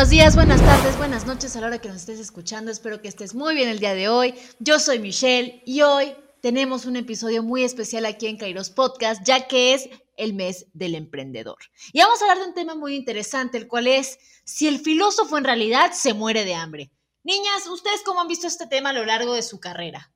buenos 0.00 0.10
días, 0.12 0.34
buenas 0.34 0.62
tardes, 0.62 0.96
buenas 0.96 1.26
noches 1.26 1.54
a 1.56 1.60
la 1.60 1.66
hora 1.66 1.78
que 1.78 1.88
nos 1.88 1.98
estés 1.98 2.18
escuchando. 2.18 2.70
Espero 2.70 3.02
que 3.02 3.08
estés 3.08 3.34
muy 3.34 3.54
bien 3.54 3.68
el 3.68 3.80
día 3.80 3.92
de 3.92 4.08
hoy. 4.08 4.34
Yo 4.58 4.78
soy 4.78 4.98
Michelle 4.98 5.62
y 5.66 5.82
hoy 5.82 6.14
tenemos 6.40 6.86
un 6.86 6.96
episodio 6.96 7.42
muy 7.42 7.64
especial 7.64 8.06
aquí 8.06 8.26
en 8.26 8.38
Kairos 8.38 8.70
Podcast, 8.70 9.22
ya 9.26 9.46
que 9.46 9.74
es 9.74 9.90
el 10.16 10.32
mes 10.32 10.64
del 10.72 10.94
emprendedor. 10.94 11.58
Y 11.92 11.98
vamos 11.98 12.18
a 12.18 12.24
hablar 12.24 12.38
de 12.38 12.48
un 12.48 12.54
tema 12.54 12.74
muy 12.74 12.94
interesante, 12.94 13.58
el 13.58 13.68
cual 13.68 13.88
es 13.88 14.18
si 14.42 14.68
el 14.68 14.78
filósofo 14.78 15.36
en 15.36 15.44
realidad 15.44 15.92
se 15.92 16.14
muere 16.14 16.46
de 16.46 16.54
hambre. 16.54 16.90
Niñas, 17.22 17.66
¿ustedes 17.66 18.00
cómo 18.02 18.22
han 18.22 18.28
visto 18.28 18.46
este 18.46 18.66
tema 18.66 18.90
a 18.90 18.94
lo 18.94 19.04
largo 19.04 19.34
de 19.34 19.42
su 19.42 19.60
carrera? 19.60 20.10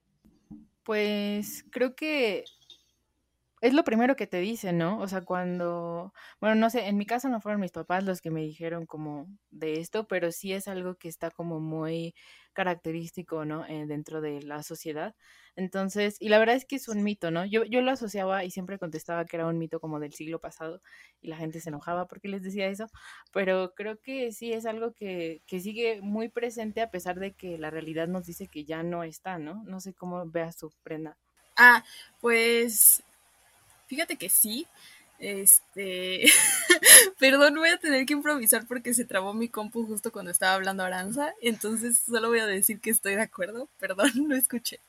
Pues 0.82 1.62
creo 1.70 1.94
que 1.94 2.44
es 3.64 3.73
lo 3.73 3.82
primero 3.82 4.14
que 4.14 4.27
te 4.27 4.41
dicen, 4.41 4.77
¿no? 4.77 4.98
O 5.00 5.09
sea, 5.09 5.23
cuando, 5.23 6.12
bueno, 6.38 6.55
no 6.55 6.68
sé, 6.68 6.86
en 6.86 6.98
mi 6.98 7.06
caso 7.06 7.30
no 7.30 7.41
fueron 7.41 7.62
mis 7.62 7.70
papás 7.72 8.05
los 8.05 8.20
que 8.20 8.30
me 8.30 8.42
dijeron 8.42 8.84
como 8.84 9.27
de 9.50 9.80
esto, 9.80 10.06
pero 10.06 10.32
sí 10.32 10.52
es 10.52 10.68
algo 10.68 10.96
que 10.96 11.09
está 11.09 11.30
como 11.30 11.60
muy 11.60 12.14
característico, 12.52 13.46
¿no? 13.46 13.64
Eh, 13.66 13.86
dentro 13.86 14.20
de 14.20 14.42
la 14.42 14.62
sociedad. 14.62 15.14
Entonces, 15.56 16.19
y 16.20 16.28
la 16.28 16.38
verdad 16.38 16.56
es 16.56 16.66
que 16.66 16.77
es 16.77 16.88
un 16.88 17.03
mito, 17.03 17.30
¿no? 17.30 17.47
Yo, 17.47 17.64
yo 17.64 17.80
lo 17.80 17.91
asociaba 17.91 18.44
y 18.44 18.50
siempre 18.50 18.78
contestaba 18.78 19.25
que 19.25 19.36
era 19.36 19.47
un 19.47 19.56
mito 19.56 19.81
como 19.81 19.98
del 19.98 20.12
siglo 20.12 20.41
pasado 20.41 20.83
y 21.22 21.28
la 21.28 21.38
gente 21.38 21.58
se 21.60 21.70
enojaba 21.70 22.06
porque 22.06 22.28
les 22.28 22.42
decía 22.42 22.66
eso, 22.66 22.88
pero 23.33 23.72
creo 23.75 23.98
que 23.98 24.31
sí 24.33 24.53
es 24.53 24.66
algo 24.66 24.92
que, 24.92 25.41
que 25.47 25.60
sigue 25.60 26.03
muy 26.03 26.28
presente 26.28 26.83
a 26.83 26.91
pesar 26.91 27.19
de 27.19 27.33
que 27.33 27.56
la 27.56 27.70
realidad 27.70 28.08
nos 28.08 28.27
dice 28.27 28.47
que 28.47 28.66
ya 28.66 28.83
no 28.83 29.05
está, 29.05 29.38
¿no? 29.38 29.64
No 29.64 29.81
sé 29.81 29.94
cómo 29.94 30.28
veas 30.28 30.55
su 30.58 30.70
prenda. 30.83 31.16
Ah, 31.56 31.83
pues 32.20 33.03
Fíjate 33.95 34.17
que 34.17 34.28
sí. 34.28 34.67
Este, 35.20 36.25
perdón, 37.20 37.55
voy 37.55 37.69
a 37.69 37.78
tener 37.78 38.05
que 38.06 38.14
improvisar 38.14 38.67
porque 38.67 38.92
se 38.92 39.05
trabó 39.05 39.33
mi 39.33 39.48
compu 39.48 39.87
justo 39.87 40.11
cuando 40.11 40.33
estaba 40.33 40.55
hablando 40.55 40.83
Aranza, 40.83 41.33
entonces 41.41 42.00
solo 42.05 42.28
voy 42.28 42.41
a 42.41 42.47
decir 42.48 42.81
que 42.81 42.91
estoy 42.91 43.15
de 43.15 43.22
acuerdo. 43.22 43.69
Perdón, 43.78 44.11
no 44.28 44.34
escuché. 44.34 44.81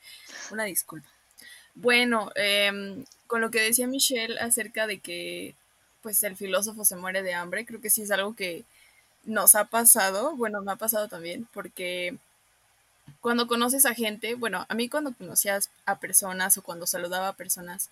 Una 0.52 0.64
disculpa. 0.64 1.08
Bueno, 1.76 2.32
em, 2.36 3.06
con 3.28 3.42
lo 3.42 3.52
que 3.52 3.62
decía 3.62 3.88
Michelle 3.88 4.40
acerca 4.40 4.88
de 4.88 5.00
que 5.00 5.54
pues 6.02 6.24
el 6.24 6.36
filósofo 6.36 6.84
se 6.84 6.96
muere 6.96 7.22
de 7.22 7.36
hambre, 7.36 7.66
creo 7.68 7.80
que 7.82 7.92
sí 7.92 8.02
es 8.02 8.12
algo 8.12 8.36
que 8.36 8.66
nos 9.26 9.54
ha 9.54 9.66
pasado, 9.66 10.36
bueno, 10.36 10.62
me 10.64 10.72
ha 10.72 10.78
pasado 10.78 11.08
también, 11.10 11.48
porque 11.54 12.18
cuando 13.22 13.48
conoces 13.48 13.86
a 13.86 13.94
gente, 13.94 14.36
bueno, 14.36 14.66
a 14.70 14.74
mí 14.76 14.90
cuando 14.90 15.14
conocías 15.14 15.70
a 15.86 16.00
personas 16.00 16.58
o 16.58 16.64
cuando 16.64 16.88
saludaba 16.88 17.30
a 17.30 17.34
personas, 17.34 17.90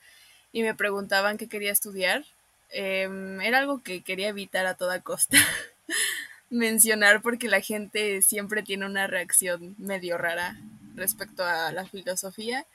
y 0.54 0.64
me 0.64 0.76
preguntaban 0.76 1.38
qué 1.38 1.50
quería 1.50 1.72
estudiar, 1.74 2.24
em, 2.70 3.42
era 3.42 3.60
algo 3.60 3.84
que 3.84 4.02
quería 4.02 4.30
evitar 4.30 4.66
a 4.66 4.76
toda 4.76 5.02
costa 5.02 5.38
mencionar 6.50 7.22
porque 7.22 7.50
la 7.50 7.60
gente 7.60 8.22
siempre 8.22 8.64
tiene 8.64 8.86
una 8.86 9.08
reacción 9.08 9.76
medio 9.78 10.18
rara 10.18 10.58
respecto 10.96 11.44
a 11.44 11.72
la 11.72 11.86
filosofía 11.86 12.66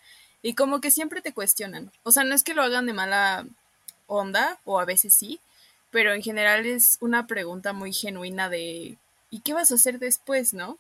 y 0.43 0.55
como 0.55 0.81
que 0.81 0.91
siempre 0.91 1.23
te 1.23 1.33
cuestionan. 1.33 1.93
O 2.03 2.13
sea, 2.13 2.25
no 2.25 2.35
es 2.35 2.43
que 2.43 2.55
lo 2.55 2.63
hagan 2.63 2.87
de 2.87 2.93
mala 2.93 3.47
onda 4.07 4.59
o 4.65 4.81
a 4.81 4.85
veces 4.85 5.15
sí, 5.15 5.41
pero 5.91 6.13
en 6.13 6.23
general 6.23 6.67
es 6.67 6.99
una 7.01 7.27
pregunta 7.27 7.73
muy 7.73 7.93
genuina 7.93 8.49
de 8.49 8.99
¿y 9.31 9.41
qué 9.41 9.55
vas 9.55 9.71
a 9.71 9.77
hacer 9.77 9.99
después, 9.99 10.53
no? 10.53 10.79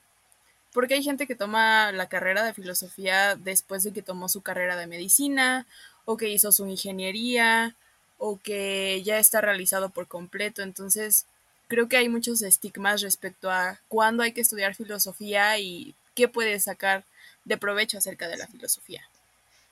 Porque 0.72 0.94
hay 0.94 1.02
gente 1.02 1.26
que 1.26 1.34
toma 1.34 1.92
la 1.92 2.08
carrera 2.08 2.44
de 2.44 2.54
filosofía 2.54 3.36
después 3.36 3.82
de 3.82 3.92
que 3.92 4.02
tomó 4.02 4.28
su 4.28 4.42
carrera 4.42 4.76
de 4.76 4.86
medicina 4.86 5.66
o 6.04 6.16
que 6.16 6.28
hizo 6.28 6.52
su 6.52 6.66
ingeniería 6.66 7.74
o 8.18 8.38
que 8.38 9.02
ya 9.04 9.18
está 9.18 9.40
realizado 9.40 9.90
por 9.90 10.06
completo. 10.06 10.62
Entonces, 10.62 11.26
creo 11.68 11.88
que 11.88 11.96
hay 11.96 12.08
muchos 12.08 12.42
estigmas 12.42 13.02
respecto 13.02 13.50
a 13.50 13.78
cuándo 13.88 14.22
hay 14.22 14.32
que 14.32 14.40
estudiar 14.40 14.74
filosofía 14.74 15.58
y 15.58 15.94
qué 16.14 16.28
puedes 16.28 16.64
sacar 16.64 17.04
de 17.44 17.56
provecho 17.56 17.98
acerca 17.98 18.28
de 18.28 18.36
la 18.36 18.46
filosofía. 18.46 19.08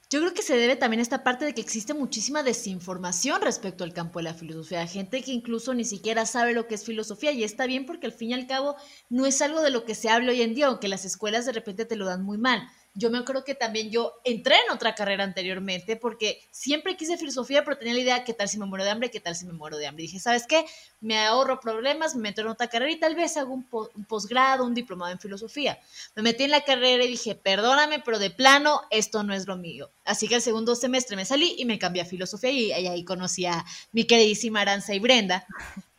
Yo 0.09 0.21
creo 0.21 0.35
que 0.35 0.43
se 0.43 0.57
debe 0.57 0.77
también 0.77 1.01
a 1.01 1.03
esta 1.03 1.25
parte 1.25 1.45
de 1.45 1.53
que 1.53 1.61
existe 1.61 1.93
muchísima 1.93 2.45
desinformación 2.45 3.43
respecto 3.43 3.83
al 3.83 3.93
campo 3.93 4.21
de 4.21 4.23
la 4.23 4.35
filosofía. 4.35 4.87
Gente 4.87 5.21
que 5.21 5.33
incluso 5.33 5.75
ni 5.75 5.85
siquiera 5.85 6.27
sabe 6.27 6.53
lo 6.53 6.69
que 6.69 6.77
es 6.77 6.85
filosofía 6.85 7.33
y 7.33 7.43
está 7.43 7.67
bien 7.67 7.87
porque 7.87 8.07
al 8.07 8.13
fin 8.13 8.31
y 8.31 8.35
al 8.35 8.47
cabo 8.47 8.77
no 9.09 9.27
es 9.27 9.43
algo 9.43 9.63
de 9.63 9.71
lo 9.71 9.85
que 9.85 9.97
se 9.97 10.09
habla 10.09 10.31
hoy 10.31 10.43
en 10.43 10.55
día, 10.55 10.69
aunque 10.69 10.87
las 10.87 11.05
escuelas 11.05 11.45
de 11.45 11.53
repente 11.53 11.87
te 11.87 11.97
lo 11.97 12.07
dan 12.07 12.23
muy 12.23 12.39
mal 12.39 12.69
yo 12.97 13.11
me 13.11 13.19
acuerdo 13.19 13.45
que 13.45 13.55
también 13.55 13.91
yo 13.91 14.15
entré 14.25 14.55
en 14.67 14.73
otra 14.73 14.95
carrera 14.95 15.23
anteriormente 15.23 15.97
porque 15.97 16.41
siempre 16.51 16.97
quise 16.97 17.19
filosofía, 17.19 17.63
pero 17.63 17.77
tenía 17.77 17.93
la 17.93 18.01
idea, 18.01 18.25
¿qué 18.25 18.33
tal 18.33 18.49
si 18.49 18.59
me 18.59 18.65
muero 18.65 18.85
de 18.85 18.91
hambre? 18.91 19.11
¿Qué 19.11 19.21
tal 19.21 19.37
si 19.37 19.45
me 19.45 19.53
muero 19.53 19.77
de 19.77 19.87
hambre? 19.87 20.03
Dije, 20.03 20.19
¿sabes 20.19 20.47
qué? 20.47 20.65
Me 21.01 21.19
ahorro 21.19 21.61
problemas, 21.61 22.17
me 22.17 22.23
meto 22.23 22.41
en 22.41 22.49
otra 22.49 22.69
carrera 22.69 22.91
y 22.91 22.99
tal 22.99 23.15
vez 23.15 23.37
hago 23.37 23.53
un, 23.53 23.67
posgrado, 24.09 24.65
un 24.65 24.73
diplomado 24.73 25.13
en 25.13 25.19
filosofía. 25.19 25.79
Me 26.15 26.23
metí 26.23 26.45
en 26.45 26.51
la 26.51 26.63
carrera 26.63 27.05
y 27.05 27.09
dije, 27.09 27.35
perdóname, 27.35 28.01
pero 28.01 28.19
de 28.19 28.31
plano, 28.31 28.81
esto 28.91 29.23
no 29.23 29.35
es 29.35 29.47
lo 29.47 29.59
mío. 29.59 29.91
Así 30.07 30.29
que 30.29 30.37
el 30.37 30.43
segundo 30.43 30.75
semestre 30.77 31.17
me 31.17 31.25
salí 31.25 31.57
y 31.59 31.65
me 31.65 31.79
cambié 31.79 32.03
a 32.03 32.07
filosofía 32.07 32.51
y 32.51 32.87
ahí 32.87 33.05
conocí 33.05 33.45
a 33.45 33.65
mi 33.93 34.05
queridísima 34.05 34.61
Aranza 34.61 34.95
y 34.95 35.01
Brenda. 35.01 35.47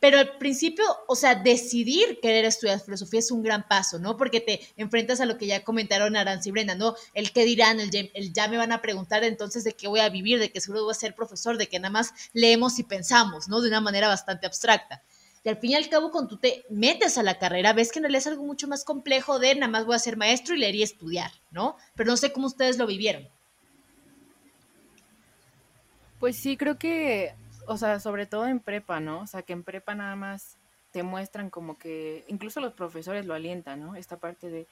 Pero 0.00 0.18
al 0.18 0.38
principio, 0.38 0.84
o 1.08 1.16
sea, 1.16 1.34
decidir 1.34 2.20
querer 2.22 2.44
estudiar 2.44 2.80
filosofía 2.80 3.20
es 3.20 3.30
un 3.30 3.42
gran 3.42 3.66
paso, 3.66 3.98
¿no? 3.98 4.16
Porque 4.16 4.40
te 4.40 4.60
enfrentas 4.76 5.20
a 5.20 5.26
lo 5.26 5.36
que 5.36 5.46
ya 5.46 5.64
comentaron 5.64 6.16
Aranza 6.16 6.48
y 6.48 6.52
Brenda, 6.52 6.74
¿no? 6.74 6.94
El 7.14 7.32
qué 7.32 7.44
dirán, 7.44 7.80
el 7.80 8.32
ya, 8.32 8.48
me 8.48 8.56
van 8.56 8.72
a 8.72 8.80
preguntar 8.80 9.24
entonces 9.24 9.64
de 9.64 9.72
qué 9.72 9.88
voy 9.88 10.00
a 10.00 10.08
vivir, 10.08 10.38
de 10.38 10.50
que 10.50 10.60
seguro 10.60 10.84
voy 10.84 10.92
a 10.92 10.94
ser 10.94 11.14
profesor, 11.14 11.58
de 11.58 11.68
que 11.68 11.78
nada 11.78 11.90
más 11.90 12.12
leemos 12.32 12.78
y 12.78 12.84
pensamos, 12.84 13.48
¿no? 13.48 13.60
De 13.60 13.68
una 13.68 13.80
manera 13.80 14.08
bastante 14.08 14.46
abstracta. 14.46 15.02
Y 15.44 15.48
al 15.48 15.58
fin 15.58 15.70
y 15.72 15.74
al 15.74 15.88
cabo, 15.88 16.10
cuando 16.10 16.28
tú 16.28 16.38
te 16.38 16.64
metes 16.70 17.18
a 17.18 17.22
la 17.22 17.38
carrera, 17.38 17.72
ves 17.72 17.92
que 17.92 17.98
en 17.98 18.04
realidad 18.04 18.20
es 18.20 18.26
algo 18.28 18.44
mucho 18.44 18.68
más 18.68 18.84
complejo 18.84 19.38
de 19.38 19.54
nada 19.54 19.70
más 19.70 19.84
voy 19.84 19.96
a 19.96 20.00
ser 20.00 20.16
maestro 20.16 20.54
y 20.54 20.58
leer 20.58 20.74
y 20.76 20.82
estudiar, 20.82 21.30
¿no? 21.50 21.76
Pero 21.94 22.10
no 22.10 22.16
sé 22.16 22.32
cómo 22.32 22.46
ustedes 22.46 22.78
lo 22.78 22.86
vivieron. 22.86 23.28
Pues 26.18 26.36
sí, 26.36 26.56
creo 26.56 26.78
que 26.78 27.34
o 27.68 27.76
sea, 27.76 28.00
sobre 28.00 28.24
todo 28.24 28.46
en 28.46 28.60
prepa, 28.60 28.98
¿no? 28.98 29.20
O 29.20 29.26
sea, 29.26 29.42
que 29.42 29.52
en 29.52 29.62
prepa 29.62 29.94
nada 29.94 30.16
más 30.16 30.56
te 30.90 31.02
muestran 31.02 31.50
como 31.50 31.76
que, 31.76 32.24
incluso 32.28 32.62
los 32.62 32.72
profesores 32.72 33.26
lo 33.26 33.34
alientan, 33.34 33.80
¿no? 33.80 33.94
Esta 33.94 34.16
parte 34.16 34.48
de, 34.48 34.66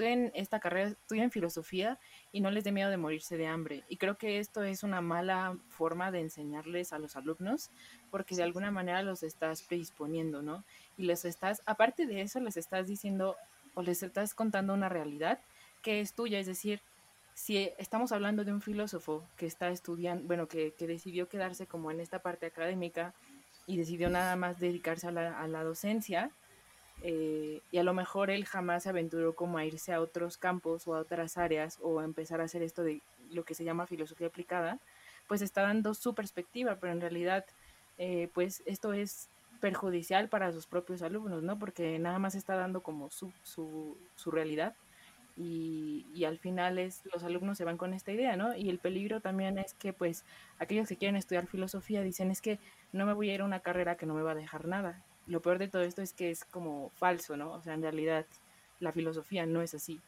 en 0.00 0.32
esta 0.34 0.58
carrera, 0.58 0.88
estoy 0.88 1.20
en 1.20 1.30
filosofía 1.30 2.00
y 2.32 2.40
no 2.40 2.50
les 2.50 2.64
dé 2.64 2.72
miedo 2.72 2.90
de 2.90 2.96
morirse 2.96 3.36
de 3.36 3.46
hambre. 3.46 3.84
Y 3.88 3.96
creo 3.96 4.18
que 4.18 4.40
esto 4.40 4.64
es 4.64 4.82
una 4.82 5.00
mala 5.00 5.56
forma 5.68 6.10
de 6.10 6.18
enseñarles 6.18 6.92
a 6.92 6.98
los 6.98 7.14
alumnos 7.14 7.70
porque 8.10 8.34
de 8.34 8.42
alguna 8.42 8.72
manera 8.72 9.04
los 9.04 9.22
estás 9.22 9.62
predisponiendo, 9.62 10.42
¿no? 10.42 10.64
Y 10.98 11.04
les 11.04 11.24
estás, 11.24 11.62
aparte 11.64 12.06
de 12.06 12.22
eso, 12.22 12.40
les 12.40 12.56
estás 12.56 12.88
diciendo 12.88 13.36
o 13.74 13.82
les 13.82 14.02
estás 14.02 14.34
contando 14.34 14.74
una 14.74 14.88
realidad 14.88 15.38
que 15.80 16.00
es 16.00 16.12
tuya, 16.12 16.40
es 16.40 16.46
decir, 16.46 16.80
si 17.34 17.70
estamos 17.78 18.12
hablando 18.12 18.44
de 18.44 18.52
un 18.52 18.60
filósofo 18.60 19.24
que 19.36 19.46
está 19.46 19.70
estudiando, 19.70 20.26
bueno, 20.26 20.48
que, 20.48 20.74
decidió 20.78 21.28
quedarse 21.28 21.66
como 21.66 21.90
en 21.90 22.00
esta 22.00 22.20
parte 22.20 22.46
académica 22.46 23.14
y 23.66 23.76
decidió 23.76 24.10
nada 24.10 24.36
más 24.36 24.58
dedicarse 24.58 25.08
a 25.08 25.12
la, 25.12 25.64
docencia, 25.64 26.30
eh, 27.02 27.60
y 27.70 27.78
a 27.78 27.82
lo 27.82 27.94
mejor 27.94 28.30
él 28.30 28.44
jamás 28.44 28.84
se 28.84 28.90
aventuró 28.90 29.34
como 29.34 29.58
a 29.58 29.64
irse 29.64 29.92
a 29.92 30.00
otros 30.00 30.36
campos 30.36 30.86
o 30.86 30.94
a 30.94 31.00
otras 31.00 31.36
áreas 31.36 31.78
o 31.80 32.00
a 32.00 32.04
empezar 32.04 32.40
a 32.40 32.44
hacer 32.44 32.62
esto 32.62 32.82
de 32.82 33.00
lo 33.30 33.44
que 33.44 33.54
se 33.54 33.64
llama 33.64 33.86
filosofía 33.86 34.28
aplicada, 34.28 34.78
pues 35.26 35.42
está 35.42 35.62
dando 35.62 35.94
su 35.94 36.14
perspectiva, 36.14 36.76
pero 36.80 36.92
en 36.92 37.00
realidad, 37.00 37.44
eh, 37.98 38.28
pues 38.34 38.62
esto 38.66 38.92
es 38.92 39.28
perjudicial 39.60 40.28
para 40.28 40.52
sus 40.52 40.66
propios 40.66 41.02
alumnos, 41.02 41.42
¿no? 41.42 41.58
Porque 41.58 41.98
nada 41.98 42.18
más 42.18 42.34
está 42.34 42.56
dando 42.56 42.82
como 42.82 43.10
su, 43.10 43.32
su, 43.42 43.96
su 44.16 44.30
realidad 44.30 44.74
y, 45.36 46.04
y, 46.14 46.24
al 46.24 46.38
final 46.38 46.78
es 46.78 47.02
los 47.12 47.24
alumnos 47.24 47.56
se 47.56 47.64
van 47.64 47.78
con 47.78 47.94
esta 47.94 48.12
idea, 48.12 48.36
¿no? 48.36 48.54
Y 48.54 48.68
el 48.68 48.78
peligro 48.78 49.20
también 49.20 49.58
es 49.58 49.72
que 49.74 49.92
pues 49.92 50.24
aquellos 50.58 50.88
que 50.88 50.96
quieren 50.96 51.16
estudiar 51.16 51.46
filosofía 51.46 52.02
dicen 52.02 52.30
es 52.30 52.42
que 52.42 52.58
no 52.92 53.06
me 53.06 53.14
voy 53.14 53.30
a 53.30 53.34
ir 53.34 53.40
a 53.40 53.44
una 53.44 53.60
carrera 53.60 53.96
que 53.96 54.06
no 54.06 54.14
me 54.14 54.22
va 54.22 54.32
a 54.32 54.36
dejar 54.36 54.66
nada. 54.66 55.02
Lo 55.26 55.40
peor 55.40 55.58
de 55.58 55.68
todo 55.68 55.82
esto 55.82 56.02
es 56.02 56.12
que 56.12 56.30
es 56.30 56.44
como 56.44 56.90
falso, 56.90 57.36
¿no? 57.36 57.52
O 57.52 57.62
sea, 57.62 57.74
en 57.74 57.82
realidad 57.82 58.26
la 58.80 58.92
filosofía 58.92 59.46
no 59.46 59.62
es 59.62 59.74
así. 59.74 60.00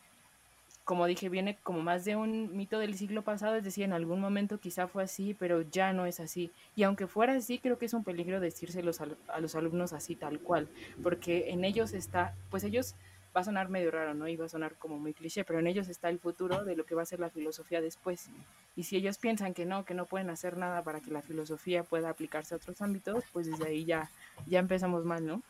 Como 0.84 1.06
dije, 1.06 1.30
viene 1.30 1.56
como 1.62 1.80
más 1.80 2.04
de 2.04 2.16
un 2.16 2.54
mito 2.54 2.78
del 2.78 2.94
siglo 2.94 3.22
pasado, 3.22 3.56
es 3.56 3.64
decir, 3.64 3.84
en 3.84 3.94
algún 3.94 4.20
momento 4.20 4.60
quizá 4.60 4.86
fue 4.86 5.04
así, 5.04 5.32
pero 5.32 5.62
ya 5.62 5.94
no 5.94 6.04
es 6.04 6.20
así. 6.20 6.50
Y 6.76 6.82
aunque 6.82 7.06
fuera 7.06 7.32
así, 7.32 7.58
creo 7.58 7.78
que 7.78 7.86
es 7.86 7.94
un 7.94 8.04
peligro 8.04 8.38
decírselos 8.38 9.00
a, 9.00 9.06
a 9.28 9.40
los 9.40 9.54
alumnos 9.54 9.94
así 9.94 10.14
tal 10.14 10.40
cual, 10.40 10.68
porque 11.02 11.50
en 11.50 11.64
ellos 11.64 11.94
está, 11.94 12.34
pues 12.50 12.64
ellos 12.64 12.96
va 13.34 13.40
a 13.40 13.44
sonar 13.44 13.68
medio 13.68 13.90
raro, 13.90 14.14
¿no? 14.14 14.28
Y 14.28 14.36
va 14.36 14.46
a 14.46 14.48
sonar 14.48 14.76
como 14.76 14.98
muy 14.98 15.12
cliché, 15.12 15.44
pero 15.44 15.58
en 15.58 15.66
ellos 15.66 15.88
está 15.88 16.08
el 16.08 16.18
futuro 16.18 16.64
de 16.64 16.76
lo 16.76 16.84
que 16.86 16.94
va 16.94 17.02
a 17.02 17.06
ser 17.06 17.20
la 17.20 17.30
filosofía 17.30 17.80
después. 17.80 18.28
Y 18.76 18.84
si 18.84 18.96
ellos 18.96 19.18
piensan 19.18 19.54
que 19.54 19.64
no, 19.64 19.84
que 19.84 19.94
no 19.94 20.06
pueden 20.06 20.30
hacer 20.30 20.56
nada 20.56 20.82
para 20.82 21.00
que 21.00 21.10
la 21.10 21.22
filosofía 21.22 21.82
pueda 21.82 22.10
aplicarse 22.10 22.54
a 22.54 22.58
otros 22.58 22.80
ámbitos, 22.80 23.24
pues 23.32 23.46
desde 23.46 23.66
ahí 23.66 23.84
ya, 23.84 24.10
ya 24.46 24.60
empezamos 24.60 25.04
mal, 25.04 25.26
¿no? 25.26 25.42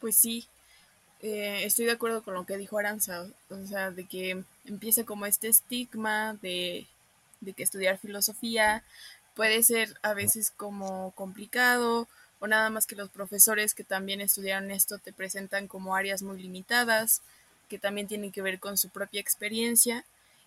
Pues 0.00 0.16
sí, 0.16 0.46
eh, 1.20 1.64
estoy 1.64 1.86
de 1.86 1.92
acuerdo 1.92 2.22
con 2.22 2.34
lo 2.34 2.44
que 2.44 2.56
dijo 2.56 2.78
Aranza, 2.78 3.26
o 3.50 3.66
sea, 3.66 3.90
de 3.90 4.04
que 4.04 4.44
empiece 4.66 5.04
como 5.04 5.26
este 5.26 5.48
estigma 5.48 6.34
de, 6.34 6.86
de 7.40 7.52
que 7.54 7.62
estudiar 7.62 7.98
filosofía 7.98 8.84
puede 9.34 9.62
ser 9.62 9.98
a 10.02 10.14
veces 10.14 10.50
como 10.50 11.12
complicado, 11.12 12.08
o 12.40 12.46
nada 12.46 12.70
más 12.70 12.86
que 12.86 12.96
los 12.96 13.10
profesores 13.10 13.74
que 13.74 13.84
también 13.84 14.20
estudiaron 14.20 14.70
esto 14.70 14.98
te 14.98 15.12
presentan 15.12 15.66
como 15.66 15.96
áreas 15.96 16.22
muy 16.22 16.40
limitadas, 16.40 17.22
que 17.68 17.78
también 17.78 18.06
tienen 18.06 18.32
que 18.32 18.42
ver 18.42 18.58
con 18.60 18.78
su 18.78 18.88
propia 18.88 19.20
experiencia, 19.20 20.04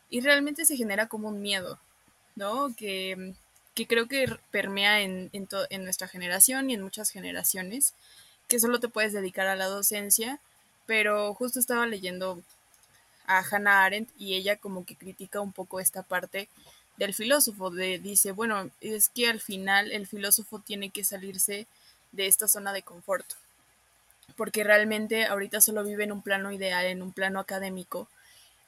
y 0.09 0.21
realmente 0.21 0.65
se 0.65 0.77
genera 0.77 1.07
como 1.07 1.29
un 1.29 1.41
miedo, 1.41 1.79
¿no? 2.35 2.73
Que, 2.75 3.33
creo 3.87 4.07
que 4.07 4.27
permea 4.51 5.01
en, 5.01 5.31
en, 5.33 5.47
en 5.71 5.83
nuestra 5.83 6.07
generación 6.07 6.69
y 6.69 6.75
en 6.75 6.83
muchas 6.83 7.09
generaciones, 7.09 7.93
que 8.47 8.59
solo 8.59 8.79
te 8.79 8.89
puedes 8.89 9.13
dedicar 9.13 9.47
a 9.47 9.55
la 9.55 9.65
docencia, 9.65 10.39
pero 10.85 11.33
justo 11.33 11.59
estaba 11.59 11.87
leyendo 11.87 12.43
a 13.25 13.39
Hannah 13.39 13.85
Arendt 13.85 14.09
y 14.19 14.35
ella 14.35 14.57
como 14.57 14.85
que 14.85 14.95
critica 14.95 15.41
un 15.41 15.53
poco 15.53 15.79
esta 15.79 16.03
parte 16.03 16.47
del 16.97 17.13
filósofo, 17.13 17.71
de, 17.71 17.97
dice, 17.97 18.31
bueno, 18.31 18.69
es 18.81 19.09
que 19.09 19.27
al 19.27 19.39
final 19.39 19.91
el 19.91 20.05
filósofo 20.05 20.59
tiene 20.59 20.89
que 20.89 21.03
salirse 21.03 21.65
de 22.11 22.27
esta 22.27 22.47
zona 22.47 22.73
de 22.73 22.83
confort, 22.83 23.25
porque 24.35 24.63
realmente 24.63 25.25
ahorita 25.25 25.61
solo 25.61 25.83
vive 25.83 26.03
en 26.03 26.11
un 26.11 26.21
plano 26.21 26.51
ideal, 26.51 26.85
en 26.85 27.01
un 27.01 27.11
plano 27.11 27.39
académico. 27.39 28.07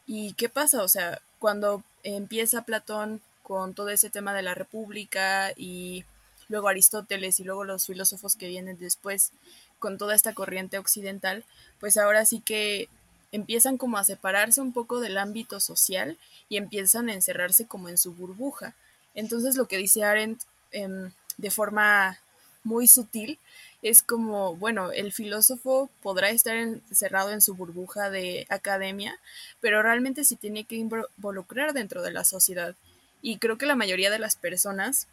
¿Y 0.06 0.34
qué 0.34 0.50
pasa? 0.50 0.84
O 0.84 0.88
sea, 0.88 1.22
cuando 1.40 1.84
empieza 2.04 2.64
Platón 2.64 3.22
con 3.42 3.74
todo 3.74 3.90
ese 3.90 4.10
tema 4.10 4.34
de 4.34 4.44
la 4.44 4.54
república 4.56 5.52
y 5.56 6.06
luego 6.50 6.68
Aristóteles 6.68 7.40
y 7.40 7.44
luego 7.44 7.64
los 7.64 7.86
filósofos 7.88 8.36
que 8.36 8.48
vienen 8.48 8.78
después 8.80 9.32
con 9.80 9.98
toda 9.98 10.16
esta 10.16 10.34
corriente 10.34 10.78
occidental, 10.78 11.44
pues 11.80 11.98
ahora 11.98 12.26
sí 12.26 12.40
que 12.40 12.88
empiezan 13.34 13.78
como 13.78 13.98
a 13.98 14.04
separarse 14.04 14.62
un 14.62 14.72
poco 14.72 15.02
del 15.02 15.18
ámbito 15.18 15.60
social 15.60 16.18
y 16.50 16.58
empiezan 16.58 17.10
a 17.10 17.14
encerrarse 17.14 17.66
como 17.66 17.90
en 17.90 17.98
su 17.98 18.14
burbuja. 18.14 18.76
Entonces 19.16 19.56
lo 19.56 19.68
que 19.68 19.78
dice 19.78 20.04
Arendt 20.04 20.44
em, 20.72 21.12
de 21.38 21.52
forma 21.52 22.20
muy 22.64 22.88
sutil 22.88 23.40
es 23.82 24.02
como, 24.02 24.56
bueno, 24.56 24.92
el 24.92 25.12
filósofo 25.12 25.90
podrá 26.02 26.30
estar 26.30 26.56
encerrado 26.56 27.32
en 27.32 27.42
su 27.42 27.54
burbuja 27.54 28.10
de 28.10 28.48
academia, 28.50 29.20
pero 29.60 29.84
realmente 29.84 30.24
sí 30.24 30.38
tiene 30.38 30.64
que 30.64 30.78
involucrar 30.78 31.74
dentro 31.74 32.02
de 32.02 32.12
la 32.12 32.24
sociedad. 32.24 32.76
Y 33.22 33.38
creo 33.38 33.58
que 33.58 33.66
la 33.66 33.76
mayoría 33.76 34.10
de 34.10 34.20
las 34.20 34.38
personas 34.38 35.08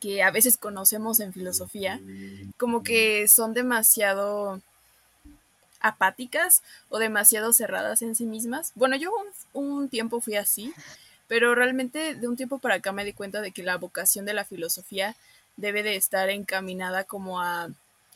que 0.00 0.22
a 0.22 0.30
veces 0.30 0.56
conocemos 0.58 1.20
en 1.20 1.32
filosofía, 1.32 2.00
como 2.56 2.82
que 2.82 3.26
son 3.28 3.54
demasiado 3.54 4.60
apáticas 5.80 6.62
o 6.88 6.98
demasiado 6.98 7.52
cerradas 7.52 8.02
en 8.02 8.14
sí 8.14 8.26
mismas. 8.26 8.72
Bueno, 8.74 8.96
yo 8.96 9.10
un, 9.52 9.88
tiempo 9.88 10.20
fui 10.20 10.36
así, 10.36 10.72
pero 11.28 11.54
realmente 11.54 12.14
de 12.14 12.28
un 12.28 12.36
tiempo 12.36 12.58
para 12.58 12.76
acá 12.76 12.92
me 12.92 13.04
di 13.04 13.12
cuenta 13.12 13.40
de 13.40 13.52
que 13.52 13.62
la 13.62 13.76
vocación 13.76 14.24
de 14.24 14.34
la 14.34 14.44
filosofía 14.44 15.16
debe 15.56 15.82
de 15.82 15.96
estar 15.96 16.28
encaminada 16.30 17.04
como 17.04 17.40
a 17.40 17.68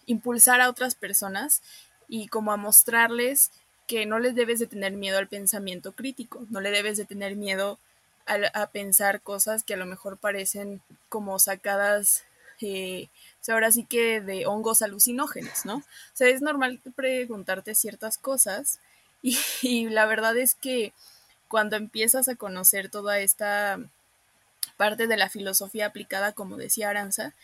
impulsar 0.06 0.60
a 0.60 0.68
otras 0.68 0.94
personas 0.94 1.62
y 2.08 2.28
como 2.28 2.52
a 2.52 2.56
mostrarles 2.56 3.50
que 3.86 4.06
no 4.06 4.18
les 4.18 4.34
debes 4.34 4.58
de 4.58 4.66
tener 4.66 4.92
miedo 4.92 5.18
al 5.18 5.28
pensamiento 5.28 5.92
crítico, 5.92 6.46
no 6.50 6.60
le 6.60 6.70
debes 6.70 6.96
de 6.96 7.04
tener 7.04 7.36
miedo 7.36 7.78
a, 8.26 8.66
pensar 8.68 9.20
cosas 9.20 9.64
que 9.64 9.74
a 9.74 9.76
lo 9.76 9.86
mejor 9.86 10.16
parecen 10.16 10.80
como 11.08 11.40
sacadas 11.40 12.22
eh, 12.60 13.08
ahora 13.48 13.72
sí 13.72 13.84
que 13.84 14.20
de 14.20 14.46
hongos 14.46 14.82
alucinógenos, 14.82 15.64
¿no? 15.64 15.76
O 15.78 15.82
sea, 16.12 16.28
es 16.28 16.42
normal 16.42 16.80
preguntarte 16.94 17.74
ciertas 17.74 18.18
cosas 18.18 18.78
y, 19.22 19.88
la 19.88 20.06
verdad 20.06 20.36
es 20.36 20.54
que 20.54 20.92
cuando 21.48 21.76
empiezas 21.76 22.28
a 22.28 22.36
conocer 22.36 22.90
toda 22.90 23.18
esta 23.18 23.80
parte 24.80 25.06
de 25.06 25.18
la 25.18 25.28
filosofía 25.28 25.84
aplicada, 25.84 26.32
como 26.32 26.56
decía 26.56 26.88
Aranza, 26.88 27.34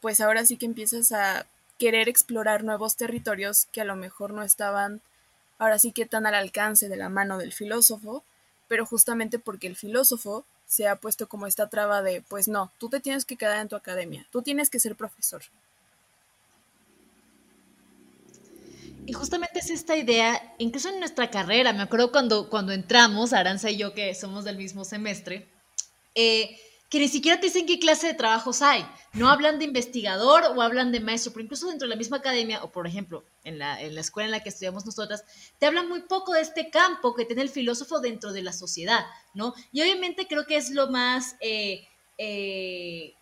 pues 0.00 0.18
ahora 0.22 0.46
sí 0.46 0.56
que 0.56 0.64
empiezas 0.64 1.12
a 1.12 1.46
querer 1.78 2.08
explorar 2.08 2.64
nuevos 2.64 2.96
territorios 2.96 3.66
que 3.70 3.82
a 3.82 3.84
lo 3.84 3.96
mejor 3.96 4.32
no 4.32 4.42
estaban 4.42 5.02
ahora 5.58 5.78
sí 5.78 5.92
que 5.92 6.06
tan 6.06 6.24
al 6.24 6.34
alcance 6.34 6.88
de 6.88 6.96
la 6.96 7.10
mano 7.10 7.36
del 7.36 7.52
filósofo, 7.52 8.24
pero 8.66 8.86
justamente 8.86 9.38
porque 9.38 9.66
el 9.66 9.76
filósofo 9.76 10.46
se 10.64 10.88
ha 10.88 10.96
puesto 10.96 11.28
como 11.28 11.46
esta 11.46 11.68
traba 11.68 12.00
de, 12.00 12.22
pues 12.22 12.48
no, 12.48 12.72
tú 12.78 12.88
te 12.88 13.00
tienes 13.00 13.26
que 13.26 13.36
quedar 13.36 13.60
en 13.60 13.68
tu 13.68 13.76
academia, 13.76 14.26
tú 14.30 14.40
tienes 14.40 14.70
que 14.70 14.80
ser 14.80 14.96
profesor. 14.96 15.42
Y 19.04 19.12
justamente 19.12 19.58
es 19.58 19.68
esta 19.68 19.98
idea, 19.98 20.54
incluso 20.56 20.88
en 20.88 20.98
nuestra 20.98 21.30
carrera, 21.30 21.74
me 21.74 21.82
acuerdo 21.82 22.10
cuando, 22.10 22.48
cuando 22.48 22.72
entramos, 22.72 23.34
Aranza 23.34 23.68
y 23.68 23.76
yo, 23.76 23.92
que 23.92 24.14
somos 24.14 24.44
del 24.44 24.56
mismo 24.56 24.86
semestre, 24.86 25.46
eh, 26.14 26.58
que 26.88 27.00
ni 27.00 27.08
siquiera 27.08 27.40
te 27.40 27.46
dicen 27.46 27.66
qué 27.66 27.78
clase 27.78 28.06
de 28.06 28.14
trabajos 28.14 28.62
hay. 28.62 28.86
No 29.12 29.28
hablan 29.28 29.58
de 29.58 29.64
investigador 29.64 30.44
o 30.56 30.62
hablan 30.62 30.92
de 30.92 31.00
maestro, 31.00 31.32
pero 31.32 31.44
incluso 31.44 31.68
dentro 31.68 31.86
de 31.86 31.90
la 31.90 31.98
misma 31.98 32.18
academia, 32.18 32.62
o 32.62 32.70
por 32.70 32.86
ejemplo, 32.86 33.24
en 33.44 33.58
la, 33.58 33.80
en 33.80 33.94
la 33.94 34.00
escuela 34.00 34.26
en 34.26 34.32
la 34.32 34.42
que 34.42 34.50
estudiamos 34.50 34.86
nosotras, 34.86 35.24
te 35.58 35.66
hablan 35.66 35.88
muy 35.88 36.02
poco 36.02 36.32
de 36.32 36.42
este 36.42 36.70
campo 36.70 37.14
que 37.14 37.24
tiene 37.24 37.42
el 37.42 37.48
filósofo 37.48 38.00
dentro 38.00 38.32
de 38.32 38.42
la 38.42 38.52
sociedad, 38.52 39.04
¿no? 39.34 39.54
Y 39.72 39.82
obviamente 39.82 40.26
creo 40.28 40.46
que 40.46 40.56
es 40.56 40.70
lo 40.70 40.88
más 40.88 41.36
eh, 41.40 41.86
eh, 42.18 43.14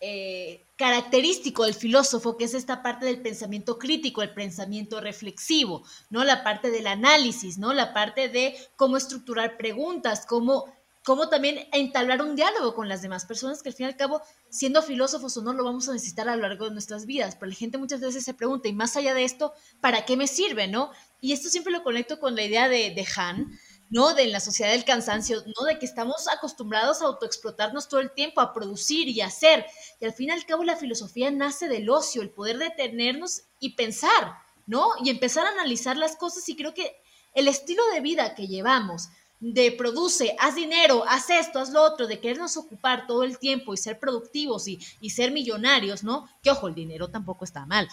eh, 0.00 0.64
característico 0.76 1.64
del 1.64 1.74
filósofo, 1.74 2.36
que 2.36 2.44
es 2.44 2.54
esta 2.54 2.82
parte 2.82 3.06
del 3.06 3.22
pensamiento 3.22 3.78
crítico, 3.78 4.20
el 4.20 4.34
pensamiento 4.34 5.00
reflexivo, 5.00 5.84
¿no? 6.10 6.24
La 6.24 6.42
parte 6.42 6.72
del 6.72 6.88
análisis, 6.88 7.56
¿no? 7.56 7.72
La 7.72 7.94
parte 7.94 8.28
de 8.28 8.56
cómo 8.74 8.96
estructurar 8.96 9.56
preguntas, 9.56 10.26
cómo 10.26 10.64
cómo 11.04 11.28
también 11.28 11.68
entablar 11.72 12.22
un 12.22 12.36
diálogo 12.36 12.74
con 12.74 12.88
las 12.88 13.02
demás 13.02 13.24
personas, 13.24 13.62
que 13.62 13.70
al 13.70 13.74
fin 13.74 13.86
y 13.86 13.88
al 13.88 13.96
cabo, 13.96 14.22
siendo 14.50 14.82
filósofos 14.82 15.36
o 15.36 15.42
no, 15.42 15.52
lo 15.52 15.64
vamos 15.64 15.88
a 15.88 15.92
necesitar 15.92 16.28
a 16.28 16.36
lo 16.36 16.42
largo 16.42 16.66
de 16.66 16.72
nuestras 16.72 17.06
vidas. 17.06 17.36
Pero 17.36 17.50
la 17.50 17.56
gente 17.56 17.78
muchas 17.78 18.00
veces 18.00 18.24
se 18.24 18.34
pregunta, 18.34 18.68
y 18.68 18.72
más 18.72 18.96
allá 18.96 19.14
de 19.14 19.24
esto, 19.24 19.52
¿para 19.80 20.04
qué 20.04 20.16
me 20.16 20.26
sirve, 20.26 20.68
no? 20.68 20.90
Y 21.20 21.32
esto 21.32 21.48
siempre 21.48 21.72
lo 21.72 21.82
conecto 21.82 22.20
con 22.20 22.36
la 22.36 22.42
idea 22.42 22.68
de, 22.68 22.90
de 22.90 23.06
Han, 23.16 23.58
¿no? 23.90 24.14
De 24.14 24.26
la 24.26 24.40
sociedad 24.40 24.70
del 24.70 24.84
cansancio, 24.84 25.42
¿no? 25.44 25.66
De 25.66 25.78
que 25.78 25.86
estamos 25.86 26.28
acostumbrados 26.28 27.02
a 27.02 27.06
autoexplotarnos 27.06 27.88
todo 27.88 28.00
el 28.00 28.12
tiempo, 28.12 28.40
a 28.40 28.52
producir 28.52 29.08
y 29.08 29.20
hacer. 29.20 29.66
Y 30.00 30.04
al 30.04 30.12
fin 30.12 30.28
y 30.28 30.32
al 30.32 30.46
cabo, 30.46 30.64
la 30.64 30.76
filosofía 30.76 31.30
nace 31.30 31.68
del 31.68 31.90
ocio, 31.90 32.22
el 32.22 32.30
poder 32.30 32.58
detenernos 32.58 33.42
y 33.58 33.74
pensar, 33.74 34.34
¿no? 34.66 34.92
Y 35.02 35.10
empezar 35.10 35.46
a 35.46 35.50
analizar 35.50 35.96
las 35.96 36.16
cosas. 36.16 36.48
Y 36.48 36.56
creo 36.56 36.74
que 36.74 36.96
el 37.34 37.48
estilo 37.48 37.82
de 37.92 38.00
vida 38.00 38.34
que 38.34 38.46
llevamos, 38.46 39.08
de 39.42 39.72
produce, 39.72 40.36
haz 40.38 40.54
dinero, 40.54 41.04
haz 41.08 41.28
esto, 41.28 41.58
haz 41.58 41.70
lo 41.70 41.82
otro, 41.82 42.06
de 42.06 42.20
querernos 42.20 42.56
ocupar 42.56 43.08
todo 43.08 43.24
el 43.24 43.38
tiempo 43.38 43.74
y 43.74 43.76
ser 43.76 43.98
productivos 43.98 44.68
y, 44.68 44.78
y, 45.00 45.10
ser 45.10 45.32
millonarios, 45.32 46.04
¿no? 46.04 46.28
Que 46.44 46.52
ojo, 46.52 46.68
el 46.68 46.76
dinero 46.76 47.10
tampoco 47.10 47.44
está 47.44 47.66
mal, 47.66 47.88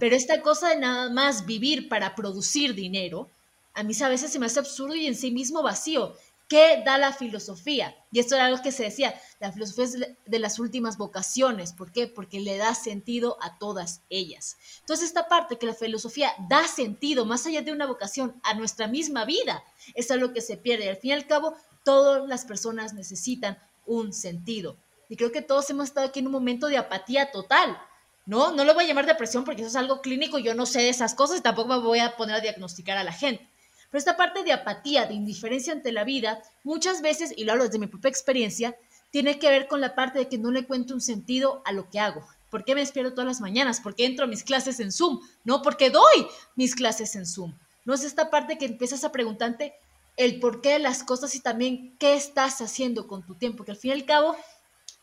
pero 0.00 0.16
esta 0.16 0.42
cosa 0.42 0.70
de 0.70 0.80
nada 0.80 1.08
más 1.08 1.46
vivir 1.46 1.88
para 1.88 2.16
producir 2.16 2.74
dinero, 2.74 3.30
a 3.74 3.84
mí 3.84 3.94
a 4.02 4.08
veces 4.08 4.32
se 4.32 4.40
me 4.40 4.46
hace 4.46 4.58
absurdo 4.58 4.96
y 4.96 5.06
en 5.06 5.14
sí 5.14 5.30
mismo 5.30 5.62
vacío. 5.62 6.16
¿Qué 6.48 6.82
da 6.82 6.96
la 6.96 7.12
filosofía? 7.12 7.94
Y 8.10 8.20
esto 8.20 8.34
era 8.34 8.46
algo 8.46 8.62
que 8.62 8.72
se 8.72 8.84
decía, 8.84 9.14
la 9.38 9.52
filosofía 9.52 9.84
es 9.84 9.98
de 10.24 10.38
las 10.38 10.58
últimas 10.58 10.96
vocaciones. 10.96 11.74
¿Por 11.74 11.92
qué? 11.92 12.06
Porque 12.06 12.40
le 12.40 12.56
da 12.56 12.74
sentido 12.74 13.36
a 13.42 13.58
todas 13.58 14.00
ellas. 14.08 14.56
Entonces, 14.80 15.08
esta 15.08 15.28
parte 15.28 15.58
que 15.58 15.66
la 15.66 15.74
filosofía 15.74 16.32
da 16.48 16.66
sentido, 16.66 17.26
más 17.26 17.44
allá 17.44 17.60
de 17.60 17.72
una 17.72 17.84
vocación, 17.86 18.40
a 18.42 18.54
nuestra 18.54 18.88
misma 18.88 19.26
vida, 19.26 19.62
es 19.94 20.10
algo 20.10 20.32
que 20.32 20.40
se 20.40 20.56
pierde. 20.56 20.88
Al 20.88 20.96
fin 20.96 21.10
y 21.10 21.12
al 21.12 21.26
cabo, 21.26 21.54
todas 21.84 22.26
las 22.26 22.46
personas 22.46 22.94
necesitan 22.94 23.58
un 23.84 24.14
sentido. 24.14 24.78
Y 25.10 25.16
creo 25.16 25.32
que 25.32 25.42
todos 25.42 25.68
hemos 25.68 25.88
estado 25.88 26.06
aquí 26.06 26.20
en 26.20 26.28
un 26.28 26.32
momento 26.32 26.68
de 26.68 26.78
apatía 26.78 27.30
total. 27.30 27.78
¿No? 28.24 28.52
No 28.52 28.64
lo 28.64 28.74
voy 28.74 28.84
a 28.84 28.88
llamar 28.88 29.06
depresión 29.06 29.44
porque 29.44 29.62
eso 29.62 29.70
es 29.70 29.76
algo 29.76 30.02
clínico, 30.02 30.38
yo 30.38 30.54
no 30.54 30.66
sé 30.66 30.80
de 30.80 30.90
esas 30.90 31.14
cosas 31.14 31.38
y 31.38 31.42
tampoco 31.42 31.68
me 31.68 31.78
voy 31.78 32.00
a 32.00 32.14
poner 32.14 32.36
a 32.36 32.40
diagnosticar 32.40 32.98
a 32.98 33.04
la 33.04 33.12
gente 33.12 33.48
pero 33.90 33.98
esta 33.98 34.16
parte 34.16 34.44
de 34.44 34.52
apatía, 34.52 35.06
de 35.06 35.14
indiferencia 35.14 35.72
ante 35.72 35.92
la 35.92 36.04
vida, 36.04 36.42
muchas 36.62 37.00
veces, 37.00 37.32
y 37.36 37.44
lo 37.44 37.52
hablo 37.52 37.64
desde 37.64 37.78
mi 37.78 37.86
propia 37.86 38.10
experiencia, 38.10 38.76
tiene 39.10 39.38
que 39.38 39.48
ver 39.48 39.68
con 39.68 39.80
la 39.80 39.94
parte 39.94 40.18
de 40.18 40.28
que 40.28 40.38
no 40.38 40.50
le 40.50 40.66
cuento 40.66 40.94
un 40.94 41.00
sentido 41.00 41.62
a 41.64 41.72
lo 41.72 41.88
que 41.88 42.00
hago. 42.00 42.26
¿Por 42.50 42.64
qué 42.64 42.74
me 42.74 42.80
despierto 42.80 43.12
todas 43.12 43.26
las 43.26 43.40
mañanas? 43.40 43.80
¿Por 43.80 43.94
qué 43.94 44.06
entro 44.06 44.24
a 44.24 44.28
mis 44.28 44.44
clases 44.44 44.80
en 44.80 44.92
Zoom? 44.92 45.20
No, 45.44 45.62
porque 45.62 45.90
doy 45.90 46.26
mis 46.56 46.74
clases 46.74 47.14
en 47.16 47.26
Zoom. 47.26 47.54
No 47.84 47.94
es 47.94 48.04
esta 48.04 48.30
parte 48.30 48.58
que 48.58 48.66
empiezas 48.66 49.04
a 49.04 49.12
preguntarte 49.12 49.74
el 50.16 50.40
porqué 50.40 50.70
de 50.70 50.78
las 50.78 51.04
cosas 51.04 51.34
y 51.34 51.40
también 51.40 51.96
qué 51.98 52.14
estás 52.14 52.60
haciendo 52.60 53.06
con 53.06 53.24
tu 53.24 53.34
tiempo, 53.34 53.64
que 53.64 53.70
al 53.70 53.76
fin 53.76 53.90
y 53.90 53.94
al 53.94 54.04
cabo, 54.04 54.36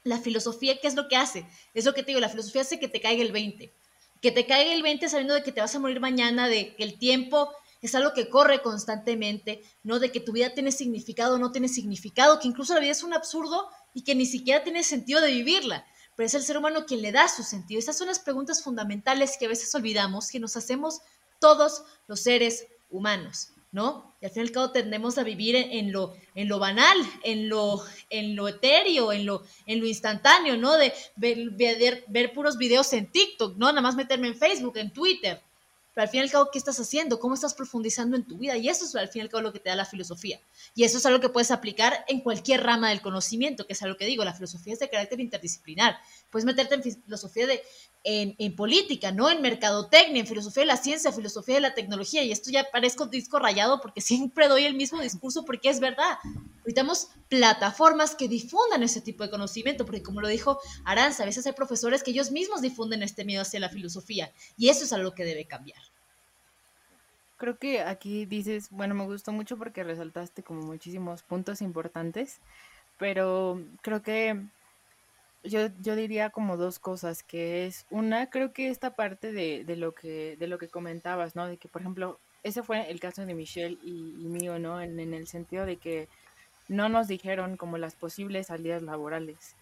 la 0.04 0.20
filosofía, 0.20 0.80
¿qué 0.80 0.88
es 0.88 0.96
lo 0.96 1.08
que 1.08 1.16
hace? 1.16 1.48
Es 1.74 1.86
lo 1.86 1.94
que 1.94 2.04
te 2.04 2.08
digo, 2.08 2.20
la 2.20 2.30
filosofía 2.30 2.62
hace 2.62 2.80
que 2.80 2.88
te 2.88 3.02
caiga 3.02 3.24
el 3.24 3.32
20. 3.32 3.72
Que 4.22 4.32
te 4.32 4.46
caiga 4.46 4.74
el 4.74 4.84
20 4.84 5.08
sabiendo 5.10 5.34
de 5.34 5.44
que 5.44 5.52
te 5.52 5.62
vas 5.62 5.74
a 5.74 5.80
morir 5.80 6.00
mañana, 6.00 6.48
de 6.48 6.76
que 6.76 6.84
el 6.84 7.00
tiempo 7.00 7.50
es 7.82 7.96
algo 7.96 8.14
que 8.14 8.30
corre 8.30 8.62
constantemente, 8.62 9.62
¿no? 9.84 10.00
De 10.00 10.12
que 10.12 10.20
tu 10.20 10.32
vida 10.32 10.54
tiene 10.54 10.72
significado 10.72 11.36
o 11.36 11.38
no 11.38 11.52
tiene 11.52 11.68
significado, 11.68 12.40
que 12.40 12.48
incluso 12.48 12.74
la 12.74 12.80
vida 12.80 12.92
es 12.92 13.04
un 13.04 13.14
absurdo 13.14 13.68
y 13.94 14.04
que 14.04 14.16
ni 14.16 14.26
siquiera 14.26 14.64
tiene 14.64 14.84
sentido 14.84 15.22
de 15.22 15.32
vivirla, 15.32 15.86
pero 16.16 16.28
es 16.28 16.34
el 16.34 16.44
ser 16.44 16.58
humano 16.58 16.86
quien 16.86 17.02
le 17.02 17.12
da 17.12 17.28
su 17.28 17.44
sentido. 17.44 17.80
Estas 17.80 17.98
son 17.98 18.08
las 18.08 18.20
preguntas 18.20 18.64
fundamentales 18.64 19.38
que 19.38 19.46
a 19.46 19.50
veces 19.50 19.74
olvidamos, 19.76 20.30
que 20.30 20.40
nos 20.40 20.56
hacemos 20.58 21.02
todos 21.40 21.84
los 22.08 22.22
seres 22.22 22.66
humanos, 22.90 23.50
¿no? 23.72 24.16
Y 24.22 24.26
al 24.26 24.32
fin 24.32 24.44
y 24.44 24.48
al 24.48 24.52
cabo 24.52 24.72
tendemos 24.72 25.18
a 25.18 25.24
vivir 25.24 25.56
en, 25.56 25.92
lo, 25.92 26.16
en 26.34 26.48
lo 26.48 26.60
banal, 26.60 26.98
en 27.24 27.50
lo, 27.50 27.84
en 28.10 28.36
lo 28.36 28.48
etéreo, 28.48 29.12
en 29.12 29.26
lo, 29.26 29.44
en 29.66 29.80
lo 29.80 29.86
instantáneo, 29.86 30.58
¿no? 30.58 30.74
De 30.78 30.94
ver, 31.18 31.50
ver, 31.52 32.06
ver 32.08 32.34
puros 32.34 32.58
videos 32.58 32.92
en 32.94 33.12
TikTok, 33.12 33.58
¿no? 33.58 33.68
Nada 33.68 33.82
más 33.82 33.96
meterme 33.96 34.28
en 34.28 34.36
Facebook, 34.36 34.78
en 34.78 34.92
Twitter. 34.92 35.42
Pero 35.96 36.04
al 36.04 36.10
fin 36.10 36.20
y 36.20 36.24
al 36.24 36.30
cabo, 36.30 36.50
¿qué 36.52 36.60
estás 36.60 36.78
haciendo? 36.80 37.20
¿Cómo 37.20 37.34
estás 37.34 37.54
profundizando 37.54 38.18
en 38.18 38.28
tu 38.28 38.38
vida? 38.38 38.58
Y 38.58 38.68
eso 38.68 38.84
es 38.84 38.94
al 38.96 39.08
fin 39.08 39.22
y 39.22 39.24
al 39.24 39.30
cabo 39.30 39.42
lo 39.42 39.54
que 39.54 39.60
te 39.60 39.70
da 39.70 39.76
la 39.78 39.86
filosofía. 39.86 40.40
Y 40.76 40.84
eso 40.84 40.98
es 40.98 41.06
algo 41.06 41.22
que 41.22 41.30
puedes 41.30 41.52
aplicar 41.52 42.04
en 42.10 42.20
cualquier 42.20 42.64
rama 42.64 42.90
del 42.90 43.02
conocimiento, 43.02 43.66
que 43.66 43.74
es 43.74 43.82
algo 43.82 43.96
que 43.96 44.06
digo, 44.06 44.26
la 44.26 44.34
filosofía 44.34 44.74
es 44.74 44.80
de 44.80 44.90
carácter 44.90 45.22
interdisciplinar. 45.22 45.98
Puedes 46.30 46.46
meterte 46.46 46.76
en 46.76 46.84
filosofía 46.84 47.48
de, 47.48 47.64
en, 48.06 48.36
en, 48.38 48.56
política, 48.56 49.12
¿no? 49.12 49.30
En 49.30 49.42
mercadotecnia, 49.42 50.22
en 50.22 50.28
filosofía 50.28 50.62
de 50.62 50.68
la 50.68 50.78
ciencia, 50.78 51.12
filosofía 51.12 51.56
de 51.56 51.62
la 51.62 51.74
tecnología. 51.74 52.24
Y 52.24 52.32
esto 52.32 52.52
ya 52.52 52.64
parezco 52.72 53.08
disco 53.08 53.40
rayado 53.40 53.82
porque 53.82 54.00
siempre 54.02 54.48
doy 54.48 54.64
el 54.64 54.76
mismo 54.76 55.02
discurso 55.02 55.44
porque 55.44 55.70
es 55.70 55.80
verdad. 55.80 56.20
Necesitamos 56.60 57.10
plataformas 57.30 58.16
que 58.16 58.28
difundan 58.28 58.84
ese 58.84 59.02
tipo 59.02 59.24
de 59.24 59.32
conocimiento, 59.32 59.86
porque 59.86 60.04
como 60.04 60.22
lo 60.22 60.28
dijo 60.28 60.60
Aranza, 60.84 61.24
a 61.24 61.26
veces 61.26 61.46
hay 61.48 61.54
profesores 61.54 62.04
que 62.04 62.12
ellos 62.12 62.32
mismos 62.32 62.62
difunden 62.62 63.04
este 63.04 63.26
miedo 63.26 63.42
hacia 63.42 63.60
la 63.60 63.70
filosofía. 63.70 64.32
Y 64.56 64.70
eso 64.70 64.86
es 64.86 64.94
algo 64.94 65.14
que 65.14 65.26
debe 65.26 65.46
cambiar. 65.46 65.82
Creo 67.38 67.58
que 67.58 67.82
aquí 67.82 68.26
dices, 68.26 68.70
bueno, 68.70 68.94
me 68.96 69.06
gustó 69.06 69.32
mucho 69.32 69.58
porque 69.58 69.84
resaltaste 69.84 70.44
como 70.44 70.62
muchísimos 70.62 71.24
puntos 71.24 71.62
importantes, 71.62 72.40
pero 72.98 73.62
creo 73.82 74.02
que 74.02 74.42
yo, 75.46 75.68
yo 75.82 75.96
diría 75.96 76.30
como 76.30 76.58
dos 76.58 76.80
cosas, 76.80 77.24
que 77.24 77.66
es 77.66 77.86
una, 77.90 78.30
creo 78.30 78.54
que 78.54 78.70
esta 78.70 78.96
parte 78.96 79.32
de, 79.32 79.64
de, 79.64 79.76
lo 79.76 79.94
que 79.94 80.36
de 80.38 80.48
lo 80.48 80.58
que 80.58 80.68
comentabas, 80.68 81.36
¿no? 81.36 81.48
De 81.48 81.58
que, 81.58 81.68
por 81.68 81.82
ejemplo, 81.82 82.20
ese 82.44 82.64
fue 82.64 82.90
el 82.90 83.00
caso 83.00 83.26
de 83.26 83.34
Michelle 83.34 83.78
y, 83.84 84.28
mío, 84.28 84.60
¿no? 84.60 84.82
En, 84.82 85.00
en, 85.00 85.14
el 85.14 85.28
sentido 85.28 85.66
de 85.66 85.78
que 85.78 86.08
no 86.68 86.90
nos 86.90 87.08
dijeron 87.08 87.58
como 87.58 87.78
las 87.78 87.96
posibles 87.96 88.48
salidas 88.48 88.82
laborales. 88.82 89.56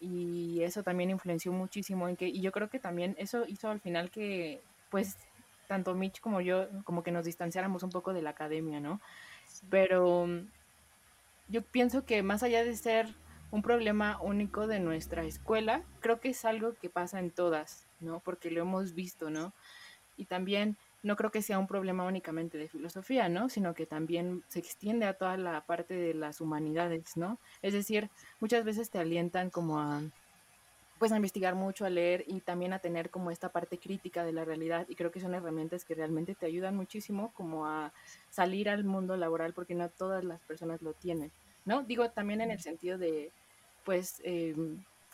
Y 0.00 0.62
eso 0.62 0.82
también 0.82 1.10
influenció 1.10 1.52
muchísimo 1.52 2.08
en 2.08 2.16
que, 2.16 2.26
y 2.28 2.40
yo 2.40 2.52
creo 2.52 2.68
que 2.68 2.80
también 2.80 3.14
eso 3.18 3.44
hizo 3.46 3.70
al 3.70 3.80
final 3.80 4.10
que, 4.10 4.60
pues, 4.90 5.16
tanto 5.68 5.94
Mitch 5.94 6.20
como 6.20 6.40
yo, 6.40 6.68
como 6.84 7.02
que 7.02 7.12
nos 7.12 7.24
distanciáramos 7.24 7.82
un 7.82 7.90
poco 7.90 8.12
de 8.12 8.22
la 8.22 8.30
academia, 8.30 8.80
¿no? 8.80 9.00
Pero 9.70 10.26
yo 11.48 11.62
pienso 11.62 12.04
que 12.04 12.22
más 12.22 12.42
allá 12.42 12.64
de 12.64 12.76
ser 12.76 13.08
un 13.52 13.62
problema 13.62 14.18
único 14.20 14.66
de 14.66 14.80
nuestra 14.80 15.24
escuela, 15.24 15.84
creo 16.00 16.20
que 16.20 16.30
es 16.30 16.44
algo 16.46 16.72
que 16.72 16.88
pasa 16.88 17.20
en 17.20 17.30
todas, 17.30 17.86
¿no? 18.00 18.20
Porque 18.20 18.50
lo 18.50 18.62
hemos 18.62 18.94
visto, 18.94 19.28
¿no? 19.30 19.52
Y 20.16 20.24
también 20.24 20.76
no 21.02 21.16
creo 21.16 21.30
que 21.30 21.42
sea 21.42 21.58
un 21.58 21.66
problema 21.66 22.04
únicamente 22.04 22.56
de 22.56 22.68
filosofía, 22.68 23.28
¿no? 23.28 23.50
Sino 23.50 23.74
que 23.74 23.84
también 23.84 24.42
se 24.48 24.58
extiende 24.58 25.04
a 25.04 25.14
toda 25.14 25.36
la 25.36 25.60
parte 25.66 25.94
de 25.94 26.14
las 26.14 26.40
humanidades, 26.40 27.16
¿no? 27.16 27.38
Es 27.60 27.74
decir, 27.74 28.08
muchas 28.40 28.64
veces 28.64 28.88
te 28.88 28.98
alientan 28.98 29.50
como 29.50 29.78
a 29.78 30.02
pues 30.98 31.10
a 31.10 31.16
investigar 31.16 31.56
mucho, 31.56 31.84
a 31.84 31.90
leer 31.90 32.24
y 32.28 32.40
también 32.42 32.72
a 32.72 32.78
tener 32.78 33.10
como 33.10 33.32
esta 33.32 33.48
parte 33.48 33.76
crítica 33.76 34.24
de 34.24 34.32
la 34.32 34.44
realidad 34.44 34.86
y 34.88 34.94
creo 34.94 35.10
que 35.10 35.18
son 35.18 35.34
herramientas 35.34 35.84
que 35.84 35.96
realmente 35.96 36.36
te 36.36 36.46
ayudan 36.46 36.76
muchísimo 36.76 37.32
como 37.34 37.66
a 37.66 37.92
salir 38.30 38.68
al 38.68 38.84
mundo 38.84 39.16
laboral 39.16 39.52
porque 39.52 39.74
no 39.74 39.88
todas 39.88 40.22
las 40.22 40.40
personas 40.42 40.80
lo 40.80 40.92
tienen, 40.92 41.32
¿no? 41.64 41.82
Digo 41.82 42.08
también 42.10 42.40
en 42.40 42.52
el 42.52 42.60
sentido 42.60 42.98
de 42.98 43.32
pues 43.84 44.20
eh, 44.24 44.54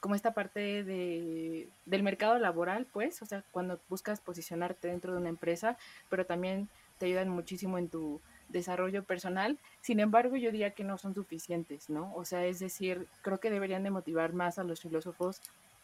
como 0.01 0.15
esta 0.15 0.33
parte 0.33 0.85
de, 0.85 1.69
del 1.87 2.03
mercado 2.03 2.39
laboral, 2.39 2.87
pues, 2.93 3.21
o 3.23 3.27
sea, 3.27 3.45
cuando 3.51 3.81
buscas 3.89 4.21
posicionarte 4.21 4.89
dentro 4.89 5.13
de 5.13 5.19
una 5.19 5.29
empresa, 5.29 5.77
pero 6.09 6.25
también 6.25 6.69
te 6.99 7.07
ayudan 7.07 7.29
muchísimo 7.29 7.79
en 7.79 7.89
tu 7.89 8.21
desarrollo 8.49 9.05
personal. 9.05 9.59
Sin 9.81 10.01
embargo, 10.01 10.37
yo 10.37 10.51
diría 10.51 10.71
que 10.71 10.85
no 10.85 10.99
son 10.99 11.15
suficientes, 11.15 11.91
¿no? 11.91 12.13
O 12.15 12.25
sea, 12.25 12.45
es 12.47 12.59
decir, 12.59 13.07
creo 13.23 13.39
que 13.39 13.51
deberían 13.51 13.83
de 13.83 13.91
motivar 13.91 14.33
más 14.33 14.59
a 14.59 14.65
los 14.65 14.81
filósofos 14.81 15.41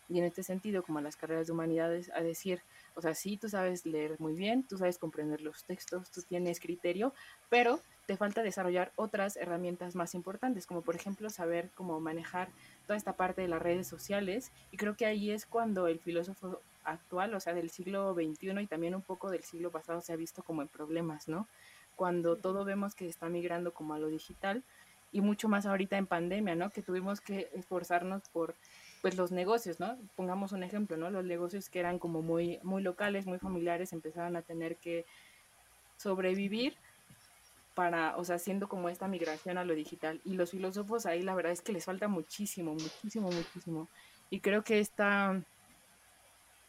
y 0.09 0.19
en 0.19 0.25
este 0.25 0.43
sentido, 0.43 0.83
como 0.83 0.99
a 0.99 1.03
las 1.03 1.17
carreras 1.17 1.47
de 1.47 1.53
humanidades, 1.53 2.11
a 2.15 2.21
decir, 2.21 2.63
o 2.95 3.01
sea, 3.01 3.15
sí, 3.15 3.37
tú 3.37 3.49
sabes 3.49 3.87
leer 3.87 4.17
muy 4.19 4.35
bien, 4.35 4.63
tú 4.63 4.77
sabes 4.79 4.99
comprender 4.99 5.41
los 5.41 5.65
textos, 5.65 6.11
tú 6.11 6.23
tienes 6.23 6.61
criterio, 6.61 7.15
pero 7.49 7.81
te 8.07 8.17
falta 8.17 8.43
desarrollar 8.43 8.93
otras 8.97 9.37
herramientas 9.37 9.95
más 9.95 10.15
importantes, 10.15 10.67
como 10.67 10.83
por 10.83 10.95
ejemplo 10.95 11.31
saber 11.31 11.71
cómo 11.75 12.01
manejar 12.01 12.49
toda 12.87 12.97
esta 12.97 13.15
parte 13.15 13.43
de 13.43 13.49
las 13.49 13.63
redes 13.63 13.87
sociales. 13.87 14.53
Y 14.71 14.77
creo 14.77 14.95
que 14.97 15.07
ahí 15.07 15.31
es 15.31 15.47
cuando 15.47 15.87
el 15.87 15.99
filósofo 15.99 16.61
actual, 16.85 17.35
o 17.35 17.41
sea, 17.41 17.55
del 17.55 17.71
siglo 17.71 18.15
XXI 18.15 18.61
y 18.61 18.67
también 18.67 18.95
un 18.95 19.03
poco 19.03 19.31
del 19.31 19.43
siglo 19.43 19.71
pasado, 19.71 20.03
se 20.03 20.13
ha 20.13 20.17
visto 20.17 20.43
como 20.43 20.61
en 20.61 20.69
problemas, 20.69 21.29
¿no? 21.29 21.49
Cuando 21.97 22.37
todo 22.37 22.65
vemos 22.65 22.95
que 22.95 23.09
está 23.09 23.29
migrando 23.29 23.73
como 23.73 23.95
a 23.95 23.99
lo 23.99 24.09
digital 24.09 24.63
y 25.11 25.21
mucho 25.21 25.49
más 25.49 25.65
ahorita 25.65 25.97
en 25.97 26.07
pandemia, 26.07 26.55
¿no? 26.57 26.71
Que 26.71 26.83
tuvimos 26.83 27.21
que 27.21 27.49
esforzarnos 27.55 28.29
por 28.31 28.55
pues 29.05 29.19
los 29.19 29.33
negocios, 29.33 29.81
¿no? 29.81 29.99
Pongamos 30.17 30.53
un 30.53 30.63
ejemplo, 30.63 30.97
¿no? 30.97 31.11
Los 31.11 31.27
negocios 31.27 31.69
que 31.69 31.79
eran 31.79 31.99
como 31.99 32.23
muy, 32.23 32.59
muy 32.63 32.83
locales, 32.83 33.27
muy 33.27 33.39
familiares, 33.39 33.93
empezaron 33.93 34.35
a 34.35 34.41
tener 34.41 34.77
que 34.77 35.05
sobrevivir 35.99 36.75
para, 37.75 38.17
o 38.17 38.25
sea, 38.25 38.37
haciendo 38.37 38.67
como 38.67 38.89
esta 38.89 39.07
migración 39.07 39.59
a 39.59 39.65
lo 39.67 39.75
digital. 39.75 40.23
Y 40.25 40.37
los 40.37 40.53
filósofos 40.53 41.05
ahí 41.05 41.21
la 41.21 41.35
verdad 41.35 41.53
es 41.53 41.61
que 41.61 41.75
les 41.75 41.85
falta 41.85 42.09
muchísimo, 42.09 42.73
muchísimo, 42.73 43.31
muchísimo. 43.31 43.89
Y 44.31 44.41
creo 44.41 44.65
que 44.65 44.81
esta, 44.81 45.39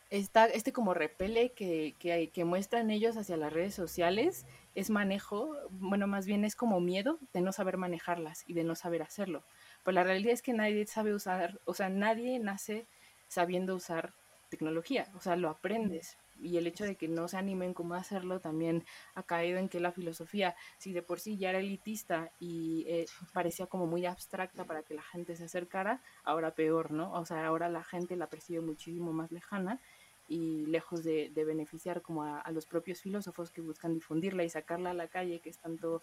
esta 0.10 0.48
este 0.48 0.74
como 0.74 0.94
repele 0.94 1.54
que, 1.54 1.96
que, 2.00 2.32
que 2.34 2.44
muestran 2.44 2.92
ellos 2.92 3.15
hacia 3.15 3.38
las 3.38 3.54
redes 3.54 3.75
sociales 3.75 4.46
es 4.75 4.89
manejo, 4.89 5.56
bueno, 5.70 6.06
más 6.06 6.25
bien 6.25 6.44
es 6.44 6.58
como 6.58 6.82
miedo 6.82 7.18
de 7.32 7.39
no 7.39 7.54
saber 7.54 7.77
manejarlas 7.77 8.44
y 8.46 8.56
de 8.56 8.65
no 8.65 8.75
saber 8.75 9.04
hacerlo. 9.04 9.42
Pues 9.86 9.94
la 9.94 10.04
realidad 10.04 10.34
es 10.34 10.42
que 10.42 10.54
nadie 10.54 10.84
sabe 10.88 11.13
usar, 11.13 11.60
o 11.65 11.75
sea, 11.75 11.89
nadie 11.89 12.39
nace 12.39 12.88
sabiendo 13.27 13.75
usar 13.75 14.13
tecnología, 14.50 15.08
o 15.15 15.22
sea, 15.22 15.36
lo 15.36 15.48
aprendes. 15.48 16.18
Y 16.42 16.58
el 16.58 16.65
hecho 16.65 16.86
de 16.86 16.96
que 16.96 17.08
no 17.08 17.27
se 17.27 17.38
animen 17.38 17.75
como 17.75 17.94
a 17.94 18.00
hacerlo 18.00 18.39
también 18.39 18.84
ha 19.13 19.22
caído 19.22 19.60
en 19.60 19.70
que 19.70 19.80
la 19.80 19.92
filosofía, 19.92 20.56
si 20.80 20.92
de 20.92 21.04
por 21.04 21.20
sí 21.20 21.38
ya 21.38 21.51
era 21.51 21.60
elitista 21.60 22.32
y 22.39 22.84
eh, 22.88 23.06
parecía 23.32 23.68
como 23.68 23.86
muy 23.86 24.08
abstracta 24.08 24.63
para 24.65 24.82
que 24.82 24.96
la 24.96 25.04
gente 25.04 25.36
se 25.36 25.46
acercara, 25.46 26.01
ahora 26.24 26.56
peor, 26.56 26.89
¿no? 26.89 27.13
O 27.13 27.24
sea, 27.27 27.46
ahora 27.46 27.70
la 27.70 27.84
gente 27.84 28.15
la 28.15 28.27
percibe 28.27 28.62
muchísimo 28.62 29.13
más 29.13 29.32
lejana 29.32 29.80
y 30.27 30.65
lejos 30.65 31.04
de, 31.04 31.32
beneficiar 31.36 32.01
como 32.01 32.24
a, 32.24 32.39
a, 32.39 32.51
los 32.51 32.65
propios 32.65 33.01
filósofos 33.01 33.51
que 33.51 33.62
buscan 33.62 33.94
difundirla 33.94 34.44
y 34.44 34.50
sacarla 34.50 34.89
a 34.89 34.96
la 34.96 35.08
calle, 35.08 35.42
que 35.42 35.51
es 35.51 35.60
tanto 35.60 36.01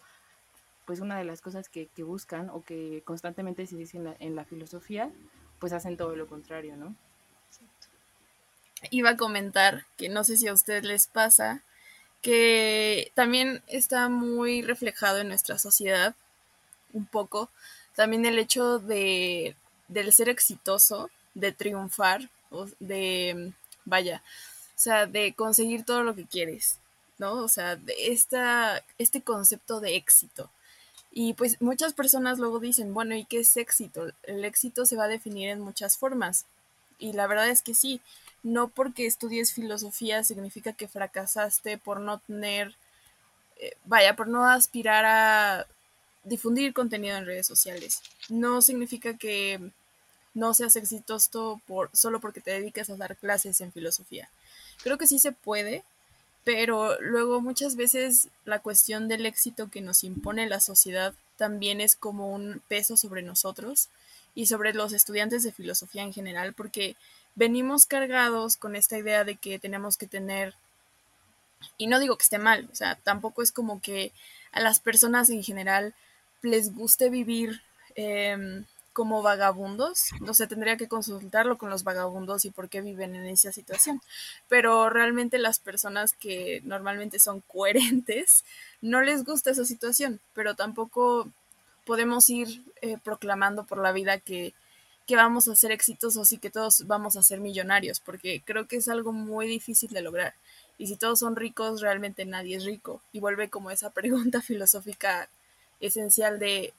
pues 0.85 0.99
una 0.99 1.17
de 1.17 1.23
las 1.23 1.41
cosas 1.41 1.69
que, 1.69 1.89
buscan 1.99 2.49
o 2.49 2.63
que 2.63 3.01
constantemente 3.05 3.65
se 3.67 3.77
dice 3.77 3.99
en 4.19 4.35
la, 4.35 4.45
filosofía, 4.45 5.09
pues 5.59 5.73
hacen 5.73 5.97
todo 5.97 6.15
lo 6.15 6.27
contrario, 6.27 6.75
¿no? 6.75 6.95
Iba 8.91 9.11
a 9.11 9.17
comentar 9.17 9.85
que 9.97 10.09
no 10.09 10.23
sé 10.23 10.35
si 10.35 10.47
a 10.47 10.53
ustedes 10.53 10.83
les 10.83 11.07
pasa, 11.07 11.63
que 12.21 13.11
también 13.13 13.63
está 13.67 14.09
muy 14.09 14.61
reflejado 14.61 15.19
en 15.19 15.29
nuestra 15.29 15.57
sociedad, 15.57 16.15
un 16.91 17.05
poco, 17.05 17.49
también 17.95 18.25
el 18.25 18.39
hecho 18.39 18.79
de, 18.79 19.55
del 19.87 20.11
ser 20.13 20.29
exitoso, 20.29 21.09
de 21.33 21.51
triunfar, 21.51 22.29
de, 22.79 23.53
vaya, 23.85 24.21
o 24.75 24.79
sea, 24.79 25.05
de 25.05 25.33
conseguir 25.33 25.85
todo 25.85 26.03
lo 26.03 26.15
que 26.15 26.25
quieres, 26.25 26.79
¿no? 27.17 27.33
O 27.35 27.47
sea, 27.47 27.75
de 27.75 27.95
esta, 28.11 28.83
este 28.97 29.21
concepto 29.21 29.79
de 29.79 29.95
éxito. 29.95 30.49
Y 31.15 31.33
pues 31.33 31.61
muchas 31.61 31.93
personas 31.93 32.39
luego 32.39 32.59
dicen, 32.59 32.93
bueno, 32.93 33.15
¿y 33.15 33.23
qué 33.25 33.41
es 33.41 33.55
éxito? 33.55 34.07
El 34.23 34.43
éxito 34.45 34.85
se 34.87 34.95
va 34.95 35.03
a 35.03 35.07
definir 35.07 35.49
en 35.49 35.61
muchas 35.61 35.95
formas. 35.95 36.45
Y 36.97 37.13
la 37.13 37.27
verdad 37.27 37.49
es 37.49 37.61
que 37.61 37.75
sí, 37.75 38.01
no 38.41 38.69
porque 38.69 39.05
estudies 39.05 39.53
filosofía 39.53 40.23
significa 40.23 40.73
que 40.73 40.87
fracasaste 40.87 41.77
por 41.77 41.99
no 41.99 42.17
tener, 42.17 42.73
eh, 43.57 43.73
vaya, 43.85 44.15
por 44.15 44.27
no 44.27 44.47
aspirar 44.47 45.05
a 45.05 45.67
difundir 46.23 46.73
contenido 46.73 47.15
en 47.15 47.27
redes 47.27 47.45
sociales. 47.45 48.01
No 48.29 48.63
significa 48.63 49.15
que 49.15 49.59
no 50.33 50.55
seas 50.55 50.75
exitoso 50.75 51.61
por, 51.67 51.91
solo 51.93 52.21
porque 52.21 52.41
te 52.41 52.51
dedicas 52.51 52.89
a 52.89 52.97
dar 52.97 53.15
clases 53.17 53.61
en 53.61 53.71
filosofía. 53.71 54.29
Creo 54.81 54.97
que 54.97 55.05
sí 55.05 55.19
se 55.19 55.31
puede, 55.31 55.83
pero 56.43 56.99
luego 57.01 57.41
muchas 57.41 57.75
veces 57.75 58.27
la 58.45 58.59
cuestión 58.59 59.07
del 59.07 59.25
éxito 59.25 59.69
que 59.69 59.81
nos 59.81 60.03
impone 60.03 60.47
la 60.47 60.59
sociedad 60.59 61.13
también 61.37 61.81
es 61.81 61.95
como 61.95 62.33
un 62.33 62.61
peso 62.67 62.97
sobre 62.97 63.21
nosotros 63.21 63.89
y 64.35 64.47
sobre 64.47 64.73
los 64.73 64.93
estudiantes 64.93 65.43
de 65.43 65.51
filosofía 65.51 66.03
en 66.03 66.13
general, 66.13 66.53
porque 66.53 66.95
venimos 67.35 67.85
cargados 67.85 68.57
con 68.57 68.75
esta 68.75 68.97
idea 68.97 69.23
de 69.23 69.35
que 69.35 69.59
tenemos 69.59 69.97
que 69.97 70.07
tener, 70.07 70.53
y 71.77 71.87
no 71.87 71.99
digo 71.99 72.17
que 72.17 72.23
esté 72.23 72.39
mal, 72.39 72.67
o 72.71 72.75
sea, 72.75 72.95
tampoco 72.95 73.41
es 73.41 73.51
como 73.51 73.81
que 73.81 74.11
a 74.51 74.59
las 74.59 74.79
personas 74.79 75.29
en 75.29 75.43
general 75.43 75.93
les 76.41 76.73
guste 76.75 77.09
vivir 77.09 77.61
em, 77.95 78.65
como 78.93 79.23
vagabundos, 79.23 80.09
no 80.21 80.33
sé, 80.33 80.47
tendría 80.47 80.77
que 80.77 80.87
consultarlo 80.87 81.57
con 81.57 81.69
los 81.69 81.83
vagabundos 81.83 82.45
y 82.45 82.51
por 82.51 82.69
qué 82.69 82.81
viven 82.81 83.15
en 83.15 83.25
esa 83.25 83.51
situación. 83.51 84.01
Pero 84.47 84.89
realmente 84.89 85.39
las 85.39 85.59
personas 85.59 86.13
que 86.13 86.61
normalmente 86.63 87.19
son 87.19 87.41
coherentes 87.41 88.45
no 88.81 89.01
les 89.01 89.25
gusta 89.25 89.51
esa 89.51 89.65
situación, 89.65 90.19
pero 90.33 90.55
tampoco 90.55 91.27
podemos 91.85 92.29
ir 92.29 92.63
eh, 92.81 92.97
proclamando 93.03 93.65
por 93.65 93.79
la 93.79 93.91
vida 93.91 94.19
que, 94.19 94.53
que 95.07 95.15
vamos 95.15 95.47
a 95.47 95.55
ser 95.55 95.71
exitosos 95.71 96.31
y 96.31 96.37
que 96.37 96.51
todos 96.51 96.85
vamos 96.87 97.17
a 97.17 97.23
ser 97.23 97.39
millonarios, 97.39 97.99
porque 97.99 98.41
creo 98.45 98.67
que 98.67 98.77
es 98.77 98.87
algo 98.87 99.11
muy 99.11 99.47
difícil 99.47 99.89
de 99.89 100.01
lograr. 100.01 100.35
Y 100.77 100.87
si 100.87 100.95
todos 100.95 101.19
son 101.19 101.35
ricos, 101.35 101.81
realmente 101.81 102.25
nadie 102.25 102.57
es 102.57 102.65
rico. 102.65 103.01
Y 103.11 103.19
vuelve 103.19 103.49
como 103.49 103.71
esa 103.71 103.89
pregunta 103.91 104.41
filosófica 104.41 105.29
esencial 105.79 106.39
de 106.39 106.73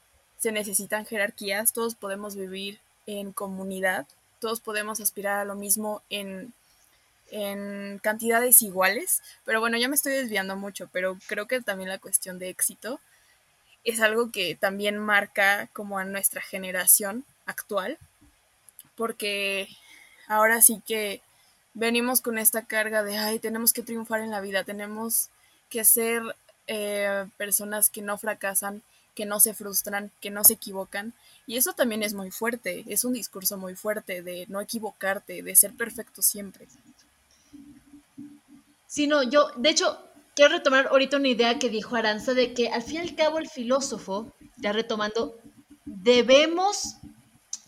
se 0.45 0.53
necesitan 0.53 1.07
jerarquías, 1.07 1.73
todos 1.73 1.95
podemos 1.95 2.37
vivir 2.37 2.79
en 3.07 3.33
comunidad, 3.33 4.07
todos 4.41 4.61
podemos 4.61 5.01
aspirar 5.01 5.39
a 5.39 5.47
lo 5.47 5.55
mismo 5.55 6.03
en, 6.11 6.53
en 7.31 7.99
cantidades 8.03 8.61
iguales, 8.61 9.23
pero 9.47 9.61
bueno, 9.61 9.79
ya 9.79 9.89
me 9.89 9.95
estoy 9.95 10.13
desviando 10.13 10.55
mucho, 10.55 10.87
pero 10.93 11.17
creo 11.29 11.47
que 11.47 11.63
también 11.63 11.89
la 11.89 11.97
cuestión 11.99 12.39
de 12.39 12.51
éxito 12.51 13.01
es 13.85 14.03
algo 14.03 14.31
que 14.31 14.55
también 14.55 14.99
marca 14.99 15.71
como 15.73 15.97
a 15.97 16.05
nuestra 16.05 16.43
generación 16.43 17.25
actual, 17.47 17.97
porque 18.97 19.67
ahora 20.29 20.61
sí 20.61 20.83
que 20.87 21.23
venimos 21.73 22.21
con 22.21 22.37
esta 22.37 22.67
carga 22.67 23.03
de, 23.03 23.17
ay, 23.17 23.39
tenemos 23.39 23.73
que 23.73 23.83
triunfar 23.83 24.21
en 24.21 24.31
la 24.31 24.43
vida, 24.43 24.63
tenemos 24.63 25.31
que 25.71 25.87
ser 25.87 26.23
eh, 26.67 27.25
personas 27.39 27.89
que 27.89 28.03
no 28.03 28.19
fracasan, 28.19 28.83
que 29.15 29.27
no 29.27 29.41
se 29.41 29.55
frustran, 29.55 30.11
que 30.21 30.31
no 30.31 30.45
se 30.45 30.55
equivocan. 30.55 31.15
Y 31.47 31.57
eso 31.57 31.73
también 31.73 32.03
es 32.03 32.15
muy 32.15 32.31
fuerte, 32.31 32.85
es 32.89 33.05
un 33.05 33.13
discurso 33.13 33.57
muy 33.57 33.75
fuerte 33.75 34.23
de 34.23 34.47
no 34.49 34.61
equivocarte, 34.61 35.43
de 35.43 35.57
ser 35.57 35.75
perfecto 35.75 36.23
siempre. 36.23 36.67
Sí, 38.87 39.07
no, 39.07 39.23
yo, 39.23 39.49
de 39.57 39.71
hecho, 39.71 39.99
quiero 40.35 40.53
retomar 40.53 40.87
ahorita 40.87 41.17
una 41.17 41.29
idea 41.29 41.59
que 41.59 41.69
dijo 41.69 41.97
Aranza 41.97 42.35
de 42.35 42.55
que 42.55 42.69
al 42.69 42.83
fin 42.83 42.97
y 42.97 42.99
al 42.99 43.15
cabo 43.15 43.39
el 43.39 43.49
filósofo, 43.49 44.33
ya 44.57 44.73
retomando, 44.73 45.37
debemos, 45.85 46.97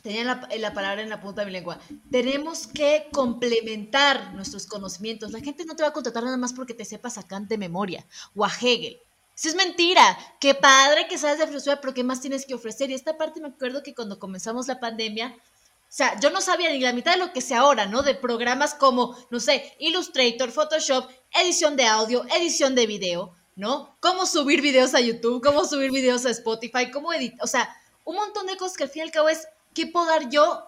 tenía 0.03 0.25
la, 0.25 0.49
la, 0.57 0.73
palabra 0.73 1.03
en 1.03 1.11
la 1.11 1.21
punta 1.21 1.41
de 1.41 1.47
mi 1.47 1.53
lengua, 1.53 1.81
tenemos 2.11 2.67
que 2.67 3.09
complementar 3.13 4.35
nuestros 4.35 4.67
conocimientos. 4.67 5.33
La 5.33 5.41
gente 5.41 5.65
no 5.65 5.77
te 5.77 5.83
va 5.83 5.91
a 5.91 5.93
contratar 5.93 6.25
nada 6.25 6.37
más 6.37 6.53
porque 6.53 6.75
te 6.75 6.85
sepas 6.85 7.19
a 7.19 7.27
Kant 7.27 7.49
de 7.49 7.59
memoria 7.59 8.07
o 8.35 8.45
a 8.45 8.49
Hegel. 8.49 8.99
Si 9.37 9.49
es 9.49 9.55
mentira, 9.55 10.19
qué 10.41 10.55
padre 10.55 11.09
que 11.09 11.19
sabes 11.19 11.39
de 11.39 11.47
filosofía, 11.47 11.79
pero 11.79 11.93
¿qué 11.93 12.03
más 12.03 12.23
tienes 12.23 12.47
que 12.47 12.55
ofrecer? 12.55 12.91
Y 12.91 12.95
esta 12.95 13.19
parte 13.19 13.39
me 13.39 13.49
acuerdo 13.49 13.83
que 13.83 13.95
cuando 13.95 14.19
comenzamos 14.19 14.67
la 14.67 14.81
pandemia, 14.81 15.37
o 15.37 15.93
sea, 15.93 16.19
yo 16.19 16.31
no 16.31 16.41
sabía 16.41 16.71
ni 16.71 16.81
la 16.81 16.95
mitad 16.95 17.13
de 17.13 17.19
lo 17.19 17.35
que 17.35 17.43
sé 17.43 17.55
ahora, 17.55 17.85
¿no? 17.85 18.03
De 18.03 18.15
programas 18.15 18.75
como, 18.75 19.15
no 19.31 19.39
sé, 19.39 19.77
Illustrator, 19.79 20.51
Photoshop, 20.51 21.11
edición 21.39 21.77
de 21.77 21.85
audio, 21.85 22.25
edición 22.35 22.75
de 22.75 22.87
video, 22.87 23.35
¿no? 23.57 23.95
Cómo 24.01 24.25
subir 24.25 24.63
videos 24.63 24.95
a 24.95 25.01
YouTube, 25.01 25.45
cómo 25.45 25.67
subir 25.67 25.91
videos 25.91 26.25
a 26.25 26.31
Spotify, 26.31 26.91
cómo 26.91 27.13
editar, 27.13 27.45
o 27.45 27.47
sea, 27.47 27.69
un 28.07 28.17
montón 28.17 28.47
de 28.47 28.57
cosas 28.57 28.79
que 28.79 28.85
al 28.85 28.91
fin 28.91 29.01
y 29.01 29.03
al 29.03 29.11
cabo 29.11 29.29
es, 29.29 29.47
¿qué 29.75 29.87
puedo 29.87 30.07
dar 30.07 30.31
yo 30.31 30.67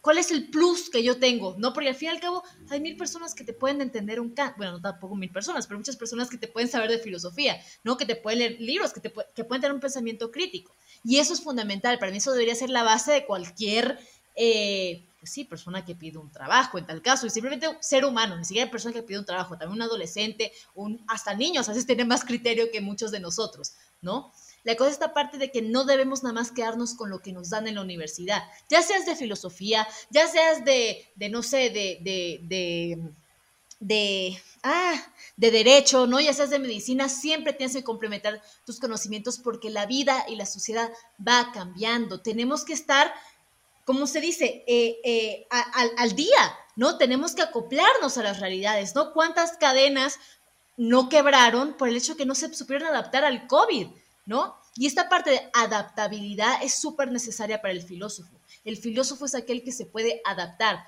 ¿Cuál 0.00 0.18
es 0.18 0.30
el 0.30 0.48
plus 0.48 0.88
que 0.88 1.02
yo 1.02 1.18
tengo? 1.18 1.54
¿No? 1.58 1.74
Porque 1.74 1.90
al 1.90 1.94
fin 1.94 2.06
y 2.06 2.12
al 2.12 2.20
cabo 2.20 2.42
hay 2.70 2.80
mil 2.80 2.96
personas 2.96 3.34
que 3.34 3.44
te 3.44 3.52
pueden 3.52 3.82
entender 3.82 4.20
un 4.20 4.30
Kant, 4.30 4.56
bueno, 4.56 4.72
no 4.72 4.80
tampoco 4.80 5.14
mil 5.16 5.30
personas, 5.30 5.66
pero 5.66 5.78
muchas 5.78 5.96
personas 5.96 6.30
que 6.30 6.38
te 6.38 6.48
pueden 6.48 6.68
saber 6.68 6.90
de 6.90 6.98
filosofía, 6.98 7.60
¿no? 7.84 7.98
Que 7.98 8.06
te 8.06 8.16
pueden 8.16 8.38
leer 8.38 8.60
libros, 8.60 8.92
que, 8.92 9.00
te, 9.00 9.12
que 9.34 9.44
pueden 9.44 9.60
tener 9.60 9.74
un 9.74 9.80
pensamiento 9.80 10.30
crítico. 10.30 10.74
Y 11.04 11.18
eso 11.18 11.34
es 11.34 11.42
fundamental, 11.42 11.98
para 11.98 12.10
mí 12.10 12.18
eso 12.18 12.32
debería 12.32 12.54
ser 12.54 12.70
la 12.70 12.84
base 12.84 13.12
de 13.12 13.26
cualquier, 13.26 13.98
eh, 14.34 15.06
pues 15.20 15.32
sí, 15.32 15.44
persona 15.44 15.84
que 15.84 15.94
pide 15.94 16.16
un 16.16 16.30
trabajo 16.30 16.78
en 16.78 16.86
tal 16.86 17.02
caso, 17.02 17.26
y 17.26 17.30
simplemente 17.30 17.66
ser 17.80 18.06
humano, 18.06 18.36
ni 18.36 18.44
siquiera 18.46 18.70
persona 18.70 18.94
que 18.94 19.02
pide 19.02 19.18
un 19.18 19.26
trabajo, 19.26 19.58
también 19.58 19.72
un 19.76 19.82
adolescente, 19.82 20.52
un, 20.74 21.04
hasta 21.08 21.34
niños, 21.34 21.68
a 21.68 21.72
veces 21.72 21.86
tienen 21.86 22.08
más 22.08 22.24
criterio 22.24 22.70
que 22.72 22.80
muchos 22.80 23.10
de 23.10 23.20
nosotros, 23.20 23.74
¿no? 24.00 24.32
La 24.68 24.76
cosa 24.76 24.90
esta 24.90 25.14
parte 25.14 25.38
de 25.38 25.50
que 25.50 25.62
no 25.62 25.84
debemos 25.84 26.22
nada 26.22 26.34
más 26.34 26.52
quedarnos 26.52 26.92
con 26.92 27.08
lo 27.08 27.20
que 27.20 27.32
nos 27.32 27.48
dan 27.48 27.66
en 27.68 27.76
la 27.76 27.80
universidad, 27.80 28.42
ya 28.68 28.82
seas 28.82 29.06
de 29.06 29.16
filosofía, 29.16 29.88
ya 30.10 30.28
seas 30.28 30.62
de, 30.62 31.10
de 31.14 31.30
no 31.30 31.42
sé, 31.42 31.70
de, 31.70 31.98
de, 32.02 32.38
de, 32.42 32.98
de, 33.80 34.42
ah, 34.62 34.94
de 35.38 35.50
derecho, 35.50 36.06
¿no? 36.06 36.20
Ya 36.20 36.34
seas 36.34 36.50
de 36.50 36.58
medicina, 36.58 37.08
siempre 37.08 37.54
tienes 37.54 37.76
que 37.76 37.82
complementar 37.82 38.42
tus 38.66 38.78
conocimientos 38.78 39.38
porque 39.38 39.70
la 39.70 39.86
vida 39.86 40.26
y 40.28 40.36
la 40.36 40.44
sociedad 40.44 40.92
va 41.26 41.50
cambiando. 41.54 42.20
Tenemos 42.20 42.66
que 42.66 42.74
estar, 42.74 43.10
como 43.86 44.06
se 44.06 44.20
dice, 44.20 44.64
eh, 44.66 45.00
eh, 45.02 45.46
al, 45.48 45.92
al 45.96 46.14
día, 46.14 46.58
¿no? 46.76 46.98
Tenemos 46.98 47.34
que 47.34 47.40
acoplarnos 47.40 48.18
a 48.18 48.22
las 48.22 48.38
realidades, 48.38 48.94
¿no? 48.94 49.14
¿Cuántas 49.14 49.56
cadenas 49.56 50.18
no 50.76 51.08
quebraron 51.08 51.72
por 51.78 51.88
el 51.88 51.96
hecho 51.96 52.18
que 52.18 52.26
no 52.26 52.34
se 52.34 52.52
supieron 52.52 52.86
adaptar 52.86 53.24
al 53.24 53.46
COVID? 53.46 53.86
¿no? 54.28 54.57
Y 54.78 54.86
esta 54.86 55.08
parte 55.08 55.30
de 55.30 55.50
adaptabilidad 55.54 56.62
es 56.62 56.80
súper 56.80 57.10
necesaria 57.10 57.60
para 57.60 57.74
el 57.74 57.82
filósofo. 57.82 58.38
El 58.64 58.76
filósofo 58.76 59.24
es 59.24 59.34
aquel 59.34 59.64
que 59.64 59.72
se 59.72 59.86
puede 59.86 60.22
adaptar. 60.24 60.84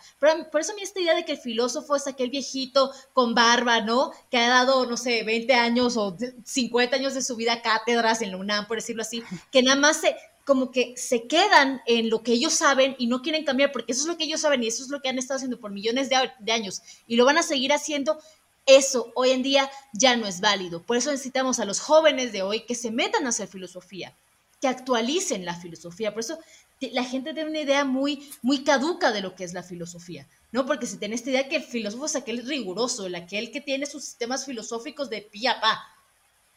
por 0.53 0.61
eso 0.61 0.73
a 0.73 0.75
mí 0.77 0.83
esta 0.83 1.01
idea 1.01 1.17
de 1.17 1.25
que 1.25 1.33
el 1.33 1.39
filósofo 1.39 1.97
es 1.97 2.07
aquel 2.07 2.31
viejito 2.31 2.93
con 3.13 3.35
barba, 3.35 3.81
¿no? 3.81 4.13
Que 4.31 4.39
ha 4.39 4.49
dado, 4.49 4.87
no 4.87 4.97
sé, 4.97 5.25
20 5.25 5.53
años 5.55 5.97
o 5.97 6.17
50 6.45 6.95
años 6.95 7.15
de 7.15 7.23
su 7.23 7.35
vida 7.35 7.63
cátedras 7.63 8.23
en 8.23 8.31
la 8.31 8.37
UNAM, 8.37 8.69
por 8.69 8.77
decirlo 8.77 9.03
así, 9.03 9.25
que 9.51 9.63
nada 9.63 9.81
más 9.81 10.01
se, 10.01 10.15
como 10.45 10.71
que 10.71 10.95
se 10.97 11.27
quedan 11.27 11.81
en 11.87 12.11
lo 12.11 12.23
que 12.23 12.33
ellos 12.33 12.55
saben 12.55 12.95
y 12.97 13.09
no 13.09 13.23
quieren 13.23 13.45
cambiar, 13.45 13.73
porque 13.73 13.93
eso 13.93 14.03
es 14.03 14.07
lo 14.07 14.17
que 14.17 14.25
ellos 14.25 14.41
saben 14.41 14.63
y 14.63 14.69
eso 14.69 14.85
es 14.85 14.89
lo 14.89 15.01
que 15.01 15.09
han 15.09 15.19
estado 15.19 15.37
haciendo 15.37 15.59
por 15.59 15.73
millones 15.73 16.09
de 16.09 16.53
años 16.53 16.83
y 17.09 17.17
lo 17.17 17.25
van 17.25 17.39
a 17.39 17.43
seguir 17.43 17.73
haciendo 17.73 18.21
eso 18.67 19.13
hoy 19.15 19.31
en 19.31 19.43
día 19.43 19.71
ya 19.93 20.17
no 20.17 20.27
es 20.27 20.41
válido. 20.41 20.83
Por 20.83 20.97
eso 20.97 21.11
necesitamos 21.11 21.61
a 21.61 21.65
los 21.65 21.81
jóvenes 21.81 22.33
de 22.33 22.43
hoy 22.43 22.61
que 22.61 22.75
se 22.75 22.91
metan 22.91 23.27
a 23.27 23.31
hacer 23.31 23.49
filosofía, 23.49 24.17
que 24.61 24.69
actualicen 24.69 25.45
la 25.45 25.55
filosofía. 25.55 26.13
Por 26.13 26.21
eso 26.21 26.39
la 26.81 27.05
gente 27.05 27.35
tiene 27.35 27.51
una 27.51 27.61
idea 27.61 27.85
muy, 27.85 28.31
muy 28.43 28.65
caduca 28.65 29.13
de 29.13 29.23
lo 29.23 29.35
que 29.35 29.45
es 29.45 29.53
la 29.53 29.63
filosofía, 29.63 30.29
¿no? 30.53 30.67
Porque 30.67 30.87
se 30.87 30.97
tiene 30.97 31.15
esta 31.15 31.31
idea 31.31 31.49
que 31.49 31.57
el 31.57 31.63
filósofo 31.63 32.07
es 32.07 32.17
aquel 32.17 32.47
riguroso, 32.47 33.07
el 33.07 33.15
aquel 33.15 33.51
que 33.51 33.61
tiene 33.61 33.87
sus 33.87 34.05
sistemas 34.05 34.47
filosóficos 34.47 35.11
de 35.11 35.23
pie 35.23 35.49
a 35.49 35.61
pa. 35.61 35.83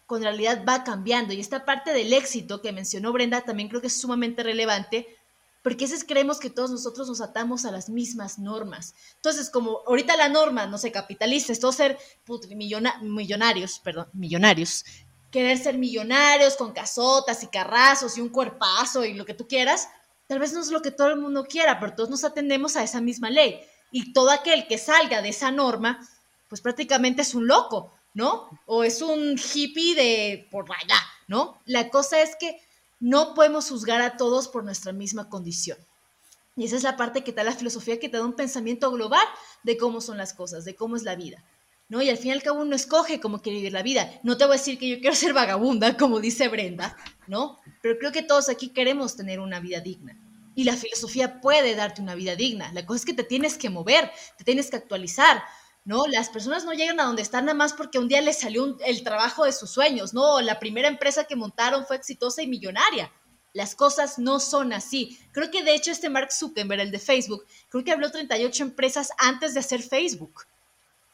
Con 0.06 0.22
realidad 0.22 0.64
va 0.68 0.84
cambiando. 0.84 1.34
Y 1.34 1.40
esta 1.40 1.66
parte 1.66 1.94
del 1.94 2.14
éxito 2.14 2.62
que 2.62 2.72
mencionó 2.72 3.12
Brenda 3.14 3.42
también 3.42 3.70
creo 3.70 3.82
que 3.82 3.88
es 3.88 4.00
sumamente 4.00 4.44
relevante 4.44 5.08
porque 5.64 5.86
a 5.86 5.88
veces 5.88 6.04
creemos 6.06 6.40
que 6.40 6.50
todos 6.50 6.70
nosotros 6.70 7.08
nos 7.08 7.22
atamos 7.22 7.66
a 7.66 7.72
las 7.72 7.90
mismas 7.90 8.38
normas. 8.38 8.94
Entonces, 9.16 9.50
como 9.50 9.80
ahorita 9.88 10.16
la 10.18 10.28
norma, 10.28 10.68
no 10.68 10.78
sé, 10.78 10.92
capitalista, 10.92 11.54
es 11.54 11.60
todo 11.60 11.72
ser 11.72 11.98
millonarios, 12.54 13.80
perdón, 13.80 14.08
millonarios, 14.14 14.86
querer 15.32 15.58
ser 15.58 15.78
millonarios 15.78 16.58
con 16.58 16.74
casotas 16.74 17.42
y 17.44 17.48
carrazos 17.48 18.18
y 18.18 18.22
un 18.22 18.30
cuerpazo 18.30 19.06
y 19.06 19.14
lo 19.14 19.26
que 19.26 19.34
tú 19.34 19.48
quieras, 19.48 19.88
tal 20.28 20.40
vez 20.40 20.54
no 20.54 20.60
es 20.60 20.70
lo 20.70 20.82
que 20.82 20.92
todo 20.92 21.08
el 21.08 21.20
mundo 21.20 21.46
quiera, 21.46 21.80
pero 21.80 21.96
todos 21.96 22.10
nos 22.10 22.26
atendemos 22.26 22.76
a 22.76 22.84
esa 22.84 23.02
misma 23.02 23.30
ley. 23.30 23.62
Y 23.92 24.12
todo 24.12 24.32
aquel 24.32 24.68
que 24.68 24.78
salga 24.78 25.22
de 25.22 25.30
esa 25.30 25.50
norma, 25.50 26.08
pues 26.50 26.62
prácticamente 26.62 27.22
es 27.22 27.34
un 27.34 27.48
loco, 27.48 27.92
¿no? 28.14 28.50
O 28.66 28.84
es 28.84 29.02
un 29.02 29.40
hippie 29.40 29.96
de 29.96 30.48
por 30.52 30.66
allá, 30.72 31.00
¿no? 31.28 31.62
La 31.66 31.90
cosa 31.90 32.22
es 32.22 32.36
que 32.36 32.60
no 33.04 33.34
podemos 33.34 33.68
juzgar 33.68 34.02
a 34.02 34.16
todos 34.16 34.48
por 34.48 34.64
nuestra 34.64 34.94
misma 34.94 35.28
condición. 35.28 35.78
Y 36.56 36.64
esa 36.64 36.78
es 36.78 36.84
la 36.84 36.96
parte 36.96 37.22
que 37.22 37.34
da 37.34 37.44
la 37.44 37.52
filosofía, 37.52 38.00
que 38.00 38.08
te 38.08 38.16
da 38.16 38.24
un 38.24 38.38
pensamiento 38.38 38.90
global 38.92 39.26
de 39.64 39.76
cómo 39.76 40.00
son 40.00 40.18
las 40.18 40.34
cosas, 40.34 40.64
de 40.64 40.74
cómo 40.74 40.96
es 40.96 41.04
la 41.04 41.18
vida. 41.18 41.44
¿no? 41.90 42.02
Y 42.02 42.10
al 42.10 42.18
fin 42.18 42.30
y 42.30 42.32
al 42.32 42.42
cabo 42.42 42.62
uno 42.62 42.78
escoge 42.78 43.20
cómo 43.20 43.42
quiere 43.42 43.58
vivir 43.58 43.74
la 43.74 43.84
vida. 43.84 44.10
No 44.24 44.38
te 44.38 44.46
voy 44.46 44.56
a 44.56 44.58
decir 44.58 44.80
que 44.80 44.88
yo 44.88 45.02
quiero 45.02 45.18
ser 45.18 45.34
vagabunda, 45.34 45.98
como 45.98 46.22
dice 46.22 46.48
Brenda, 46.48 46.96
¿no? 47.28 47.60
Pero 47.82 48.00
creo 48.00 48.14
que 48.14 48.24
todos 48.24 48.48
aquí 48.48 48.70
queremos 48.70 49.18
tener 49.18 49.42
una 49.42 49.60
vida 49.60 49.82
digna. 49.82 50.18
Y 50.56 50.64
la 50.64 50.78
filosofía 50.78 51.42
puede 51.42 51.76
darte 51.76 52.02
una 52.02 52.16
vida 52.16 52.38
digna. 52.38 52.72
La 52.72 52.86
cosa 52.86 53.00
es 53.00 53.06
que 53.06 53.14
te 53.14 53.26
tienes 53.26 53.58
que 53.58 53.70
mover, 53.70 54.10
te 54.38 54.46
tienes 54.46 54.70
que 54.70 54.78
actualizar, 54.78 55.44
¿no? 55.86 56.08
Las 56.08 56.30
personas 56.30 56.66
no 56.66 56.74
llegan 56.74 57.00
a 57.00 57.06
donde 57.06 57.22
están 57.22 57.46
nada 57.46 57.58
más 57.58 57.74
porque 57.74 58.00
un 58.00 58.08
día 58.08 58.22
les 58.22 58.40
salió 58.40 58.78
el 58.86 59.04
trabajo 59.04 59.46
de 59.46 59.52
sus 59.52 59.70
sueños, 59.70 60.14
¿no? 60.14 60.40
La 60.42 60.60
primera 60.60 60.88
empresa 60.88 61.26
que 61.26 61.36
montaron 61.36 61.86
fue 61.86 61.98
exitosa 61.98 62.42
y 62.42 62.48
millonaria. 62.48 63.12
Las 63.54 63.76
cosas 63.76 64.18
no 64.18 64.40
son 64.40 64.74
así. 64.74 65.20
Creo 65.32 65.52
que 65.52 65.64
de 65.64 65.76
hecho 65.76 65.92
este 65.92 66.10
Mark 66.10 66.32
Zuckerberg, 66.32 66.82
el 66.82 66.92
de 66.92 67.00
Facebook, 67.00 67.46
creo 67.70 67.84
que 67.84 67.92
habló 67.92 68.12
38 68.12 68.64
empresas 68.64 69.12
antes 69.18 69.54
de 69.54 69.60
hacer 69.60 69.82
Facebook. 69.82 70.46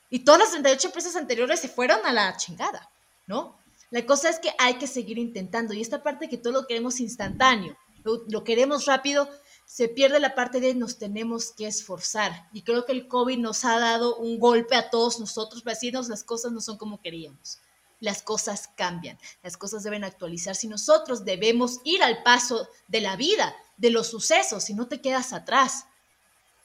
Y 0.09 0.19
todas 0.19 0.39
las 0.39 0.51
38 0.51 0.87
empresas 0.87 1.15
anteriores 1.15 1.59
se 1.59 1.67
fueron 1.67 2.05
a 2.05 2.13
la 2.13 2.35
chingada, 2.37 2.89
¿no? 3.27 3.59
La 3.91 4.05
cosa 4.05 4.29
es 4.29 4.39
que 4.39 4.53
hay 4.57 4.75
que 4.75 4.87
seguir 4.87 5.17
intentando. 5.17 5.73
Y 5.73 5.81
esta 5.81 6.03
parte 6.03 6.29
que 6.29 6.37
todo 6.37 6.53
lo 6.53 6.67
queremos 6.67 6.99
instantáneo, 6.99 7.75
lo 8.03 8.43
queremos 8.43 8.85
rápido, 8.85 9.29
se 9.69 9.87
pierde 9.87 10.19
la 10.19 10.33
parte 10.33 10.59
de 10.59 10.73
nos 10.73 10.97
tenemos 10.97 11.51
que 11.51 11.67
esforzar. 11.67 12.49
Y 12.53 12.63
creo 12.63 12.87
que 12.87 12.91
el 12.91 13.07
COVID 13.07 13.37
nos 13.37 13.65
ha 13.65 13.79
dado 13.79 14.15
un 14.15 14.39
golpe 14.39 14.75
a 14.75 14.89
todos 14.89 15.19
nosotros 15.19 15.61
para 15.61 15.75
decirnos 15.75 16.09
las 16.09 16.23
cosas 16.23 16.51
no 16.51 16.59
son 16.59 16.79
como 16.79 17.01
queríamos. 17.01 17.59
Las 17.99 18.23
cosas 18.23 18.71
cambian, 18.75 19.19
las 19.43 19.57
cosas 19.57 19.83
deben 19.83 20.03
actualizar. 20.03 20.55
Si 20.55 20.67
nosotros 20.67 21.23
debemos 21.23 21.81
ir 21.83 22.01
al 22.01 22.23
paso 22.23 22.67
de 22.87 23.01
la 23.01 23.15
vida, 23.15 23.55
de 23.77 23.91
los 23.91 24.07
sucesos 24.07 24.71
y 24.71 24.73
no 24.73 24.87
te 24.87 25.01
quedas 25.01 25.33
atrás. 25.33 25.85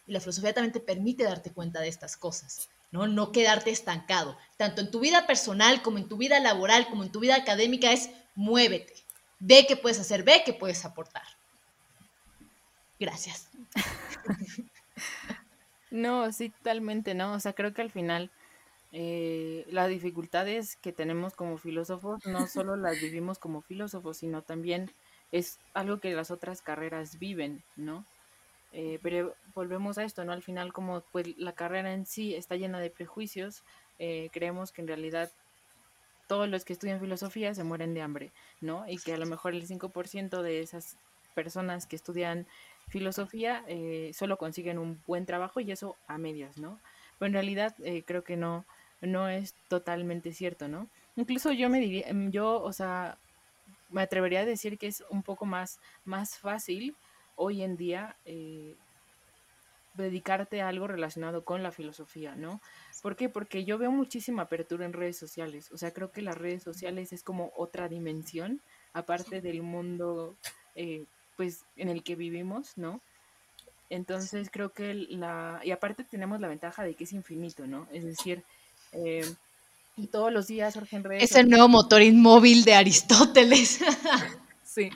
Y 0.07 0.13
la 0.13 0.21
filosofía 0.21 0.55
también 0.55 0.73
te 0.73 0.81
permite 0.81 1.25
darte 1.25 1.53
cuenta 1.53 1.81
de 1.81 1.89
estas 1.89 2.17
cosas, 2.17 2.71
¿no? 2.91 3.07
No 3.07 3.33
quedarte 3.33 3.71
estancado. 3.71 4.39
Tanto 4.57 4.81
en 4.81 4.91
tu 4.91 5.01
vida 5.01 5.27
personal 5.27 5.83
como 5.83 5.99
en 5.99 6.09
tu 6.09 6.17
vida 6.17 6.41
laboral, 6.41 6.89
como 6.89 7.05
en 7.05 7.13
tu 7.13 7.21
vida 7.21 7.37
académica, 7.37 7.93
es 7.93 8.09
muévete. 8.35 8.95
Ve 9.41 9.67
qué 9.69 9.77
puedes 9.77 10.01
hacer, 10.01 10.23
ve 10.23 10.43
qué 10.47 10.55
puedes 10.55 10.87
aportar. 10.87 11.34
Gracias. 12.99 13.51
No, 15.91 16.33
sí, 16.33 16.51
totalmente, 16.51 17.15
¿no? 17.15 17.35
O 17.35 17.41
sea, 17.41 17.53
creo 17.53 17.73
que 17.73 17.83
al 17.83 17.91
final 17.91 18.33
eh, 18.91 19.65
las 19.71 19.89
dificultades 19.89 20.77
que 20.77 20.93
tenemos 20.93 21.37
como 21.37 21.57
filósofos 21.57 22.25
no 22.27 22.47
solo 22.49 22.77
las 22.77 23.01
vivimos 23.01 23.39
como 23.39 23.61
filósofos, 23.61 24.19
sino 24.19 24.43
también 24.43 24.91
es 25.31 25.59
algo 25.73 26.01
que 26.01 26.13
las 26.13 26.31
otras 26.31 26.63
carreras 26.63 27.19
viven, 27.19 27.63
¿no? 27.77 28.05
Eh, 28.73 28.99
pero 29.03 29.37
volvemos 29.55 29.99
a 29.99 30.05
esto, 30.05 30.25
¿no? 30.25 30.33
Al 30.33 30.43
final, 30.43 30.73
como 30.73 31.03
pues 31.13 31.37
la 31.39 31.53
carrera 31.53 31.93
en 31.93 32.07
sí 32.07 32.35
está 32.35 32.57
llena 32.57 32.81
de 32.81 32.91
prejuicios, 32.91 33.63
eh, 34.01 34.31
creemos 34.33 34.73
que 34.73 34.83
en 34.83 34.89
realidad 34.89 35.31
todos 36.27 36.49
los 36.49 36.65
que 36.65 36.73
estudian 36.73 36.99
filosofía 36.99 37.55
se 37.55 37.63
mueren 37.63 37.95
de 37.95 38.03
hambre, 38.03 38.33
¿no? 38.61 38.85
Y 38.89 38.99
que 38.99 39.15
a 39.15 39.17
lo 39.17 39.27
mejor 39.27 39.55
el 39.55 39.67
5% 39.67 40.43
de 40.43 40.61
esas 40.61 40.97
personas 41.35 41.87
que 41.87 41.97
estudian 41.97 42.47
filosofía 42.89 43.65
eh, 43.69 44.11
solo 44.15 44.37
consiguen 44.37 44.79
un 44.79 45.03
buen 45.07 45.27
trabajo 45.27 45.61
y 45.61 45.73
eso 45.73 45.97
a 46.07 46.19
medias, 46.19 46.59
¿no? 46.59 46.79
Pero 47.19 47.29
en 47.29 47.33
realidad 47.33 47.75
eh, 47.83 48.03
creo 48.07 48.25
que 48.25 48.37
no, 48.37 48.65
no 49.01 49.29
es 49.29 49.55
totalmente 49.69 50.33
cierto, 50.33 50.69
¿no? 50.69 50.89
Incluso 51.17 51.53
yo 51.53 51.69
me 51.69 51.81
diría, 51.81 52.09
em, 52.09 52.31
yo, 52.31 52.63
o 52.63 52.73
sea, 52.73 53.19
me 53.91 54.03
atrevería 54.03 54.41
a 54.41 54.45
decir 54.45 54.79
que 54.79 54.89
es 54.89 55.05
un 55.11 55.23
poco 55.23 55.47
más, 55.47 55.79
más 56.05 56.39
fácil 56.39 56.97
hoy 57.37 57.63
en 57.63 57.77
día 57.77 58.17
eh, 58.25 58.75
dedicarte 59.95 60.61
a 60.61 60.69
algo 60.69 60.87
relacionado 60.89 61.45
con 61.45 61.63
la 61.63 61.71
filosofía, 61.71 62.35
¿no? 62.35 62.61
¿Por 63.03 63.17
qué? 63.17 63.29
Porque 63.29 63.65
yo 63.65 63.79
veo 63.79 63.93
muchísima 63.93 64.43
apertura 64.43 64.85
en 64.85 64.93
redes 64.93 65.17
sociales, 65.17 65.71
o 65.73 65.79
sea, 65.79 65.93
creo 65.93 66.11
que 66.11 66.23
las 66.23 66.37
redes 66.37 66.63
sociales 66.63 67.13
es 67.13 67.23
como 67.23 67.53
otra 67.57 67.89
dimensión, 67.89 68.61
aparte 68.93 69.41
del 69.41 69.63
mundo 69.63 70.37
pues 71.37 71.65
en 71.77 71.89
el 71.89 72.03
que 72.03 72.17
vivimos, 72.17 72.77
¿no? 72.77 73.01
Entonces 73.91 74.49
creo 74.51 74.73
que 74.73 74.95
la... 74.95 75.61
Y 75.63 75.71
aparte 75.71 76.05
tenemos 76.05 76.41
la 76.41 76.49
ventaja 76.49 76.83
de 76.83 76.95
que 76.95 77.05
es 77.05 77.13
infinito, 77.13 77.67
¿no? 77.67 77.87
Es 77.93 78.05
decir, 78.05 78.43
eh, 78.93 79.25
y 79.97 80.09
todos 80.09 80.33
los 80.33 80.47
días 80.47 80.75
surgen 80.75 81.05
redes... 81.05 81.23
Es 81.23 81.37
el 81.37 81.49
nuevo 81.49 81.69
motor 81.69 82.03
inmóvil 82.03 82.65
de 82.65 82.75
Aristóteles. 82.75 83.81
sí. 84.65 84.91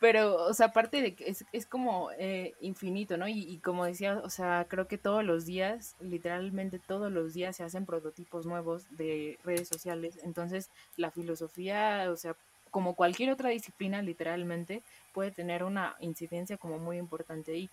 Pero, 0.00 0.44
o 0.44 0.52
sea, 0.52 0.66
aparte 0.66 1.00
de 1.00 1.14
que 1.14 1.30
es, 1.30 1.46
es 1.52 1.64
como 1.64 2.10
eh, 2.18 2.52
infinito, 2.60 3.16
¿no? 3.16 3.26
Y, 3.26 3.38
y, 3.40 3.56
como 3.58 3.86
decía, 3.86 4.20
o 4.22 4.28
sea, 4.28 4.66
creo 4.68 4.86
que 4.86 4.98
todos 4.98 5.24
los 5.24 5.46
días, 5.46 5.94
literalmente 6.00 6.78
todos 6.78 7.10
los 7.10 7.32
días 7.32 7.56
se 7.56 7.64
hacen 7.64 7.86
prototipos 7.86 8.44
nuevos 8.44 8.84
de 8.98 9.38
redes 9.44 9.68
sociales. 9.68 10.18
Entonces, 10.22 10.68
la 10.98 11.10
filosofía, 11.10 12.08
o 12.10 12.16
sea, 12.16 12.36
como 12.74 12.96
cualquier 12.96 13.30
otra 13.30 13.50
disciplina, 13.50 14.02
literalmente, 14.02 14.82
puede 15.12 15.30
tener 15.30 15.62
una 15.62 15.94
incidencia 16.00 16.56
como 16.56 16.80
muy 16.80 16.98
importante 16.98 17.52
ahí. 17.52 17.70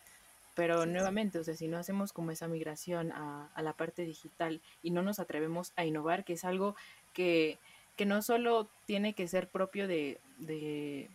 Pero 0.54 0.86
nuevamente, 0.86 1.40
o 1.40 1.44
sea, 1.44 1.56
si 1.56 1.68
no 1.68 1.80
hacemos 1.80 2.14
como 2.14 2.30
esa 2.30 2.48
migración 2.48 3.12
a, 3.12 3.50
la 3.64 3.74
parte 3.74 4.06
digital 4.06 4.62
y 4.84 4.92
no 4.92 5.02
nos 5.02 5.20
atrevemos 5.20 5.74
a 5.76 5.86
innovar, 5.86 6.24
que 6.24 6.34
es 6.34 6.46
algo 6.46 6.76
que, 7.14 7.58
que 7.96 8.06
no 8.06 8.22
solo 8.22 8.68
tiene 8.86 9.14
que 9.14 9.28
ser 9.28 9.48
propio 9.48 9.88
de, 9.88 10.20
de, 10.38 11.10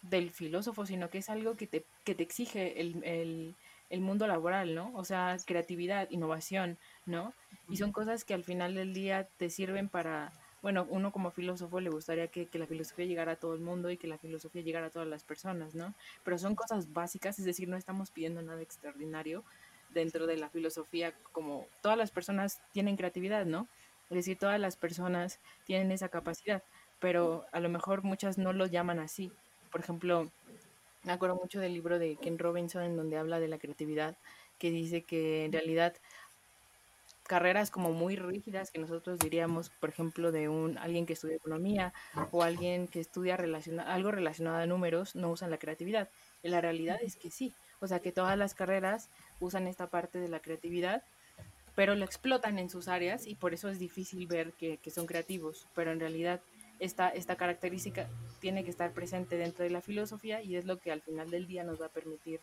del 0.00 0.30
filósofo, 0.30 0.86
sino 0.86 1.10
que 1.10 1.18
es 1.18 1.28
algo 1.28 1.54
que 1.54 1.66
te, 1.66 1.84
que 2.04 2.14
te 2.14 2.22
exige 2.22 2.80
el, 2.80 3.04
el, 3.04 3.54
el 3.90 4.00
mundo 4.00 4.26
laboral, 4.26 4.74
¿no? 4.74 4.90
O 4.94 5.04
sea, 5.04 5.36
creatividad, 5.44 6.08
innovación, 6.10 6.78
¿no? 7.04 7.34
Y 7.68 7.76
son 7.76 7.92
cosas 7.92 8.24
que 8.24 8.32
al 8.32 8.42
final 8.42 8.74
del 8.74 8.94
día 8.94 9.28
te 9.36 9.50
sirven 9.50 9.90
para, 9.90 10.32
bueno, 10.62 10.86
uno 10.88 11.10
como 11.10 11.32
filósofo 11.32 11.80
le 11.80 11.90
gustaría 11.90 12.28
que, 12.28 12.48
la 12.52 12.66
filosofía 12.66 13.04
llegara 13.04 13.32
a 13.32 13.36
todo 13.36 13.54
el 13.54 13.60
mundo 13.60 13.90
y 13.90 13.96
que 13.96 14.06
la 14.06 14.16
filosofía 14.16 14.62
llegara 14.62 14.86
a 14.86 14.90
todas 14.90 15.08
las 15.08 15.24
personas, 15.24 15.74
¿no? 15.74 15.92
Pero 16.24 16.38
son 16.38 16.54
cosas 16.54 16.92
básicas, 16.92 17.38
es 17.40 17.44
decir, 17.44 17.68
no 17.68 17.76
estamos 17.76 18.12
pidiendo 18.12 18.42
nada 18.42 18.62
extraordinario 18.62 19.42
dentro 19.90 20.26
de 20.26 20.36
la 20.36 20.48
filosofía, 20.48 21.14
como 21.32 21.66
todas 21.82 21.98
las 21.98 22.12
personas 22.12 22.62
tienen 22.72 22.96
creatividad, 22.96 23.44
¿no? 23.44 23.66
Es 24.08 24.16
decir, 24.16 24.38
todas 24.38 24.60
las 24.60 24.76
personas 24.76 25.40
tienen 25.64 25.90
esa 25.90 26.08
capacidad, 26.08 26.62
pero 27.00 27.44
a 27.50 27.58
lo 27.58 27.68
mejor 27.68 28.04
muchas 28.04 28.38
no 28.38 28.52
lo 28.52 28.66
llaman 28.66 29.00
así. 29.00 29.32
Por 29.72 29.80
ejemplo, 29.80 30.30
me 31.02 31.12
acuerdo 31.12 31.34
mucho 31.34 31.58
del 31.58 31.74
libro 31.74 31.98
de 31.98 32.16
Ken 32.16 32.38
Robinson 32.38 32.84
en 32.84 32.96
donde 32.96 33.16
habla 33.16 33.40
de 33.40 33.48
la 33.48 33.58
creatividad, 33.58 34.16
que 34.58 34.70
dice 34.70 35.02
que 35.02 35.44
en 35.44 35.52
realidad 35.52 35.96
carreras 37.32 37.70
como 37.70 37.94
muy 37.94 38.14
rígidas 38.14 38.70
que 38.70 38.78
nosotros 38.78 39.18
diríamos, 39.18 39.70
por 39.70 39.88
ejemplo, 39.88 40.32
de 40.32 40.50
un 40.50 40.76
alguien 40.76 41.06
que 41.06 41.14
estudia 41.14 41.36
economía 41.36 41.94
o 42.30 42.42
alguien 42.42 42.86
que 42.88 43.00
estudia 43.00 43.38
relaciona, 43.38 43.84
algo 43.84 44.10
relacionado 44.10 44.58
a 44.58 44.66
números, 44.66 45.16
no 45.16 45.30
usan 45.30 45.50
la 45.50 45.56
creatividad. 45.56 46.10
Y 46.42 46.50
la 46.50 46.60
realidad 46.60 46.98
es 47.00 47.16
que 47.16 47.30
sí, 47.30 47.54
o 47.80 47.86
sea 47.86 48.00
que 48.00 48.12
todas 48.12 48.36
las 48.36 48.52
carreras 48.52 49.08
usan 49.40 49.66
esta 49.66 49.86
parte 49.86 50.18
de 50.18 50.28
la 50.28 50.40
creatividad, 50.40 51.04
pero 51.74 51.94
lo 51.94 52.04
explotan 52.04 52.58
en 52.58 52.68
sus 52.68 52.86
áreas 52.86 53.26
y 53.26 53.34
por 53.34 53.54
eso 53.54 53.70
es 53.70 53.78
difícil 53.78 54.26
ver 54.26 54.52
que, 54.52 54.76
que 54.76 54.90
son 54.90 55.06
creativos, 55.06 55.66
pero 55.74 55.90
en 55.90 56.00
realidad 56.00 56.42
esta, 56.80 57.08
esta 57.08 57.36
característica 57.36 58.10
tiene 58.40 58.62
que 58.62 58.68
estar 58.68 58.92
presente 58.92 59.38
dentro 59.38 59.64
de 59.64 59.70
la 59.70 59.80
filosofía 59.80 60.42
y 60.42 60.56
es 60.56 60.66
lo 60.66 60.76
que 60.76 60.92
al 60.92 61.00
final 61.00 61.30
del 61.30 61.46
día 61.46 61.64
nos 61.64 61.80
va 61.80 61.86
a 61.86 61.96
permitir 61.96 62.40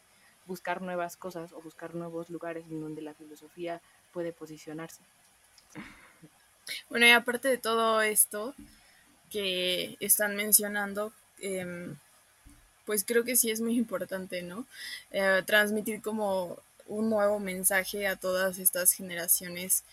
buscar 0.50 0.82
nuevas 0.82 1.16
cosas 1.16 1.54
o 1.54 1.62
buscar 1.62 1.94
nuevos 1.94 2.32
lugares 2.32 2.66
en 2.72 2.82
donde 2.82 3.04
la 3.04 3.14
filosofía 3.14 3.82
puede 4.14 4.34
posicionarse. 4.34 5.02
Bueno, 6.90 7.08
y 7.08 7.12
aparte 7.12 7.48
de 7.48 7.58
todo 7.58 8.02
esto 8.02 8.54
que 9.30 9.98
están 10.00 10.36
mencionando, 10.36 11.14
em, 11.40 11.98
pues 12.86 13.04
creo 13.04 13.24
que 13.24 13.36
sí 13.36 13.52
es 13.52 13.62
muy 13.62 13.78
importante, 13.78 14.42
¿no? 14.42 14.66
Eh, 15.12 15.44
transmitir 15.46 16.02
como 16.02 16.58
un 16.88 17.10
nuevo 17.10 17.40
mensaje 17.40 18.08
a 18.08 18.16
todas 18.16 18.58
estas 18.60 18.94
generaciones 18.94 19.84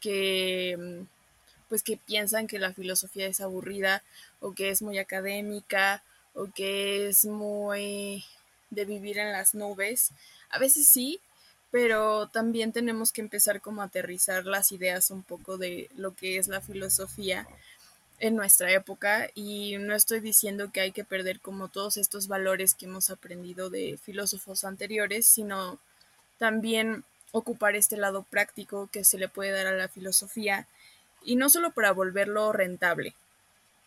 que 0.00 0.72
em, 0.72 1.06
pues 1.68 1.82
que 1.82 1.96
piensan 1.98 2.46
que 2.46 2.58
la 2.58 2.72
filosofía 2.72 3.26
es 3.26 3.40
aburrida 3.40 4.02
o 4.40 4.54
que 4.54 4.70
es 4.70 4.82
muy 4.82 4.98
académica 4.98 6.02
o 6.34 6.46
que 6.46 7.08
es 7.08 7.24
muy 7.24 8.24
de 8.70 8.84
vivir 8.84 9.18
en 9.18 9.32
las 9.32 9.54
nubes. 9.54 10.10
A 10.50 10.58
veces 10.58 10.88
sí, 10.88 11.20
pero 11.70 12.28
también 12.28 12.72
tenemos 12.72 13.12
que 13.12 13.20
empezar 13.20 13.60
como 13.60 13.82
a 13.82 13.86
aterrizar 13.86 14.46
las 14.46 14.72
ideas 14.72 15.10
un 15.10 15.22
poco 15.22 15.58
de 15.58 15.90
lo 15.96 16.14
que 16.14 16.38
es 16.38 16.48
la 16.48 16.60
filosofía 16.60 17.46
en 18.20 18.34
nuestra 18.34 18.72
época 18.72 19.30
y 19.34 19.76
no 19.78 19.94
estoy 19.94 20.20
diciendo 20.20 20.70
que 20.72 20.80
hay 20.80 20.92
que 20.92 21.04
perder 21.04 21.40
como 21.40 21.68
todos 21.68 21.96
estos 21.96 22.26
valores 22.26 22.74
que 22.74 22.86
hemos 22.86 23.10
aprendido 23.10 23.70
de 23.70 23.98
filósofos 24.02 24.64
anteriores, 24.64 25.26
sino 25.26 25.78
también 26.38 27.04
ocupar 27.32 27.76
este 27.76 27.96
lado 27.96 28.22
práctico 28.22 28.88
que 28.90 29.04
se 29.04 29.18
le 29.18 29.28
puede 29.28 29.52
dar 29.52 29.66
a 29.66 29.76
la 29.76 29.88
filosofía 29.88 30.66
y 31.22 31.36
no 31.36 31.50
solo 31.50 31.70
para 31.72 31.92
volverlo 31.92 32.52
rentable. 32.52 33.14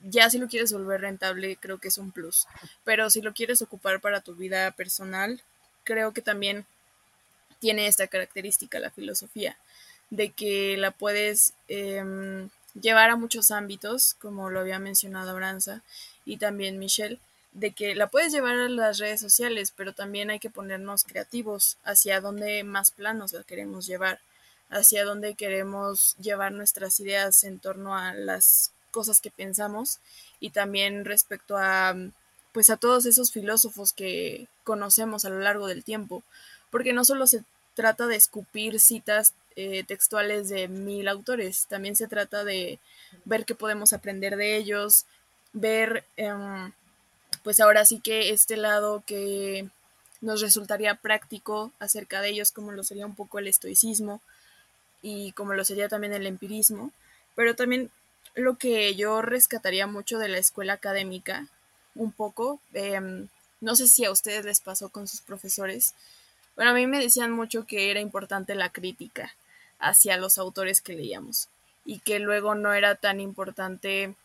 Ya 0.01 0.29
si 0.29 0.37
lo 0.37 0.47
quieres 0.47 0.71
volver 0.71 1.01
rentable 1.01 1.57
creo 1.57 1.79
que 1.79 1.89
es 1.89 1.97
un 1.97 2.11
plus, 2.11 2.47
pero 2.83 3.09
si 3.09 3.21
lo 3.21 3.33
quieres 3.33 3.61
ocupar 3.61 3.99
para 3.99 4.21
tu 4.21 4.35
vida 4.35 4.71
personal, 4.71 5.41
creo 5.83 6.13
que 6.13 6.21
también 6.21 6.65
tiene 7.61 7.87
esta 7.87 8.07
característica 8.07 8.79
la 8.79 8.89
filosofía, 8.89 9.55
de 10.09 10.31
que 10.31 10.75
la 10.77 10.91
puedes 10.91 11.53
em, 11.69 12.49
llevar 12.73 13.11
a 13.11 13.15
muchos 13.15 13.51
ámbitos, 13.51 14.15
como 14.15 14.49
lo 14.49 14.59
había 14.59 14.79
mencionado 14.79 15.29
Abranza 15.29 15.81
y 16.25 16.37
también 16.37 16.79
Michelle, 16.79 17.19
de 17.53 17.71
que 17.71 17.95
la 17.95 18.07
puedes 18.07 18.31
llevar 18.33 18.55
a 18.55 18.67
las 18.67 18.97
redes 18.97 19.21
sociales, 19.21 19.71
pero 19.75 19.93
también 19.93 20.31
hay 20.31 20.39
que 20.39 20.49
ponernos 20.49 21.03
creativos 21.03 21.77
hacia 21.83 22.19
dónde 22.19 22.63
más 22.63 22.91
planos 22.91 23.31
la 23.31 23.43
queremos 23.43 23.85
llevar, 23.85 24.19
hacia 24.69 25.05
dónde 25.05 25.35
queremos 25.35 26.15
llevar 26.17 26.53
nuestras 26.53 26.99
ideas 26.99 27.43
en 27.43 27.59
torno 27.59 27.95
a 27.95 28.13
las 28.13 28.71
cosas 28.89 29.21
que 29.21 29.29
pensamos 29.29 29.99
y 30.39 30.49
también 30.49 31.05
respecto 31.05 31.57
a 31.57 31.95
pues 32.51 32.69
a 32.69 32.75
todos 32.75 33.05
esos 33.05 33.31
filósofos 33.31 33.93
que 33.93 34.47
conocemos 34.65 35.23
a 35.23 35.29
lo 35.29 35.39
largo 35.39 35.67
del 35.67 35.85
tiempo, 35.85 36.23
porque 36.71 36.93
no 36.93 37.05
solo 37.05 37.27
se 37.27 37.43
trata 37.75 38.07
de 38.07 38.15
escupir 38.15 38.79
citas 38.79 39.33
eh, 39.55 39.83
textuales 39.83 40.49
de 40.49 40.67
mil 40.67 41.07
autores, 41.07 41.67
también 41.67 41.95
se 41.95 42.07
trata 42.07 42.43
de 42.43 42.79
ver 43.25 43.45
qué 43.45 43.55
podemos 43.55 43.93
aprender 43.93 44.37
de 44.37 44.57
ellos, 44.57 45.05
ver 45.53 46.05
em, 46.17 46.71
pues 47.43 47.59
ahora 47.59 47.85
sí 47.85 47.99
que 47.99 48.29
este 48.29 48.57
lado 48.57 49.03
que 49.05 49.69
nos 50.21 50.41
resultaría 50.41 50.95
práctico 50.95 51.71
acerca 51.79 52.21
de 52.21 52.29
ellos, 52.29 52.51
como 52.51 52.71
lo 52.71 52.83
sería 52.83 53.05
un 53.05 53.15
poco 53.15 53.39
el 53.39 53.47
estoicismo 53.47 54.21
y 55.01 55.31
como 55.33 55.53
lo 55.53 55.65
sería 55.65 55.89
también 55.89 56.13
el 56.13 56.27
empirismo, 56.27 56.91
pero 57.35 57.55
también 57.55 57.89
lo 58.35 58.57
que 58.57 58.95
yo 58.95 59.21
rescataría 59.21 59.87
mucho 59.87 60.19
de 60.19 60.29
la 60.29 60.37
escuela 60.37 60.73
académica, 60.73 61.47
un 61.95 62.11
poco, 62.11 62.59
em, 62.73 63.27
no 63.59 63.75
sé 63.75 63.87
si 63.87 64.05
a 64.05 64.11
ustedes 64.11 64.45
les 64.45 64.59
pasó 64.61 64.89
con 64.89 65.07
sus 65.07 65.21
profesores. 65.21 65.93
Bueno, 66.55 66.71
a 66.71 66.73
mí 66.73 66.87
me 66.87 66.99
decían 66.99 67.31
mucho 67.31 67.65
que 67.65 67.91
era 67.91 67.99
importante 67.99 68.55
la 68.55 68.69
crítica 68.69 69.33
hacia 69.79 70.17
los 70.17 70.37
autores 70.37 70.81
que 70.81 70.93
leíamos 70.93 71.49
y 71.85 71.99
que 71.99 72.19
luego 72.19 72.55
no 72.55 72.73
era 72.73 72.95
tan 72.95 73.19
importante, 73.19 74.15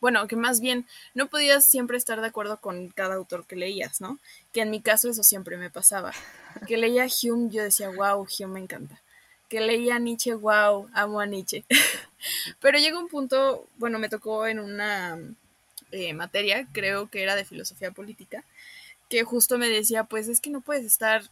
bueno, 0.00 0.26
que 0.26 0.36
más 0.36 0.60
bien 0.60 0.86
no 1.14 1.28
podías 1.28 1.64
siempre 1.64 1.96
estar 1.96 2.20
de 2.20 2.26
acuerdo 2.26 2.58
con 2.58 2.88
cada 2.88 3.14
autor 3.14 3.46
que 3.46 3.56
leías, 3.56 4.00
¿no? 4.00 4.18
Que 4.52 4.62
en 4.62 4.70
mi 4.70 4.80
caso 4.80 5.08
eso 5.08 5.22
siempre 5.22 5.56
me 5.56 5.70
pasaba. 5.70 6.12
Que 6.66 6.76
leía 6.76 7.06
Hume, 7.06 7.50
yo 7.50 7.62
decía, 7.62 7.88
wow, 7.90 8.26
Hume 8.26 8.54
me 8.54 8.60
encanta. 8.60 9.00
Que 9.48 9.60
leía 9.60 9.98
Nietzsche, 9.98 10.34
wow, 10.34 10.88
amo 10.94 11.20
a 11.20 11.26
Nietzsche. 11.26 11.64
Pero 12.60 12.78
llegó 12.78 12.98
un 12.98 13.08
punto, 13.08 13.66
bueno, 13.76 13.98
me 13.98 14.08
tocó 14.08 14.46
en 14.46 14.58
una 14.58 15.18
eh, 15.92 16.14
materia, 16.14 16.66
creo 16.72 17.10
que 17.10 17.22
era 17.22 17.36
de 17.36 17.44
filosofía 17.44 17.90
política, 17.90 18.44
que 19.08 19.24
justo 19.24 19.58
me 19.58 19.68
decía, 19.68 20.04
pues 20.04 20.26
es 20.28 20.40
que 20.40 20.50
no 20.50 20.62
puedes 20.62 20.84
estar 20.84 21.22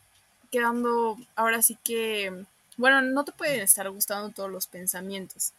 quedando, 0.50 1.18
ahora 1.36 1.62
sí 1.62 1.78
que, 1.82 2.44
bueno, 2.76 3.02
no 3.02 3.24
te 3.24 3.32
pueden 3.32 3.60
estar 3.60 3.88
gustando 3.90 4.30
todos 4.30 4.50
los 4.50 4.66
pensamientos, 4.66 5.52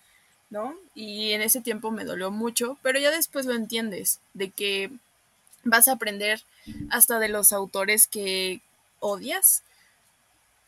¿no? 0.50 0.76
Y 0.96 1.32
en 1.32 1.42
ese 1.42 1.62
tiempo 1.62 1.92
me 1.92 2.06
dolió 2.06 2.32
mucho, 2.32 2.78
pero 2.82 3.00
ya 3.00 3.12
después 3.12 3.46
lo 3.46 3.54
entiendes, 3.54 4.20
de 4.34 4.50
que 4.50 4.92
vas 5.64 5.88
a 5.88 5.94
aprender 5.94 6.42
hasta 6.90 7.20
de 7.20 7.30
los 7.30 7.54
autores 7.54 8.08
que 8.08 8.62
odias, 9.00 9.64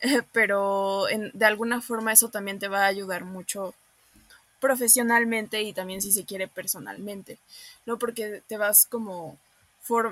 pero 0.32 1.06
de 1.32 1.44
alguna 1.46 1.80
forma 1.80 2.12
eso 2.12 2.28
también 2.28 2.58
te 2.58 2.68
va 2.68 2.84
a 2.84 2.88
ayudar 2.88 3.24
mucho 3.24 3.74
profesionalmente 4.60 5.62
y 5.62 5.74
también 5.74 6.00
si 6.00 6.10
se 6.10 6.24
quiere 6.24 6.48
personalmente, 6.48 7.38
¿no? 7.84 7.98
Porque 7.98 8.42
te 8.46 8.56
vas 8.56 8.86
como 8.86 9.38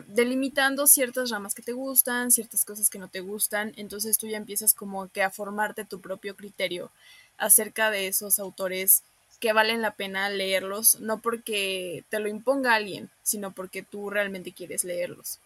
delimitando 0.09 0.87
ciertas 0.87 1.31
ramas 1.31 1.55
que 1.55 1.63
te 1.63 1.73
gustan, 1.73 2.31
ciertas 2.31 2.65
cosas 2.65 2.91
que 2.91 2.99
no 2.99 3.09
te 3.09 3.21
gustan, 3.21 3.73
entonces 3.77 4.19
tú 4.19 4.27
ya 4.27 4.37
empiezas 4.37 4.75
como 4.75 5.09
que 5.09 5.23
a 5.23 5.31
formarte 5.31 5.85
tu 5.85 6.01
propio 6.01 6.37
criterio 6.37 6.91
acerca 7.39 7.91
de 7.91 8.07
esos 8.07 8.39
autores 8.39 9.03
que 9.41 9.53
valen 9.53 9.83
la 9.83 9.95
pena 9.95 10.29
leerlos, 10.29 11.01
no 11.01 11.19
porque 11.19 12.05
te 12.11 12.21
lo 12.21 12.29
imponga 12.29 12.75
alguien, 12.75 13.11
sino 13.23 13.51
porque 13.53 13.83
tú 13.83 14.09
realmente 14.09 14.53
quieres 14.53 14.85
leerlos. 14.85 15.41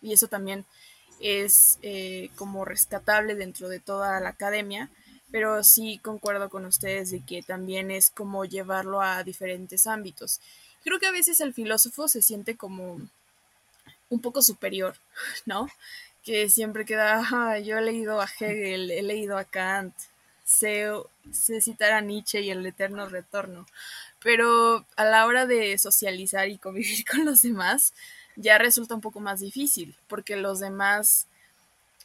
Y 0.00 0.12
eso 0.12 0.28
también 0.28 0.64
es 1.20 1.78
eh, 1.82 2.30
como 2.36 2.64
rescatable 2.64 3.34
dentro 3.34 3.68
de 3.68 3.80
toda 3.80 4.20
la 4.20 4.28
academia, 4.28 4.90
pero 5.32 5.64
sí 5.64 5.98
concuerdo 6.04 6.50
con 6.50 6.66
ustedes 6.66 7.10
de 7.10 7.20
que 7.20 7.42
también 7.42 7.90
es 7.90 8.10
como 8.10 8.44
llevarlo 8.44 9.02
a 9.02 9.24
diferentes 9.24 9.86
ámbitos. 9.86 10.40
Creo 10.84 11.00
que 11.00 11.06
a 11.06 11.12
veces 11.12 11.40
el 11.40 11.52
filósofo 11.52 12.06
se 12.06 12.22
siente 12.22 12.56
como 12.56 13.00
un 14.08 14.20
poco 14.20 14.42
superior, 14.42 14.96
¿no? 15.46 15.68
Que 16.24 16.48
siempre 16.48 16.84
queda, 16.84 17.58
yo 17.60 17.78
he 17.78 17.82
leído 17.82 18.20
a 18.20 18.26
Hegel, 18.26 18.90
he 18.90 19.02
leído 19.02 19.38
a 19.38 19.44
Kant, 19.44 19.94
sé, 20.44 20.88
citar 21.60 21.92
a 21.92 22.00
Nietzsche 22.00 22.40
y 22.40 22.50
el 22.50 22.64
eterno 22.66 23.08
retorno, 23.08 23.66
pero 24.22 24.84
a 24.96 25.04
la 25.04 25.26
hora 25.26 25.46
de 25.46 25.76
socializar 25.78 26.48
y 26.48 26.58
convivir 26.58 27.04
con 27.10 27.24
los 27.24 27.42
demás, 27.42 27.94
ya 28.36 28.58
resulta 28.58 28.94
un 28.94 29.00
poco 29.00 29.20
más 29.20 29.40
difícil, 29.40 29.96
porque 30.08 30.36
los 30.36 30.60
demás 30.60 31.26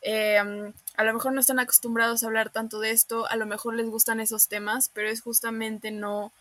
Em, 0.02 0.74
a 0.98 1.04
lo 1.04 1.14
mejor 1.14 1.32
no 1.34 1.40
están 1.40 1.60
acostumbrados 1.60 2.24
a 2.24 2.28
hablar 2.28 2.50
tanto 2.50 2.80
de 2.80 2.92
esto, 2.92 3.28
a 3.28 3.36
lo 3.36 3.46
mejor 3.46 3.76
les 3.76 3.88
gustan 3.88 4.20
esos 4.20 4.48
temas, 4.48 4.90
pero 4.94 5.10
es 5.10 5.22
justamente 5.22 5.92
no 5.92 6.32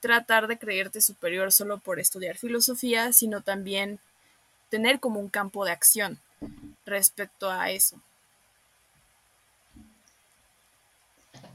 tratar 0.00 0.46
de 0.46 0.58
creerte 0.58 1.00
superior 1.00 1.52
solo 1.52 1.78
por 1.78 1.98
estudiar 1.98 2.36
filosofía, 2.38 3.12
sino 3.12 3.42
también 3.42 3.98
tener 4.70 5.00
como 5.00 5.20
un 5.20 5.28
campo 5.28 5.64
de 5.64 5.72
acción 5.72 6.18
respecto 6.86 7.50
a 7.50 7.70
eso. 7.70 8.00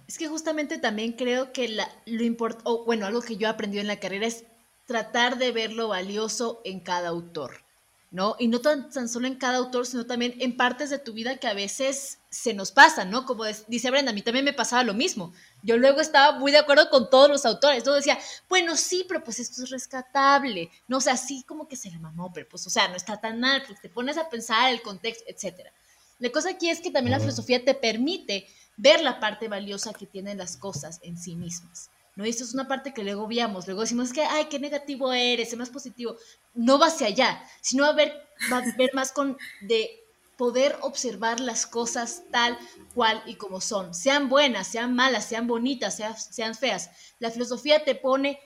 Es 0.07 0.19
que 0.19 0.27
justamente 0.27 0.77
también 0.77 1.13
creo 1.13 1.51
que 1.51 1.75
lo 2.05 2.23
importante, 2.23 2.69
bueno, 2.85 3.07
algo 3.07 3.21
que 3.21 3.37
yo 3.37 3.47
he 3.47 3.49
aprendido 3.49 3.81
en 3.81 3.87
la 3.87 3.99
carrera 3.99 4.27
es 4.27 4.43
tratar 4.85 5.39
de 5.39 5.51
ver 5.51 5.73
lo 5.73 5.87
valioso 5.87 6.61
en 6.63 6.79
cada 6.79 7.09
autor. 7.09 7.64
¿No? 8.11 8.35
Y 8.39 8.47
no 8.47 8.59
tan, 8.59 8.89
tan, 8.89 9.09
solo 9.09 9.27
en 9.27 9.35
cada 9.35 9.57
autor, 9.57 9.85
sino 9.85 10.05
también 10.05 10.35
en 10.39 10.55
partes 10.55 10.89
de 10.89 10.99
tu 10.99 11.13
vida 11.13 11.37
que 11.37 11.47
a 11.47 11.53
veces 11.53 12.19
se 12.29 12.53
nos 12.53 12.71
pasan, 12.71 13.09
¿no? 13.09 13.25
Como 13.25 13.43
dice 13.67 13.91
Brenda, 13.91 14.11
a 14.11 14.13
mí 14.13 14.21
también 14.21 14.45
me 14.45 14.53
pasaba 14.53 14.83
lo 14.83 14.93
mismo. 14.93 15.33
Yo 15.63 15.77
luego 15.77 16.01
estaba 16.01 16.37
muy 16.37 16.51
de 16.51 16.59
acuerdo 16.59 16.89
con 16.89 17.09
todos 17.09 17.29
los 17.29 17.45
autores, 17.45 17.85
¿no? 17.85 17.93
Decía, 17.93 18.17
bueno, 18.47 18.75
sí, 18.77 19.05
pero 19.07 19.23
pues 19.23 19.39
esto 19.39 19.63
es 19.63 19.69
rescatable, 19.69 20.69
¿no? 20.87 20.97
O 20.97 21.01
sea, 21.01 21.17
sí 21.17 21.43
como 21.47 21.67
que 21.67 21.75
se 21.75 21.89
le 21.89 21.99
mamó, 21.99 22.31
pero 22.33 22.47
pues, 22.49 22.65
o 22.67 22.69
sea, 22.69 22.87
no 22.87 22.95
está 22.95 23.19
tan 23.19 23.39
mal, 23.39 23.63
pues 23.65 23.81
te 23.81 23.89
pones 23.89 24.17
a 24.17 24.29
pensar 24.29 24.71
el 24.71 24.81
contexto, 24.81 25.23
etcétera. 25.27 25.71
La 26.19 26.31
cosa 26.31 26.51
aquí 26.51 26.69
es 26.69 26.79
que 26.79 26.91
también 26.91 27.11
la 27.11 27.19
filosofía 27.19 27.63
te 27.63 27.73
permite 27.73 28.47
ver 28.77 29.01
la 29.01 29.19
parte 29.19 29.47
valiosa 29.47 29.93
que 29.93 30.05
tienen 30.05 30.37
las 30.37 30.57
cosas 30.57 30.99
en 31.03 31.17
sí 31.17 31.35
mismas. 31.35 31.89
¿No? 32.15 32.25
Y 32.25 32.29
esto 32.29 32.43
es 32.43 32.53
una 32.53 32.67
parte 32.67 32.93
que 32.93 33.03
luego 33.03 33.27
veamos, 33.27 33.67
luego 33.67 33.81
decimos 33.81 34.13
que, 34.13 34.23
ay, 34.23 34.45
qué 34.45 34.59
negativo 34.59 35.11
eres, 35.13 35.51
es 35.51 35.57
más 35.57 35.69
positivo. 35.69 36.15
No 36.53 36.79
va 36.79 36.87
hacia 36.87 37.07
allá, 37.07 37.43
sino 37.61 37.85
a 37.85 37.93
ver, 37.93 38.13
va 38.51 38.57
a 38.57 38.75
ver 38.77 38.91
más 38.93 39.11
con 39.11 39.37
de 39.61 40.01
poder 40.37 40.77
observar 40.81 41.39
las 41.39 41.65
cosas 41.65 42.23
tal 42.31 42.57
cual 42.93 43.21
y 43.25 43.35
como 43.35 43.61
son, 43.61 43.93
sean 43.93 44.29
buenas, 44.29 44.67
sean 44.67 44.93
malas, 44.93 45.25
sean 45.25 45.47
bonitas, 45.47 45.95
sean, 45.95 46.17
sean 46.17 46.55
feas. 46.55 46.89
La 47.19 47.31
filosofía 47.31 47.83
te 47.83 47.95
pone, 47.95 48.39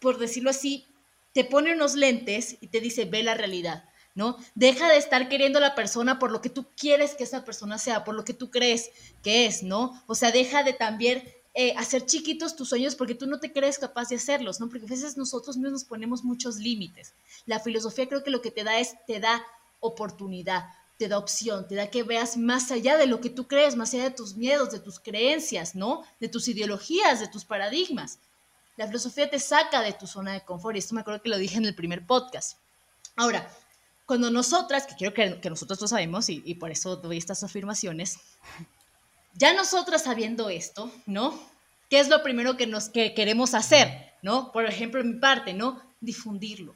por 0.00 0.18
decirlo 0.18 0.50
así, 0.50 0.86
te 1.32 1.44
pone 1.44 1.74
unos 1.74 1.94
lentes 1.94 2.56
y 2.60 2.68
te 2.68 2.80
dice, 2.80 3.04
ve 3.04 3.22
la 3.22 3.34
realidad. 3.34 3.84
¿no? 4.14 4.36
Deja 4.56 4.88
de 4.88 4.96
estar 4.96 5.28
queriendo 5.28 5.58
a 5.58 5.62
la 5.62 5.76
persona 5.76 6.18
por 6.18 6.32
lo 6.32 6.40
que 6.40 6.50
tú 6.50 6.66
quieres 6.76 7.14
que 7.14 7.22
esa 7.22 7.44
persona 7.44 7.78
sea, 7.78 8.02
por 8.02 8.16
lo 8.16 8.24
que 8.24 8.34
tú 8.34 8.50
crees 8.50 8.90
que 9.22 9.46
es, 9.46 9.62
¿no? 9.62 10.02
O 10.08 10.16
sea, 10.16 10.32
deja 10.32 10.64
de 10.64 10.72
también 10.72 11.22
eh, 11.60 11.74
hacer 11.76 12.06
chiquitos 12.06 12.54
tus 12.54 12.68
sueños 12.68 12.94
porque 12.94 13.16
tú 13.16 13.26
no 13.26 13.40
te 13.40 13.52
crees 13.52 13.80
capaz 13.80 14.10
de 14.10 14.14
hacerlos, 14.14 14.60
¿no? 14.60 14.68
Porque 14.68 14.86
a 14.86 14.88
veces 14.88 15.16
nosotros 15.16 15.56
mismos 15.56 15.82
ponemos 15.82 16.22
muchos 16.22 16.58
límites. 16.58 17.14
La 17.46 17.58
filosofía 17.58 18.08
creo 18.08 18.22
que 18.22 18.30
lo 18.30 18.40
que 18.40 18.52
te 18.52 18.62
da 18.62 18.78
es, 18.78 18.94
te 19.08 19.18
da 19.18 19.44
oportunidad, 19.80 20.66
te 20.98 21.08
da 21.08 21.18
opción, 21.18 21.66
te 21.66 21.74
da 21.74 21.90
que 21.90 22.04
veas 22.04 22.36
más 22.36 22.70
allá 22.70 22.96
de 22.96 23.08
lo 23.08 23.20
que 23.20 23.28
tú 23.28 23.48
crees, 23.48 23.74
más 23.74 23.92
allá 23.92 24.04
de 24.04 24.12
tus 24.12 24.36
miedos, 24.36 24.70
de 24.70 24.78
tus 24.78 25.00
creencias, 25.00 25.74
¿no? 25.74 26.04
De 26.20 26.28
tus 26.28 26.46
ideologías, 26.46 27.18
de 27.18 27.26
tus 27.26 27.44
paradigmas. 27.44 28.20
La 28.76 28.86
filosofía 28.86 29.28
te 29.28 29.40
saca 29.40 29.82
de 29.82 29.94
tu 29.94 30.06
zona 30.06 30.34
de 30.34 30.44
confort 30.44 30.76
y 30.76 30.78
esto 30.78 30.94
me 30.94 31.00
acuerdo 31.00 31.22
que 31.22 31.28
lo 31.28 31.38
dije 31.38 31.58
en 31.58 31.64
el 31.64 31.74
primer 31.74 32.06
podcast. 32.06 32.56
Ahora, 33.16 33.52
cuando 34.06 34.30
nosotras, 34.30 34.86
que 34.86 34.94
quiero 34.94 35.12
que, 35.12 35.40
que 35.40 35.50
nosotros 35.50 35.80
lo 35.80 35.88
sabemos 35.88 36.28
y, 36.28 36.40
y 36.46 36.54
por 36.54 36.70
eso 36.70 36.94
doy 36.94 37.18
estas 37.18 37.42
afirmaciones, 37.42 38.20
ya 39.38 39.54
nosotras 39.54 40.02
sabiendo 40.02 40.50
esto, 40.50 40.90
¿no? 41.06 41.38
¿Qué 41.88 42.00
es 42.00 42.08
lo 42.08 42.22
primero 42.22 42.56
que 42.56 42.66
nos 42.66 42.88
que 42.88 43.14
queremos 43.14 43.54
hacer, 43.54 44.12
¿no? 44.20 44.50
Por 44.52 44.66
ejemplo, 44.66 45.00
en 45.00 45.14
mi 45.14 45.20
parte, 45.20 45.54
¿no? 45.54 45.80
Difundirlo. 46.00 46.74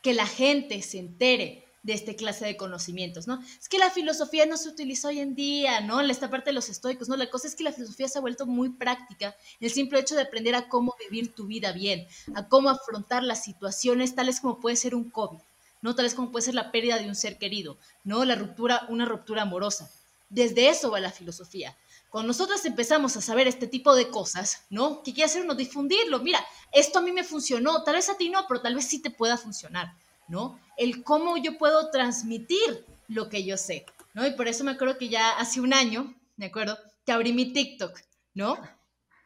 Que 0.00 0.14
la 0.14 0.26
gente 0.26 0.80
se 0.82 0.98
entere 0.98 1.66
de 1.82 1.94
esta 1.94 2.14
clase 2.14 2.44
de 2.44 2.56
conocimientos, 2.56 3.26
¿no? 3.26 3.42
Es 3.60 3.68
que 3.68 3.78
la 3.78 3.90
filosofía 3.90 4.46
no 4.46 4.56
se 4.56 4.68
utiliza 4.68 5.08
hoy 5.08 5.18
en 5.18 5.34
día, 5.34 5.80
¿no? 5.80 6.00
En 6.00 6.10
esta 6.10 6.30
parte 6.30 6.50
de 6.50 6.54
los 6.54 6.68
estoicos, 6.68 7.08
¿no? 7.08 7.16
La 7.16 7.28
cosa 7.28 7.48
es 7.48 7.56
que 7.56 7.64
la 7.64 7.72
filosofía 7.72 8.08
se 8.08 8.18
ha 8.18 8.22
vuelto 8.22 8.46
muy 8.46 8.70
práctica, 8.70 9.34
el 9.60 9.70
simple 9.70 9.98
hecho 9.98 10.14
de 10.14 10.22
aprender 10.22 10.54
a 10.54 10.68
cómo 10.68 10.94
vivir 11.10 11.34
tu 11.34 11.46
vida 11.46 11.72
bien, 11.72 12.06
a 12.34 12.46
cómo 12.48 12.70
afrontar 12.70 13.24
las 13.24 13.42
situaciones 13.42 14.14
tales 14.14 14.40
como 14.40 14.60
puede 14.60 14.76
ser 14.76 14.94
un 14.94 15.10
COVID, 15.10 15.38
¿no? 15.82 15.94
Tales 15.96 16.14
como 16.14 16.30
puede 16.30 16.44
ser 16.44 16.54
la 16.54 16.70
pérdida 16.70 16.98
de 16.98 17.08
un 17.08 17.16
ser 17.16 17.36
querido, 17.36 17.78
¿no? 18.04 18.24
La 18.24 18.36
ruptura, 18.36 18.86
una 18.88 19.06
ruptura 19.06 19.42
amorosa. 19.42 19.90
Desde 20.30 20.68
eso 20.68 20.90
va 20.90 21.00
la 21.00 21.10
filosofía. 21.10 21.76
Cuando 22.08 22.28
nosotros 22.28 22.64
empezamos 22.64 23.16
a 23.16 23.20
saber 23.20 23.46
este 23.46 23.66
tipo 23.66 23.94
de 23.94 24.08
cosas, 24.08 24.64
¿no? 24.70 25.02
¿Qué 25.02 25.12
quiere 25.12 25.26
hacer 25.26 25.42
uno? 25.42 25.54
Difundirlo. 25.54 26.20
Mira, 26.20 26.44
esto 26.72 27.00
a 27.00 27.02
mí 27.02 27.12
me 27.12 27.24
funcionó, 27.24 27.82
tal 27.82 27.96
vez 27.96 28.08
a 28.08 28.16
ti 28.16 28.30
no, 28.30 28.46
pero 28.48 28.60
tal 28.60 28.74
vez 28.74 28.86
sí 28.86 29.00
te 29.00 29.10
pueda 29.10 29.36
funcionar, 29.36 29.92
¿no? 30.28 30.58
El 30.76 31.04
cómo 31.04 31.36
yo 31.36 31.58
puedo 31.58 31.90
transmitir 31.90 32.86
lo 33.08 33.28
que 33.28 33.44
yo 33.44 33.56
sé, 33.56 33.86
¿no? 34.14 34.26
Y 34.26 34.32
por 34.32 34.48
eso 34.48 34.64
me 34.64 34.70
acuerdo 34.70 34.98
que 34.98 35.08
ya 35.08 35.32
hace 35.32 35.60
un 35.60 35.74
año, 35.74 36.14
me 36.36 36.46
acuerdo, 36.46 36.78
que 37.04 37.12
abrí 37.12 37.32
mi 37.32 37.52
TikTok, 37.52 38.00
¿no? 38.34 38.56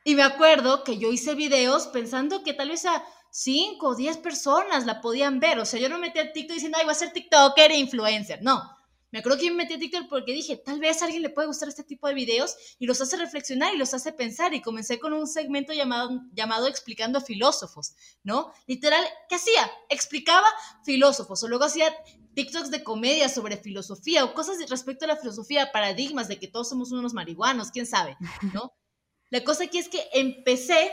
Y 0.04 0.14
me 0.14 0.22
acuerdo 0.22 0.84
que 0.84 0.98
yo 0.98 1.10
hice 1.10 1.34
videos 1.34 1.86
pensando 1.86 2.42
que 2.42 2.54
tal 2.54 2.70
vez 2.70 2.84
a 2.86 3.04
5 3.30 3.86
o 3.86 3.94
10 3.94 4.18
personas 4.18 4.86
la 4.86 5.00
podían 5.00 5.40
ver. 5.40 5.58
O 5.58 5.64
sea, 5.64 5.80
yo 5.80 5.88
no 5.88 5.98
metí 5.98 6.18
a 6.18 6.32
TikTok 6.32 6.54
diciendo, 6.54 6.78
ay, 6.78 6.84
voy 6.84 6.92
a 6.92 6.96
ser 6.96 7.12
TikToker 7.12 7.72
e 7.72 7.78
influencer. 7.78 8.42
No, 8.42 8.73
me 9.14 9.20
acuerdo 9.20 9.38
que 9.38 9.48
me 9.48 9.59
metí 9.59 9.74
a 9.74 9.79
TikTok 9.79 10.09
porque 10.09 10.33
dije, 10.33 10.57
tal 10.57 10.81
vez 10.81 11.00
a 11.00 11.05
alguien 11.05 11.22
le 11.22 11.31
puede 11.31 11.46
gustar 11.46 11.68
este 11.68 11.85
tipo 11.85 12.09
de 12.09 12.14
videos 12.14 12.57
y 12.81 12.87
los 12.87 13.00
hace 13.00 13.16
reflexionar 13.16 13.72
y 13.72 13.79
los 13.79 13.94
hace 13.94 14.12
pensar. 14.12 14.55
Y 14.55 14.61
comencé 14.61 14.98
con 14.98 15.12
un 15.12 15.29
segmento 15.29 15.72
llamado, 15.72 16.22
llamado 16.33 16.66
Explicando 16.66 17.18
a 17.18 17.20
Filósofos, 17.20 17.94
¿no? 18.24 18.53
Literal, 18.66 19.05
¿qué 19.29 19.37
hacía? 19.37 19.70
Explicaba 19.88 20.48
filósofos 20.85 21.44
o 21.44 21.48
luego 21.48 21.62
hacía 21.62 21.94
TikToks 22.35 22.72
de 22.72 22.83
comedia 22.83 23.29
sobre 23.29 23.57
filosofía 23.57 24.24
o 24.24 24.35
cosas 24.35 24.57
respecto 24.68 25.05
a 25.05 25.09
la 25.09 25.16
filosofía, 25.16 25.70
paradigmas 25.70 26.27
de 26.27 26.40
que 26.40 26.48
todos 26.48 26.68
somos 26.68 26.90
unos 26.90 27.14
marihuanos, 27.14 27.70
quién 27.70 27.87
sabe, 27.87 28.16
¿no? 28.53 28.72
La 29.31 29.44
cosa 29.44 29.62
aquí 29.62 29.79
es 29.79 29.88
que 29.88 30.09
empecé, 30.12 30.90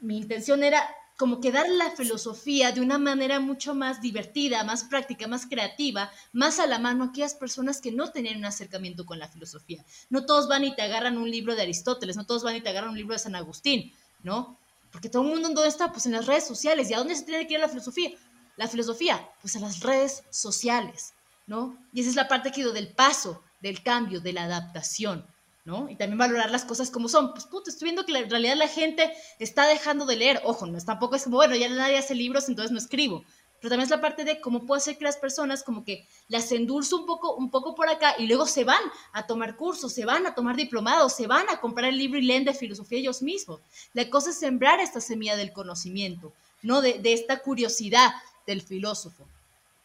mi 0.00 0.16
intención 0.16 0.64
era 0.64 0.92
como 1.16 1.40
que 1.40 1.52
dar 1.52 1.68
la 1.68 1.90
filosofía 1.92 2.72
de 2.72 2.80
una 2.80 2.98
manera 2.98 3.38
mucho 3.38 3.74
más 3.74 4.00
divertida, 4.00 4.64
más 4.64 4.84
práctica, 4.84 5.28
más 5.28 5.46
creativa, 5.46 6.10
más 6.32 6.58
a 6.58 6.66
la 6.66 6.78
mano 6.78 7.04
a 7.04 7.06
aquellas 7.08 7.34
personas 7.34 7.80
que 7.80 7.92
no 7.92 8.10
tenían 8.10 8.38
un 8.38 8.46
acercamiento 8.46 9.06
con 9.06 9.18
la 9.18 9.28
filosofía. 9.28 9.84
No 10.10 10.26
todos 10.26 10.48
van 10.48 10.64
y 10.64 10.74
te 10.74 10.82
agarran 10.82 11.16
un 11.16 11.30
libro 11.30 11.54
de 11.54 11.62
Aristóteles, 11.62 12.16
no 12.16 12.26
todos 12.26 12.42
van 12.42 12.56
y 12.56 12.60
te 12.60 12.68
agarran 12.68 12.90
un 12.90 12.96
libro 12.96 13.12
de 13.14 13.20
San 13.20 13.36
Agustín, 13.36 13.92
¿no? 14.22 14.58
Porque 14.90 15.08
todo 15.08 15.22
el 15.22 15.28
mundo 15.28 15.48
dónde 15.48 15.68
está, 15.68 15.92
pues 15.92 16.06
en 16.06 16.12
las 16.12 16.26
redes 16.26 16.46
sociales. 16.46 16.90
¿Y 16.90 16.94
a 16.94 16.98
dónde 16.98 17.14
se 17.14 17.24
tiene 17.24 17.46
que 17.46 17.54
ir 17.54 17.60
la 17.60 17.68
filosofía? 17.68 18.10
La 18.56 18.68
filosofía, 18.68 19.28
pues 19.40 19.56
a 19.56 19.60
las 19.60 19.80
redes 19.80 20.24
sociales, 20.30 21.14
¿no? 21.46 21.76
Y 21.92 22.00
esa 22.00 22.10
es 22.10 22.16
la 22.16 22.28
parte 22.28 22.50
que 22.50 22.60
digo 22.60 22.72
del 22.72 22.92
paso, 22.92 23.42
del 23.60 23.82
cambio, 23.82 24.20
de 24.20 24.32
la 24.32 24.44
adaptación. 24.44 25.26
¿No? 25.64 25.88
Y 25.88 25.96
también 25.96 26.18
valorar 26.18 26.50
las 26.50 26.64
cosas 26.64 26.90
como 26.90 27.08
son. 27.08 27.32
Pues 27.32 27.46
puto, 27.46 27.70
estoy 27.70 27.86
viendo 27.86 28.04
que 28.04 28.16
en 28.16 28.30
realidad 28.30 28.56
la 28.56 28.68
gente 28.68 29.12
está 29.38 29.66
dejando 29.66 30.06
de 30.06 30.16
leer. 30.16 30.40
Ojo, 30.44 30.66
no 30.66 30.76
es 30.76 30.84
tampoco 30.84 31.16
es 31.16 31.24
como, 31.24 31.36
bueno, 31.36 31.56
ya 31.56 31.68
nadie 31.68 31.98
hace 31.98 32.14
libros, 32.14 32.48
entonces 32.48 32.70
no 32.70 32.78
escribo. 32.78 33.24
Pero 33.60 33.70
también 33.70 33.84
es 33.84 33.90
la 33.90 34.02
parte 34.02 34.24
de 34.24 34.42
cómo 34.42 34.66
puedo 34.66 34.76
hacer 34.76 34.98
que 34.98 35.04
las 35.04 35.16
personas 35.16 35.62
como 35.62 35.84
que 35.84 36.06
las 36.28 36.52
endulzo 36.52 36.98
un 36.98 37.06
poco, 37.06 37.34
un 37.34 37.50
poco 37.50 37.74
por 37.74 37.88
acá 37.88 38.14
y 38.18 38.26
luego 38.26 38.46
se 38.46 38.64
van 38.64 38.82
a 39.14 39.26
tomar 39.26 39.56
cursos, 39.56 39.90
se 39.90 40.04
van 40.04 40.26
a 40.26 40.34
tomar 40.34 40.54
diplomados, 40.54 41.14
se 41.14 41.26
van 41.26 41.48
a 41.48 41.60
comprar 41.60 41.88
el 41.88 41.96
libro 41.96 42.18
y 42.18 42.24
leen 42.24 42.44
de 42.44 42.52
filosofía 42.52 42.98
ellos 42.98 43.22
mismos. 43.22 43.60
La 43.94 44.10
cosa 44.10 44.30
es 44.30 44.38
sembrar 44.38 44.80
esta 44.80 45.00
semilla 45.00 45.34
del 45.36 45.54
conocimiento, 45.54 46.34
¿no? 46.60 46.82
De, 46.82 46.98
de 46.98 47.14
esta 47.14 47.38
curiosidad 47.38 48.12
del 48.46 48.60
filósofo, 48.60 49.26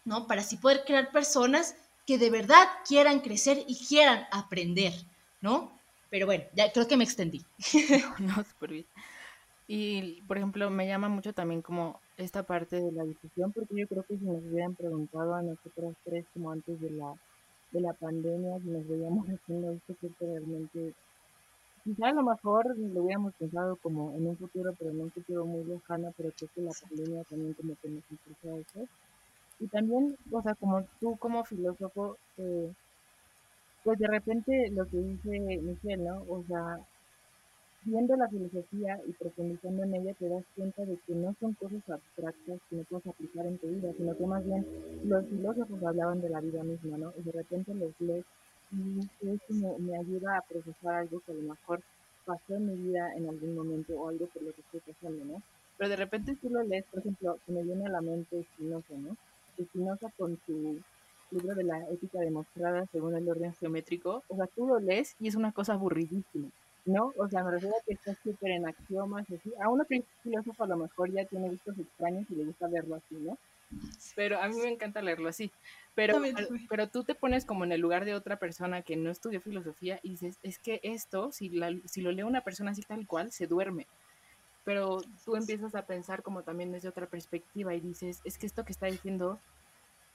¿no? 0.03 0.27
Para 0.27 0.41
así 0.41 0.57
poder 0.57 0.83
crear 0.85 1.13
personas 1.13 1.75
que 2.05 2.17
de 2.17 2.31
verdad 2.31 2.67
quieran 2.85 3.21
crecer 3.21 3.63
y 3.65 3.77
quieran 3.87 4.27
aprender. 4.31 4.93
¿No? 5.41 5.71
Pero 6.09 6.25
bueno, 6.25 6.43
ya 6.53 6.71
creo 6.71 6.87
que 6.87 6.97
me 6.97 7.03
extendí. 7.03 7.45
no, 8.19 8.43
súper 8.43 8.71
bien. 8.71 8.85
Y, 9.67 10.23
por 10.23 10.37
ejemplo, 10.37 10.69
me 10.71 10.87
llama 10.87 11.09
mucho 11.09 11.31
también 11.31 11.61
como 11.61 11.99
esta 12.17 12.41
parte 12.41 12.81
de 12.81 12.91
la 12.91 13.03
difusión, 13.03 13.51
porque 13.51 13.75
yo 13.75 13.87
creo 13.87 14.03
que 14.03 14.17
si 14.17 14.25
nos 14.25 14.43
hubieran 14.43 14.73
preguntado 14.73 15.35
a 15.35 15.43
nosotros 15.43 15.93
tres 16.03 16.25
como 16.33 16.51
antes 16.51 16.81
de 16.81 16.89
la, 16.89 17.13
de 17.71 17.81
la 17.81 17.93
pandemia, 17.93 18.57
si 18.59 18.67
nos 18.67 18.87
veíamos 18.87 19.27
haciendo 19.27 19.71
esto, 19.71 19.95
que 20.01 20.09
realmente, 20.19 20.95
quizá 21.83 22.07
a 22.07 22.13
lo 22.13 22.23
mejor 22.23 22.75
lo 22.79 23.03
hubiéramos 23.03 23.35
pensado 23.35 23.75
como 23.75 24.15
en 24.15 24.25
un 24.25 24.37
futuro, 24.37 24.73
pero 24.75 24.89
en 24.89 25.01
un 25.01 25.11
futuro 25.11 25.45
muy 25.45 25.63
lejano, 25.63 26.11
pero 26.17 26.31
creo 26.35 26.49
que 26.55 26.61
la 26.61 26.71
pandemia 26.71 27.23
también 27.25 27.53
como 27.53 27.75
que 27.75 27.89
nos 27.89 28.03
impulsó 28.09 28.55
a 28.55 28.59
eso. 28.59 28.89
Y 29.59 29.67
también, 29.67 30.17
o 30.31 30.41
sea, 30.41 30.55
como 30.55 30.83
tú 30.99 31.15
como 31.17 31.43
filósofo, 31.43 32.17
eh, 32.37 32.73
pues 33.83 33.99
de 33.99 34.07
repente 34.07 34.69
lo 34.71 34.85
que 34.85 34.97
dice 34.97 35.39
Michelle, 35.39 36.03
¿no? 36.03 36.23
O 36.29 36.43
sea, 36.47 36.79
viendo 37.83 38.15
la 38.15 38.27
filosofía 38.27 38.99
y 39.07 39.13
profundizando 39.13 39.83
en 39.83 39.95
ella 39.95 40.13
te 40.13 40.27
das 40.27 40.43
cuenta 40.55 40.83
de 40.83 40.97
que 41.07 41.15
no 41.15 41.35
son 41.39 41.53
cosas 41.53 41.81
abstractas 41.89 42.59
que 42.69 42.75
no 42.75 42.83
puedes 42.83 43.07
aplicar 43.07 43.45
en 43.45 43.57
tu 43.57 43.67
vida, 43.67 43.93
sino 43.97 44.15
que 44.17 44.25
más 44.25 44.45
bien 44.45 44.65
los 45.05 45.25
filósofos 45.27 45.83
hablaban 45.83 46.21
de 46.21 46.29
la 46.29 46.41
vida 46.41 46.63
misma, 46.63 46.97
¿no? 46.97 47.13
Y 47.17 47.23
de 47.23 47.31
repente 47.31 47.73
los 47.73 47.91
lees 47.99 48.25
y 48.71 49.27
eso 49.27 49.79
me, 49.79 49.97
ayuda 49.97 50.37
a 50.37 50.41
procesar 50.41 50.95
algo 50.95 51.19
que 51.21 51.31
a 51.31 51.35
lo 51.35 51.41
mejor 51.41 51.81
pasó 52.25 52.55
en 52.55 52.67
mi 52.67 52.75
vida 52.75 53.13
en 53.15 53.27
algún 53.27 53.55
momento 53.55 53.99
o 53.99 54.09
algo 54.09 54.27
por 54.27 54.43
lo 54.43 54.53
que 54.53 54.61
estoy 54.61 54.81
pasando, 54.81 55.25
¿no? 55.25 55.41
Pero 55.77 55.89
de 55.89 55.95
repente 55.95 56.37
tú 56.39 56.49
lo 56.49 56.61
lees, 56.61 56.85
por 56.85 56.99
ejemplo, 56.99 57.39
se 57.45 57.51
me 57.51 57.63
viene 57.63 57.87
a 57.87 57.89
la 57.89 58.01
mente 58.01 58.45
Spinoza, 58.53 58.93
¿no? 58.95 59.15
Spinoza 59.57 60.11
con 60.17 60.37
su 60.45 60.79
libro 61.31 61.55
de 61.55 61.63
la 61.63 61.79
ética 61.89 62.19
demostrada 62.19 62.85
según 62.91 63.15
el 63.15 63.29
orden 63.29 63.53
geométrico, 63.55 64.23
o 64.27 64.35
sea, 64.35 64.47
tú 64.47 64.67
lo 64.67 64.79
lees 64.79 65.15
y 65.19 65.27
es 65.27 65.35
una 65.35 65.51
cosa 65.51 65.73
aburridísima, 65.73 66.49
¿no? 66.85 67.13
O 67.17 67.27
sea, 67.27 67.43
me 67.43 67.51
refiero 67.51 67.75
a 67.75 67.83
que 67.85 67.93
está 67.93 68.15
súper 68.23 68.51
en 68.51 68.67
axiomas, 68.67 69.25
así. 69.29 69.53
A 69.61 69.69
uno 69.69 69.85
que 69.85 69.97
es 69.97 70.03
filósofo 70.23 70.63
a 70.63 70.67
lo 70.67 70.77
mejor 70.77 71.11
ya 71.11 71.25
tiene 71.25 71.49
vistos 71.49 71.77
extraños 71.77 72.25
y 72.29 72.35
le 72.35 72.45
gusta 72.45 72.67
leerlo 72.67 72.95
así, 72.95 73.15
¿no? 73.15 73.37
Pero 74.15 74.41
a 74.41 74.47
mí 74.47 74.55
me 74.57 74.69
encanta 74.69 75.01
leerlo 75.01 75.29
así. 75.29 75.51
Pero, 75.95 76.21
pero 76.69 76.87
tú 76.87 77.03
te 77.03 77.13
pones 77.13 77.45
como 77.45 77.65
en 77.65 77.71
el 77.71 77.81
lugar 77.81 78.05
de 78.05 78.15
otra 78.15 78.37
persona 78.37 78.81
que 78.81 78.95
no 78.95 79.11
estudió 79.11 79.41
filosofía 79.41 79.99
y 80.01 80.11
dices, 80.11 80.37
es 80.43 80.57
que 80.57 80.79
esto, 80.83 81.31
si, 81.31 81.49
la, 81.49 81.75
si 81.85 82.01
lo 82.01 82.11
lee 82.11 82.23
una 82.23 82.41
persona 82.41 82.71
así 82.71 82.81
tal 82.81 83.05
cual, 83.05 83.31
se 83.31 83.47
duerme. 83.47 83.85
Pero 84.63 85.01
tú 85.25 85.35
empiezas 85.35 85.75
a 85.75 85.85
pensar 85.85 86.23
como 86.23 86.43
también 86.43 86.71
desde 86.71 86.89
otra 86.89 87.05
perspectiva 87.05 87.73
y 87.75 87.79
dices, 87.79 88.21
es 88.23 88.37
que 88.37 88.45
esto 88.45 88.63
que 88.63 88.71
está 88.71 88.85
diciendo 88.85 89.39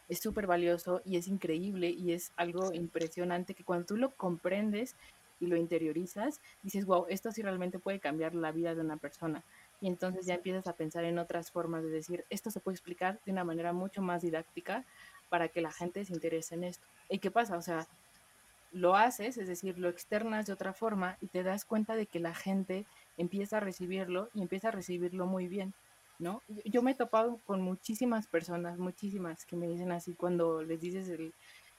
es 0.09 0.21
súper 0.21 0.47
valioso 0.47 1.03
y 1.05 1.17
es 1.17 1.29
increíble 1.29 1.91
y 1.91 2.13
es 2.13 2.33
algo 2.37 2.73
impresionante 2.73 3.55
que 3.55 3.65
cuando 3.65 3.87
tú 3.87 3.97
lo 3.97 4.15
comprendes 4.15 4.97
y 5.41 5.47
lo 5.47 5.57
interiorizas, 5.57 6.41
dices, 6.63 6.87
wow, 6.87 7.07
esto 7.09 7.33
sí 7.33 7.43
realmente 7.43 7.79
puede 7.79 8.01
cambiar 8.01 8.35
la 8.35 8.53
vida 8.53 8.75
de 8.75 8.81
una 8.81 8.97
persona. 8.97 9.43
Y 9.81 9.89
entonces 9.89 10.27
ya 10.27 10.35
empiezas 10.35 10.67
a 10.67 10.75
pensar 10.75 11.05
en 11.05 11.19
otras 11.19 11.51
formas 11.51 11.83
de 11.83 11.91
decir, 11.91 12.25
esto 12.31 12.51
se 12.51 12.61
puede 12.61 12.75
explicar 12.75 13.21
de 13.25 13.33
una 13.33 13.45
manera 13.45 13.73
mucho 13.73 14.01
más 14.03 14.23
didáctica 14.23 14.85
para 15.29 15.49
que 15.49 15.61
la 15.61 15.73
gente 15.73 16.05
se 16.05 16.13
interese 16.13 16.55
en 16.55 16.65
esto. 16.65 16.87
¿Y 17.09 17.19
qué 17.19 17.31
pasa? 17.31 17.57
O 17.57 17.63
sea, 17.63 17.87
lo 18.73 18.97
haces, 18.97 19.37
es 19.39 19.47
decir, 19.47 19.79
lo 19.79 19.89
externas 19.89 20.47
de 20.47 20.53
otra 20.53 20.73
forma 20.73 21.17
y 21.21 21.29
te 21.29 21.43
das 21.43 21.65
cuenta 21.65 21.97
de 21.97 22.07
que 22.07 22.19
la 22.19 22.35
gente 22.35 22.87
empieza 23.17 23.59
a 23.59 23.61
recibirlo 23.61 24.31
y 24.35 24.43
empieza 24.43 24.69
a 24.69 24.73
recibirlo 24.73 25.27
muy 25.27 25.47
bien. 25.47 25.75
¿No? 26.19 26.43
Yo 26.65 26.83
me 26.83 26.93
he 26.93 26.95
topado 26.95 27.39
con 27.45 27.61
muchísimas 27.61 28.27
personas, 28.27 28.79
muchísimas, 28.79 29.45
que 29.45 29.57
me 29.57 29.69
dicen 29.69 29.93
así 29.93 30.15
cuando 30.15 30.63
les 30.63 30.81
dices 30.81 31.09
el, 31.09 31.33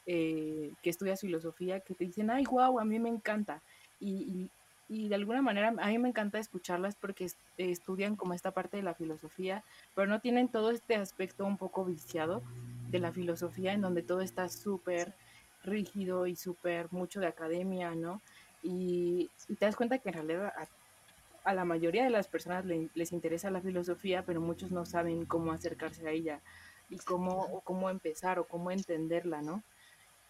eh, 0.07 0.71
que 0.83 0.91
estudias 0.91 1.21
filosofía, 1.21 1.79
que 1.79 1.95
te 1.95 2.05
dicen, 2.05 2.29
ay, 2.29 2.43
guau, 2.43 2.79
a 2.79 2.85
mí 2.85 2.99
me 2.99 3.09
encanta. 3.09 3.63
Y, 3.99 4.51
y, 4.87 5.07
de 5.09 5.15
alguna 5.15 5.41
manera 5.41 5.73
a 5.79 5.87
mí 5.87 5.97
me 5.97 6.09
encanta 6.09 6.37
escucharlas 6.37 6.95
porque 6.95 7.27
estudian 7.57 8.15
como 8.15 8.35
esta 8.35 8.51
parte 8.51 8.77
de 8.77 8.83
la 8.83 8.93
filosofía, 8.93 9.63
pero 9.95 10.07
no 10.07 10.19
tienen 10.19 10.47
todo 10.47 10.69
este 10.69 10.95
aspecto 10.95 11.43
un 11.43 11.57
poco 11.57 11.85
viciado 11.85 12.43
de 12.89 12.99
la 12.99 13.11
filosofía 13.11 13.73
en 13.73 13.81
donde 13.81 14.03
todo 14.03 14.21
está 14.21 14.47
súper 14.47 15.15
rígido 15.63 16.27
y 16.27 16.35
súper 16.35 16.91
mucho 16.91 17.19
de 17.19 17.25
academia, 17.25 17.95
¿no? 17.95 18.21
Y, 18.61 19.31
y, 19.49 19.55
te 19.55 19.65
das 19.65 19.75
cuenta 19.75 19.97
que 19.97 20.09
en 20.09 20.13
realidad 20.13 20.53
la 21.53 21.65
mayoría 21.65 22.03
de 22.03 22.09
las 22.09 22.27
personas 22.27 22.65
les 22.65 23.11
interesa 23.11 23.51
la 23.51 23.61
filosofía, 23.61 24.23
pero 24.23 24.41
muchos 24.41 24.71
no 24.71 24.85
saben 24.85 25.25
cómo 25.25 25.51
acercarse 25.51 26.07
a 26.07 26.11
ella 26.11 26.41
y 26.89 26.97
cómo, 26.97 27.61
cómo 27.63 27.89
empezar 27.89 28.39
o 28.39 28.45
cómo 28.45 28.71
entenderla, 28.71 29.41
¿no? 29.41 29.63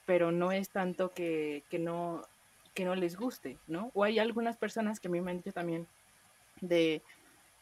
Pero 0.06 0.32
no 0.32 0.52
es 0.52 0.70
tanto 0.70 1.12
que, 1.12 1.64
que, 1.70 1.80
no, 1.80 2.24
que 2.74 2.86
no 2.86 2.96
les 2.96 3.18
guste, 3.18 3.58
¿no? 3.68 3.92
O 3.94 4.04
hay 4.04 4.20
algunas 4.20 4.58
personas 4.58 5.00
que 5.00 5.08
a 5.08 5.12
mí 5.12 5.22
me 5.22 5.32
han 5.32 5.38
dicho 5.38 5.52
también 5.52 5.88
de, 6.62 7.02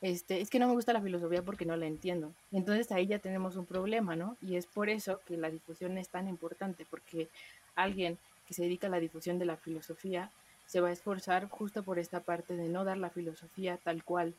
este, 0.04 0.42
es 0.42 0.50
que 0.50 0.60
no 0.60 0.68
me 0.68 0.74
gusta 0.74 0.92
la 0.92 1.02
filosofía 1.02 1.44
porque 1.44 1.66
no 1.66 1.78
la 1.78 1.86
entiendo. 1.86 2.34
Entonces 2.52 2.92
ahí 2.92 3.08
ya 3.08 3.20
tenemos 3.20 3.56
un 3.56 3.66
problema, 3.66 4.18
¿no? 4.18 4.36
Y 4.42 4.58
es 4.58 4.68
por 4.68 4.90
eso 4.90 5.22
que 5.26 5.38
la 5.38 5.50
difusión 5.50 5.98
es 5.98 6.10
tan 6.10 6.28
importante, 6.28 6.86
porque 6.90 7.30
alguien 7.76 8.18
que 8.46 8.54
se 8.54 8.64
dedica 8.64 8.88
a 8.88 8.90
la 8.90 9.00
difusión 9.00 9.40
de 9.40 9.46
la 9.46 9.56
filosofía 9.56 10.30
se 10.74 10.82
va 10.82 10.90
a 10.90 10.92
esforzar 10.92 11.48
justo 11.50 11.84
por 11.84 12.00
esta 12.00 12.22
parte 12.22 12.56
de 12.56 12.68
no 12.68 12.84
dar 12.84 12.98
la 12.98 13.12
filosofía 13.12 13.78
tal 13.78 14.04
cual, 14.04 14.34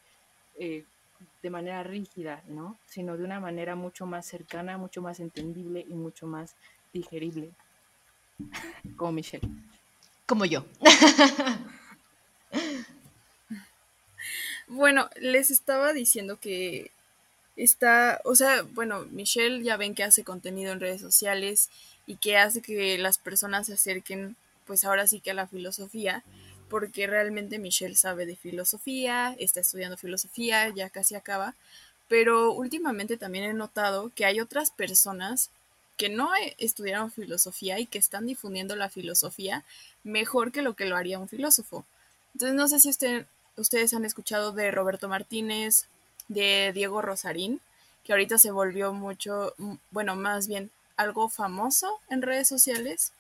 eh, 0.58 0.82
de 1.44 1.48
manera 1.48 1.84
rígida, 1.84 2.42
¿no? 2.48 2.76
Sino 2.88 3.16
de 3.16 3.22
una 3.22 3.38
manera 3.38 3.76
mucho 3.76 4.04
más 4.04 4.26
cercana, 4.26 4.76
mucho 4.76 5.00
más 5.00 5.20
entendible 5.20 5.86
y 5.88 5.94
mucho 5.94 6.26
más 6.26 6.56
digerible. 6.92 7.52
Como 8.96 9.12
Michelle. 9.12 9.48
Como 10.26 10.44
yo. 10.44 10.64
bueno, 14.66 15.08
les 15.20 15.50
estaba 15.50 15.92
diciendo 15.92 16.40
que 16.40 16.90
está, 17.54 18.20
o 18.24 18.34
sea, 18.34 18.62
bueno, 18.72 19.04
Michelle 19.12 19.62
ya 19.62 19.76
ven 19.76 19.94
que 19.94 20.02
hace 20.02 20.24
contenido 20.24 20.72
en 20.72 20.80
redes 20.80 21.00
sociales 21.00 21.70
y 22.08 22.16
que 22.16 22.38
hace 22.38 22.60
que 22.60 22.98
las 22.98 23.18
personas 23.18 23.68
se 23.68 23.74
acerquen 23.74 24.34
pues 24.66 24.84
ahora 24.84 25.06
sí 25.06 25.20
que 25.20 25.30
a 25.30 25.34
la 25.34 25.46
filosofía, 25.46 26.22
porque 26.68 27.06
realmente 27.06 27.58
Michelle 27.58 27.96
sabe 27.96 28.26
de 28.26 28.36
filosofía, 28.36 29.36
está 29.38 29.60
estudiando 29.60 29.96
filosofía, 29.96 30.68
ya 30.70 30.90
casi 30.90 31.14
acaba, 31.14 31.54
pero 32.08 32.52
últimamente 32.52 33.16
también 33.16 33.44
he 33.44 33.52
notado 33.54 34.10
que 34.14 34.24
hay 34.24 34.40
otras 34.40 34.70
personas 34.70 35.50
que 35.96 36.08
no 36.08 36.30
estudiaron 36.58 37.12
filosofía 37.12 37.78
y 37.78 37.86
que 37.86 37.98
están 37.98 38.26
difundiendo 38.26 38.74
la 38.74 38.88
filosofía 38.88 39.64
mejor 40.02 40.50
que 40.50 40.62
lo 40.62 40.74
que 40.74 40.86
lo 40.86 40.96
haría 40.96 41.18
un 41.18 41.28
filósofo. 41.28 41.84
Entonces 42.34 42.56
no 42.56 42.66
sé 42.66 42.80
si 42.80 42.88
ustedes 43.56 43.94
han 43.94 44.04
escuchado 44.04 44.52
de 44.52 44.70
Roberto 44.72 45.08
Martínez, 45.08 45.86
de 46.28 46.72
Diego 46.74 47.00
Rosarín, 47.00 47.60
que 48.02 48.12
ahorita 48.12 48.38
se 48.38 48.50
volvió 48.50 48.92
mucho, 48.92 49.54
bueno, 49.90 50.16
más 50.16 50.48
bien 50.48 50.70
algo 50.96 51.28
famoso 51.28 52.00
en 52.10 52.22
redes 52.22 52.48
sociales 52.48 53.12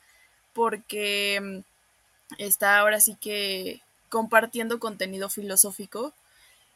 porque 0.54 1.40
mm, 1.42 1.58
está 2.38 2.78
ahora 2.78 3.00
sí 3.00 3.16
que 3.20 3.80
compartiendo 4.08 4.78
contenido 4.78 5.28
filosófico 5.28 6.14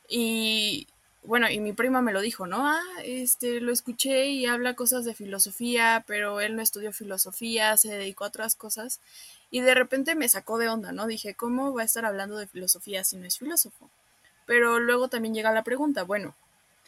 y 0.09 0.89
bueno, 1.29 1.51
y 1.51 1.61
mi 1.61 1.73
prima 1.73 2.01
me 2.01 2.13
lo 2.13 2.21
dijo, 2.21 2.47
¿no? 2.47 2.67
Ah, 2.67 2.81
este, 3.05 3.61
lo 3.61 3.73
escuché 3.73 4.27
y 4.29 4.47
habla 4.47 4.75
cosas 4.75 5.05
de 5.05 5.15
filosofía, 5.15 6.05
pero 6.07 6.41
él 6.41 6.57
no 6.57 6.63
estudió 6.63 6.93
filosofía, 6.93 7.77
se 7.77 7.91
dedicó 7.91 8.25
a 8.25 8.29
otras 8.29 8.55
cosas. 8.55 9.01
Y 9.51 9.61
de 9.61 9.75
repente 9.75 10.15
me 10.15 10.29
sacó 10.29 10.59
de 10.59 10.69
onda, 10.69 10.93
¿no? 10.93 11.07
Dije, 11.07 11.35
¿cómo 11.35 11.75
va 11.75 11.83
a 11.83 11.85
estar 11.85 12.05
hablando 12.05 12.37
de 12.39 12.47
filosofía 12.47 13.05
si 13.05 13.17
no 13.17 13.27
es 13.27 13.39
filósofo? 13.39 13.91
Pero 14.47 14.81
luego 14.81 15.09
también 15.09 15.35
llega 15.35 15.53
la 15.53 15.65
pregunta, 15.65 16.05
bueno, 16.05 16.35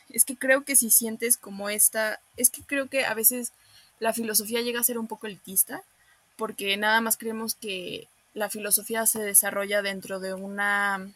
es 0.08 0.24
que 0.24 0.36
creo 0.36 0.64
que 0.64 0.76
si 0.76 0.90
sientes 0.90 1.36
como 1.36 1.68
esta, 1.68 2.20
es 2.36 2.50
que 2.50 2.62
creo 2.62 2.88
que 2.88 3.04
a 3.04 3.14
veces 3.14 3.52
la 3.98 4.14
filosofía 4.14 4.62
llega 4.62 4.80
a 4.80 4.84
ser 4.84 4.98
un 4.98 5.06
poco 5.06 5.26
elitista, 5.26 5.82
porque 6.40 6.74
nada 6.78 7.02
más 7.02 7.18
creemos 7.18 7.54
que 7.54 8.08
la 8.32 8.48
filosofía 8.48 9.04
se 9.04 9.18
desarrolla 9.18 9.82
dentro 9.82 10.20
de 10.20 10.32
una 10.32 11.12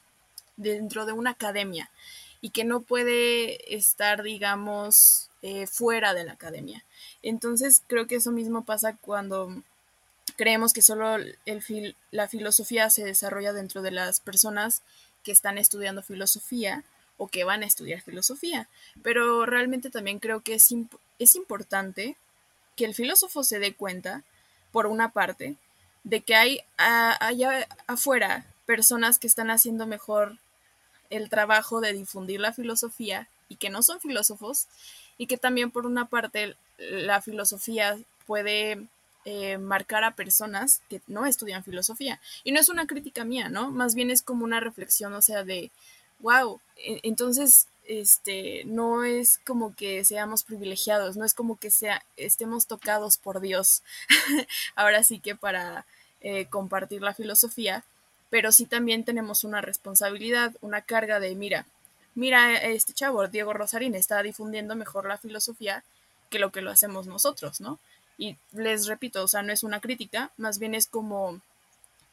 dentro 0.58 1.06
de 1.06 1.12
una 1.12 1.30
academia 1.30 1.90
y 2.42 2.50
que 2.50 2.64
no 2.64 2.82
puede 2.82 3.74
estar, 3.74 4.22
digamos, 4.22 5.30
eh, 5.40 5.66
fuera 5.66 6.12
de 6.12 6.24
la 6.24 6.32
academia. 6.32 6.84
Entonces 7.22 7.82
creo 7.86 8.06
que 8.06 8.16
eso 8.16 8.32
mismo 8.32 8.66
pasa 8.66 8.98
cuando 8.98 9.62
creemos 10.36 10.74
que 10.74 10.82
solo 10.82 11.16
el 11.16 11.96
la 12.10 12.28
filosofía 12.28 12.90
se 12.90 13.02
desarrolla 13.02 13.54
dentro 13.54 13.80
de 13.80 13.92
las 13.92 14.20
personas 14.20 14.82
que 15.22 15.32
están 15.32 15.56
estudiando 15.56 16.02
filosofía 16.02 16.84
o 17.16 17.28
que 17.28 17.44
van 17.44 17.62
a 17.62 17.66
estudiar 17.66 18.02
filosofía. 18.02 18.68
Pero 19.02 19.46
realmente 19.46 19.88
también 19.88 20.18
creo 20.18 20.42
que 20.42 20.52
es, 20.52 20.68
es 21.18 21.34
importante 21.34 22.18
que 22.76 22.84
el 22.84 22.94
filósofo 22.94 23.42
se 23.42 23.58
dé 23.58 23.72
cuenta, 23.72 24.22
por 24.74 24.88
una 24.88 25.12
parte, 25.12 25.54
de 26.02 26.22
que 26.22 26.34
hay 26.34 26.60
allá 26.76 27.68
afuera 27.86 28.44
personas 28.66 29.20
que 29.20 29.28
están 29.28 29.52
haciendo 29.52 29.86
mejor 29.86 30.36
el 31.10 31.30
trabajo 31.30 31.80
de 31.80 31.92
difundir 31.92 32.40
la 32.40 32.52
filosofía 32.52 33.28
y 33.48 33.54
que 33.54 33.70
no 33.70 33.84
son 33.84 34.00
filósofos 34.00 34.66
y 35.16 35.28
que 35.28 35.36
también 35.36 35.70
por 35.70 35.86
una 35.86 36.06
parte 36.06 36.56
la 36.76 37.22
filosofía 37.22 37.96
puede 38.26 38.88
eh, 39.24 39.58
marcar 39.58 40.02
a 40.02 40.16
personas 40.16 40.82
que 40.90 41.00
no 41.06 41.24
estudian 41.24 41.62
filosofía. 41.62 42.20
Y 42.42 42.50
no 42.50 42.58
es 42.58 42.68
una 42.68 42.88
crítica 42.88 43.22
mía, 43.24 43.48
¿no? 43.48 43.70
Más 43.70 43.94
bien 43.94 44.10
es 44.10 44.22
como 44.22 44.42
una 44.42 44.58
reflexión, 44.58 45.14
o 45.14 45.22
sea, 45.22 45.44
de, 45.44 45.70
wow, 46.18 46.60
e-, 46.78 46.98
entonces, 47.04 47.68
este, 47.86 48.64
no 48.66 49.04
es 49.04 49.38
como 49.46 49.74
que 49.74 50.04
seamos 50.04 50.44
privilegiados, 50.44 51.16
no 51.16 51.24
es 51.24 51.34
como 51.34 51.56
que 51.56 51.70
sea, 51.70 52.04
estemos 52.16 52.66
tocados 52.66 53.18
por 53.18 53.40
Dios, 53.40 53.82
ahora 54.74 55.02
sí 55.02 55.20
que 55.20 55.34
para 55.34 55.86
eh, 56.20 56.46
compartir 56.46 57.02
la 57.02 57.14
filosofía, 57.14 57.84
pero 58.30 58.52
sí 58.52 58.66
también 58.66 59.04
tenemos 59.04 59.44
una 59.44 59.60
responsabilidad, 59.60 60.54
una 60.60 60.82
carga 60.82 61.20
de, 61.20 61.34
mira, 61.34 61.66
mira, 62.14 62.56
este 62.56 62.92
chavo, 62.92 63.28
Diego 63.28 63.52
Rosarín, 63.52 63.94
está 63.94 64.22
difundiendo 64.22 64.74
mejor 64.76 65.06
la 65.06 65.18
filosofía 65.18 65.84
que 66.30 66.38
lo 66.38 66.50
que 66.50 66.62
lo 66.62 66.70
hacemos 66.70 67.06
nosotros, 67.06 67.60
¿no? 67.60 67.78
Y 68.16 68.36
les 68.52 68.86
repito, 68.86 69.22
o 69.22 69.28
sea, 69.28 69.42
no 69.42 69.52
es 69.52 69.62
una 69.62 69.80
crítica, 69.80 70.30
más 70.36 70.58
bien 70.58 70.74
es 70.74 70.86
como 70.86 71.40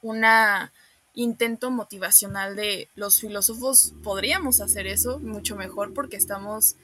una 0.01 0.71
intento 1.13 1.71
motivacional 1.71 2.55
de 2.55 2.87
los 2.95 3.19
filósofos 3.19 3.93
podríamos 4.03 4.61
hacer 4.61 4.87
eso 4.87 5.19
mucho 5.19 5.55
mejor 5.55 5.93
porque 5.93 6.15
estamos 6.15 6.75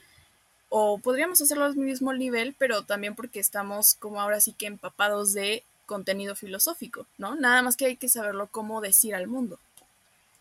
o 0.69 0.97
podríamos 0.97 1.41
hacerlo 1.41 1.65
al 1.65 1.77
mismo 1.77 2.13
nivel, 2.13 2.53
pero 2.57 2.83
también 2.83 3.15
porque 3.15 3.39
estamos 3.39 3.95
como 3.95 4.19
ahora 4.19 4.41
sí 4.41 4.51
que 4.51 4.65
empapados 4.65 5.33
de 5.33 5.63
contenido 5.85 6.35
filosófico, 6.35 7.05
¿no? 7.17 7.35
Nada 7.35 7.61
más 7.61 7.77
que 7.77 7.85
hay 7.85 7.95
que 7.95 8.09
saberlo 8.09 8.47
cómo 8.47 8.81
decir 8.81 9.15
al 9.15 9.27
mundo. 9.27 9.59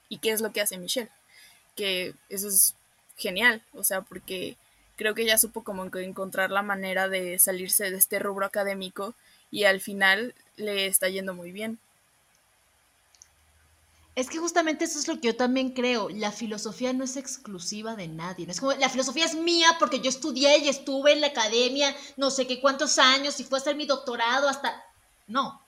¿Y 0.09 0.18
qué 0.18 0.30
es 0.30 0.41
lo 0.41 0.53
que 0.53 0.61
hace 0.61 0.78
Michelle? 0.78 1.11
Que 1.76 2.14
eso 2.28 2.49
es 2.49 2.74
genial, 3.16 3.62
o 3.72 3.84
sea, 3.84 4.03
porque 4.03 4.57
creo 4.97 5.14
que 5.14 5.24
ya 5.24 5.39
supo 5.39 5.62
como 5.62 5.84
encontrar 5.84 6.51
la 6.51 6.62
manera 6.62 7.09
de 7.09 7.39
salirse 7.39 7.91
de 7.91 7.97
este 7.97 8.18
rubro 8.18 8.47
académico 8.47 9.14
y 9.51 9.64
al 9.64 9.80
final 9.80 10.34
le 10.57 10.87
está 10.87 11.09
yendo 11.09 11.34
muy 11.34 11.53
bien. 11.53 11.78
Es 14.17 14.31
que 14.31 14.39
justamente 14.39 14.87
eso 14.87 14.99
es 14.99 15.09
lo 15.09 15.21
que 15.21 15.29
yo 15.29 15.37
también 15.37 15.73
creo. 15.73 16.09
La 16.09 16.33
filosofía 16.33 16.93
no 16.95 17.05
es 17.05 17.17
exclusiva 17.17 17.95
de 17.97 18.09
nadie. 18.09 18.47
No 18.47 18.53
es 18.53 18.61
como, 18.61 18.73
la 18.73 18.89
filosofía 18.89 19.27
es 19.27 19.35
mía 19.35 19.69
porque 19.79 20.01
yo 20.01 20.09
estudié 20.09 20.59
y 20.59 20.69
estuve 20.69 21.12
en 21.12 21.21
la 21.21 21.29
academia 21.29 21.95
no 22.17 22.31
sé 22.31 22.47
qué 22.47 22.61
cuántos 22.61 22.99
años 22.99 23.39
y 23.39 23.45
fue 23.45 23.59
a 23.59 23.61
hacer 23.61 23.77
mi 23.77 23.87
doctorado 23.87 24.49
hasta... 24.49 24.83
No, 25.27 25.61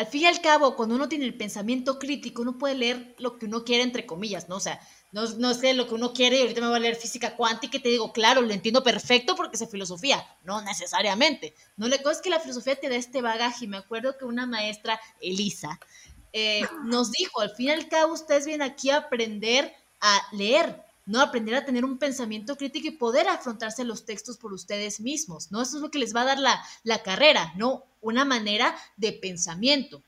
al 0.00 0.06
fin 0.06 0.22
y 0.22 0.26
al 0.26 0.40
cabo, 0.40 0.76
cuando 0.76 0.94
uno 0.94 1.08
tiene 1.08 1.26
el 1.26 1.36
pensamiento 1.36 1.98
crítico, 1.98 2.40
uno 2.40 2.56
puede 2.56 2.74
leer 2.74 3.14
lo 3.18 3.38
que 3.38 3.46
uno 3.46 3.64
quiere, 3.64 3.82
entre 3.82 4.06
comillas, 4.06 4.48
¿no? 4.48 4.56
O 4.56 4.60
sea, 4.60 4.80
no, 5.12 5.28
no 5.36 5.52
sé 5.52 5.74
lo 5.74 5.86
que 5.86 5.94
uno 5.94 6.14
quiere 6.14 6.38
y 6.38 6.40
ahorita 6.40 6.60
me 6.62 6.68
voy 6.68 6.76
a 6.76 6.80
leer 6.80 6.96
física 6.96 7.36
cuántica 7.36 7.76
y 7.76 7.80
te 7.80 7.90
digo, 7.90 8.12
claro, 8.12 8.40
lo 8.40 8.54
entiendo 8.54 8.82
perfecto 8.82 9.36
porque 9.36 9.56
es 9.56 9.70
filosofía. 9.70 10.24
No 10.44 10.62
necesariamente. 10.62 11.54
No 11.76 11.86
le 11.86 11.98
cosa 11.98 12.12
es 12.12 12.22
que 12.22 12.30
la 12.30 12.40
filosofía 12.40 12.76
te 12.76 12.88
da 12.88 12.96
este 12.96 13.20
bagaje. 13.20 13.66
Me 13.66 13.76
acuerdo 13.76 14.16
que 14.16 14.24
una 14.24 14.46
maestra, 14.46 14.98
Elisa, 15.20 15.78
eh, 16.32 16.62
nos 16.84 17.10
dijo, 17.10 17.40
al 17.40 17.50
fin 17.50 17.66
y 17.66 17.70
al 17.70 17.88
cabo, 17.88 18.14
ustedes 18.14 18.46
vienen 18.46 18.68
aquí 18.68 18.90
a 18.90 18.98
aprender 18.98 19.72
a 20.00 20.20
leer, 20.32 20.82
no 21.06 21.20
aprender 21.20 21.54
a 21.56 21.64
tener 21.64 21.84
un 21.84 21.98
pensamiento 21.98 22.56
crítico 22.56 22.88
y 22.88 22.92
poder 22.92 23.28
afrontarse 23.28 23.84
los 23.84 24.04
textos 24.04 24.36
por 24.36 24.52
ustedes 24.52 25.00
mismos, 25.00 25.50
¿no? 25.50 25.60
Eso 25.60 25.76
es 25.76 25.82
lo 25.82 25.90
que 25.90 25.98
les 25.98 26.14
va 26.14 26.22
a 26.22 26.26
dar 26.26 26.38
la, 26.38 26.62
la 26.84 27.02
carrera, 27.02 27.52
¿no? 27.56 27.84
Una 28.00 28.24
manera 28.24 28.76
de 28.96 29.12
pensamiento. 29.12 30.02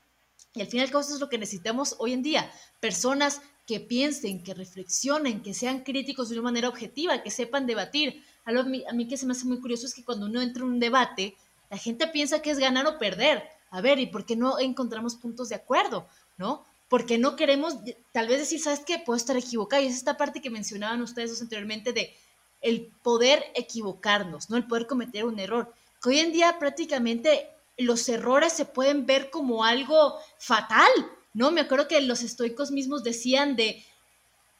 Y 0.55 0.61
al 0.61 0.67
fin 0.67 0.79
y 0.79 0.83
al 0.83 0.89
cabo 0.89 1.01
eso 1.01 1.15
es 1.15 1.19
lo 1.19 1.29
que 1.29 1.37
necesitamos 1.37 1.95
hoy 1.99 2.13
en 2.13 2.23
día, 2.23 2.51
personas 2.79 3.41
que 3.65 3.79
piensen, 3.79 4.43
que 4.43 4.53
reflexionen, 4.53 5.41
que 5.41 5.53
sean 5.53 5.83
críticos 5.83 6.29
de 6.29 6.35
una 6.35 6.43
manera 6.43 6.69
objetiva, 6.69 7.23
que 7.23 7.31
sepan 7.31 7.65
debatir. 7.65 8.23
A 8.45 8.51
mí, 8.51 8.83
a 8.89 8.93
mí 8.93 9.07
que 9.07 9.17
se 9.17 9.25
me 9.25 9.31
hace 9.31 9.45
muy 9.45 9.59
curioso 9.59 9.85
es 9.85 9.93
que 9.93 10.03
cuando 10.03 10.25
uno 10.25 10.41
entra 10.41 10.63
en 10.63 10.69
un 10.69 10.79
debate, 10.79 11.35
la 11.69 11.77
gente 11.77 12.07
piensa 12.07 12.41
que 12.41 12.51
es 12.51 12.59
ganar 12.59 12.85
o 12.87 12.99
perder. 12.99 13.43
A 13.73 13.81
ver, 13.81 13.99
¿y 13.99 14.07
por 14.07 14.25
qué 14.25 14.35
no 14.35 14.57
encontramos 14.59 15.15
puntos 15.15 15.49
de 15.49 15.55
acuerdo? 15.55 16.07
¿No? 16.37 16.63
porque 16.93 17.17
no 17.17 17.35
queremos 17.35 17.77
tal 18.11 18.27
vez 18.27 18.37
decir, 18.37 18.61
¿sabes 18.61 18.81
qué? 18.85 18.99
Puedo 18.99 19.17
estar 19.17 19.35
equivocado. 19.35 19.81
Y 19.81 19.87
es 19.87 19.95
esta 19.95 20.15
parte 20.15 20.41
que 20.41 20.51
mencionaban 20.51 21.01
ustedes 21.01 21.41
anteriormente 21.41 21.91
de 21.91 22.15
el 22.61 22.91
poder 23.01 23.43
equivocarnos, 23.55 24.51
¿no? 24.51 24.57
El 24.57 24.67
poder 24.67 24.85
cometer 24.85 25.25
un 25.25 25.39
error. 25.39 25.73
Que 25.99 26.09
hoy 26.09 26.19
en 26.19 26.31
día 26.31 26.59
prácticamente 26.59 27.49
los 27.79 28.07
errores 28.09 28.53
se 28.53 28.65
pueden 28.65 29.07
ver 29.07 29.31
como 29.31 29.63
algo 29.63 30.19
fatal, 30.37 30.91
¿no? 31.33 31.49
Me 31.49 31.61
acuerdo 31.61 31.87
que 31.87 31.99
los 32.01 32.21
estoicos 32.21 32.69
mismos 32.69 33.03
decían 33.03 33.55
de, 33.55 33.83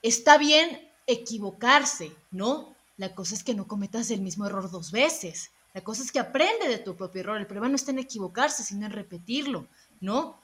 está 0.01 0.39
bien 0.39 0.89
equivocarse, 1.05 2.15
¿no? 2.31 2.75
La 2.97 3.13
cosa 3.13 3.35
es 3.35 3.43
que 3.43 3.53
no 3.53 3.67
cometas 3.67 4.09
el 4.09 4.21
mismo 4.21 4.47
error 4.47 4.71
dos 4.71 4.91
veces. 4.91 5.51
La 5.73 5.83
cosa 5.83 6.03
es 6.03 6.11
que 6.11 6.19
aprende 6.19 6.67
de 6.67 6.77
tu 6.77 6.95
propio 6.95 7.21
error. 7.21 7.37
El 7.37 7.47
problema 7.47 7.69
no 7.69 7.75
está 7.75 7.91
en 7.91 7.99
equivocarse, 7.99 8.63
sino 8.63 8.85
en 8.85 8.91
repetirlo, 8.91 9.67
¿no? 9.99 10.39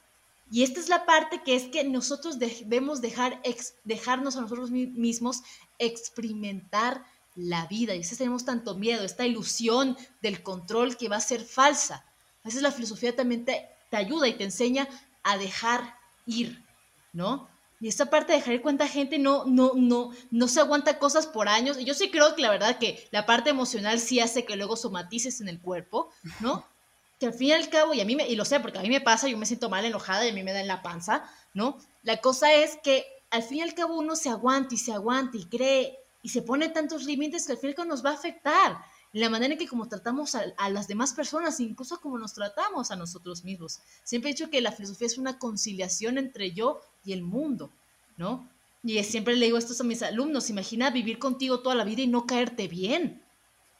Y 0.51 0.63
esta 0.63 0.79
es 0.79 0.89
la 0.89 1.05
parte 1.05 1.43
que 1.43 1.55
es 1.55 1.67
que 1.67 1.83
nosotros 1.83 2.39
debemos 2.39 3.01
dejar 3.01 3.39
dejarnos 3.83 4.35
a 4.35 4.41
nosotros 4.41 4.71
mismos 4.71 5.43
experimentar 5.77 7.05
la 7.35 7.67
vida. 7.67 7.93
Y 7.93 7.97
a 7.97 7.99
veces 7.99 8.17
tenemos 8.17 8.45
tanto 8.45 8.75
miedo, 8.75 9.03
esta 9.03 9.27
ilusión 9.27 9.95
del 10.21 10.41
control 10.41 10.97
que 10.97 11.09
va 11.09 11.17
a 11.17 11.21
ser 11.21 11.41
falsa. 11.45 12.03
A 12.43 12.47
veces 12.47 12.63
la 12.63 12.71
filosofía 12.71 13.15
también 13.15 13.45
te, 13.45 13.69
te 13.91 13.97
ayuda 13.97 14.27
y 14.27 14.37
te 14.37 14.43
enseña 14.43 14.87
a 15.21 15.37
dejar 15.37 15.95
ir, 16.25 16.65
¿no? 17.13 17.47
Y 17.79 17.87
esta 17.87 18.09
parte 18.09 18.33
de 18.33 18.39
dejar 18.39 18.61
cuánta 18.61 18.87
gente 18.87 19.19
no, 19.19 19.45
no, 19.45 19.71
no, 19.75 20.11
no 20.31 20.47
se 20.47 20.59
aguanta 20.59 20.99
cosas 20.99 21.27
por 21.27 21.47
años. 21.47 21.79
Y 21.79 21.85
yo 21.85 21.93
sí 21.93 22.11
creo 22.11 22.35
que 22.35 22.41
la 22.41 22.51
verdad 22.51 22.77
que 22.77 23.07
la 23.11 23.25
parte 23.25 23.49
emocional 23.49 23.99
sí 23.99 24.19
hace 24.19 24.45
que 24.45 24.57
luego 24.57 24.75
somatices 24.75 25.39
en 25.39 25.47
el 25.47 25.61
cuerpo, 25.61 26.09
¿no? 26.41 26.65
que 27.19 27.27
al 27.27 27.33
fin 27.33 27.49
y 27.49 27.51
al 27.51 27.69
cabo, 27.69 27.93
y 27.93 28.01
a 28.01 28.05
mí 28.05 28.15
me, 28.15 28.27
y 28.27 28.35
lo 28.35 28.45
sé 28.45 28.59
porque 28.59 28.79
a 28.79 28.81
mí 28.81 28.89
me 28.89 29.01
pasa, 29.01 29.27
yo 29.27 29.37
me 29.37 29.45
siento 29.45 29.69
mal 29.69 29.83
enojada 29.85 30.25
y 30.25 30.29
a 30.29 30.33
mí 30.33 30.43
me 30.43 30.53
da 30.53 30.61
en 30.61 30.67
la 30.67 30.81
panza, 30.81 31.23
¿no? 31.53 31.77
La 32.01 32.17
cosa 32.21 32.53
es 32.53 32.77
que 32.81 33.05
al 33.29 33.43
fin 33.43 33.57
y 33.57 33.61
al 33.61 33.73
cabo 33.73 33.97
uno 33.97 34.15
se 34.15 34.29
aguanta 34.29 34.73
y 34.73 34.77
se 34.77 34.93
aguanta 34.93 35.37
y 35.37 35.45
cree 35.45 35.99
y 36.21 36.29
se 36.29 36.41
pone 36.41 36.69
tantos 36.69 37.03
límites 37.03 37.45
que 37.45 37.53
al 37.53 37.57
fin 37.57 37.69
y 37.69 37.71
al 37.71 37.75
cabo 37.75 37.89
nos 37.89 38.05
va 38.05 38.11
a 38.11 38.13
afectar 38.13 38.77
la 39.11 39.29
manera 39.29 39.53
en 39.53 39.59
que 39.59 39.67
como 39.67 39.87
tratamos 39.87 40.35
a, 40.35 40.43
a, 40.57 40.69
las 40.69 40.87
demás 40.87 41.13
personas, 41.13 41.59
incluso 41.59 41.99
como 41.99 42.17
nos 42.17 42.33
tratamos 42.33 42.91
a 42.91 42.95
nosotros 42.95 43.43
mismos. 43.43 43.79
Siempre 44.03 44.29
he 44.29 44.33
dicho 44.33 44.49
que 44.49 44.61
la 44.61 44.71
filosofía 44.71 45.07
es 45.07 45.17
una 45.17 45.39
conciliación 45.39 46.17
entre 46.17 46.51
yo 46.51 46.81
y 47.03 47.13
el 47.13 47.23
mundo, 47.23 47.71
¿no? 48.17 48.47
Y 48.83 49.03
siempre 49.03 49.35
le 49.35 49.47
digo 49.47 49.57
esto 49.57 49.73
a 49.81 49.85
mis 49.85 50.01
alumnos, 50.03 50.49
imagina 50.49 50.89
vivir 50.89 51.19
contigo 51.19 51.59
toda 51.59 51.75
la 51.75 51.83
vida 51.83 52.01
y 52.01 52.07
no 52.07 52.25
caerte 52.25 52.67
bien. 52.67 53.21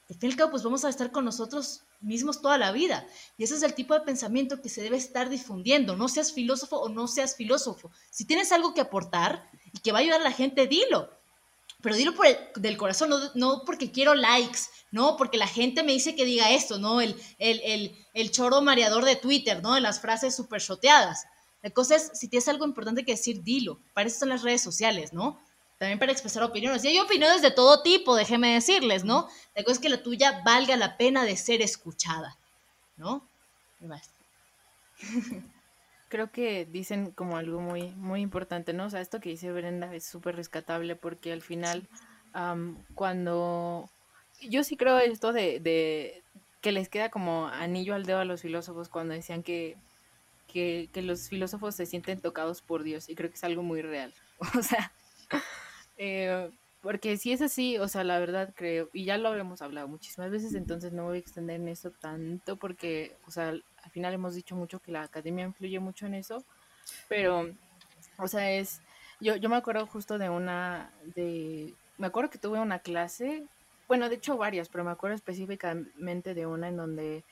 Al 0.09 0.15
fin 0.15 0.29
y 0.29 0.31
al 0.33 0.37
cabo, 0.37 0.51
pues 0.51 0.63
vamos 0.63 0.83
a 0.83 0.89
estar 0.89 1.11
con 1.11 1.23
nosotros 1.23 1.83
mismos 2.01 2.41
toda 2.41 2.57
la 2.57 2.71
vida. 2.71 3.07
Y 3.37 3.43
ese 3.43 3.55
es 3.55 3.63
el 3.63 3.75
tipo 3.75 3.93
de 3.93 4.01
pensamiento 4.01 4.61
que 4.61 4.69
se 4.69 4.81
debe 4.81 4.97
estar 4.97 5.29
difundiendo. 5.29 5.95
No 5.95 6.09
seas 6.09 6.33
filósofo 6.33 6.77
o 6.77 6.89
no 6.89 7.07
seas 7.07 7.35
filósofo. 7.35 7.91
Si 8.09 8.25
tienes 8.25 8.51
algo 8.51 8.73
que 8.73 8.81
aportar 8.81 9.49
y 9.71 9.79
que 9.79 9.91
va 9.91 9.99
a 9.99 10.01
ayudar 10.01 10.21
a 10.21 10.25
la 10.25 10.31
gente, 10.31 10.67
dilo. 10.67 11.11
Pero 11.81 11.95
dilo 11.95 12.13
por 12.13 12.27
el, 12.27 12.37
del 12.55 12.77
corazón, 12.77 13.09
no, 13.35 13.63
porque 13.65 13.91
quiero 13.91 14.13
likes, 14.13 14.59
no 14.91 15.15
porque 15.17 15.37
la 15.37 15.47
gente 15.47 15.83
me 15.83 15.93
dice 15.93 16.15
que 16.15 16.25
diga 16.25 16.51
esto, 16.51 16.77
¿no? 16.77 16.99
El, 17.01 17.15
el, 17.37 17.61
el, 17.63 18.05
el 18.13 18.31
choro 18.31 18.61
mareador 18.61 19.05
de 19.05 19.15
Twitter, 19.15 19.61
¿no? 19.63 19.75
De 19.75 19.81
las 19.81 20.01
frases 20.01 20.35
súper 20.35 20.61
choteadas. 20.61 21.25
La 21.61 21.69
cosa 21.69 21.95
es, 21.95 22.11
si 22.13 22.27
tienes 22.27 22.47
algo 22.47 22.65
importante 22.65 23.05
que 23.05 23.13
decir, 23.13 23.43
dilo. 23.43 23.79
Para 23.93 24.07
eso 24.07 24.19
son 24.19 24.29
las 24.29 24.43
redes 24.43 24.61
sociales, 24.61 25.13
¿no? 25.13 25.39
también 25.79 25.97
para 25.97 26.11
expresar 26.11 26.43
opiniones. 26.43 26.83
Y 26.83 26.89
hay 26.89 26.99
opiniones 26.99 27.41
de 27.41 27.51
todo 27.51 27.81
tipo, 27.81 28.15
déjeme 28.15 28.53
decirles, 28.53 29.05
¿no? 29.05 29.29
La 29.55 29.63
cosa 29.63 29.75
es 29.75 29.79
que 29.79 29.89
la 29.89 30.03
tuya 30.03 30.41
valga 30.45 30.75
la 30.75 30.97
pena 30.97 31.23
de 31.23 31.37
ser 31.37 31.61
escuchada, 31.61 32.37
¿no? 32.97 33.25
Creo 36.09 36.31
que 36.31 36.65
dicen 36.65 37.11
como 37.11 37.37
algo 37.37 37.61
muy, 37.61 37.91
muy 37.91 38.21
importante, 38.21 38.73
¿no? 38.73 38.85
O 38.85 38.89
sea, 38.89 39.01
esto 39.01 39.19
que 39.19 39.29
dice 39.29 39.51
Brenda 39.51 39.93
es 39.95 40.05
súper 40.05 40.35
rescatable 40.35 40.95
porque 40.95 41.31
al 41.31 41.41
final 41.41 41.87
cuando 42.95 43.89
yo 44.41 44.63
sí 44.63 44.77
creo 44.77 44.99
esto 44.99 45.33
de, 45.33 45.59
de, 45.59 46.23
que 46.61 46.71
les 46.71 46.89
queda 46.89 47.09
como 47.09 47.47
anillo 47.47 47.95
al 47.95 48.05
dedo 48.05 48.19
a 48.19 48.25
los 48.25 48.41
filósofos 48.41 48.89
cuando 48.89 49.13
decían 49.13 49.43
que, 49.43 49.77
que, 50.47 50.89
que 50.93 51.01
los 51.01 51.29
filósofos 51.29 51.75
se 51.75 51.85
sienten 51.85 52.21
tocados 52.21 52.61
por 52.61 52.83
Dios 52.83 53.09
y 53.09 53.15
creo 53.15 53.29
que 53.29 53.35
es 53.35 53.43
algo 53.43 53.63
muy 53.63 53.81
real. 53.81 54.13
O 54.57 54.63
sea, 54.63 54.93
eh, 55.97 56.49
porque 56.81 57.17
si 57.17 57.33
es 57.33 57.41
así, 57.41 57.77
o 57.77 57.89
sea, 57.89 58.05
la 58.05 58.19
verdad 58.19 58.53
creo, 58.55 58.89
y 58.93 59.03
ya 59.03 59.17
lo 59.17 59.27
habíamos 59.27 59.61
hablado 59.61 59.89
muchísimas 59.89 60.31
veces, 60.31 60.53
entonces 60.55 60.93
no 60.93 61.03
voy 61.03 61.17
a 61.17 61.19
extender 61.19 61.57
en 61.57 61.67
eso 61.67 61.91
tanto 61.91 62.55
porque, 62.55 63.17
o 63.27 63.31
sea, 63.31 63.53
al 63.83 63.91
final 63.91 64.13
hemos 64.13 64.35
dicho 64.35 64.55
mucho 64.55 64.79
que 64.79 64.91
la 64.91 65.03
academia 65.03 65.45
influye 65.45 65.79
mucho 65.79 66.05
en 66.05 66.15
eso, 66.15 66.43
pero, 67.07 67.49
o 68.17 68.27
sea, 68.27 68.51
es, 68.51 68.81
yo, 69.19 69.35
yo 69.35 69.49
me 69.49 69.57
acuerdo 69.57 69.85
justo 69.85 70.17
de 70.17 70.29
una, 70.29 70.91
de, 71.15 71.73
me 71.97 72.07
acuerdo 72.07 72.29
que 72.29 72.37
tuve 72.37 72.59
una 72.59 72.79
clase, 72.79 73.43
bueno, 73.87 74.09
de 74.09 74.15
hecho 74.15 74.37
varias, 74.37 74.69
pero 74.69 74.83
me 74.83 74.91
acuerdo 74.91 75.15
específicamente 75.15 76.33
de 76.33 76.45
una 76.45 76.67
en 76.67 76.77
donde 76.77 77.23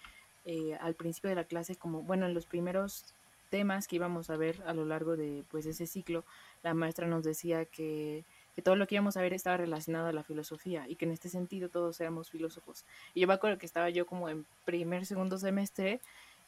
eh, 0.46 0.78
al 0.82 0.96
principio 0.96 1.30
de 1.30 1.36
la 1.36 1.44
clase, 1.44 1.76
como, 1.76 2.02
bueno, 2.02 2.26
en 2.26 2.34
los 2.34 2.46
primeros 2.46 3.14
temas 3.50 3.88
que 3.88 3.96
íbamos 3.96 4.30
a 4.30 4.38
ver 4.38 4.62
a 4.66 4.74
lo 4.74 4.86
largo 4.86 5.16
de, 5.16 5.44
pues, 5.50 5.66
ese 5.66 5.88
ciclo, 5.88 6.26
la 6.64 6.74
maestra 6.74 7.08
nos 7.08 7.24
decía 7.24 7.66
que 7.66 8.26
que 8.58 8.64
todo 8.64 8.76
lo 8.76 8.88
que 8.88 8.96
íbamos 8.96 9.16
a 9.16 9.22
ver 9.22 9.34
estaba 9.34 9.56
relacionado 9.56 10.08
a 10.08 10.12
la 10.12 10.24
filosofía 10.24 10.88
y 10.88 10.96
que 10.96 11.06
en 11.06 11.12
este 11.12 11.30
sentido 11.30 11.70
todos 11.70 12.02
éramos 12.02 12.32
filósofos. 12.32 12.86
Y 13.14 13.20
yo 13.20 13.28
me 13.28 13.36
acuerdo 13.36 13.60
que 13.60 13.68
estaba 13.68 13.92
yo 13.92 14.08
como 14.08 14.30
en 14.30 14.48
primer, 14.66 15.06
segundo 15.06 15.38
semestre 15.38 16.02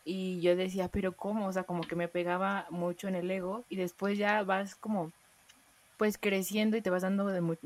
y 0.05 0.41
yo 0.41 0.55
decía, 0.55 0.87
pero 0.87 1.15
¿cómo? 1.15 1.47
O 1.47 1.53
sea, 1.53 1.63
como 1.63 1.81
que 1.81 1.95
me 1.95 2.07
pegaba 2.07 2.65
mucho 2.69 3.07
en 3.07 3.15
el 3.15 3.29
ego 3.29 3.65
y 3.69 3.75
después 3.75 4.17
ya 4.17 4.43
vas 4.43 4.75
como 4.75 5.11
pues 5.97 6.17
creciendo 6.17 6.77
y 6.77 6.81
te 6.81 6.89
vas 6.89 7.01
dando 7.01 7.27
de 7.27 7.41
muy, 7.41 7.57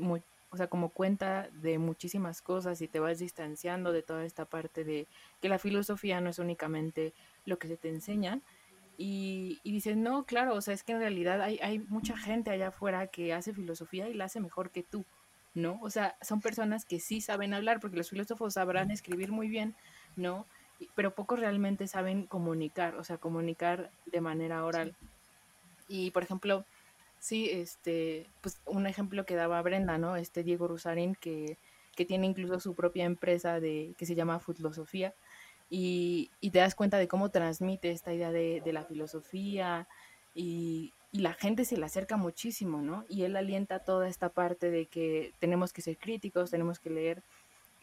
o 0.50 0.56
sea, 0.56 0.66
como 0.66 0.88
cuenta 0.88 1.48
de 1.62 1.78
muchísimas 1.78 2.42
cosas 2.42 2.80
y 2.80 2.88
te 2.88 2.98
vas 2.98 3.18
distanciando 3.20 3.92
de 3.92 4.02
toda 4.02 4.24
esta 4.24 4.44
parte 4.44 4.84
de 4.84 5.06
que 5.40 5.48
la 5.48 5.58
filosofía 5.58 6.20
no 6.20 6.30
es 6.30 6.38
únicamente 6.38 7.12
lo 7.46 7.58
que 7.58 7.68
se 7.68 7.76
te 7.76 7.88
enseña, 7.88 8.40
y, 8.96 9.60
y 9.64 9.72
dices, 9.72 9.96
no, 9.96 10.24
claro, 10.24 10.54
o 10.54 10.60
sea, 10.60 10.74
es 10.74 10.84
que 10.84 10.92
en 10.92 11.00
realidad 11.00 11.42
hay, 11.42 11.58
hay 11.62 11.80
mucha 11.80 12.16
gente 12.16 12.50
allá 12.50 12.68
afuera 12.68 13.06
que 13.08 13.32
hace 13.32 13.52
filosofía 13.52 14.08
y 14.08 14.14
la 14.14 14.26
hace 14.26 14.40
mejor 14.40 14.70
que 14.70 14.82
tú, 14.82 15.04
¿no? 15.54 15.78
O 15.82 15.90
sea, 15.90 16.16
son 16.20 16.40
personas 16.40 16.84
que 16.84 17.00
sí 17.00 17.20
saben 17.20 17.54
hablar, 17.54 17.80
porque 17.80 17.96
los 17.96 18.10
filósofos 18.10 18.54
sabrán 18.54 18.90
escribir 18.90 19.32
muy 19.32 19.48
bien, 19.48 19.74
¿no? 20.16 20.46
Pero 20.94 21.14
pocos 21.14 21.38
realmente 21.38 21.86
saben 21.86 22.26
comunicar, 22.26 22.96
o 22.96 23.04
sea, 23.04 23.18
comunicar 23.18 23.90
de 24.06 24.20
manera 24.20 24.64
oral. 24.64 24.94
Y, 25.88 26.10
por 26.10 26.22
ejemplo, 26.22 26.64
sí, 27.18 27.50
este, 27.50 28.26
pues 28.40 28.60
un 28.66 28.86
ejemplo 28.86 29.26
que 29.26 29.34
daba 29.34 29.62
Brenda, 29.62 29.98
¿no? 29.98 30.16
Este 30.16 30.42
Diego 30.42 30.68
Rusarín, 30.68 31.14
que, 31.14 31.58
que 31.94 32.04
tiene 32.04 32.26
incluso 32.26 32.60
su 32.60 32.74
propia 32.74 33.04
empresa 33.04 33.60
de, 33.60 33.94
que 33.98 34.06
se 34.06 34.14
llama 34.14 34.40
Filosofía 34.40 35.14
y, 35.70 36.30
te 36.52 36.58
das 36.58 36.74
cuenta 36.74 36.98
de 36.98 37.08
cómo 37.08 37.30
transmite 37.30 37.90
esta 37.90 38.12
idea 38.12 38.30
de, 38.30 38.62
la 38.72 38.84
filosofía 38.84 39.88
y, 40.34 40.92
la 41.12 41.32
gente 41.32 41.64
se 41.64 41.76
le 41.76 41.86
acerca 41.86 42.16
muchísimo, 42.16 42.82
¿no? 42.82 43.04
Y 43.08 43.22
él 43.22 43.36
alienta 43.36 43.78
toda 43.78 44.08
esta 44.08 44.30
parte 44.30 44.72
de 44.72 44.86
que 44.86 45.32
tenemos 45.38 45.72
que 45.72 45.80
ser 45.80 45.96
críticos, 45.96 46.50
tenemos 46.50 46.80
que 46.80 46.90
leer. 46.90 47.22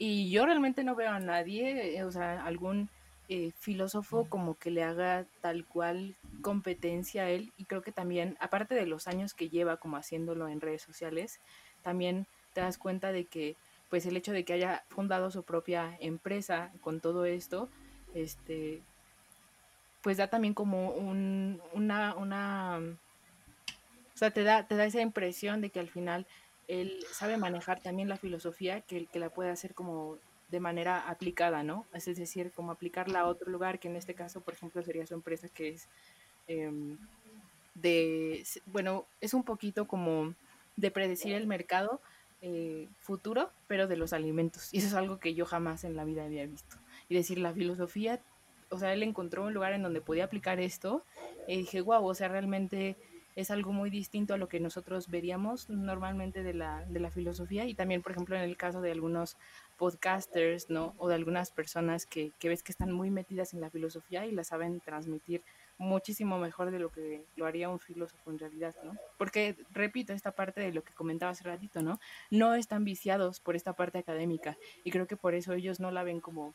Y 0.03 0.31
yo 0.31 0.47
realmente 0.47 0.83
no 0.83 0.95
veo 0.95 1.11
a 1.11 1.19
nadie, 1.19 1.95
eh, 1.95 2.03
o 2.03 2.11
sea, 2.11 2.43
algún 2.43 2.89
eh, 3.29 3.51
filósofo 3.59 4.25
como 4.27 4.55
que 4.55 4.71
le 4.71 4.81
haga 4.81 5.27
tal 5.41 5.63
cual 5.63 6.15
competencia 6.41 7.21
a 7.21 7.29
él. 7.29 7.53
Y 7.55 7.65
creo 7.65 7.83
que 7.83 7.91
también, 7.91 8.35
aparte 8.39 8.73
de 8.73 8.87
los 8.87 9.07
años 9.07 9.35
que 9.35 9.49
lleva 9.49 9.77
como 9.77 9.97
haciéndolo 9.97 10.47
en 10.47 10.59
redes 10.59 10.81
sociales, 10.81 11.39
también 11.83 12.25
te 12.53 12.61
das 12.61 12.79
cuenta 12.79 13.11
de 13.11 13.25
que 13.25 13.57
pues 13.91 14.07
el 14.07 14.17
hecho 14.17 14.31
de 14.31 14.43
que 14.43 14.53
haya 14.53 14.85
fundado 14.89 15.29
su 15.29 15.43
propia 15.43 15.95
empresa 15.99 16.71
con 16.81 16.99
todo 16.99 17.25
esto, 17.25 17.69
este, 18.15 18.81
pues 20.01 20.17
da 20.17 20.29
también 20.29 20.55
como 20.55 20.89
un, 20.93 21.61
una, 21.73 22.15
una, 22.15 22.79
o 22.79 24.17
sea, 24.17 24.31
te 24.31 24.41
da, 24.41 24.67
te 24.67 24.75
da 24.75 24.85
esa 24.85 25.01
impresión 25.01 25.61
de 25.61 25.69
que 25.69 25.79
al 25.79 25.89
final 25.89 26.25
él 26.71 27.05
sabe 27.11 27.35
manejar 27.35 27.81
también 27.81 28.07
la 28.07 28.15
filosofía, 28.15 28.79
que, 28.79 29.05
que 29.07 29.19
la 29.19 29.29
puede 29.29 29.49
hacer 29.49 29.73
como 29.73 30.17
de 30.49 30.61
manera 30.61 31.09
aplicada, 31.09 31.63
¿no? 31.63 31.85
Es 31.93 32.05
decir, 32.05 32.51
como 32.51 32.71
aplicarla 32.71 33.21
a 33.21 33.25
otro 33.25 33.51
lugar, 33.51 33.77
que 33.79 33.89
en 33.89 33.97
este 33.97 34.13
caso, 34.13 34.39
por 34.39 34.53
ejemplo, 34.53 34.81
sería 34.81 35.05
su 35.05 35.13
empresa 35.13 35.49
que 35.49 35.69
es 35.69 35.89
em, 36.47 36.97
de, 37.75 38.45
bueno, 38.67 39.05
es 39.19 39.33
un 39.33 39.43
poquito 39.43 39.85
como 39.85 40.33
de 40.77 40.91
predecir 40.91 41.33
el 41.33 41.45
mercado, 41.45 41.99
eh, 42.41 42.87
futuro, 43.01 43.51
pero 43.67 43.87
de 43.87 43.97
los 43.97 44.13
alimentos. 44.13 44.73
Y 44.73 44.77
eso 44.77 44.87
es 44.87 44.93
algo 44.93 45.19
que 45.19 45.33
yo 45.33 45.45
jamás 45.45 45.83
en 45.83 45.97
la 45.97 46.05
vida 46.05 46.23
había 46.23 46.45
visto. 46.45 46.77
Y 47.09 47.15
decir, 47.15 47.37
la 47.37 47.53
filosofía, 47.53 48.21
o 48.69 48.77
sea, 48.77 48.93
él 48.93 49.03
encontró 49.03 49.43
un 49.43 49.53
lugar 49.53 49.73
en 49.73 49.83
donde 49.83 49.99
podía 49.99 50.23
aplicar 50.23 50.61
esto 50.61 51.03
y 51.47 51.57
dije, 51.57 51.81
wow, 51.81 52.05
o 52.05 52.15
sea, 52.15 52.29
realmente 52.29 52.95
es 53.35 53.51
algo 53.51 53.71
muy 53.71 53.89
distinto 53.89 54.33
a 54.33 54.37
lo 54.37 54.47
que 54.47 54.59
nosotros 54.59 55.09
veríamos 55.09 55.69
normalmente 55.69 56.43
de 56.43 56.53
la, 56.53 56.85
de 56.85 56.99
la 56.99 57.11
filosofía 57.11 57.65
y 57.65 57.73
también, 57.73 58.01
por 58.01 58.11
ejemplo, 58.11 58.35
en 58.35 58.43
el 58.43 58.57
caso 58.57 58.81
de 58.81 58.91
algunos 58.91 59.37
podcasters, 59.77 60.69
¿no? 60.69 60.93
O 60.97 61.07
de 61.07 61.15
algunas 61.15 61.51
personas 61.51 62.05
que, 62.05 62.31
que 62.39 62.49
ves 62.49 62.63
que 62.63 62.71
están 62.71 62.91
muy 62.91 63.09
metidas 63.09 63.53
en 63.53 63.61
la 63.61 63.69
filosofía 63.69 64.25
y 64.25 64.31
la 64.31 64.43
saben 64.43 64.79
transmitir 64.79 65.41
muchísimo 65.81 66.37
mejor 66.37 66.69
de 66.69 66.79
lo 66.79 66.91
que 66.91 67.25
lo 67.35 67.45
haría 67.45 67.69
un 67.69 67.79
filósofo 67.79 68.29
en 68.29 68.39
realidad, 68.39 68.75
¿no? 68.83 68.95
Porque, 69.17 69.55
repito, 69.71 70.13
esta 70.13 70.31
parte 70.31 70.61
de 70.61 70.71
lo 70.71 70.83
que 70.83 70.93
comentaba 70.93 71.31
hace 71.31 71.43
ratito, 71.43 71.81
¿no? 71.81 71.99
No 72.29 72.53
están 72.53 72.85
viciados 72.85 73.39
por 73.39 73.55
esta 73.55 73.73
parte 73.73 73.97
académica 73.97 74.57
y 74.83 74.91
creo 74.91 75.07
que 75.07 75.17
por 75.17 75.33
eso 75.33 75.53
ellos 75.53 75.79
no 75.79 75.89
la 75.89 76.03
ven 76.03 76.21
como, 76.21 76.53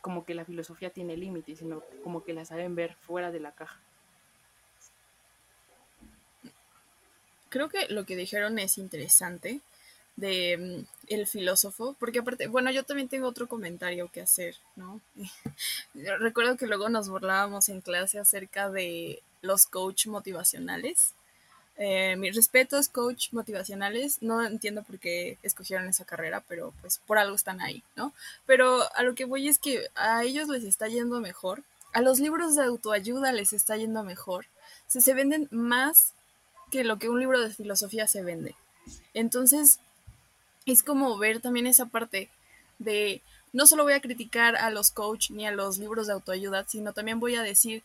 como 0.00 0.24
que 0.24 0.34
la 0.34 0.44
filosofía 0.44 0.90
tiene 0.90 1.16
límites, 1.16 1.60
sino 1.60 1.82
como 2.02 2.24
que 2.24 2.32
la 2.32 2.44
saben 2.44 2.74
ver 2.74 2.96
fuera 2.96 3.30
de 3.30 3.40
la 3.40 3.52
caja. 3.52 3.80
Creo 7.52 7.68
que 7.68 7.86
lo 7.90 8.06
que 8.06 8.16
dijeron 8.16 8.58
es 8.58 8.78
interesante 8.78 9.60
de 10.16 10.56
mm, 10.56 11.12
el 11.12 11.26
filósofo, 11.26 11.94
porque 12.00 12.20
aparte, 12.20 12.46
bueno, 12.46 12.70
yo 12.70 12.82
también 12.82 13.10
tengo 13.10 13.28
otro 13.28 13.46
comentario 13.46 14.10
que 14.10 14.22
hacer, 14.22 14.56
¿no? 14.74 15.02
Recuerdo 15.94 16.56
que 16.56 16.66
luego 16.66 16.88
nos 16.88 17.10
burlábamos 17.10 17.68
en 17.68 17.82
clase 17.82 18.18
acerca 18.18 18.70
de 18.70 19.22
los 19.42 19.66
coach 19.66 20.06
motivacionales. 20.06 21.12
Eh, 21.76 22.16
mis 22.16 22.34
respetos, 22.34 22.88
coach 22.88 23.28
motivacionales. 23.32 24.22
No 24.22 24.42
entiendo 24.42 24.82
por 24.82 24.98
qué 24.98 25.36
escogieron 25.42 25.86
esa 25.88 26.06
carrera, 26.06 26.42
pero 26.48 26.72
pues 26.80 27.02
por 27.06 27.18
algo 27.18 27.36
están 27.36 27.60
ahí, 27.60 27.82
¿no? 27.96 28.14
Pero 28.46 28.82
a 28.96 29.02
lo 29.02 29.14
que 29.14 29.26
voy 29.26 29.48
es 29.48 29.58
que 29.58 29.90
a 29.94 30.24
ellos 30.24 30.48
les 30.48 30.64
está 30.64 30.88
yendo 30.88 31.20
mejor. 31.20 31.64
A 31.92 32.00
los 32.00 32.18
libros 32.18 32.56
de 32.56 32.64
autoayuda 32.64 33.30
les 33.32 33.52
está 33.52 33.76
yendo 33.76 34.02
mejor. 34.04 34.46
se 34.86 35.02
se 35.02 35.12
venden 35.12 35.48
más 35.50 36.14
que 36.72 36.82
lo 36.84 36.98
que 36.98 37.10
un 37.10 37.20
libro 37.20 37.38
de 37.38 37.54
filosofía 37.54 38.08
se 38.08 38.22
vende. 38.22 38.56
Entonces, 39.12 39.78
es 40.66 40.82
como 40.82 41.18
ver 41.18 41.40
también 41.40 41.66
esa 41.66 41.86
parte 41.86 42.30
de 42.78 43.20
no 43.52 43.66
solo 43.66 43.84
voy 43.84 43.92
a 43.92 44.00
criticar 44.00 44.56
a 44.56 44.70
los 44.70 44.90
coach 44.90 45.30
ni 45.30 45.46
a 45.46 45.52
los 45.52 45.76
libros 45.76 46.06
de 46.06 46.14
autoayuda, 46.14 46.66
sino 46.66 46.94
también 46.94 47.20
voy 47.20 47.36
a 47.36 47.42
decir 47.42 47.84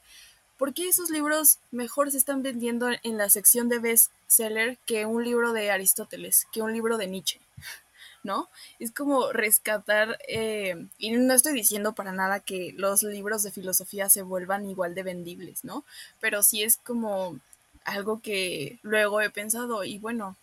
por 0.58 0.74
qué 0.74 0.88
esos 0.88 1.10
libros 1.10 1.60
mejor 1.70 2.10
se 2.12 2.18
están 2.18 2.42
vendiendo 2.42 2.90
en 3.04 3.18
la 3.18 3.30
sección 3.30 3.68
de 3.68 3.80
bestseller 3.80 4.78
que 4.86 5.06
un 5.06 5.24
libro 5.24 5.52
de 5.52 5.70
Aristóteles, 5.70 6.48
que 6.54 6.62
un 6.62 6.72
libro 6.72 6.98
de 6.98 7.08
Nietzsche. 7.08 7.42
¿no? 8.24 8.50
Es 8.80 8.92
como 8.92 9.32
rescatar, 9.32 10.18
eh, 10.28 10.88
y 10.98 11.12
no 11.12 11.34
estoy 11.34 11.54
diciendo 11.54 11.94
para 11.94 12.12
nada 12.12 12.42
que 12.42 12.74
los 12.76 13.04
libros 13.04 13.44
de 13.44 13.52
filosofía 13.52 14.10
se 14.10 14.22
vuelvan 14.22 14.66
igual 14.66 14.96
de 14.96 15.04
vendibles, 15.04 15.64
¿no? 15.64 15.86
Pero 16.20 16.44
sí 16.44 16.62
es 16.62 16.78
como 16.78 17.40
algo 17.88 18.22
que 18.22 18.80
luego 18.84 19.22
he 19.22 19.30
pensado, 19.30 19.84
y 19.84 19.98
bueno, 19.98 20.36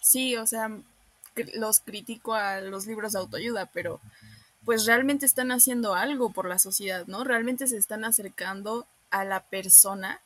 sí, 0.00 0.36
o 0.36 0.46
sea, 0.46 0.70
los 1.54 1.80
critico 1.80 2.34
a 2.34 2.60
los 2.60 2.86
libros 2.86 3.12
de 3.12 3.18
autoayuda, 3.18 3.66
pero 3.66 4.00
pues 4.64 4.86
realmente 4.86 5.26
están 5.26 5.50
haciendo 5.50 5.94
algo 5.94 6.30
por 6.30 6.48
la 6.48 6.58
sociedad, 6.58 7.06
¿no? 7.06 7.24
Realmente 7.24 7.66
se 7.66 7.76
están 7.76 8.04
acercando 8.04 8.86
a 9.10 9.24
la 9.24 9.40
persona 9.40 10.20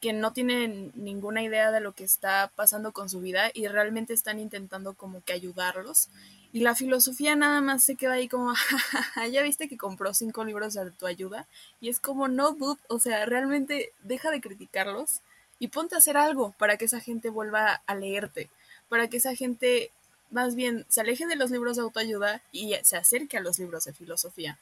que 0.00 0.12
no 0.12 0.32
tiene 0.32 0.90
ninguna 0.94 1.42
idea 1.42 1.70
de 1.72 1.80
lo 1.80 1.92
que 1.92 2.04
está 2.04 2.50
pasando 2.54 2.92
con 2.92 3.08
su 3.08 3.20
vida 3.20 3.50
y 3.52 3.66
realmente 3.66 4.14
están 4.14 4.38
intentando 4.38 4.94
como 4.94 5.22
que 5.24 5.32
ayudarlos. 5.32 6.08
Y 6.52 6.60
la 6.60 6.74
filosofía 6.74 7.36
nada 7.36 7.60
más 7.60 7.84
se 7.84 7.96
queda 7.96 8.14
ahí 8.14 8.28
como, 8.28 8.54
ya 9.32 9.42
viste 9.42 9.68
que 9.68 9.76
compró 9.76 10.14
cinco 10.14 10.44
libros 10.44 10.74
de 10.74 10.80
autoayuda. 10.80 11.46
Y 11.80 11.88
es 11.88 12.00
como, 12.00 12.28
no, 12.28 12.52
dude, 12.52 12.80
o 12.88 12.98
sea, 12.98 13.26
realmente 13.26 13.92
deja 14.02 14.30
de 14.30 14.40
criticarlos 14.40 15.20
y 15.58 15.68
ponte 15.68 15.94
a 15.94 15.98
hacer 15.98 16.16
algo 16.16 16.54
para 16.58 16.76
que 16.76 16.84
esa 16.84 17.00
gente 17.00 17.30
vuelva 17.30 17.82
a 17.86 17.94
leerte, 17.94 18.48
para 18.88 19.08
que 19.08 19.16
esa 19.18 19.34
gente 19.34 19.90
más 20.30 20.54
bien 20.54 20.84
se 20.88 21.00
aleje 21.00 21.26
de 21.26 21.36
los 21.36 21.50
libros 21.50 21.76
de 21.76 21.82
autoayuda 21.82 22.42
y 22.52 22.74
se 22.82 22.96
acerque 22.96 23.38
a 23.38 23.40
los 23.40 23.58
libros 23.58 23.84
de 23.84 23.92
filosofía. 23.92 24.58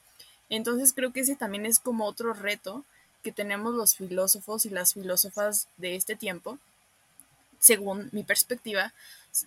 Entonces 0.49 0.93
creo 0.93 1.11
que 1.11 1.21
ese 1.21 1.35
también 1.35 1.65
es 1.65 1.79
como 1.79 2.05
otro 2.05 2.33
reto 2.33 2.83
que 3.23 3.31
tenemos 3.31 3.73
los 3.73 3.95
filósofos 3.95 4.65
y 4.65 4.69
las 4.69 4.93
filósofas 4.93 5.67
de 5.77 5.95
este 5.95 6.15
tiempo, 6.15 6.57
según 7.59 8.09
mi 8.11 8.23
perspectiva, 8.23 8.93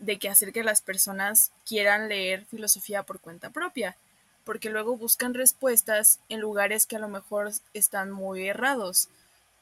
de 0.01 0.19
que 0.19 0.29
hacer 0.29 0.53
que 0.53 0.63
las 0.63 0.83
personas 0.83 1.53
quieran 1.67 2.09
leer 2.09 2.45
filosofía 2.45 3.03
por 3.03 3.21
cuenta 3.21 3.51
propia, 3.51 3.97
porque 4.45 4.71
luego 4.71 4.97
buscan 4.97 5.35
respuestas 5.35 6.19
en 6.29 6.41
lugares 6.41 6.87
que 6.87 6.97
a 6.97 7.01
lo 7.01 7.09
mejor 7.09 7.53
están 7.73 8.11
muy 8.11 8.49
errados 8.49 9.09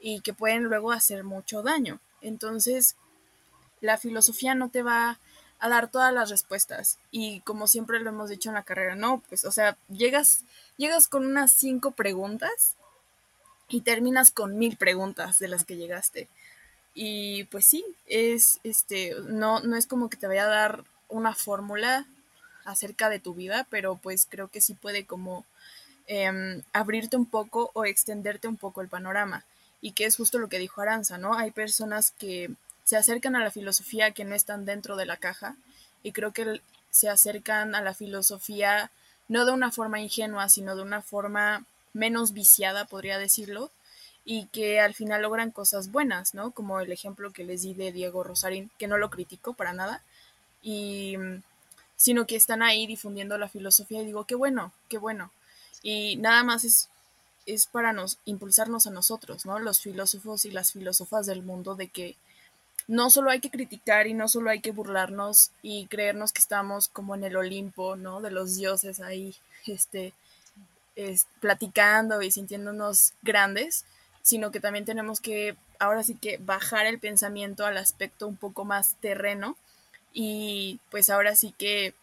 y 0.01 0.21
que 0.21 0.33
pueden 0.33 0.65
luego 0.65 0.93
hacer 0.93 1.25
mucho 1.25 1.63
daño. 1.63 2.01
Entonces, 2.21 2.97
la 3.81 3.97
filosofía 3.97 4.55
no 4.55 4.71
te 4.71 4.83
va 4.83 5.19
a 5.61 5.69
dar 5.69 5.91
todas 5.91 6.13
las 6.13 6.31
respuestas 6.31 6.99
y 7.11 7.41
como 7.41 7.67
siempre 7.67 8.01
lo 8.01 8.11
hemos 8.11 8.31
dicho 8.31 8.49
en 8.49 8.55
la 8.55 8.63
carrera, 8.63 8.95
no, 8.95 9.23
pues 9.29 9.45
o 9.45 9.51
sea, 9.51 9.77
llegas 9.89 10.45
llegas 10.77 11.09
con 11.09 11.27
unas 11.27 11.53
cinco 11.53 11.91
preguntas 11.91 12.77
y 13.69 13.83
terminas 13.83 14.31
con 14.31 14.57
mil 14.57 14.77
preguntas 14.77 15.39
de 15.39 15.49
las 15.49 15.65
que 15.65 15.77
llegaste. 15.77 16.29
Y 16.95 17.45
pues 17.45 17.67
sí, 17.67 17.85
es 18.07 18.61
este, 18.65 19.15
no, 19.27 19.61
no 19.61 19.77
es 19.77 19.87
como 19.87 20.09
que 20.09 20.17
te 20.17 20.27
vaya 20.27 20.45
a 20.45 20.49
dar 20.49 20.85
una 21.09 21.35
fórmula 21.35 22.07
acerca 22.65 23.09
de 23.09 23.19
tu 23.19 23.35
vida, 23.35 23.67
pero 23.71 23.97
pues 23.97 24.27
creo 24.29 24.49
que 24.49 24.61
sí 24.61 24.75
puede 24.75 25.05
como 25.05 25.45
em, 26.07 26.63
abrirte 26.73 27.17
un 27.17 27.27
poco 27.27 27.71
o 27.75 27.85
extenderte 27.85 28.49
un 28.49 28.57
poco 28.57 28.81
el 28.81 28.89
panorama. 28.89 29.45
Y 29.81 29.93
que 29.93 30.05
es 30.07 30.17
justo 30.17 30.39
lo 30.39 30.49
que 30.49 30.59
dijo 30.59 30.81
Aranza, 30.81 31.19
¿no? 31.19 31.35
Hay 31.35 31.51
personas 31.51 32.13
que 32.19 32.51
se 32.85 32.97
acercan 32.97 33.37
a 33.37 33.45
la 33.45 33.51
filosofía 33.51 34.13
que 34.13 34.25
no 34.25 34.35
están 34.35 34.65
dentro 34.65 34.97
de 34.97 35.07
la 35.07 35.17
caja 35.17 35.57
y 36.03 36.13
creo 36.13 36.33
que 36.33 36.61
se 36.91 37.09
acercan 37.09 37.75
a 37.75 37.83
la 37.83 37.95
filosofía 37.95 38.91
no 39.29 39.45
de 39.45 39.53
una 39.53 39.71
forma 39.71 40.01
ingenua, 40.01 40.49
sino 40.49 40.75
de 40.75 40.83
una 40.83 41.03
forma 41.03 41.65
menos 41.93 42.33
viciada, 42.33 42.87
podría 42.87 43.19
decirlo, 43.19 43.71
y 44.25 44.47
que 44.47 44.81
al 44.81 44.95
final 44.95 45.23
logran 45.23 45.51
cosas 45.51 45.91
buenas, 45.91 46.35
¿no? 46.35 46.51
Como 46.51 46.81
el 46.81 46.93
ejemplo 46.93 47.33
que 47.33 47.45
les 47.45 47.63
di 47.63 47.75
de 47.75 47.93
Diego 47.93 48.25
Rosarín, 48.25 48.71
que 48.79 48.87
no 48.87 48.99
lo 48.99 49.11
critico 49.11 49.53
para 49.53 49.73
nada, 49.73 50.03
y 50.63 51.17
sino 51.97 52.27
que 52.27 52.37
están 52.37 52.63
ahí 52.63 52.87
difundiendo 52.87 53.37
la 53.39 53.49
filosofía 53.49 54.01
y 54.01 54.07
digo, 54.07 54.25
qué 54.25 54.35
bueno, 54.35 54.73
qué 54.89 54.99
bueno. 54.99 55.33
Y 55.83 56.17
nada 56.17 56.45
más 56.45 56.65
es, 56.65 56.89
es 57.49 57.67
para 57.67 57.93
nos, 57.93 58.19
impulsarnos 58.27 58.87
a 58.87 58.91
nosotros, 58.91 59.47
¿no? 59.47 59.59
Los 59.59 59.81
filósofos 59.81 60.45
y 60.45 60.51
las 60.51 60.73
filósofas 60.73 61.27
del 61.27 61.43
mundo 61.43 61.75
de 61.75 61.89
que 61.89 62.17
no 62.87 63.11
solo 63.11 63.31
hay 63.31 63.41
que 63.41 63.51
criticar 63.51 64.07
y 64.07 64.15
no 64.15 64.29
solo 64.29 64.51
hay 64.51 64.61
que 64.61 64.71
burlarnos 64.71 65.51
y 65.63 65.87
creernos 65.87 66.33
que 66.33 66.41
estamos 66.41 66.89
como 66.89 67.15
en 67.15 67.25
el 67.25 67.37
Olimpo, 67.37 67.97
¿no? 67.97 68.21
De 68.21 68.31
los 68.31 68.57
dioses 68.57 69.01
ahí, 69.01 69.35
este, 69.67 70.13
platicando 71.41 72.23
y 72.23 72.31
sintiéndonos 72.31 73.15
grandes, 73.23 73.85
sino 74.23 74.51
que 74.51 74.61
también 74.61 74.85
tenemos 74.85 75.21
que 75.21 75.57
ahora 75.79 76.03
sí 76.03 76.17
que 76.17 76.39
bajar 76.39 76.87
el 76.87 76.99
pensamiento 76.99 77.65
al 77.65 77.79
aspecto 77.79 78.27
un 78.27 78.37
poco 78.37 78.65
más 78.65 78.97
terreno 79.01 79.57
y 80.13 80.81
pues 80.91 81.09
ahora 81.09 81.35
sí 81.37 81.55
que 81.57 81.95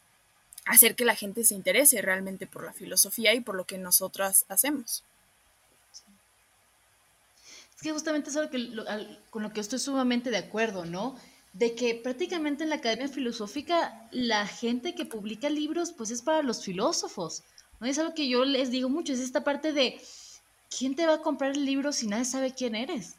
hacer 0.66 0.96
que 0.96 1.06
la 1.06 1.16
gente 1.16 1.44
se 1.44 1.56
interese 1.56 2.02
realmente 2.02 2.48
por 2.48 2.64
la 2.64 2.74
filosofía 2.74 3.34
y 3.34 3.42
por 3.42 3.56
lo 3.56 3.66
que 3.66 3.78
nosotras 3.78 4.46
hacemos. 4.50 5.04
Es 7.76 7.82
que 7.82 7.92
justamente 7.92 8.30
es 8.30 8.38
algo 8.38 8.52
que, 8.52 8.72
con 9.30 9.44
lo 9.44 9.52
que 9.52 9.60
estoy 9.60 9.80
sumamente 9.80 10.32
de 10.32 10.38
acuerdo, 10.38 10.86
¿no? 10.86 11.16
De 11.54 11.76
que 11.76 11.96
prácticamente 11.96 12.64
en 12.64 12.70
la 12.70 12.78
Academia 12.78 13.08
Filosófica 13.08 14.08
la 14.12 14.48
gente 14.48 14.96
que 14.96 15.06
publica 15.06 15.50
libros 15.50 15.92
pues 15.92 16.12
es 16.12 16.22
para 16.22 16.42
los 16.42 16.64
filósofos, 16.64 17.44
¿no? 17.80 17.88
Es 17.88 18.00
algo 18.00 18.14
que 18.14 18.28
yo 18.28 18.46
les 18.46 18.72
digo 18.72 18.90
mucho, 18.90 19.14
es 19.14 19.20
esta 19.20 19.44
parte 19.44 19.74
de 19.74 20.00
¿quién 20.78 20.96
te 20.96 21.06
va 21.06 21.16
a 21.16 21.22
comprar 21.22 21.52
el 21.52 21.66
libro 21.66 21.92
si 21.92 22.08
nadie 22.08 22.26
sabe 22.26 22.54
quién 22.54 22.76
eres? 22.76 23.16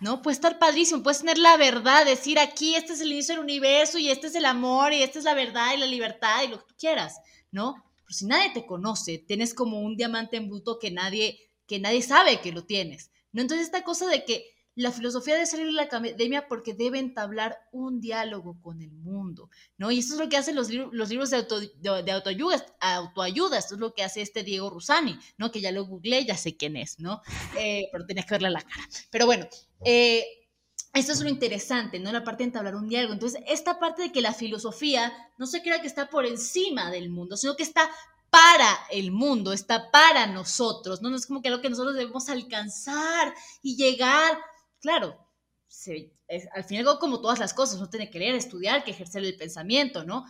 ¿No? 0.00 0.22
Puede 0.22 0.36
estar 0.36 0.58
padrísimo, 0.58 1.02
puedes 1.02 1.20
tener 1.20 1.38
la 1.38 1.56
verdad, 1.56 2.06
decir 2.06 2.38
aquí 2.38 2.76
este 2.76 2.92
es 2.92 3.00
el 3.00 3.12
inicio 3.12 3.34
del 3.34 3.44
universo 3.44 3.98
y 3.98 4.10
este 4.10 4.28
es 4.28 4.34
el 4.36 4.44
amor 4.44 4.92
y 4.92 5.02
esta 5.02 5.18
es 5.18 5.24
la 5.24 5.34
verdad 5.34 5.74
y 5.74 5.78
la 5.78 5.86
libertad 5.86 6.44
y 6.44 6.48
lo 6.48 6.58
que 6.60 6.68
tú 6.68 6.74
quieras, 6.78 7.20
¿no? 7.50 7.74
Pero 8.06 8.16
si 8.16 8.26
nadie 8.26 8.50
te 8.50 8.64
conoce, 8.64 9.18
tienes 9.18 9.54
como 9.54 9.80
un 9.80 9.96
diamante 9.96 10.36
en 10.36 10.48
bruto 10.48 10.78
que 10.78 10.90
nadie, 10.92 11.40
que 11.66 11.80
nadie 11.80 12.00
sabe 12.00 12.40
que 12.40 12.52
lo 12.52 12.64
tienes. 12.64 13.10
¿No? 13.32 13.42
Entonces 13.42 13.66
esta 13.66 13.84
cosa 13.84 14.06
de 14.06 14.24
que 14.24 14.44
la 14.78 14.92
filosofía 14.92 15.34
debe 15.34 15.46
salir 15.46 15.66
de 15.66 15.72
la 15.72 15.82
academia 15.82 16.46
porque 16.46 16.72
debe 16.72 17.00
entablar 17.00 17.58
un 17.72 18.00
diálogo 18.00 18.60
con 18.60 18.80
el 18.80 18.92
mundo, 18.92 19.50
¿no? 19.76 19.90
Y 19.90 19.98
eso 19.98 20.14
es 20.14 20.20
lo 20.20 20.28
que 20.28 20.36
hacen 20.36 20.54
los, 20.54 20.70
los 20.70 21.10
libros 21.10 21.30
de, 21.30 21.38
auto, 21.38 21.58
de, 21.58 22.12
autoayuda, 22.12 22.64
autoayuda, 22.80 23.58
esto 23.58 23.74
es 23.74 23.80
lo 23.80 23.92
que 23.92 24.04
hace 24.04 24.22
este 24.22 24.44
Diego 24.44 24.70
Rusani, 24.70 25.18
¿no? 25.36 25.50
Que 25.50 25.60
ya 25.60 25.72
lo 25.72 25.84
googleé, 25.84 26.24
ya 26.24 26.36
sé 26.36 26.56
quién 26.56 26.76
es, 26.76 27.00
¿no? 27.00 27.22
Eh, 27.58 27.88
pero 27.90 28.06
tenía 28.06 28.22
que 28.22 28.34
verle 28.34 28.50
la 28.50 28.62
cara. 28.62 28.88
Pero 29.10 29.26
bueno, 29.26 29.48
eh, 29.84 30.24
esto 30.94 31.10
es 31.10 31.22
lo 31.22 31.28
interesante, 31.28 31.98
¿no? 31.98 32.12
La 32.12 32.22
parte 32.22 32.44
de 32.44 32.48
entablar 32.48 32.76
un 32.76 32.88
diálogo. 32.88 33.14
Entonces, 33.14 33.42
esta 33.48 33.80
parte 33.80 34.02
de 34.02 34.12
que 34.12 34.20
la 34.20 34.32
filosofía 34.32 35.12
no 35.38 35.46
se 35.46 35.60
crea 35.60 35.80
que 35.80 35.88
está 35.88 36.08
por 36.08 36.24
encima 36.24 36.92
del 36.92 37.10
mundo, 37.10 37.36
sino 37.36 37.56
que 37.56 37.64
está 37.64 37.90
para 38.30 38.78
el 38.90 39.10
mundo, 39.10 39.52
está 39.52 39.90
para 39.90 40.26
nosotros, 40.26 41.02
¿no? 41.02 41.10
No 41.10 41.16
es 41.16 41.26
como 41.26 41.42
que 41.42 41.48
algo 41.48 41.62
que 41.62 41.70
nosotros 41.70 41.94
debemos 41.94 42.28
alcanzar 42.28 43.34
y 43.62 43.76
llegar. 43.76 44.38
Claro, 44.80 45.16
al 46.54 46.64
final 46.64 46.98
como 46.98 47.20
todas 47.20 47.38
las 47.38 47.54
cosas, 47.54 47.76
uno 47.76 47.90
tiene 47.90 48.10
que 48.10 48.18
leer, 48.18 48.34
estudiar, 48.34 48.84
que 48.84 48.90
ejercer 48.90 49.24
el 49.24 49.36
pensamiento, 49.36 50.04
¿no? 50.04 50.24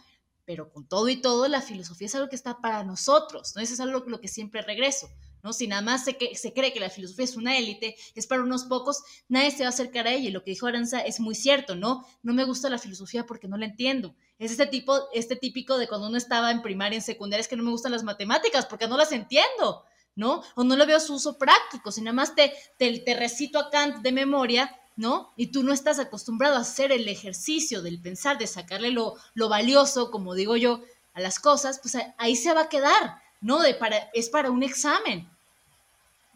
Pero 0.44 0.70
con 0.70 0.88
todo 0.88 1.08
y 1.08 1.20
todo, 1.20 1.48
la 1.48 1.60
filosofía 1.60 2.06
es 2.06 2.14
algo 2.14 2.28
que 2.28 2.36
está 2.36 2.60
para 2.60 2.84
nosotros, 2.84 3.52
¿no? 3.54 3.62
Eso 3.62 3.74
es 3.74 3.80
algo 3.80 4.00
lo 4.06 4.20
que 4.20 4.28
siempre 4.28 4.62
regreso. 4.62 5.08
¿No? 5.42 5.52
Si 5.52 5.66
nada 5.66 5.82
más 5.82 6.04
se, 6.04 6.16
se 6.34 6.52
cree 6.52 6.72
que 6.72 6.80
la 6.80 6.90
filosofía 6.90 7.24
es 7.24 7.36
una 7.36 7.56
élite, 7.56 7.96
es 8.14 8.26
para 8.26 8.42
unos 8.42 8.64
pocos, 8.64 9.02
nadie 9.28 9.50
se 9.50 9.60
va 9.60 9.66
a 9.66 9.68
acercar 9.70 10.06
a 10.06 10.12
ella. 10.12 10.28
Y 10.28 10.32
lo 10.32 10.42
que 10.42 10.50
dijo 10.50 10.66
Aranza 10.66 11.00
es 11.00 11.20
muy 11.20 11.34
cierto, 11.34 11.76
¿no? 11.76 12.06
No 12.22 12.34
me 12.34 12.44
gusta 12.44 12.70
la 12.70 12.78
filosofía 12.78 13.26
porque 13.26 13.48
no 13.48 13.56
la 13.56 13.66
entiendo. 13.66 14.14
Es 14.38 14.52
este 14.52 14.66
tipo, 14.66 15.08
este 15.12 15.36
típico 15.36 15.78
de 15.78 15.88
cuando 15.88 16.08
uno 16.08 16.16
estaba 16.16 16.50
en 16.50 16.62
primaria, 16.62 16.96
en 16.96 17.02
secundaria, 17.02 17.40
es 17.40 17.48
que 17.48 17.56
no 17.56 17.64
me 17.64 17.70
gustan 17.70 17.92
las 17.92 18.04
matemáticas 18.04 18.66
porque 18.66 18.88
no 18.88 18.96
las 18.96 19.12
entiendo, 19.12 19.84
¿no? 20.14 20.42
O 20.54 20.64
no 20.64 20.76
le 20.76 20.86
veo 20.86 21.00
su 21.00 21.14
uso 21.14 21.38
práctico. 21.38 21.90
Si 21.92 22.00
nada 22.00 22.14
más 22.14 22.34
te, 22.34 22.52
te, 22.78 22.98
te 23.00 23.14
recito 23.14 23.58
a 23.58 23.70
Kant 23.70 23.96
de 23.96 24.12
memoria, 24.12 24.74
¿no? 24.98 25.32
Y 25.36 25.48
tú 25.48 25.62
no 25.62 25.72
estás 25.72 26.00
acostumbrado 26.00 26.56
a 26.56 26.60
hacer 26.60 26.90
el 26.90 27.06
ejercicio 27.06 27.82
del 27.82 28.00
pensar, 28.00 28.36
de 28.36 28.48
sacarle 28.48 28.90
lo, 28.90 29.14
lo 29.34 29.48
valioso, 29.48 30.10
como 30.10 30.34
digo 30.34 30.56
yo, 30.56 30.82
a 31.14 31.20
las 31.20 31.38
cosas, 31.38 31.78
pues 31.80 31.96
ahí 32.18 32.36
se 32.36 32.52
va 32.52 32.62
a 32.62 32.68
quedar. 32.68 33.22
No, 33.40 33.60
de 33.60 33.74
para, 33.74 34.10
es 34.12 34.28
para 34.28 34.50
un 34.50 34.62
examen. 34.62 35.28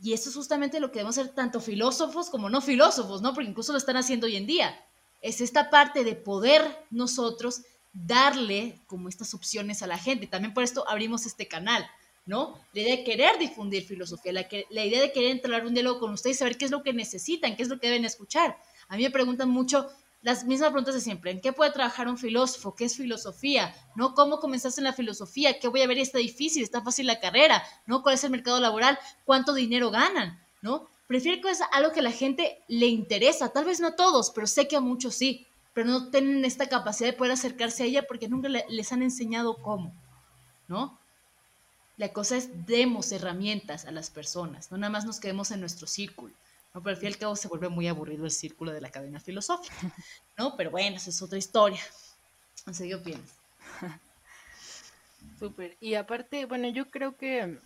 Y 0.02 0.12
eso 0.12 0.30
es 0.30 0.34
justamente 0.34 0.80
lo 0.80 0.88
que 0.90 0.98
debemos 0.98 1.16
hacer 1.16 1.32
tanto 1.32 1.60
filósofos 1.60 2.28
como 2.28 2.50
no 2.50 2.60
filósofos, 2.60 3.22
¿no? 3.22 3.34
Porque 3.34 3.50
incluso 3.50 3.72
lo 3.72 3.78
están 3.78 3.96
haciendo 3.96 4.26
hoy 4.26 4.36
en 4.36 4.46
día. 4.46 4.84
Es 5.20 5.40
esta 5.40 5.70
parte 5.70 6.02
de 6.02 6.16
poder 6.16 6.62
nosotros 6.90 7.62
darle 7.92 8.80
como 8.86 9.08
estas 9.08 9.34
opciones 9.34 9.82
a 9.82 9.86
la 9.86 9.98
gente. 9.98 10.26
También 10.26 10.54
por 10.54 10.64
esto 10.64 10.88
abrimos 10.88 11.26
este 11.26 11.46
canal, 11.46 11.88
¿no? 12.26 12.58
La 12.72 12.80
idea 12.80 12.96
de 12.96 13.04
querer 13.04 13.38
difundir 13.38 13.84
filosofía, 13.84 14.32
la, 14.32 14.48
que, 14.48 14.66
la 14.70 14.84
idea 14.84 15.00
de 15.00 15.12
querer 15.12 15.30
entrar 15.30 15.64
un 15.66 15.74
diálogo 15.74 16.00
con 16.00 16.12
ustedes 16.12 16.36
y 16.36 16.38
saber 16.38 16.58
qué 16.58 16.64
es 16.64 16.70
lo 16.70 16.82
que 16.82 16.92
necesitan, 16.92 17.56
qué 17.56 17.62
es 17.62 17.68
lo 17.68 17.78
que 17.78 17.88
deben 17.88 18.04
escuchar. 18.04 18.56
A 18.88 18.96
mí 18.96 19.04
me 19.04 19.10
preguntan 19.10 19.50
mucho, 19.50 19.88
las 20.22 20.44
mismas 20.44 20.70
preguntas 20.70 20.94
de 20.94 21.00
siempre. 21.00 21.32
¿En 21.32 21.40
qué 21.40 21.52
puede 21.52 21.72
trabajar 21.72 22.08
un 22.08 22.16
filósofo? 22.16 22.74
¿Qué 22.76 22.84
es 22.84 22.96
filosofía? 22.96 23.74
¿No? 23.96 24.14
¿Cómo 24.14 24.38
comenzaste 24.38 24.80
en 24.80 24.84
la 24.84 24.92
filosofía? 24.92 25.58
¿Qué 25.58 25.68
voy 25.68 25.82
a 25.82 25.86
ver? 25.88 25.98
¿Está 25.98 26.18
difícil? 26.18 26.62
¿Está 26.62 26.80
fácil 26.80 27.06
la 27.06 27.20
carrera? 27.20 27.62
¿No? 27.86 28.02
¿Cuál 28.02 28.14
es 28.14 28.24
el 28.24 28.30
mercado 28.30 28.60
laboral? 28.60 28.98
¿Cuánto 29.24 29.52
dinero 29.52 29.90
ganan? 29.90 30.40
¿No? 30.62 30.88
Prefiero 31.08 31.42
que 31.42 31.50
es 31.50 31.60
algo 31.72 31.90
que 31.90 32.02
la 32.02 32.12
gente 32.12 32.62
le 32.68 32.86
interesa. 32.86 33.52
Tal 33.52 33.64
vez 33.64 33.80
no 33.80 33.88
a 33.88 33.96
todos, 33.96 34.30
pero 34.30 34.46
sé 34.46 34.68
que 34.68 34.76
a 34.76 34.80
muchos 34.80 35.14
sí. 35.16 35.46
Pero 35.74 35.88
no 35.88 36.10
tienen 36.10 36.44
esta 36.44 36.68
capacidad 36.68 37.10
de 37.10 37.16
poder 37.16 37.32
acercarse 37.32 37.82
a 37.82 37.86
ella 37.86 38.06
porque 38.06 38.28
nunca 38.28 38.48
les 38.48 38.92
han 38.92 39.02
enseñado 39.02 39.56
cómo. 39.56 39.92
¿No? 40.68 40.98
La 41.96 42.12
cosa 42.12 42.36
es 42.36 42.66
demos 42.66 43.10
herramientas 43.10 43.86
a 43.86 43.90
las 43.90 44.10
personas. 44.10 44.70
No 44.70 44.78
nada 44.78 44.90
más 44.90 45.04
nos 45.04 45.18
quedemos 45.18 45.50
en 45.50 45.60
nuestro 45.60 45.88
círculo. 45.88 46.34
¿No? 46.74 46.82
Pero 46.82 46.94
al 46.94 46.96
fin 46.96 47.08
y 47.08 47.12
al 47.12 47.18
cabo 47.18 47.36
se 47.36 47.48
vuelve 47.48 47.68
muy 47.68 47.88
aburrido 47.88 48.24
el 48.24 48.30
círculo 48.30 48.72
de 48.72 48.80
la 48.80 48.90
cadena 48.90 49.20
filosófica, 49.20 49.74
¿no? 50.38 50.56
Pero 50.56 50.70
bueno, 50.70 50.96
esa 50.96 51.10
es 51.10 51.22
otra 51.22 51.38
historia. 51.38 51.80
Sé 52.70 52.88
qué 52.88 52.94
opinas. 52.94 53.38
Súper. 55.38 55.76
Y 55.80 55.94
aparte, 55.94 56.46
bueno, 56.46 56.68
yo 56.68 56.90
creo 56.90 57.16
que, 57.16 57.58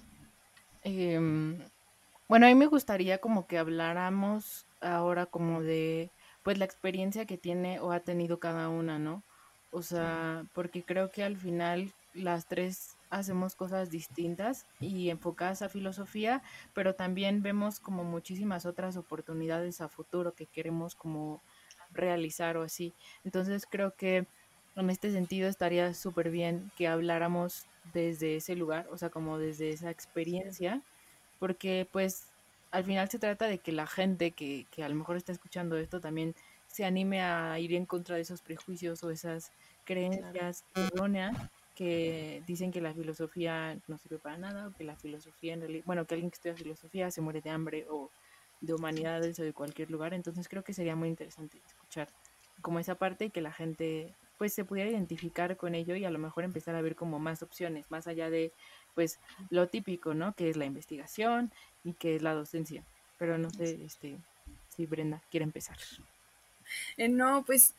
em, 0.82 1.59
bueno, 2.28 2.46
a 2.46 2.48
mí 2.48 2.54
me 2.54 2.66
gustaría 2.66 3.18
como 3.18 3.46
que 3.46 3.59
habláramos 3.59 4.66
ahora 4.80 5.26
como 5.26 5.62
de, 5.62 6.11
pues, 6.42 6.59
la 6.59 6.64
experiencia 6.64 7.26
que 7.26 7.38
tiene 7.38 7.80
o 7.80 7.92
ha 7.92 8.00
tenido 8.00 8.40
cada 8.40 8.68
una, 8.68 8.98
¿no? 8.98 9.22
O 9.70 9.82
sea, 9.82 10.44
porque 10.54 10.82
creo 10.84 11.11
que 11.11 11.22
al 11.22 11.36
final 11.36 11.92
las 12.14 12.46
tres 12.46 12.95
hacemos 13.11 13.54
cosas 13.54 13.90
distintas 13.90 14.66
y 14.80 15.11
enfocadas 15.11 15.62
a 15.62 15.68
filosofía, 15.68 16.42
pero 16.74 16.94
también 16.94 17.42
vemos 17.42 17.80
como 17.80 18.04
muchísimas 18.04 18.66
otras 18.66 18.96
oportunidades 18.96 19.80
a 19.80 19.88
futuro 19.88 20.34
que 20.34 20.46
queremos 20.46 20.94
como 20.94 21.42
realizar 21.92 22.57
o 22.57 22.62
así. 22.62 22.92
Entonces 23.24 23.66
creo 23.68 23.94
que 23.94 24.26
en 24.74 24.90
este 24.90 25.11
sentido 25.11 25.48
estaría 25.48 25.94
súper 25.94 26.30
bien 26.30 26.70
que 26.76 26.88
habláramos 26.88 27.66
desde 27.92 28.36
ese 28.36 28.57
lugar, 28.57 28.86
o 28.90 28.98
sea, 28.98 29.11
como 29.11 29.38
desde 29.38 29.70
esa 29.70 29.90
experiencia, 29.90 30.82
porque 31.38 31.88
pues 31.90 32.26
al 32.70 32.84
final 32.84 33.09
se 33.09 33.18
trata 33.18 33.46
de 33.46 33.59
que 33.59 33.72
la 33.72 33.86
gente 33.86 34.32
que, 34.32 34.66
que 34.70 34.84
a 34.84 34.88
lo 34.88 34.94
mejor 34.94 35.16
está 35.16 35.32
escuchando 35.32 35.76
esto 35.76 36.00
también 36.00 36.34
se 36.66 36.84
anime 36.84 37.22
a 37.22 37.59
ir 37.59 37.72
en 37.72 37.86
contra 37.86 38.16
de 38.16 38.22
esos 38.22 38.42
prejuicios 38.42 39.02
o 39.02 39.11
esas 39.11 39.50
creencias 39.84 40.64
erróneas 40.74 41.34
que 41.77 42.43
dicen 42.47 42.72
que 42.72 42.81
la 42.81 42.95
filosofía 42.95 43.79
no 43.87 43.99
sirve 43.99 44.18
para 44.18 44.39
nada, 44.39 44.68
o 44.68 44.72
que 44.72 44.83
la 44.83 44.97
filosofía 44.97 45.53
en 45.53 45.61
realidad, 45.61 45.85
bueno, 45.87 46.07
que 46.07 46.14
alguien 46.14 46.31
que 46.31 46.37
estudia 46.37 46.57
filosofía 46.57 47.11
se 47.11 47.20
muere 47.20 47.43
de 47.43 47.51
hambre 47.51 47.87
o 47.91 48.11
de 48.61 48.74
humanidades 48.74 49.39
o 49.39 49.43
de 49.43 49.53
cualquier 49.53 49.91
lugar. 49.91 50.14
Entonces 50.14 50.49
creo 50.49 50.64
que 50.64 50.72
sería 50.72 50.97
muy 50.97 51.09
interesante 51.09 51.61
escuchar 51.66 52.09
como 52.62 52.81
esa 52.81 52.95
parte 52.95 53.27
y 53.27 53.31
que 53.31 53.43
la 53.43 53.53
gente 53.53 54.14
pues 54.39 54.55
se 54.55 54.64
pudiera 54.64 54.91
identificar 54.91 55.57
con 55.57 55.74
ello 55.74 55.95
y 55.97 56.05
a 56.05 56.11
lo 56.11 56.18
mejor 56.18 56.45
empezar 56.45 56.74
a 56.74 56.83
ver 56.83 56.97
como 56.97 57.18
más 57.18 57.43
opciones, 57.43 57.91
más 57.91 58.07
allá 58.07 58.31
de 58.31 58.53
pues 58.95 59.18
lo 59.51 59.68
típico, 59.68 60.14
¿no? 60.14 60.33
Que 60.35 60.49
es 60.49 60.57
la 60.57 60.64
investigación 60.64 61.53
y 61.85 61.93
que 61.93 62.16
es 62.16 62.22
la 62.22 62.33
docencia. 62.33 62.85
Pero 63.18 63.37
no 63.39 63.51
sé, 63.51 63.79
este, 63.85 64.18
si 64.74 64.87
Brenda 64.87 65.22
quiere 65.31 65.45
empezar. 65.45 65.77
Eh, 66.97 67.09
no, 67.09 67.45
pues 67.45 67.74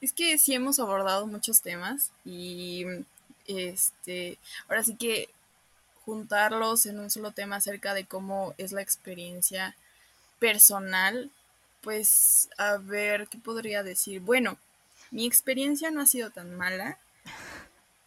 es 0.00 0.12
que 0.12 0.38
sí 0.38 0.54
hemos 0.54 0.78
abordado 0.78 1.26
muchos 1.26 1.60
temas 1.60 2.12
y 2.24 2.84
este, 3.48 4.38
ahora 4.68 4.84
sí 4.84 4.94
que 4.94 5.28
juntarlos 6.04 6.86
en 6.86 7.00
un 7.00 7.10
solo 7.10 7.32
tema 7.32 7.56
acerca 7.56 7.94
de 7.94 8.06
cómo 8.06 8.54
es 8.58 8.72
la 8.72 8.82
experiencia 8.82 9.74
personal, 10.38 11.30
pues 11.80 12.48
a 12.56 12.76
ver, 12.76 13.28
¿qué 13.28 13.38
podría 13.38 13.82
decir? 13.82 14.20
Bueno, 14.20 14.56
mi 15.10 15.26
experiencia 15.26 15.90
no 15.90 16.00
ha 16.00 16.06
sido 16.06 16.30
tan 16.30 16.56
mala, 16.56 16.98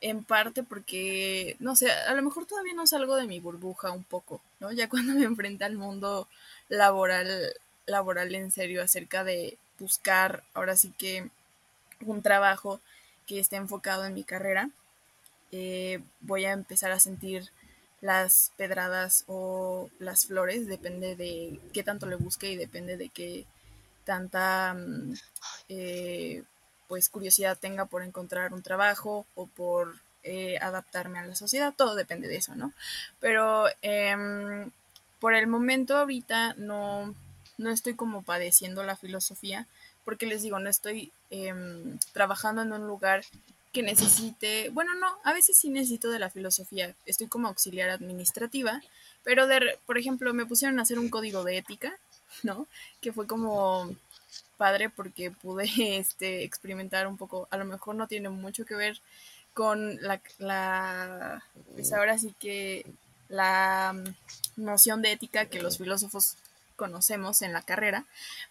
en 0.02 0.24
parte 0.24 0.64
porque, 0.64 1.56
no 1.60 1.76
sé, 1.76 1.92
a 1.92 2.14
lo 2.14 2.22
mejor 2.24 2.46
todavía 2.48 2.74
no 2.74 2.88
salgo 2.88 3.16
de 3.16 3.28
mi 3.28 3.40
burbuja 3.40 3.92
un 3.92 4.04
poco, 4.04 4.42
¿no? 4.60 4.72
Ya 4.72 4.90
cuando 4.90 5.14
me 5.14 5.26
enfrenta 5.26 5.66
al 5.68 5.76
mundo 5.76 6.28
laboral, 6.70 7.54
laboral 7.86 8.34
en 8.34 8.52
serio 8.52 8.84
acerca 8.84 9.24
de 9.24 9.58
buscar 9.80 10.44
ahora 10.54 10.76
sí 10.76 10.92
que 10.98 11.30
un 12.02 12.22
trabajo 12.24 12.82
que 13.28 13.40
esté 13.40 13.58
enfocado 13.58 14.06
en 14.06 14.16
mi 14.16 14.24
carrera, 14.24 14.70
eh, 15.52 16.02
voy 16.22 16.46
a 16.46 16.52
empezar 16.52 16.92
a 16.92 17.00
sentir 17.00 17.52
las 18.02 18.52
pedradas 18.58 19.24
o 19.28 19.90
las 20.00 20.26
flores, 20.26 20.68
depende 20.68 21.16
de 21.16 21.60
qué 21.74 21.84
tanto 21.84 22.08
le 22.08 22.16
busque 22.16 22.52
y 22.52 22.56
depende 22.56 22.98
de 22.98 23.10
qué 23.10 23.46
tanta 24.06 24.74
mm, 24.74 25.14
eh, 25.70 26.44
pues 26.88 27.10
curiosidad 27.10 27.58
tenga 27.58 27.86
por 27.86 28.04
encontrar 28.04 28.54
un 28.54 28.64
trabajo 28.64 29.26
o 29.36 29.46
por 29.46 29.96
eh, 30.24 30.58
adaptarme 30.60 31.20
a 31.20 31.26
la 31.26 31.36
sociedad, 31.36 31.74
todo 31.76 31.96
depende 31.96 32.28
de 32.28 32.38
eso, 32.38 32.56
¿no? 32.56 32.74
Pero 33.20 33.66
em, 33.82 34.72
por 35.20 35.34
el 35.36 35.48
momento 35.48 35.98
ahorita 35.98 36.56
no, 36.58 37.16
no 37.58 37.70
estoy 37.70 37.96
como 37.96 38.24
padeciendo 38.24 38.84
la 38.84 38.96
filosofía, 38.96 39.68
porque 40.04 40.26
les 40.26 40.42
digo, 40.42 40.60
no 40.60 40.70
estoy 40.70 41.12
em, 41.30 41.98
trabajando 42.14 42.64
en 42.64 42.74
un 42.74 42.88
lugar 42.88 43.24
que 43.72 43.84
necesite, 43.84 44.70
bueno, 44.70 44.94
no, 44.96 45.08
a 45.24 45.34
veces 45.34 45.58
sí 45.58 45.70
necesito 45.70 46.10
de 46.10 46.20
la 46.20 46.30
filosofía, 46.30 46.94
estoy 47.06 47.28
como 47.28 47.48
auxiliar 47.48 47.90
administrativa, 47.90 48.82
pero 49.24 49.48
de, 49.48 49.78
por 49.86 49.98
ejemplo, 49.98 50.34
me 50.34 50.46
pusieron 50.46 50.80
a 50.80 50.82
hacer 50.82 51.00
un 51.00 51.10
código 51.10 51.44
de 51.44 51.58
ética, 51.58 51.98
¿no? 52.44 52.68
Que 53.02 53.14
fue 53.14 53.28
como 53.28 53.96
padre 54.58 54.90
porque 54.90 55.32
pude 55.32 55.66
este, 55.98 56.44
experimentar 56.44 57.08
un 57.08 57.18
poco, 57.18 57.48
a 57.50 57.58
lo 57.58 57.66
mejor 57.66 57.96
no 57.96 58.08
tiene 58.08 58.30
mucho 58.30 58.66
que 58.66 58.76
ver 58.76 59.00
con 59.54 60.02
la, 60.02 60.22
la 60.38 61.44
pues 61.74 61.92
ahora 61.92 62.18
sí 62.18 62.34
que 62.40 62.86
la 63.28 63.94
mm, 63.94 64.64
noción 64.64 65.02
de 65.02 65.14
ética 65.14 65.46
que 65.46 65.62
los 65.62 65.78
filósofos 65.78 66.38
conocemos 66.76 67.42
en 67.42 67.54
la 67.54 67.62
carrera, 67.62 68.06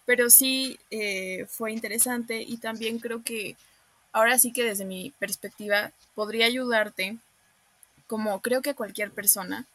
pero 0.05 0.29
sí 0.29 0.79
eh, 0.89 1.45
fue 1.49 1.71
interesante 1.71 2.41
y 2.41 2.57
también 2.57 2.99
creo 2.99 3.23
que 3.23 3.55
ahora 4.13 4.37
sí 4.39 4.51
que 4.51 4.63
desde 4.63 4.85
mi 4.85 5.11
perspectiva 5.19 5.91
podría 6.15 6.45
ayudarte, 6.45 7.17
como 8.07 8.41
creo 8.41 8.61
que 8.61 8.75
cualquier 8.75 9.11
persona 9.11 9.65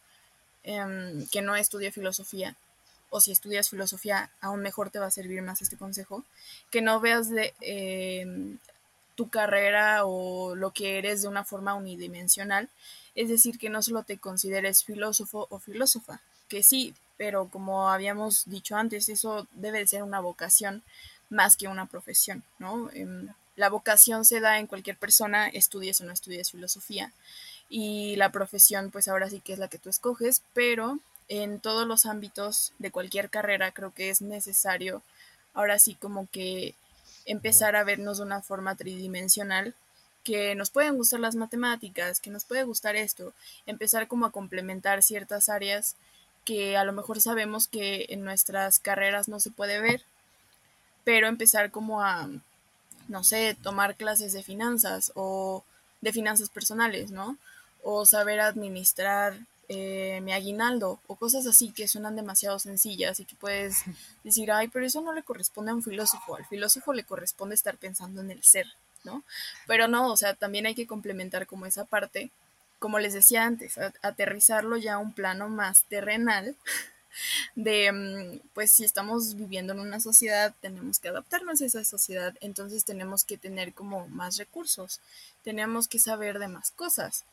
em, 0.63 1.27
que 1.29 1.43
no 1.43 1.57
estudie 1.57 1.93
filosofía, 1.93 2.57
o 3.11 3.21
si 3.21 3.33
estudias 3.33 3.71
filosofía, 3.71 4.31
aún 4.41 4.61
mejor 4.61 4.91
te 4.91 4.99
va 4.99 5.07
a 5.07 5.11
servir 5.11 5.41
más 5.43 5.63
este 5.63 5.77
consejo, 5.77 6.25
que 6.71 6.83
no 6.83 7.01
veas 7.01 7.31
de, 7.31 7.55
em, 7.61 8.59
tu 9.15 9.29
carrera 9.31 10.05
o 10.05 10.55
lo 10.55 10.73
que 10.73 10.99
eres 10.99 11.23
de 11.23 11.29
una 11.29 11.45
forma 11.45 11.75
unidimensional, 11.75 12.69
es 13.15 13.29
decir, 13.29 13.59
que 13.59 13.71
no 13.71 13.83
solo 13.83 14.03
te 14.03 14.19
consideres 14.19 14.85
filósofo 14.85 15.47
o 15.51 15.59
filósofa, 15.59 16.21
que 16.49 16.63
sí, 16.63 16.95
pero 17.17 17.49
como 17.49 17.89
habíamos 17.91 18.45
dicho 18.47 18.77
antes, 18.77 19.09
eso 19.09 19.47
debe 19.53 19.79
de 19.79 19.87
ser 19.87 20.03
una 20.03 20.21
vocación 20.21 20.83
más 21.31 21.57
que 21.57 21.69
una 21.69 21.87
profesión, 21.87 22.45
¿no? 22.59 22.91
Em, 22.93 23.29
la 23.57 23.69
vocación 23.69 24.25
se 24.25 24.41
da 24.41 24.59
en 24.59 24.67
cualquier 24.67 24.97
persona, 24.97 25.49
estudies 25.49 26.01
o 26.01 26.05
no 26.05 26.13
estudies 26.13 26.51
filosofía, 26.51 27.13
y 27.69 28.17
la 28.17 28.31
profesión, 28.31 28.91
pues 28.91 29.09
ahora 29.09 29.29
sí 29.29 29.41
que 29.41 29.53
es 29.53 29.59
la 29.59 29.69
que 29.69 29.79
tú 29.79 29.91
escoges, 29.91 30.43
pero 30.55 30.99
en 31.29 31.59
todos 31.59 31.87
los 31.87 32.07
ámbitos 32.07 32.73
de 32.79 32.91
cualquier 32.91 33.31
carrera 33.31 33.73
creo 33.73 33.93
que 33.93 34.11
es 34.11 34.23
necesario 34.23 35.03
ahora 35.55 35.79
sí 35.79 35.95
como 35.95 36.29
que 36.31 36.75
empezar 37.25 37.75
a 37.75 37.83
vernos 37.83 38.19
de 38.19 38.25
una 38.25 38.43
forma 38.43 38.77
tridimensional 38.77 39.75
que 40.23 40.55
nos 40.55 40.71
pueden 40.71 40.97
gustar 40.97 41.21
las 41.21 41.35
matemáticas, 41.35 42.21
que 42.21 42.31
nos 42.31 42.45
puede 42.45 42.65
gustar 42.65 42.95
esto, 42.97 43.33
empezar 43.65 44.07
como 44.07 44.27
a 44.27 44.33
complementar 44.33 45.03
ciertas 45.03 45.49
áreas 45.49 45.97
que 46.45 46.77
a 46.77 46.85
lo 46.85 46.93
mejor 46.93 47.21
sabemos 47.21 47.69
que 47.69 48.07
en 48.11 48.25
nuestras 48.25 48.79
carreras 48.79 49.29
no 49.29 49.41
se 49.41 49.51
puede 49.51 49.81
ver, 49.81 50.03
pero 51.05 51.27
empezar 51.27 51.71
como 51.71 52.03
a, 52.03 52.29
no 53.09 53.25
sé, 53.25 53.57
tomar 53.63 53.97
clases 53.97 54.33
de 54.33 54.43
finanzas 54.43 55.13
o 55.15 55.65
de 56.01 56.13
finanzas 56.13 56.51
personales, 56.51 57.11
¿no? 57.11 57.39
O 57.83 58.07
saber 58.07 58.41
administrar 58.41 59.39
eh, 59.69 60.21
mi 60.23 60.33
aguinaldo 60.33 61.01
o 61.07 61.17
cosas 61.17 61.47
así 61.47 61.73
que 61.73 61.89
suenan 61.89 62.17
demasiado 62.17 62.59
sencillas 62.59 63.19
y 63.21 63.25
que 63.25 63.37
puedes 63.37 63.83
decir, 64.25 64.51
ay, 64.53 64.69
pero 64.69 64.87
eso 64.87 65.01
no 65.01 65.13
le 65.13 65.23
corresponde 65.23 65.73
a 65.73 65.75
un 65.75 65.83
filósofo, 65.83 66.37
al 66.37 66.47
filósofo 66.47 66.93
le 66.93 67.05
corresponde 67.05 67.55
estar 67.55 67.77
pensando 67.77 68.21
en 68.21 68.31
el 68.31 68.43
ser, 68.43 68.67
¿no? 69.05 69.23
Pero 69.67 69.89
no, 69.89 70.13
o 70.13 70.17
sea, 70.17 70.35
también 70.35 70.67
hay 70.67 70.75
que 70.75 70.87
complementar 70.87 71.47
como 71.47 71.67
esa 71.67 71.85
parte 71.85 72.31
como 72.79 72.99
les 72.99 73.15
decía 73.15 73.45
antes, 73.45 73.79
aterrizarlo 74.03 74.77
ya 74.77 74.95
a 74.95 74.99
un 74.99 75.13
plano 75.13 75.49
más 75.49 75.85
terrenal 75.85 76.55
de, 77.55 77.93
mm, 77.93 78.49
pues 78.55 78.73
si 78.73 78.85
estamos 78.85 79.35
viviendo 79.37 79.73
en 79.73 79.81
una 79.81 80.01
sociedad, 80.01 80.55
tenemos 80.61 80.99
que 80.99 81.09
adaptarnos 81.09 81.61
a 81.61 81.67
esa 81.67 81.85
sociedad, 81.85 82.35
entonces 82.41 82.85
tenemos 82.85 83.25
que 83.25 83.39
tener 83.39 83.73
como 83.73 84.09
más 84.09 84.37
recursos, 84.37 85.01
tenemos 85.45 85.89
que 85.89 85.99
saber 85.99 86.39
de 86.39 86.49
más 86.49 86.71
cosas. 86.71 87.25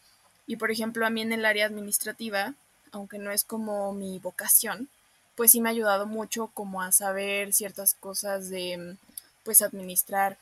Y 0.48 0.58
por 0.58 0.72
ejemplo, 0.72 1.06
a 1.06 1.10
mí 1.10 1.22
en 1.22 1.34
el 1.34 1.46
área 1.46 1.66
administrativa, 1.66 2.54
aunque 2.92 3.18
no 3.18 3.32
es 3.32 3.44
como 3.44 3.94
mi 3.94 4.20
vocación, 4.20 4.90
pues 5.36 5.52
sí 5.52 5.62
me 5.62 5.70
ha 5.70 5.72
ayudado 5.72 6.06
mucho 6.06 6.48
como 6.54 6.82
a 6.82 6.92
saber 6.92 7.54
ciertas 7.54 7.96
cosas 7.96 8.50
de, 8.50 8.78
mm, 8.78 8.98
pues 9.44 9.62
administrar 9.62 10.38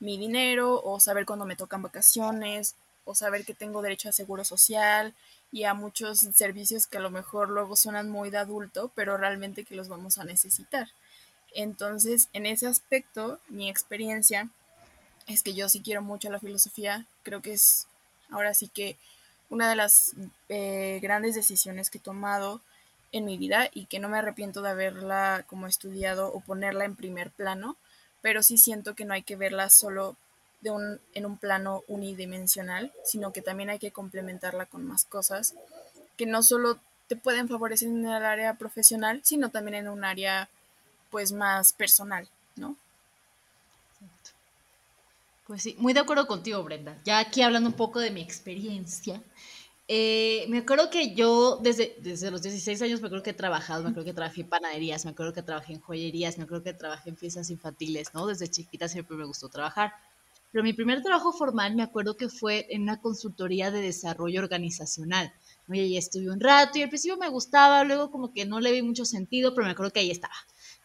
mi 0.00 0.18
dinero 0.18 0.82
o 0.82 1.00
saber 1.00 1.26
cuándo 1.26 1.44
me 1.44 1.56
tocan 1.56 1.82
vacaciones 1.82 2.74
o 3.04 3.14
saber 3.14 3.44
que 3.44 3.54
tengo 3.54 3.82
derecho 3.82 4.08
a 4.08 4.12
seguro 4.12 4.44
social 4.44 5.14
y 5.52 5.64
a 5.64 5.74
muchos 5.74 6.18
servicios 6.18 6.86
que 6.86 6.96
a 6.96 7.00
lo 7.00 7.10
mejor 7.10 7.50
luego 7.50 7.76
suenan 7.76 8.08
muy 8.08 8.30
de 8.30 8.38
adulto, 8.38 8.90
pero 8.94 9.18
realmente 9.18 9.64
que 9.64 9.76
los 9.76 9.88
vamos 9.88 10.16
a 10.18 10.24
necesitar. 10.24 10.88
Entonces, 11.54 12.28
en 12.32 12.46
ese 12.46 12.66
aspecto, 12.66 13.38
mi 13.48 13.68
experiencia 13.68 14.48
es 15.26 15.42
que 15.42 15.54
yo 15.54 15.68
sí 15.68 15.82
quiero 15.82 16.00
mucho 16.00 16.30
la 16.30 16.40
filosofía, 16.40 17.06
creo 17.22 17.42
que 17.42 17.52
es 17.52 17.86
ahora 18.30 18.54
sí 18.54 18.68
que 18.68 18.96
una 19.50 19.68
de 19.68 19.76
las 19.76 20.14
eh, 20.48 20.98
grandes 21.02 21.34
decisiones 21.34 21.90
que 21.90 21.98
he 21.98 22.00
tomado 22.00 22.62
en 23.12 23.26
mi 23.26 23.36
vida 23.36 23.68
y 23.74 23.84
que 23.84 23.98
no 23.98 24.08
me 24.08 24.18
arrepiento 24.18 24.62
de 24.62 24.70
haberla 24.70 25.44
como 25.46 25.66
estudiado 25.66 26.32
o 26.32 26.40
ponerla 26.40 26.86
en 26.86 26.96
primer 26.96 27.30
plano, 27.30 27.76
pero 28.22 28.42
sí 28.42 28.56
siento 28.56 28.94
que 28.94 29.04
no 29.04 29.12
hay 29.12 29.22
que 29.22 29.36
verla 29.36 29.68
solo 29.68 30.16
un, 30.70 31.00
en 31.14 31.26
un 31.26 31.36
plano 31.36 31.82
unidimensional, 31.88 32.92
sino 33.04 33.32
que 33.32 33.42
también 33.42 33.70
hay 33.70 33.78
que 33.78 33.90
complementarla 33.90 34.66
con 34.66 34.86
más 34.86 35.04
cosas 35.04 35.54
que 36.16 36.26
no 36.26 36.42
solo 36.42 36.78
te 37.08 37.16
pueden 37.16 37.48
favorecer 37.48 37.88
en 37.88 38.06
el 38.06 38.24
área 38.24 38.54
profesional, 38.54 39.20
sino 39.24 39.50
también 39.50 39.74
en 39.74 39.88
un 39.88 40.04
área 40.04 40.48
pues 41.10 41.32
más 41.32 41.72
personal, 41.72 42.28
¿no? 42.56 42.76
Pues 45.46 45.62
sí, 45.62 45.76
muy 45.78 45.92
de 45.92 46.00
acuerdo 46.00 46.26
contigo, 46.26 46.62
Brenda. 46.62 46.96
Ya 47.04 47.18
aquí 47.18 47.42
hablando 47.42 47.68
un 47.68 47.76
poco 47.76 47.98
de 48.00 48.10
mi 48.10 48.22
experiencia, 48.22 49.20
eh, 49.88 50.46
me 50.48 50.58
acuerdo 50.58 50.88
que 50.88 51.14
yo 51.14 51.58
desde, 51.60 51.96
desde 51.98 52.30
los 52.30 52.40
16 52.40 52.80
años 52.82 53.00
me 53.00 53.08
acuerdo 53.08 53.24
que 53.24 53.30
he 53.30 53.34
trabajado, 53.34 53.82
me 53.82 53.90
acuerdo 53.90 54.06
que 54.06 54.14
trabajé 54.14 54.42
en 54.42 54.48
panaderías, 54.48 55.04
me 55.04 55.10
acuerdo 55.10 55.34
que 55.34 55.42
trabajé 55.42 55.74
en 55.74 55.80
joyerías, 55.80 56.38
me 56.38 56.44
acuerdo 56.44 56.64
que 56.64 56.72
trabajé 56.72 57.10
en 57.10 57.16
fiestas 57.16 57.50
infantiles, 57.50 58.14
¿no? 58.14 58.26
Desde 58.26 58.48
chiquita 58.48 58.88
siempre 58.88 59.16
me 59.16 59.24
gustó 59.24 59.48
trabajar. 59.48 59.92
Pero 60.52 60.62
mi 60.62 60.74
primer 60.74 61.02
trabajo 61.02 61.32
formal 61.32 61.74
me 61.74 61.82
acuerdo 61.82 62.16
que 62.16 62.28
fue 62.28 62.66
en 62.70 62.82
una 62.82 63.00
consultoría 63.00 63.70
de 63.70 63.80
desarrollo 63.80 64.40
organizacional. 64.40 65.32
Y 65.68 65.80
ahí 65.80 65.96
estuve 65.96 66.30
un 66.30 66.40
rato 66.40 66.78
y 66.78 66.82
al 66.82 66.90
principio 66.90 67.16
me 67.16 67.28
gustaba, 67.28 67.82
luego 67.84 68.10
como 68.10 68.32
que 68.32 68.44
no 68.44 68.60
le 68.60 68.72
vi 68.72 68.82
mucho 68.82 69.04
sentido, 69.06 69.54
pero 69.54 69.64
me 69.64 69.72
acuerdo 69.72 69.92
que 69.92 70.00
ahí 70.00 70.10
estaba. 70.10 70.34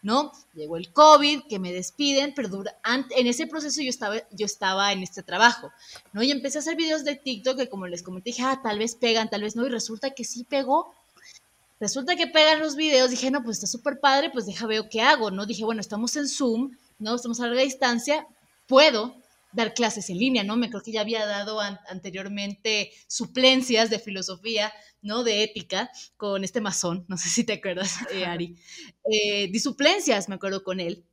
¿no? 0.02 0.32
Llegó 0.54 0.76
el 0.76 0.92
COVID, 0.92 1.42
que 1.48 1.58
me 1.58 1.72
despiden, 1.72 2.32
pero 2.34 2.62
en 2.84 3.26
ese 3.26 3.46
proceso 3.46 3.82
yo 3.82 3.90
estaba, 3.90 4.16
yo 4.30 4.46
estaba 4.46 4.92
en 4.92 5.02
este 5.02 5.22
trabajo, 5.22 5.72
¿no? 6.12 6.22
Y 6.22 6.30
empecé 6.30 6.58
a 6.58 6.60
hacer 6.60 6.76
videos 6.76 7.04
de 7.04 7.16
TikTok 7.16 7.56
que 7.56 7.68
como 7.68 7.86
les 7.86 8.02
comenté, 8.02 8.30
dije, 8.30 8.42
ah, 8.42 8.60
tal 8.62 8.78
vez 8.78 8.94
pegan, 8.94 9.28
tal 9.28 9.42
vez 9.42 9.56
no, 9.56 9.66
y 9.66 9.70
resulta 9.70 10.10
que 10.10 10.24
sí 10.24 10.44
pegó. 10.44 10.94
Resulta 11.80 12.16
que 12.16 12.26
pegan 12.26 12.60
los 12.60 12.74
videos, 12.76 13.10
dije, 13.10 13.30
no, 13.30 13.42
pues 13.42 13.58
está 13.58 13.66
súper 13.66 14.00
padre, 14.00 14.30
pues 14.30 14.46
deja 14.46 14.66
veo 14.66 14.88
qué 14.88 15.00
hago, 15.00 15.30
¿no? 15.30 15.46
Dije, 15.46 15.64
bueno, 15.64 15.80
estamos 15.80 16.16
en 16.16 16.28
Zoom, 16.28 16.76
¿no? 16.98 17.14
Estamos 17.14 17.40
a 17.40 17.46
larga 17.46 17.62
distancia, 17.62 18.26
puedo 18.66 19.16
dar 19.52 19.74
clases 19.74 20.10
en 20.10 20.18
línea, 20.18 20.44
¿no? 20.44 20.56
Me 20.56 20.68
creo 20.68 20.82
que 20.82 20.92
ya 20.92 21.00
había 21.00 21.26
dado 21.26 21.60
anteriormente 21.60 22.92
suplencias 23.06 23.90
de 23.90 23.98
filosofía, 23.98 24.72
¿no? 25.02 25.24
De 25.24 25.42
ética 25.42 25.90
con 26.16 26.44
este 26.44 26.60
masón, 26.60 27.04
no 27.08 27.16
sé 27.16 27.28
si 27.28 27.44
te 27.44 27.54
acuerdas, 27.54 27.96
eh, 28.12 28.24
Ari. 28.24 28.56
Eh, 29.10 29.48
di 29.50 29.58
suplencias, 29.58 30.28
me 30.28 30.34
acuerdo 30.34 30.62
con 30.62 30.80
él. 30.80 31.06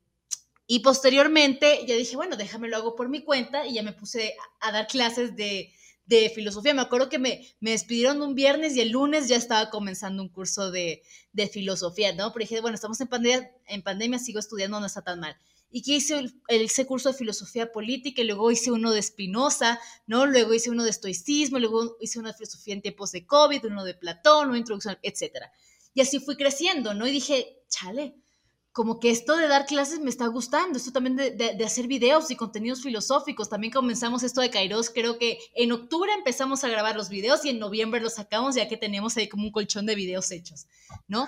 Y 0.67 0.79
posteriormente 0.79 1.85
ya 1.87 1.95
dije, 1.95 2.17
bueno, 2.17 2.35
déjame 2.35 2.67
lo 2.67 2.75
hago 2.75 2.95
por 2.95 3.07
mi 3.07 3.23
cuenta 3.23 3.65
y 3.65 3.75
ya 3.75 3.83
me 3.83 3.93
puse 3.93 4.35
a, 4.59 4.73
dar 4.73 4.87
clases 4.87 5.33
de, 5.37 5.71
de, 6.05 6.29
filosofía. 6.29 6.73
Me 6.73 6.81
acuerdo 6.81 7.07
que 7.07 7.19
me, 7.19 7.47
me, 7.61 7.71
despidieron 7.71 8.21
un 8.21 8.35
viernes 8.35 8.75
y 8.75 8.81
el 8.81 8.89
lunes 8.89 9.29
ya 9.29 9.37
estaba 9.37 9.69
comenzando 9.69 10.21
un 10.21 10.27
curso 10.27 10.71
de, 10.71 11.03
de 11.31 11.47
filosofía, 11.47 12.13
¿no? 12.13 12.33
Pero 12.33 12.43
dije, 12.43 12.59
bueno, 12.59 12.75
estamos 12.75 12.99
en 12.99 13.07
pandemia, 13.07 13.49
en 13.67 13.81
pandemia, 13.81 14.19
sigo 14.19 14.39
estudiando, 14.39 14.77
no 14.81 14.87
está 14.87 15.01
tan 15.03 15.21
mal 15.21 15.37
y 15.75 15.81
que 15.81 15.95
hice 15.95 16.17
el, 16.17 16.33
ese 16.47 16.85
curso 16.85 17.11
de 17.11 17.17
filosofía 17.17 17.73
política 17.73 18.21
y 18.21 18.25
luego 18.25 18.49
hice 18.49 18.71
uno 18.71 18.93
de 18.93 19.01
Spinoza, 19.01 19.77
¿no? 20.07 20.25
Luego 20.25 20.53
hice 20.53 20.69
uno 20.69 20.85
de 20.85 20.89
estoicismo, 20.89 21.59
luego 21.59 21.97
hice 21.99 22.17
uno 22.17 22.29
de 22.29 22.33
filosofía 22.33 22.75
en 22.75 22.81
tiempos 22.81 23.11
de 23.11 23.25
COVID, 23.25 23.65
uno 23.65 23.83
de 23.83 23.93
Platón, 23.93 24.47
una 24.47 24.57
introducción, 24.57 24.97
etcétera. 25.01 25.51
Y 25.93 25.99
así 25.99 26.21
fui 26.21 26.37
creciendo, 26.37 26.93
¿no? 26.93 27.05
Y 27.05 27.11
dije, 27.11 27.57
chale, 27.67 28.15
como 28.71 29.01
que 29.01 29.09
esto 29.09 29.35
de 29.35 29.49
dar 29.49 29.65
clases 29.65 29.99
me 29.99 30.09
está 30.09 30.27
gustando, 30.27 30.77
esto 30.77 30.93
también 30.93 31.17
de, 31.17 31.31
de, 31.31 31.55
de, 31.55 31.65
hacer 31.65 31.87
videos 31.87 32.31
y 32.31 32.37
contenidos 32.37 32.81
filosóficos, 32.81 33.49
también 33.49 33.73
comenzamos 33.73 34.23
esto 34.23 34.39
de 34.39 34.51
Kairos, 34.51 34.89
creo 34.89 35.17
que 35.17 35.39
en 35.55 35.73
octubre 35.73 36.09
empezamos 36.13 36.63
a 36.63 36.69
grabar 36.69 36.95
los 36.95 37.09
videos 37.09 37.43
y 37.43 37.49
en 37.49 37.59
noviembre 37.59 37.99
los 37.99 38.13
sacamos 38.13 38.55
ya 38.55 38.69
que 38.69 38.77
tenemos 38.77 39.17
ahí 39.17 39.27
como 39.27 39.43
un 39.43 39.51
colchón 39.51 39.85
de 39.85 39.95
videos 39.95 40.31
hechos, 40.31 40.67
¿no? 41.09 41.27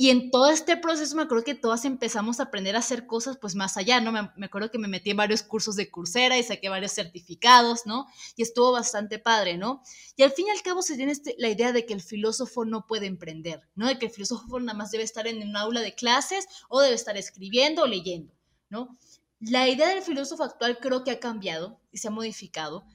Y 0.00 0.08
en 0.08 0.30
todo 0.30 0.48
este 0.48 0.78
proceso 0.78 1.14
me 1.14 1.24
acuerdo 1.24 1.44
que 1.44 1.54
todas 1.54 1.84
empezamos 1.84 2.40
a 2.40 2.44
aprender 2.44 2.74
a 2.74 2.78
hacer 2.78 3.06
cosas 3.06 3.36
pues 3.36 3.54
más 3.54 3.76
allá, 3.76 4.00
¿no? 4.00 4.12
Me, 4.12 4.46
acuerdo 4.46 4.70
que 4.70 4.78
me 4.78 4.88
metí 4.88 5.10
en 5.10 5.18
varios 5.18 5.42
cursos 5.42 5.76
de 5.76 5.90
Coursera 5.90 6.38
y 6.38 6.42
saqué 6.42 6.70
varios 6.70 6.92
certificados, 6.92 7.84
¿no? 7.84 8.06
Y 8.34 8.40
estuvo 8.40 8.72
bastante 8.72 9.18
padre, 9.18 9.58
¿no? 9.58 9.82
Y 10.16 10.22
al 10.22 10.30
fin 10.30 10.46
y 10.46 10.52
al 10.52 10.62
cabo 10.62 10.80
se 10.80 10.96
tiene 10.96 11.12
este, 11.12 11.34
la 11.36 11.50
idea 11.50 11.72
de 11.72 11.84
que 11.84 11.92
el 11.92 12.00
filósofo 12.00 12.64
no 12.64 12.86
puede 12.86 13.04
emprender, 13.04 13.68
¿no? 13.74 13.88
De 13.88 13.98
que 13.98 14.06
el 14.06 14.12
filósofo 14.12 14.58
nada 14.58 14.72
más 14.72 14.90
debe 14.90 15.04
estar 15.04 15.26
en 15.26 15.46
un 15.46 15.54
aula 15.54 15.82
de 15.82 15.94
clases 15.94 16.48
o 16.70 16.80
debe 16.80 16.94
estar 16.94 17.18
escribiendo 17.18 17.82
o 17.82 17.86
leyendo, 17.86 18.32
¿no? 18.70 18.96
La 19.38 19.68
idea 19.68 19.88
del 19.88 20.00
filósofo 20.00 20.44
actual 20.44 20.78
creo 20.80 21.04
que 21.04 21.10
ha 21.10 21.20
cambiado 21.20 21.78
y 21.92 21.98
se 21.98 22.08
ha 22.08 22.10
modificado 22.10 22.86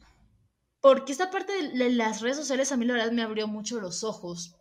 porque 0.82 1.12
esta 1.12 1.30
parte 1.30 1.54
de 1.54 1.90
las 1.92 2.22
redes 2.22 2.38
sociales 2.38 2.72
a 2.72 2.78
mí 2.78 2.86
la 2.86 2.94
verdad 2.94 3.12
me 3.12 3.22
abrió 3.22 3.48
mucho 3.48 3.80
los 3.80 4.04
ojos 4.04 4.56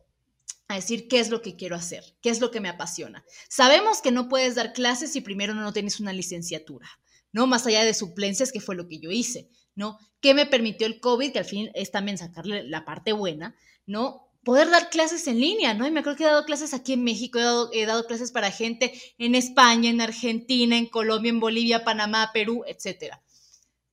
a 0.69 0.77
decir 0.77 1.09
qué 1.09 1.21
es 1.21 1.31
lo 1.31 1.43
que 1.43 1.57
quiero 1.57 1.77
hacer, 1.77 2.05
qué 2.23 2.31
es 2.31 2.41
lo 2.41 2.51
que 2.51 2.61
me 2.61 2.69
apasiona. 2.69 3.25
Sabemos 3.49 4.01
que 4.01 4.13
no 4.13 4.29
puedes 4.29 4.55
dar 4.55 4.73
clases 4.73 5.13
si 5.13 5.21
primero 5.21 5.55
no 5.55 5.73
tienes 5.73 6.01
una 6.01 6.13
licenciatura, 6.13 6.89
¿no? 7.33 7.47
Más 7.47 7.67
allá 7.67 7.85
de 7.85 7.95
suplencias, 7.95 8.53
que 8.53 8.61
fue 8.61 8.75
lo 8.75 8.89
que 8.89 8.99
yo 8.99 9.11
hice, 9.11 9.49
¿no? 9.75 9.99
¿Qué 10.21 10.35
me 10.35 10.47
permitió 10.47 10.87
el 10.87 11.01
COVID? 11.01 11.33
Que 11.33 11.39
al 11.41 11.45
fin 11.45 11.71
es 11.75 11.91
también 11.91 12.17
sacarle 12.17 12.65
la 12.65 12.85
parte 12.85 13.13
buena, 13.13 13.57
¿no? 13.87 14.31
Poder 14.43 14.71
dar 14.71 14.91
clases 14.91 15.27
en 15.27 15.41
línea, 15.41 15.75
¿no? 15.75 15.87
Y 15.87 15.91
me 15.91 16.01
acuerdo 16.01 16.19
que 16.19 16.25
he 16.25 16.29
dado 16.29 16.45
clases 16.45 16.75
aquí 16.75 16.95
en 16.95 17.05
México, 17.05 17.39
he 17.39 17.43
dado, 17.43 17.71
he 17.73 17.87
dado 17.87 18.07
clases 18.07 18.33
para 18.33 18.51
gente 18.51 18.93
en 19.19 19.35
España, 19.35 19.91
en 19.91 20.01
Argentina, 20.01 20.77
en 20.77 20.87
Colombia, 20.87 21.31
en 21.31 21.41
Bolivia, 21.41 21.85
Panamá, 21.85 22.31
Perú, 22.33 22.63
etcétera. 22.67 23.23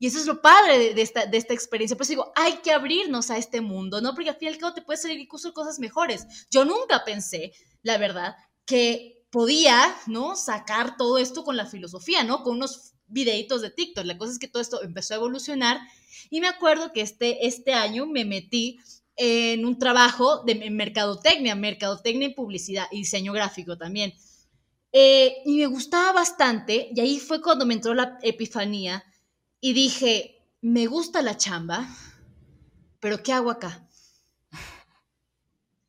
Y 0.02 0.08
eso 0.08 0.18
es 0.18 0.26
lo 0.26 0.42
padre 0.42 0.96
de, 0.96 1.02
esta, 1.04 1.28
de 1.28 1.38
esta 1.38 1.54
experiencia. 1.54 1.96
Pues 1.96 2.10
digo, 2.10 2.32
hay 2.36 2.54
que 2.64 2.72
abrirnos 2.72 3.30
a 3.30 3.38
este 3.38 3.62
mundo, 3.62 4.02
¿no? 4.02 4.16
Porque 4.16 4.32
al 4.32 4.36
fin 4.36 4.50
y 4.50 4.74
te 4.74 4.82
puede 4.82 4.98
salir 4.98 5.20
incluso 5.20 5.54
cosas 5.54 5.78
mejores. 5.78 6.26
Yo 6.50 6.66
nunca 6.66 7.04
pensé, 7.06 7.54
la 7.84 8.00
verdad, 8.00 8.36
que 8.66 9.28
podía, 9.30 9.96
¿no? 10.08 10.36
Sacar 10.36 10.98
todo 10.98 11.20
esto 11.20 11.44
con 11.44 11.56
la 11.56 11.68
filosofía, 11.68 12.24
¿no? 12.24 12.42
Con 12.42 12.56
unos 12.56 12.94
videitos 13.06 13.62
de 13.62 13.70
TikTok. 13.70 14.04
La 14.06 14.18
cosa 14.18 14.32
es 14.32 14.40
que 14.40 14.48
todo 14.48 14.64
esto 14.64 14.82
empezó 14.82 15.14
a 15.14 15.18
evolucionar 15.18 15.80
y 16.32 16.42
me 16.42 16.48
acuerdo 16.48 16.92
que 16.94 17.02
este, 17.02 17.46
este 17.46 17.76
año 17.76 18.08
me 18.08 18.26
metí 18.26 18.80
en 19.18 19.68
un 19.68 19.78
trabajo 19.78 20.42
de 20.46 20.72
mercadotecnia, 20.72 21.54
mercadotecnia 21.54 22.30
y 22.30 22.34
publicidad 22.34 22.88
y 22.90 22.98
diseño 22.98 23.34
gráfico 23.34 23.78
también. 23.78 24.16
Eh, 24.92 25.44
y 25.46 25.58
me 25.58 25.68
gustaba 25.68 26.12
bastante 26.12 26.90
y 26.92 27.00
ahí 27.02 27.20
fue 27.20 27.40
cuando 27.40 27.68
me 27.68 27.76
entró 27.76 27.94
la 27.94 28.18
epifanía 28.24 29.06
y 29.62 29.74
dije, 29.74 30.44
me 30.62 30.88
gusta 30.88 31.22
la 31.22 31.38
chamba, 31.38 31.88
pero 33.00 33.24
¿qué 33.24 33.32
hago 33.32 33.52
acá? 33.52 33.88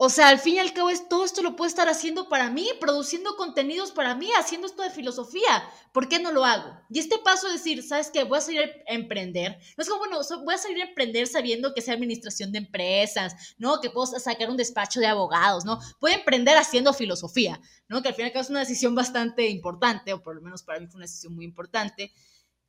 O 0.05 0.11
sea, 0.11 0.31
al 0.31 0.41
fin 0.41 0.57
y 0.57 0.59
al 0.59 0.73
cabo, 0.73 0.91
es, 0.91 1.09
todo 1.09 1.25
esto 1.25 1.43
lo 1.43 1.55
puedo 1.55 1.69
estar 1.69 1.89
haciendo 1.89 2.29
para 2.29 2.51
mí, 2.51 2.69
produciendo 2.81 3.37
contenidos 3.37 3.93
para 3.93 4.17
mí, 4.17 4.29
haciendo 4.37 4.67
esto 4.67 4.83
de 4.83 4.91
filosofía. 4.91 5.63
¿Por 5.93 6.09
qué 6.09 6.19
no 6.19 6.33
lo 6.33 6.45
hago? 6.45 6.77
Y 6.91 6.99
este 6.99 7.19
paso 7.19 7.47
de 7.47 7.53
decir, 7.53 7.85
¿sabes 7.85 8.11
qué? 8.11 8.25
Voy 8.25 8.39
a 8.39 8.41
salir 8.41 8.63
a 8.63 8.95
emprender. 8.95 9.57
No 9.77 9.83
es 9.83 9.89
como, 9.89 10.01
bueno, 10.01 10.19
voy 10.45 10.55
a 10.55 10.59
salir 10.59 10.83
a 10.83 10.89
emprender 10.89 11.29
sabiendo 11.29 11.73
que 11.73 11.83
sea 11.83 11.95
administración 11.95 12.51
de 12.51 12.59
empresas, 12.59 13.55
¿no? 13.59 13.81
Que 13.81 13.91
puedo 13.91 14.07
sacar 14.07 14.51
un 14.51 14.57
despacho 14.57 14.99
de 14.99 15.07
abogados, 15.07 15.65
¿no? 15.65 15.79
Voy 16.01 16.11
emprender 16.11 16.59
haciendo 16.59 16.93
filosofía, 16.93 17.61
¿no? 17.87 18.03
Que 18.03 18.09
al 18.09 18.15
fin 18.15 18.25
y 18.25 18.27
al 18.27 18.33
cabo 18.33 18.43
es 18.43 18.51
una 18.51 18.61
decisión 18.61 18.97
bastante 18.97 19.49
importante, 19.51 20.13
o 20.13 20.21
por 20.21 20.35
lo 20.35 20.43
menos 20.43 20.65
para 20.65 20.81
mí 20.81 20.89
fue 20.89 20.97
una 20.97 21.05
decisión 21.05 21.33
muy 21.33 21.45
importante. 21.45 22.13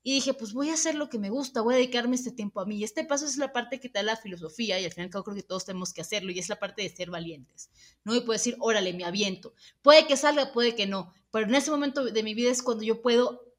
Y 0.03 0.13
dije, 0.13 0.33
pues 0.33 0.51
voy 0.51 0.69
a 0.69 0.73
hacer 0.73 0.95
lo 0.95 1.09
que 1.09 1.17
me 1.17 1.29
gusta, 1.29 1.61
voy 1.61 1.75
a 1.75 1.77
dedicarme 1.77 2.15
este 2.15 2.31
tiempo 2.31 2.59
a 2.59 2.65
mí. 2.65 2.77
Y 2.77 2.83
este 2.83 3.05
paso 3.05 3.25
es 3.25 3.37
la 3.37 3.53
parte 3.53 3.79
que 3.79 3.87
te 3.87 3.99
da 3.99 4.03
la 4.03 4.17
filosofía 4.17 4.79
y 4.79 4.85
al 4.85 4.91
final 4.91 5.09
creo 5.09 5.23
que 5.23 5.43
todos 5.43 5.63
tenemos 5.65 5.93
que 5.93 6.01
hacerlo 6.01 6.31
y 6.31 6.39
es 6.39 6.49
la 6.49 6.59
parte 6.59 6.81
de 6.81 6.89
ser 6.89 7.09
valientes. 7.09 7.69
¿no? 8.03 8.13
Y 8.13 8.19
puedo 8.19 8.33
decir, 8.33 8.57
órale, 8.59 8.93
me 8.93 9.05
aviento. 9.05 9.53
Puede 9.81 10.05
que 10.05 10.17
salga, 10.17 10.51
puede 10.51 10.75
que 10.75 10.87
no. 10.87 11.13
Pero 11.31 11.47
en 11.47 11.55
ese 11.55 11.71
momento 11.71 12.03
de 12.03 12.23
mi 12.23 12.33
vida 12.33 12.51
es 12.51 12.61
cuando 12.61 12.83
yo 12.83 13.01
puedo 13.01 13.53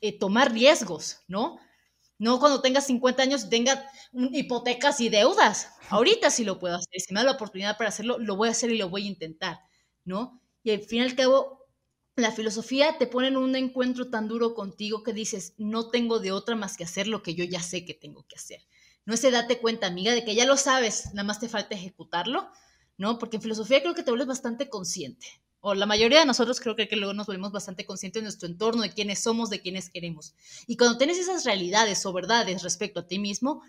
eh, 0.00 0.18
tomar 0.18 0.52
riesgos, 0.52 1.22
¿no? 1.28 1.58
No 2.18 2.40
cuando 2.40 2.62
tenga 2.62 2.80
50 2.80 3.22
años 3.22 3.50
tenga 3.50 3.84
hipotecas 4.12 5.00
y 5.00 5.08
deudas. 5.08 5.68
Ahorita 5.90 6.30
sí 6.30 6.44
lo 6.44 6.58
puedo 6.58 6.76
hacer. 6.76 7.00
Si 7.00 7.12
me 7.12 7.20
da 7.20 7.26
la 7.26 7.32
oportunidad 7.32 7.76
para 7.76 7.90
hacerlo, 7.90 8.18
lo 8.18 8.36
voy 8.36 8.48
a 8.48 8.52
hacer 8.52 8.70
y 8.70 8.78
lo 8.78 8.88
voy 8.88 9.04
a 9.04 9.08
intentar, 9.08 9.60
¿no? 10.04 10.40
Y 10.62 10.70
al 10.70 10.80
fin 10.80 11.00
y 11.00 11.02
al 11.02 11.14
cabo, 11.14 11.55
la 12.16 12.32
filosofía 12.32 12.96
te 12.98 13.06
pone 13.06 13.28
en 13.28 13.36
un 13.36 13.54
encuentro 13.56 14.08
tan 14.08 14.26
duro 14.26 14.54
contigo 14.54 15.02
que 15.02 15.12
dices, 15.12 15.52
no 15.58 15.90
tengo 15.90 16.18
de 16.18 16.32
otra 16.32 16.56
más 16.56 16.78
que 16.78 16.84
hacer 16.84 17.08
lo 17.08 17.22
que 17.22 17.34
yo 17.34 17.44
ya 17.44 17.62
sé 17.62 17.84
que 17.84 17.92
tengo 17.92 18.26
que 18.26 18.36
hacer. 18.36 18.62
No 19.04 19.14
es 19.14 19.22
date 19.22 19.58
cuenta, 19.58 19.86
amiga, 19.86 20.12
de 20.14 20.24
que 20.24 20.34
ya 20.34 20.46
lo 20.46 20.56
sabes, 20.56 21.06
nada 21.12 21.24
más 21.24 21.38
te 21.38 21.48
falta 21.48 21.74
ejecutarlo, 21.74 22.48
¿no? 22.96 23.18
Porque 23.18 23.36
en 23.36 23.42
filosofía 23.42 23.82
creo 23.82 23.94
que 23.94 24.02
te 24.02 24.10
vuelves 24.10 24.28
bastante 24.28 24.68
consciente. 24.70 25.26
O 25.60 25.74
la 25.74 25.84
mayoría 25.84 26.20
de 26.20 26.26
nosotros 26.26 26.58
creo 26.58 26.74
que, 26.74 26.88
que 26.88 26.96
luego 26.96 27.12
nos 27.12 27.26
volvemos 27.26 27.52
bastante 27.52 27.84
conscientes 27.84 28.22
de 28.22 28.24
nuestro 28.24 28.48
entorno, 28.48 28.82
de 28.82 28.90
quiénes 28.90 29.22
somos, 29.22 29.50
de 29.50 29.60
quiénes 29.60 29.90
queremos. 29.90 30.34
Y 30.66 30.76
cuando 30.76 30.96
tienes 30.96 31.18
esas 31.18 31.44
realidades 31.44 32.06
o 32.06 32.12
verdades 32.12 32.62
respecto 32.62 33.00
a 33.00 33.06
ti 33.06 33.18
mismo, 33.18 33.62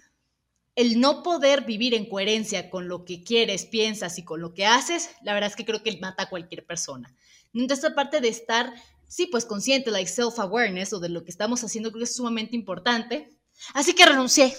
el 0.76 1.00
no 1.02 1.22
poder 1.22 1.66
vivir 1.66 1.94
en 1.96 2.08
coherencia 2.08 2.70
con 2.70 2.88
lo 2.88 3.04
que 3.04 3.24
quieres, 3.24 3.66
piensas 3.66 4.18
y 4.20 4.24
con 4.24 4.40
lo 4.40 4.54
que 4.54 4.66
haces, 4.66 5.10
la 5.22 5.34
verdad 5.34 5.50
es 5.50 5.56
que 5.56 5.66
creo 5.66 5.84
que 5.84 5.98
mata 5.98 6.24
a 6.24 6.30
cualquier 6.30 6.66
persona. 6.66 7.14
Entonces, 7.54 7.86
esta 7.86 7.96
parte 7.96 8.22
de 8.22 8.28
estar, 8.28 8.74
sí, 9.08 9.28
pues 9.28 9.46
consciente, 9.46 9.92
like 9.92 10.10
self-awareness 10.10 10.94
o 10.94 11.00
de 11.00 11.10
lo 11.10 11.24
que 11.24 11.32
estamos 11.32 11.64
haciendo, 11.64 11.92
creo 11.92 12.00
que 12.00 12.06
es 12.06 12.16
sumamente 12.16 12.56
importante. 12.56 13.38
Así 13.74 13.94
que 13.94 14.06
renuncié 14.06 14.54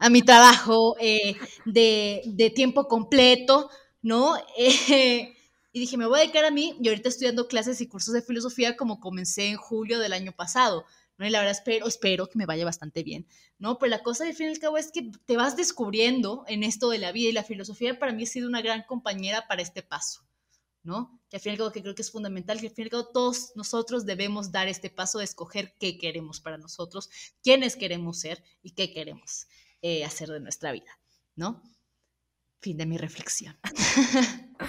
a 0.00 0.08
mi 0.10 0.22
trabajo 0.22 0.96
eh, 1.00 1.36
de, 1.64 2.22
de, 2.26 2.50
tiempo 2.50 2.88
completo, 2.88 3.70
¿no? 4.02 4.36
Eh, 4.58 5.34
y 5.72 5.80
dije, 5.80 5.96
me 5.96 6.06
voy 6.06 6.18
a 6.18 6.22
dedicar 6.22 6.44
a 6.44 6.50
mí 6.50 6.76
y 6.80 6.88
ahorita 6.88 7.08
estoy 7.08 7.28
dando 7.28 7.48
clases 7.48 7.80
y 7.80 7.88
cursos 7.88 8.14
de 8.14 8.22
filosofía 8.22 8.76
como 8.76 9.00
comencé 9.00 9.48
en 9.48 9.56
julio 9.56 9.98
del 9.98 10.12
año 10.12 10.32
pasado. 10.32 10.84
¿no? 11.16 11.26
Y 11.26 11.30
la 11.30 11.40
verdad 11.40 11.52
espero, 11.52 11.86
espero 11.86 12.28
que 12.28 12.38
me 12.38 12.46
vaya 12.46 12.64
bastante 12.64 13.02
bien, 13.02 13.26
¿no? 13.58 13.78
Pero 13.78 13.90
la 13.90 14.02
cosa 14.02 14.24
al 14.26 14.34
fin 14.34 14.48
y 14.48 14.50
al 14.50 14.58
cabo 14.58 14.78
es 14.78 14.90
que 14.90 15.10
te 15.26 15.36
vas 15.36 15.56
descubriendo 15.56 16.44
en 16.48 16.64
esto 16.64 16.90
de 16.90 16.98
la 16.98 17.12
vida 17.12 17.28
y 17.28 17.32
la 17.32 17.44
filosofía 17.44 17.98
para 17.98 18.12
mí 18.12 18.24
ha 18.24 18.26
sido 18.26 18.48
una 18.48 18.62
gran 18.62 18.82
compañera 18.82 19.46
para 19.46 19.62
este 19.62 19.82
paso, 19.82 20.22
¿no? 20.82 21.20
Que 21.34 21.38
al 21.38 21.40
fin 21.40 21.50
y 21.50 21.54
al 21.54 21.58
cabo 21.58 21.72
que 21.72 21.82
creo 21.82 21.96
que 21.96 22.02
es 22.02 22.12
fundamental, 22.12 22.60
que 22.60 22.68
al 22.68 22.72
fin 22.72 22.84
y 22.84 22.86
al 22.86 22.90
cabo 22.90 23.08
todos 23.08 23.56
nosotros 23.56 24.06
debemos 24.06 24.52
dar 24.52 24.68
este 24.68 24.88
paso 24.88 25.18
de 25.18 25.24
escoger 25.24 25.74
qué 25.80 25.98
queremos 25.98 26.40
para 26.40 26.58
nosotros, 26.58 27.10
quiénes 27.42 27.74
queremos 27.74 28.20
ser 28.20 28.44
y 28.62 28.70
qué 28.70 28.92
queremos 28.92 29.48
eh, 29.82 30.04
hacer 30.04 30.28
de 30.28 30.38
nuestra 30.38 30.70
vida, 30.70 30.96
¿no? 31.34 31.60
Fin 32.60 32.76
de 32.76 32.86
mi 32.86 32.98
reflexión. 32.98 33.58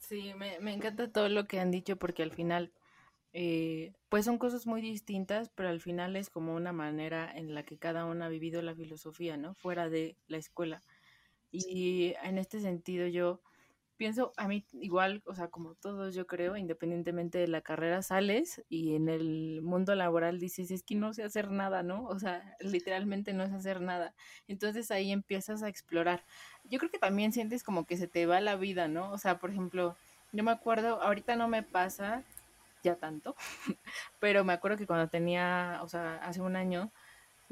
Sí, 0.00 0.34
me, 0.34 0.58
me 0.58 0.74
encanta 0.74 1.12
todo 1.12 1.28
lo 1.28 1.46
que 1.46 1.60
han 1.60 1.70
dicho 1.70 1.96
porque 1.96 2.24
al 2.24 2.32
final 2.32 2.72
eh, 3.32 3.94
pues 4.08 4.24
son 4.24 4.38
cosas 4.38 4.66
muy 4.66 4.82
distintas, 4.82 5.50
pero 5.54 5.68
al 5.68 5.80
final 5.80 6.16
es 6.16 6.30
como 6.30 6.56
una 6.56 6.72
manera 6.72 7.32
en 7.32 7.54
la 7.54 7.62
que 7.64 7.78
cada 7.78 8.04
uno 8.06 8.24
ha 8.24 8.28
vivido 8.28 8.60
la 8.60 8.74
filosofía, 8.74 9.36
¿no? 9.36 9.54
Fuera 9.54 9.88
de 9.88 10.18
la 10.26 10.36
escuela. 10.36 10.82
Y 11.52 12.14
en 12.24 12.38
este 12.38 12.60
sentido 12.60 13.06
yo 13.06 13.40
pienso, 14.02 14.32
a 14.36 14.48
mí 14.48 14.64
igual, 14.72 15.22
o 15.26 15.34
sea, 15.36 15.46
como 15.46 15.76
todos 15.76 16.12
yo 16.12 16.26
creo, 16.26 16.56
independientemente 16.56 17.38
de 17.38 17.46
la 17.46 17.60
carrera, 17.60 18.02
sales 18.02 18.60
y 18.68 18.96
en 18.96 19.08
el 19.08 19.60
mundo 19.62 19.94
laboral 19.94 20.40
dices, 20.40 20.72
es 20.72 20.82
que 20.82 20.96
no 20.96 21.14
sé 21.14 21.22
hacer 21.22 21.52
nada, 21.52 21.84
¿no? 21.84 22.06
O 22.06 22.18
sea, 22.18 22.56
literalmente 22.58 23.32
no 23.32 23.46
sé 23.46 23.54
hacer 23.54 23.80
nada. 23.80 24.12
Entonces 24.48 24.90
ahí 24.90 25.12
empiezas 25.12 25.62
a 25.62 25.68
explorar. 25.68 26.24
Yo 26.64 26.80
creo 26.80 26.90
que 26.90 26.98
también 26.98 27.32
sientes 27.32 27.62
como 27.62 27.86
que 27.86 27.96
se 27.96 28.08
te 28.08 28.26
va 28.26 28.40
la 28.40 28.56
vida, 28.56 28.88
¿no? 28.88 29.12
O 29.12 29.18
sea, 29.18 29.38
por 29.38 29.50
ejemplo, 29.50 29.96
yo 30.32 30.42
me 30.42 30.50
acuerdo, 30.50 31.00
ahorita 31.00 31.36
no 31.36 31.46
me 31.46 31.62
pasa 31.62 32.24
ya 32.82 32.96
tanto, 32.96 33.36
pero 34.18 34.42
me 34.42 34.52
acuerdo 34.52 34.78
que 34.78 34.86
cuando 34.88 35.10
tenía, 35.10 35.78
o 35.84 35.88
sea, 35.88 36.16
hace 36.16 36.40
un 36.40 36.56
año, 36.56 36.90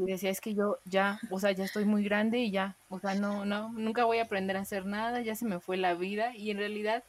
y 0.07 0.11
decía, 0.13 0.31
es 0.31 0.41
que 0.41 0.55
yo 0.55 0.79
ya, 0.85 1.21
o 1.31 1.39
sea, 1.39 1.53
ya 1.53 1.65
estoy 1.65 1.85
muy 1.85 2.05
grande 2.05 2.39
y 2.39 2.51
ya, 2.51 2.77
o 2.89 2.99
sea, 2.99 3.15
no, 3.15 3.45
no, 3.45 3.71
nunca 3.73 4.05
voy 4.05 4.19
a 4.19 4.25
aprender 4.25 4.57
a 4.57 4.61
hacer 4.61 4.87
nada, 4.87 5.21
ya 5.21 5.35
se 5.35 5.45
me 5.45 5.61
fue 5.61 5.77
la 5.77 5.95
vida 5.95 6.35
y 6.37 6.51
en 6.51 6.59
realidad, 6.59 7.05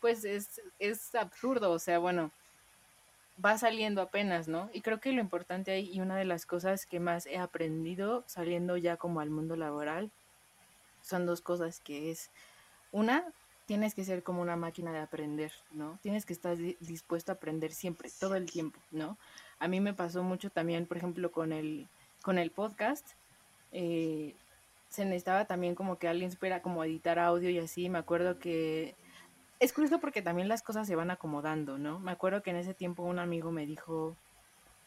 pues 0.00 0.24
es, 0.24 0.60
es 0.78 1.14
absurdo, 1.14 1.70
o 1.72 1.78
sea, 1.78 1.98
bueno, 1.98 2.30
va 3.44 3.58
saliendo 3.58 4.00
apenas, 4.00 4.48
¿no? 4.48 4.70
Y 4.72 4.80
creo 4.80 5.00
que 5.00 5.12
lo 5.12 5.20
importante 5.20 5.72
ahí 5.72 5.90
y 5.92 6.00
una 6.00 6.16
de 6.16 6.24
las 6.24 6.46
cosas 6.46 6.86
que 6.86 7.00
más 7.00 7.26
he 7.26 7.38
aprendido 7.38 8.24
saliendo 8.26 8.76
ya 8.76 8.96
como 8.96 9.20
al 9.20 9.30
mundo 9.30 9.56
laboral 9.56 10.10
son 11.02 11.26
dos 11.26 11.40
cosas 11.40 11.80
que 11.80 12.10
es, 12.10 12.30
una, 12.92 13.24
tienes 13.66 13.94
que 13.94 14.04
ser 14.04 14.22
como 14.22 14.42
una 14.42 14.56
máquina 14.56 14.92
de 14.92 15.00
aprender, 15.00 15.52
¿no? 15.72 15.98
Tienes 16.02 16.24
que 16.24 16.32
estar 16.32 16.56
dispuesto 16.56 17.32
a 17.32 17.34
aprender 17.34 17.72
siempre, 17.72 18.10
todo 18.18 18.36
el 18.36 18.50
tiempo, 18.50 18.80
¿no? 18.90 19.18
A 19.58 19.68
mí 19.68 19.80
me 19.80 19.94
pasó 19.94 20.22
mucho 20.22 20.50
también, 20.50 20.86
por 20.86 20.96
ejemplo, 20.96 21.30
con 21.30 21.52
el 21.52 21.88
con 22.26 22.38
el 22.38 22.50
podcast, 22.50 23.06
eh, 23.70 24.34
se 24.88 25.04
necesitaba 25.04 25.44
también 25.44 25.76
como 25.76 25.96
que 25.96 26.08
alguien 26.08 26.28
espera 26.28 26.60
como 26.60 26.82
editar 26.82 27.20
audio 27.20 27.50
y 27.50 27.58
así. 27.60 27.88
Me 27.88 27.98
acuerdo 27.98 28.40
que 28.40 28.96
es 29.60 29.72
curioso 29.72 30.00
porque 30.00 30.22
también 30.22 30.48
las 30.48 30.64
cosas 30.64 30.88
se 30.88 30.96
van 30.96 31.12
acomodando, 31.12 31.78
¿no? 31.78 32.00
Me 32.00 32.10
acuerdo 32.10 32.42
que 32.42 32.50
en 32.50 32.56
ese 32.56 32.74
tiempo 32.74 33.04
un 33.04 33.20
amigo 33.20 33.52
me 33.52 33.64
dijo, 33.64 34.16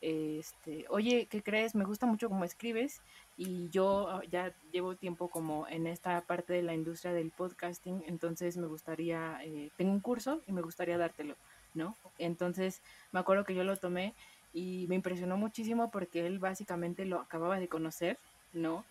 este, 0.02 0.86
oye, 0.90 1.28
¿qué 1.30 1.42
crees? 1.42 1.76
Me 1.76 1.86
gusta 1.86 2.06
mucho 2.06 2.28
cómo 2.28 2.44
escribes 2.44 3.02
y 3.38 3.70
yo 3.70 4.10
ah, 4.10 4.22
ya 4.30 4.54
llevo 4.74 4.98
tiempo 4.98 5.30
como 5.30 5.66
en 5.70 5.88
esta 5.88 6.20
parte 6.20 6.52
de 6.52 6.62
la 6.62 6.74
industria 6.74 7.14
del 7.14 7.32
podcasting, 7.32 8.04
entonces 8.06 8.58
me 8.58 8.68
gustaría, 8.68 9.40
eh, 9.46 9.70
tengo 9.78 9.94
un 9.94 10.02
curso 10.02 10.42
y 10.46 10.52
me 10.52 10.62
gustaría 10.62 10.98
dártelo, 10.98 11.38
¿no? 11.74 11.96
Entonces 12.18 12.82
me 13.14 13.22
acuerdo 13.22 13.46
que 13.46 13.56
yo 13.56 13.64
lo 13.64 13.78
tomé 13.78 14.14
y 14.54 14.86
me 14.88 14.96
impresionó 14.96 15.38
muchísimo 15.38 15.92
porque 15.92 16.26
él 16.26 16.40
básicamente 16.40 17.06
lo 17.06 17.20
acababa 17.20 17.60
de 17.60 17.68
conocer, 17.68 18.18
¿no? 18.54 18.86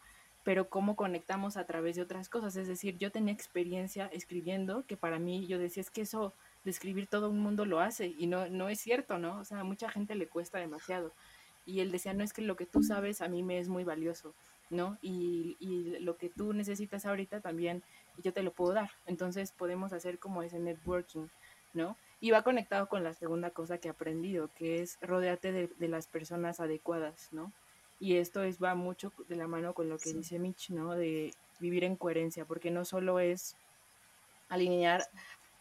Pero 0.44 0.68
cómo 0.68 0.96
conectamos 0.96 1.56
a 1.56 1.64
través 1.64 1.96
de 1.96 2.02
otras 2.02 2.28
cosas, 2.28 2.56
es 2.56 2.68
decir, 2.68 2.96
yo 2.98 3.11
tenía 3.11 3.34
experiencia 3.34 4.06
escribiendo 4.12 4.84
que 4.86 4.96
para 4.96 5.18
mí 5.18 5.46
yo 5.46 5.59
decía 5.59 5.80
es 5.80 5.90
que 5.90 6.02
eso 6.02 6.32
de 6.64 6.70
escribir 6.70 7.06
todo 7.06 7.30
un 7.30 7.40
mundo 7.40 7.64
lo 7.64 7.80
hace 7.80 8.14
y 8.18 8.26
no, 8.26 8.48
no 8.48 8.68
es 8.68 8.80
cierto, 8.80 9.18
¿no? 9.18 9.38
O 9.38 9.44
sea, 9.44 9.61
a 9.61 9.64
mucha 9.64 9.90
gente 9.90 10.14
le 10.14 10.28
cuesta 10.28 10.59
demasiado. 10.59 11.12
Y 11.66 11.80
él 11.80 11.90
decía, 11.90 12.14
no 12.14 12.24
es 12.24 12.32
que 12.32 12.42
lo 12.42 12.56
que 12.56 12.66
tú 12.66 12.82
sabes 12.82 13.20
a 13.20 13.28
mí 13.28 13.42
me 13.42 13.59
es 13.59 13.68
muy 13.68 13.84
valioso, 13.84 14.34
¿no? 14.70 14.96
Y, 15.02 15.56
y 15.61 15.98
lo 16.00 16.16
que 16.16 16.30
tú 16.30 16.54
necesitas 16.54 17.04
ahorita 17.04 17.40
también 17.40 17.82
yo 18.22 18.32
te 18.32 18.42
lo 18.42 18.52
puedo 18.52 18.72
dar. 18.72 18.90
Entonces 19.06 19.52
podemos 19.52 19.92
hacer 19.92 20.18
como 20.18 20.42
ese 20.42 20.59
networking, 20.59 21.26
¿no? 21.74 21.96
Y 22.21 22.31
va 22.31 22.43
conectado 22.43 22.89
con 22.89 23.05
la 23.05 23.14
segunda 23.14 23.51
cosa 23.51 23.79
que 23.79 23.89
he 23.89 23.91
aprendido, 23.91 24.51
que 24.55 24.83
es 24.83 24.99
rodearte 25.01 25.53
de, 25.53 25.89
las 25.89 26.09
personas 26.09 26.59
adecuadas, 26.61 27.29
¿no? 27.33 27.53
Y 28.01 28.16
esto 28.16 28.43
es, 28.43 28.62
va 28.62 28.75
mucho 28.75 29.12
de 29.29 29.37
la 29.37 29.47
mano 29.47 29.73
con 29.73 29.89
lo 29.89 29.99
que 29.99 30.12
dice 30.12 30.39
Mitch, 30.39 30.71
¿no? 30.71 30.95
De 30.95 31.33
vivir 31.61 31.85
en 31.85 31.97
coherencia, 31.97 32.45
porque 32.45 32.71
no 32.71 32.85
solo 32.85 33.21
es 33.21 33.57
alinear 34.49 35.05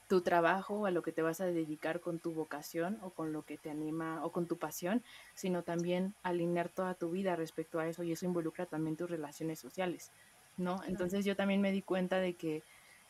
tu 0.07 0.21
trabajo 0.21 0.85
a 0.85 0.91
lo 0.91 1.01
que 1.01 1.11
te 1.11 1.21
vas 1.21 1.41
a 1.41 1.45
dedicar 1.45 1.99
con 1.99 2.19
tu 2.19 2.33
vocación 2.33 2.97
o 3.01 3.09
con 3.09 3.33
lo 3.33 3.43
que 3.43 3.57
te 3.57 3.69
anima 3.69 4.23
o 4.23 4.31
con 4.31 4.47
tu 4.47 4.57
pasión, 4.57 5.03
sino 5.35 5.63
también 5.63 6.15
alinear 6.23 6.69
toda 6.69 6.93
tu 6.93 7.11
vida 7.11 7.35
respecto 7.35 7.79
a 7.79 7.87
eso 7.87 8.03
y 8.03 8.13
eso 8.13 8.25
involucra 8.25 8.65
también 8.65 8.95
tus 8.95 9.09
relaciones 9.09 9.59
sociales, 9.59 10.11
¿no? 10.55 10.81
Entonces 10.87 11.25
yo 11.25 11.35
también 11.35 11.61
me 11.61 11.71
di 11.71 11.81
cuenta 11.81 12.19
de 12.19 12.35
que 12.35 12.63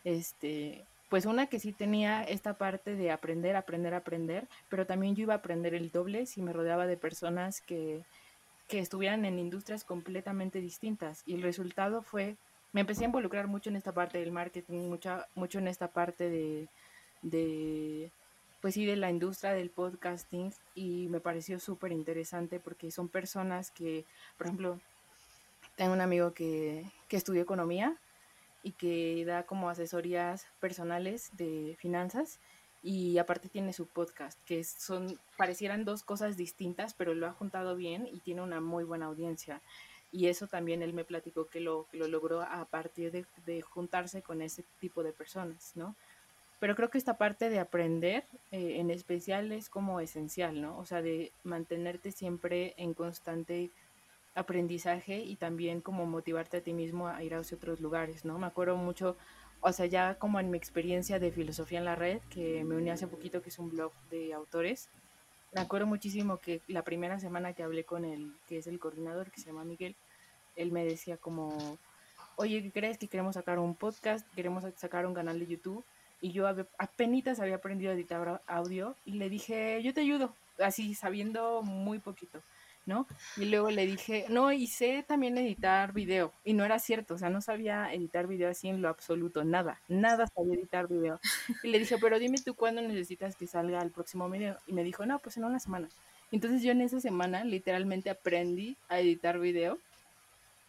este 0.03 0.85
pues 1.09 1.25
una 1.25 1.47
que 1.47 1.59
sí 1.59 1.71
tenía 1.71 2.23
esta 2.23 2.57
parte 2.57 2.95
de 2.95 3.11
aprender, 3.11 3.55
aprender, 3.55 3.93
aprender, 3.93 4.47
pero 4.69 4.85
también 4.85 5.15
yo 5.15 5.23
iba 5.23 5.33
a 5.33 5.37
aprender 5.37 5.73
el 5.73 5.91
doble 5.91 6.25
si 6.25 6.41
me 6.41 6.53
rodeaba 6.53 6.85
de 6.85 6.97
personas 6.97 7.61
que, 7.61 8.03
que 8.67 8.79
estuvieran 8.79 9.23
en 9.25 9.39
industrias 9.39 9.83
completamente 9.85 10.59
distintas. 10.59 11.23
Y 11.25 11.35
el 11.35 11.41
resultado 11.43 12.01
fue, 12.01 12.35
me 12.73 12.81
empecé 12.81 13.03
a 13.03 13.07
involucrar 13.07 13.47
mucho 13.47 13.69
en 13.69 13.77
esta 13.77 13.93
parte 13.93 14.17
del 14.19 14.31
marketing, 14.31 14.89
mucho, 14.89 15.23
mucho 15.33 15.59
en 15.59 15.69
esta 15.69 15.87
parte 15.87 16.29
de, 16.29 16.67
de, 17.21 18.11
pues 18.61 18.73
sí, 18.73 18.85
de 18.85 18.97
la 18.97 19.09
industria 19.09 19.53
del 19.53 19.69
podcasting 19.69 20.53
y 20.75 21.07
me 21.07 21.21
pareció 21.21 21.59
súper 21.59 21.93
interesante 21.93 22.59
porque 22.59 22.91
son 22.91 23.07
personas 23.07 23.71
que, 23.71 24.03
por 24.37 24.47
ejemplo, 24.47 24.79
tengo 25.77 25.93
un 25.93 26.01
amigo 26.01 26.33
que, 26.33 26.83
que 27.07 27.15
estudió 27.15 27.41
economía 27.41 27.95
y 28.63 28.71
que 28.73 29.23
da 29.25 29.43
como 29.45 29.69
asesorías 29.69 30.47
personales 30.59 31.29
de 31.37 31.75
finanzas 31.79 32.39
y 32.83 33.17
aparte 33.17 33.49
tiene 33.49 33.73
su 33.73 33.87
podcast, 33.87 34.39
que 34.45 34.63
son, 34.63 35.19
parecieran 35.35 35.83
dos 35.83 36.03
cosas 36.03 36.37
distintas, 36.37 36.93
pero 36.93 37.13
lo 37.13 37.27
ha 37.27 37.33
juntado 37.33 37.75
bien 37.75 38.07
y 38.07 38.19
tiene 38.19 38.41
una 38.41 38.61
muy 38.61 38.83
buena 38.83 39.07
audiencia. 39.07 39.61
Y 40.11 40.27
eso 40.27 40.47
también 40.47 40.81
él 40.81 40.93
me 40.93 41.03
platicó 41.03 41.47
que 41.47 41.59
lo, 41.59 41.87
lo 41.91 42.07
logró 42.07 42.41
a 42.41 42.65
partir 42.65 43.11
de, 43.11 43.25
de, 43.45 43.61
juntarse 43.61 44.21
con 44.21 44.41
ese 44.41 44.63
tipo 44.79 45.03
de 45.03 45.11
personas, 45.11 45.73
¿no? 45.75 45.95
Pero 46.59 46.75
creo 46.75 46.89
que 46.89 46.97
esta 46.97 47.17
parte 47.17 47.49
de 47.49 47.59
aprender 47.59 48.23
eh, 48.51 48.77
en 48.79 48.89
especial 48.89 49.51
es 49.51 49.69
como 49.69 49.99
esencial, 49.99 50.61
¿no? 50.61 50.77
O 50.79 50.85
sea, 50.85 51.01
de 51.01 51.31
mantenerte 51.43 52.11
siempre 52.11 52.73
en 52.77 52.93
constante 52.93 53.69
aprendizaje 54.37 55.17
y 55.19 55.35
también 55.35 55.81
como 55.81 56.05
motivarte 56.05 56.57
a 56.57 56.61
ti 56.61 56.73
mismo 56.73 57.07
a 57.07 57.23
ir 57.23 57.33
a 57.33 57.39
otros 57.39 57.81
lugares, 57.81 58.23
¿no? 58.23 58.37
Me 58.37 58.47
acuerdo 58.47 58.77
mucho, 58.77 59.17
o 59.61 59.71
sea, 59.73 59.85
ya 59.87 60.15
como 60.15 60.39
en 60.39 60.51
mi 60.51 60.57
experiencia 60.57 61.19
de 61.19 61.31
filosofía 61.31 61.79
en 61.79 61.85
la 61.85 61.95
red, 61.95 62.19
que 62.29 62.63
me 62.63 62.75
uní 62.75 62.89
hace 62.89 63.07
poquito, 63.07 63.41
que 63.41 63.49
es 63.49 63.59
un 63.59 63.69
blog 63.69 63.91
de 64.11 64.33
autores, 64.33 64.89
me 65.53 65.61
acuerdo 65.61 65.87
muchísimo 65.87 66.37
que 66.37 66.61
la 66.67 66.83
primera 66.83 67.19
semana 67.19 67.53
que 67.53 67.63
hablé 67.63 67.83
con 67.83 68.05
él, 68.05 68.33
que 68.47 68.57
es 68.57 68.67
el 68.67 68.79
coordinador, 68.79 69.31
que 69.31 69.39
se 69.39 69.47
llama 69.47 69.63
Miguel, 69.63 69.95
él 70.55 70.71
me 70.71 70.85
decía 70.85 71.17
como, 71.17 71.77
oye, 72.35 72.61
¿qué 72.61 72.71
crees 72.71 72.97
que 72.97 73.07
queremos 73.07 73.35
sacar 73.35 73.57
un 73.59 73.75
podcast? 73.75 74.27
Queremos 74.35 74.63
sacar 74.75 75.05
un 75.05 75.13
canal 75.13 75.39
de 75.39 75.47
YouTube. 75.47 75.83
Y 76.19 76.31
yo 76.31 76.47
apenas 76.77 77.39
había 77.39 77.55
aprendido 77.55 77.91
a 77.91 77.95
editar 77.95 78.41
audio 78.47 78.95
y 79.05 79.13
le 79.13 79.29
dije, 79.29 79.81
yo 79.83 79.93
te 79.93 80.01
ayudo, 80.01 80.33
así 80.59 80.95
sabiendo 80.95 81.61
muy 81.61 81.99
poquito. 81.99 82.41
¿No? 82.87 83.05
Y 83.35 83.45
luego 83.45 83.69
le 83.69 83.85
dije, 83.85 84.25
no, 84.29 84.51
y 84.51 84.65
sé 84.65 85.05
también 85.07 85.37
editar 85.37 85.93
video. 85.93 86.33
Y 86.43 86.53
no 86.53 86.65
era 86.65 86.79
cierto, 86.79 87.13
o 87.13 87.17
sea, 87.17 87.29
no 87.29 87.41
sabía 87.41 87.93
editar 87.93 88.25
video 88.25 88.49
así 88.49 88.69
en 88.69 88.81
lo 88.81 88.89
absoluto, 88.89 89.43
nada, 89.43 89.79
nada 89.87 90.25
sabía 90.27 90.55
editar 90.55 90.87
video. 90.87 91.19
Y 91.61 91.67
le 91.67 91.79
dije, 91.79 91.97
pero 91.99 92.17
dime 92.17 92.37
tú 92.43 92.55
cuándo 92.55 92.81
necesitas 92.81 93.35
que 93.35 93.45
salga 93.45 93.81
el 93.81 93.91
próximo 93.91 94.29
video. 94.29 94.57
Y 94.65 94.73
me 94.73 94.83
dijo, 94.83 95.05
no, 95.05 95.19
pues 95.19 95.37
en 95.37 95.43
una 95.43 95.59
semana. 95.59 95.89
Entonces 96.31 96.63
yo 96.63 96.71
en 96.71 96.81
esa 96.81 96.99
semana 96.99 97.43
literalmente 97.43 98.09
aprendí 98.09 98.77
a 98.89 98.99
editar 98.99 99.39
video 99.39 99.77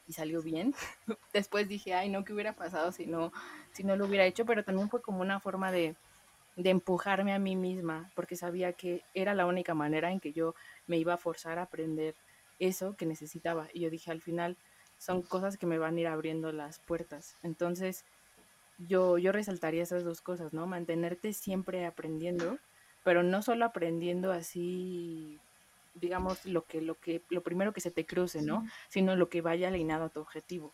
y 0.09 0.13
salió 0.13 0.43
bien. 0.43 0.75
Después 1.33 1.69
dije, 1.69 1.95
ay, 1.95 2.09
no, 2.09 2.25
¿qué 2.25 2.33
hubiera 2.33 2.55
pasado 2.55 2.93
si 2.93 3.07
no, 3.07 3.33
si 3.73 3.85
no 3.85 3.97
lo 3.97 4.07
hubiera 4.07 4.27
hecho? 4.27 4.45
Pero 4.45 4.65
también 4.65 4.91
fue 4.91 5.03
como 5.03 5.21
una 5.21 5.41
forma 5.41 5.71
de, 5.71 5.95
de 6.59 6.71
empujarme 6.71 7.33
a 7.33 7.39
mí 7.39 7.55
misma, 7.55 8.11
porque 8.17 8.35
sabía 8.35 8.73
que 8.73 9.05
era 9.15 9.33
la 9.33 9.47
única 9.47 9.75
manera 9.75 10.11
en 10.11 10.19
que 10.19 10.33
yo 10.33 10.57
me 10.89 10.99
iba 10.99 11.15
a 11.15 11.17
forzar 11.17 11.59
a 11.59 11.63
aprender 11.63 12.17
eso 12.59 12.97
que 12.97 13.07
necesitaba. 13.07 13.69
Y 13.73 13.81
yo 13.81 13.91
dije, 13.91 14.11
al 14.11 14.21
final 14.21 14.57
son 14.99 15.23
cosas 15.23 15.57
que 15.57 15.67
me 15.67 15.79
van 15.79 15.97
a 15.97 16.01
ir 16.01 16.09
abriendo 16.09 16.51
las 16.51 16.81
puertas. 16.81 17.37
Entonces, 17.45 18.05
yo, 18.77 19.19
yo 19.19 19.31
resaltaría 19.31 19.85
esas 19.85 20.03
dos 20.03 20.21
cosas, 20.21 20.53
¿no? 20.53 20.67
Mantenerte 20.67 21.33
siempre 21.33 21.87
aprendiendo, 21.87 22.59
pero 23.05 23.23
no 23.23 23.41
solo 23.43 23.65
aprendiendo 23.65 24.33
así, 24.33 25.39
digamos, 25.95 26.45
lo 26.45 26.65
que, 26.65 26.83
lo 26.83 26.97
que, 26.97 27.23
lo 27.31 27.45
primero 27.45 27.73
que 27.73 27.81
se 27.81 27.93
te 27.93 28.05
cruce, 28.05 28.43
¿no? 28.43 28.67
Sino 28.89 29.15
lo 29.15 29.29
que 29.29 29.43
vaya 29.43 29.69
alineado 29.69 30.07
a 30.07 30.09
tu 30.09 30.21
objetivo, 30.21 30.73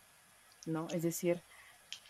¿no? 0.65 0.87
Es 0.89 1.03
decir, 1.03 1.43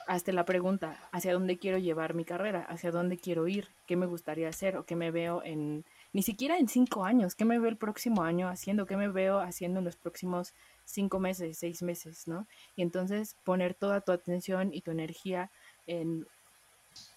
hasta 0.07 0.31
la 0.31 0.45
pregunta, 0.45 0.99
¿hacia 1.11 1.33
dónde 1.33 1.57
quiero 1.57 1.77
llevar 1.77 2.13
mi 2.13 2.25
carrera? 2.25 2.61
¿Hacia 2.61 2.91
dónde 2.91 3.17
quiero 3.17 3.47
ir? 3.47 3.69
¿Qué 3.87 3.95
me 3.95 4.05
gustaría 4.05 4.49
hacer? 4.49 4.77
¿O 4.77 4.85
qué 4.85 4.95
me 4.95 5.11
veo 5.11 5.43
en, 5.43 5.85
ni 6.13 6.21
siquiera 6.21 6.57
en 6.57 6.67
cinco 6.67 7.03
años, 7.03 7.35
¿qué 7.35 7.43
me 7.43 7.59
veo 7.59 7.69
el 7.69 7.77
próximo 7.77 8.23
año 8.23 8.47
haciendo? 8.47 8.85
¿Qué 8.85 8.95
me 8.95 9.09
veo 9.09 9.39
haciendo 9.39 9.79
en 9.79 9.85
los 9.85 9.97
próximos 9.97 10.53
cinco 10.85 11.19
meses, 11.19 11.57
seis 11.57 11.81
meses, 11.81 12.27
¿no? 12.27 12.47
Y 12.75 12.83
entonces 12.83 13.35
poner 13.43 13.73
toda 13.73 14.01
tu 14.01 14.11
atención 14.11 14.73
y 14.73 14.81
tu 14.81 14.91
energía 14.91 15.51
en 15.87 16.25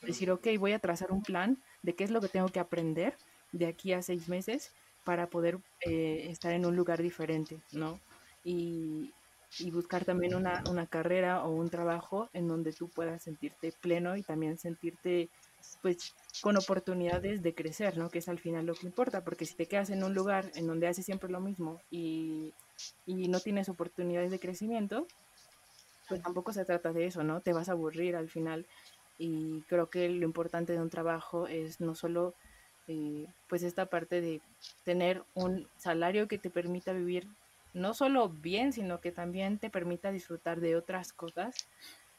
decir, 0.02 0.30
ok, 0.30 0.48
voy 0.58 0.72
a 0.72 0.78
trazar 0.78 1.12
un 1.12 1.22
plan 1.22 1.62
de 1.82 1.94
qué 1.94 2.04
es 2.04 2.10
lo 2.10 2.20
que 2.20 2.28
tengo 2.28 2.48
que 2.48 2.60
aprender 2.60 3.16
de 3.52 3.66
aquí 3.66 3.92
a 3.92 4.02
seis 4.02 4.28
meses 4.28 4.72
para 5.04 5.28
poder 5.30 5.58
eh, 5.82 6.26
estar 6.28 6.52
en 6.52 6.66
un 6.66 6.76
lugar 6.76 7.00
diferente, 7.00 7.60
¿no? 7.72 8.00
Y, 8.44 9.12
y 9.58 9.70
buscar 9.70 10.04
también 10.04 10.34
una, 10.34 10.62
una, 10.70 10.86
carrera 10.86 11.44
o 11.44 11.50
un 11.50 11.70
trabajo 11.70 12.28
en 12.32 12.48
donde 12.48 12.72
tú 12.72 12.88
puedas 12.88 13.22
sentirte 13.22 13.72
pleno 13.72 14.16
y 14.16 14.22
también 14.22 14.58
sentirte 14.58 15.30
pues 15.82 16.14
con 16.42 16.56
oportunidades 16.56 17.42
de 17.42 17.54
crecer, 17.54 17.96
¿no? 17.96 18.10
Que 18.10 18.18
es 18.18 18.28
al 18.28 18.38
final 18.38 18.66
lo 18.66 18.74
que 18.74 18.86
importa, 18.86 19.24
porque 19.24 19.46
si 19.46 19.54
te 19.54 19.66
quedas 19.66 19.90
en 19.90 20.04
un 20.04 20.14
lugar 20.14 20.50
en 20.54 20.66
donde 20.66 20.86
haces 20.86 21.04
siempre 21.04 21.30
lo 21.30 21.40
mismo 21.40 21.80
y, 21.90 22.52
y 23.06 23.28
no 23.28 23.40
tienes 23.40 23.68
oportunidades 23.68 24.30
de 24.30 24.38
crecimiento, 24.38 25.06
pues 26.08 26.22
tampoco 26.22 26.52
se 26.52 26.64
trata 26.64 26.92
de 26.92 27.06
eso, 27.06 27.22
¿no? 27.22 27.40
Te 27.40 27.52
vas 27.52 27.68
a 27.68 27.72
aburrir 27.72 28.16
al 28.16 28.28
final 28.28 28.66
y 29.18 29.62
creo 29.62 29.90
que 29.90 30.08
lo 30.08 30.24
importante 30.24 30.72
de 30.72 30.80
un 30.80 30.90
trabajo 30.90 31.48
es 31.48 31.80
no 31.80 31.94
solo 31.94 32.34
eh, 32.86 33.26
pues 33.48 33.62
esta 33.62 33.86
parte 33.86 34.20
de 34.20 34.40
tener 34.84 35.22
un 35.34 35.68
salario 35.76 36.28
que 36.28 36.38
te 36.38 36.50
permita 36.50 36.92
vivir 36.92 37.26
no 37.78 37.94
solo 37.94 38.28
bien, 38.28 38.72
sino 38.72 39.00
que 39.00 39.12
también 39.12 39.58
te 39.58 39.70
permita 39.70 40.12
disfrutar 40.12 40.60
de 40.60 40.76
otras 40.76 41.12
cosas, 41.12 41.54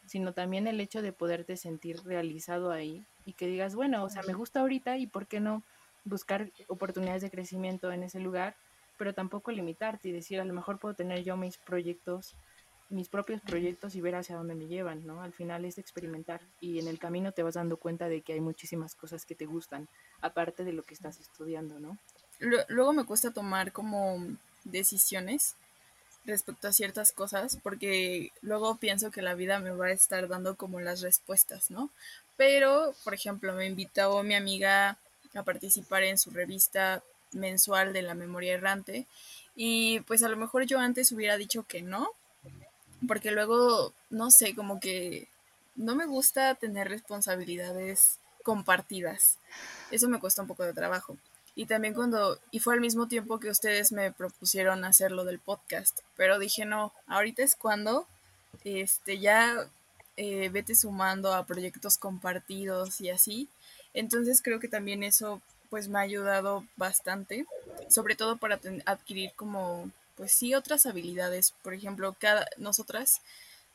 sino 0.06 0.34
también 0.34 0.68
el 0.68 0.80
hecho 0.80 1.02
de 1.02 1.14
poderte 1.14 1.58
sentir 1.58 2.02
realizado 2.04 2.72
ahí 2.72 3.06
y 3.26 3.34
que 3.34 3.48
digas, 3.48 3.76
bueno, 3.76 4.04
o 4.04 4.10
sea, 4.10 4.24
me 4.24 4.34
gusta 4.34 4.62
ahorita 4.62 4.98
y 4.98 5.08
por 5.08 5.28
qué 5.28 5.40
no 5.40 5.64
buscar 6.04 6.50
oportunidades 6.68 7.22
de 7.22 7.30
crecimiento 7.30 7.92
en 7.92 8.04
ese 8.04 8.20
lugar, 8.20 8.56
pero 8.98 9.14
tampoco 9.14 9.52
limitarte 9.52 10.10
y 10.10 10.12
decir, 10.12 10.40
a 10.40 10.46
lo 10.46 10.54
mejor 10.54 10.80
puedo 10.80 10.96
tener 10.96 11.24
yo 11.24 11.38
mis 11.38 11.58
proyectos 11.58 12.36
mis 12.90 13.08
propios 13.08 13.42
proyectos 13.42 13.96
y 13.96 14.02
ver 14.02 14.16
hacia 14.16 14.36
dónde 14.36 14.56
me 14.56 14.68
llevan, 14.68 15.06
¿no? 15.06 15.22
Al 15.22 15.32
final 15.32 15.64
es 15.64 15.78
experimentar 15.78 16.42
y 16.60 16.80
en 16.80 16.88
el 16.88 16.98
camino 16.98 17.32
te 17.32 17.44
vas 17.44 17.54
dando 17.54 17.78
cuenta 17.78 18.10
de 18.10 18.22
que 18.22 18.34
hay 18.34 18.42
muchísimas 18.42 18.96
cosas 18.96 19.26
que 19.26 19.36
te 19.36 19.46
gustan, 19.46 19.88
aparte 20.22 20.64
de 20.64 20.74
lo 20.74 20.84
que 20.84 20.96
estás 20.96 21.20
estudiando, 21.20 21.80
¿no? 21.80 21.98
Luego 22.40 22.94
me 22.94 23.06
cuesta 23.06 23.32
tomar 23.32 23.72
como 23.72 24.26
decisiones 24.64 25.56
respecto 26.26 26.68
a 26.68 26.74
ciertas 26.74 27.12
cosas, 27.12 27.58
porque 27.64 28.32
luego 28.42 28.76
pienso 28.78 29.12
que 29.12 29.22
la 29.22 29.34
vida 29.34 29.60
me 29.60 29.72
va 29.72 29.88
a 29.88 29.92
estar 29.92 30.28
dando 30.28 30.56
como 30.56 30.80
las 30.80 31.02
respuestas, 31.02 31.72
¿no? 31.72 31.90
Pero, 32.38 32.94
por 33.04 33.14
ejemplo, 33.14 33.54
me 33.54 33.66
invitó 33.66 34.22
mi 34.24 34.36
amiga 34.36 34.98
a 35.34 35.44
participar 35.44 36.04
en 36.04 36.18
su 36.18 36.32
revista 36.32 37.04
mensual 37.32 37.94
de 37.94 38.02
la 38.02 38.16
memoria 38.16 38.54
errante 38.54 39.06
y 39.56 40.00
pues 40.02 40.24
a 40.24 40.30
lo 40.30 40.38
mejor 40.38 40.66
yo 40.66 40.80
antes 40.80 41.12
hubiera 41.12 41.38
dicho 41.38 41.64
que 41.64 41.82
no, 41.82 42.10
porque 43.08 43.32
luego, 43.32 43.94
no 44.10 44.32
sé, 44.32 44.56
como 44.56 44.80
que 44.80 45.28
no 45.76 45.96
me 45.96 46.06
gusta 46.06 46.56
tener 46.56 46.90
responsabilidades 46.90 48.20
compartidas. 48.44 49.38
Eso 49.92 50.08
me 50.10 50.20
cuesta 50.20 50.42
un 50.42 50.48
poco 50.48 50.64
de 50.64 50.74
trabajo. 50.74 51.18
Y 51.60 51.66
también 51.66 51.94
cuando, 51.94 52.40
y 52.52 52.60
fue 52.60 52.74
al 52.74 52.80
mismo 52.80 53.10
tiempo 53.10 53.38
que 53.38 53.50
ustedes 53.50 53.92
me 53.92 54.14
propusieron 54.14 54.86
hacer 54.86 55.12
lo 55.12 55.26
del 55.26 55.40
podcast, 55.40 56.00
pero 56.16 56.40
dije, 56.40 56.64
no, 56.64 56.94
ahorita 57.06 57.44
es 57.44 57.58
cuando, 57.58 58.08
este, 58.64 59.20
ya 59.20 59.70
eh, 60.16 60.48
vete 60.48 60.74
sumando 60.74 61.34
a 61.34 61.46
proyectos 61.46 61.98
compartidos 61.98 63.02
y 63.02 63.10
así. 63.10 63.50
Entonces 63.94 64.42
creo 64.42 64.62
que 64.62 64.70
también 64.70 65.04
eso 65.04 65.42
pues 65.70 65.90
me 65.90 66.00
ha 66.00 66.04
ayudado 66.04 66.64
bastante, 66.78 67.46
sobre 67.90 68.16
todo 68.16 68.38
para 68.38 68.58
adquirir 68.86 69.34
como 69.36 69.92
pues 70.16 70.32
sí 70.32 70.56
otras 70.56 70.86
habilidades. 70.86 71.54
Por 71.62 71.74
ejemplo, 71.74 72.16
cada, 72.18 72.48
nosotras, 72.56 73.20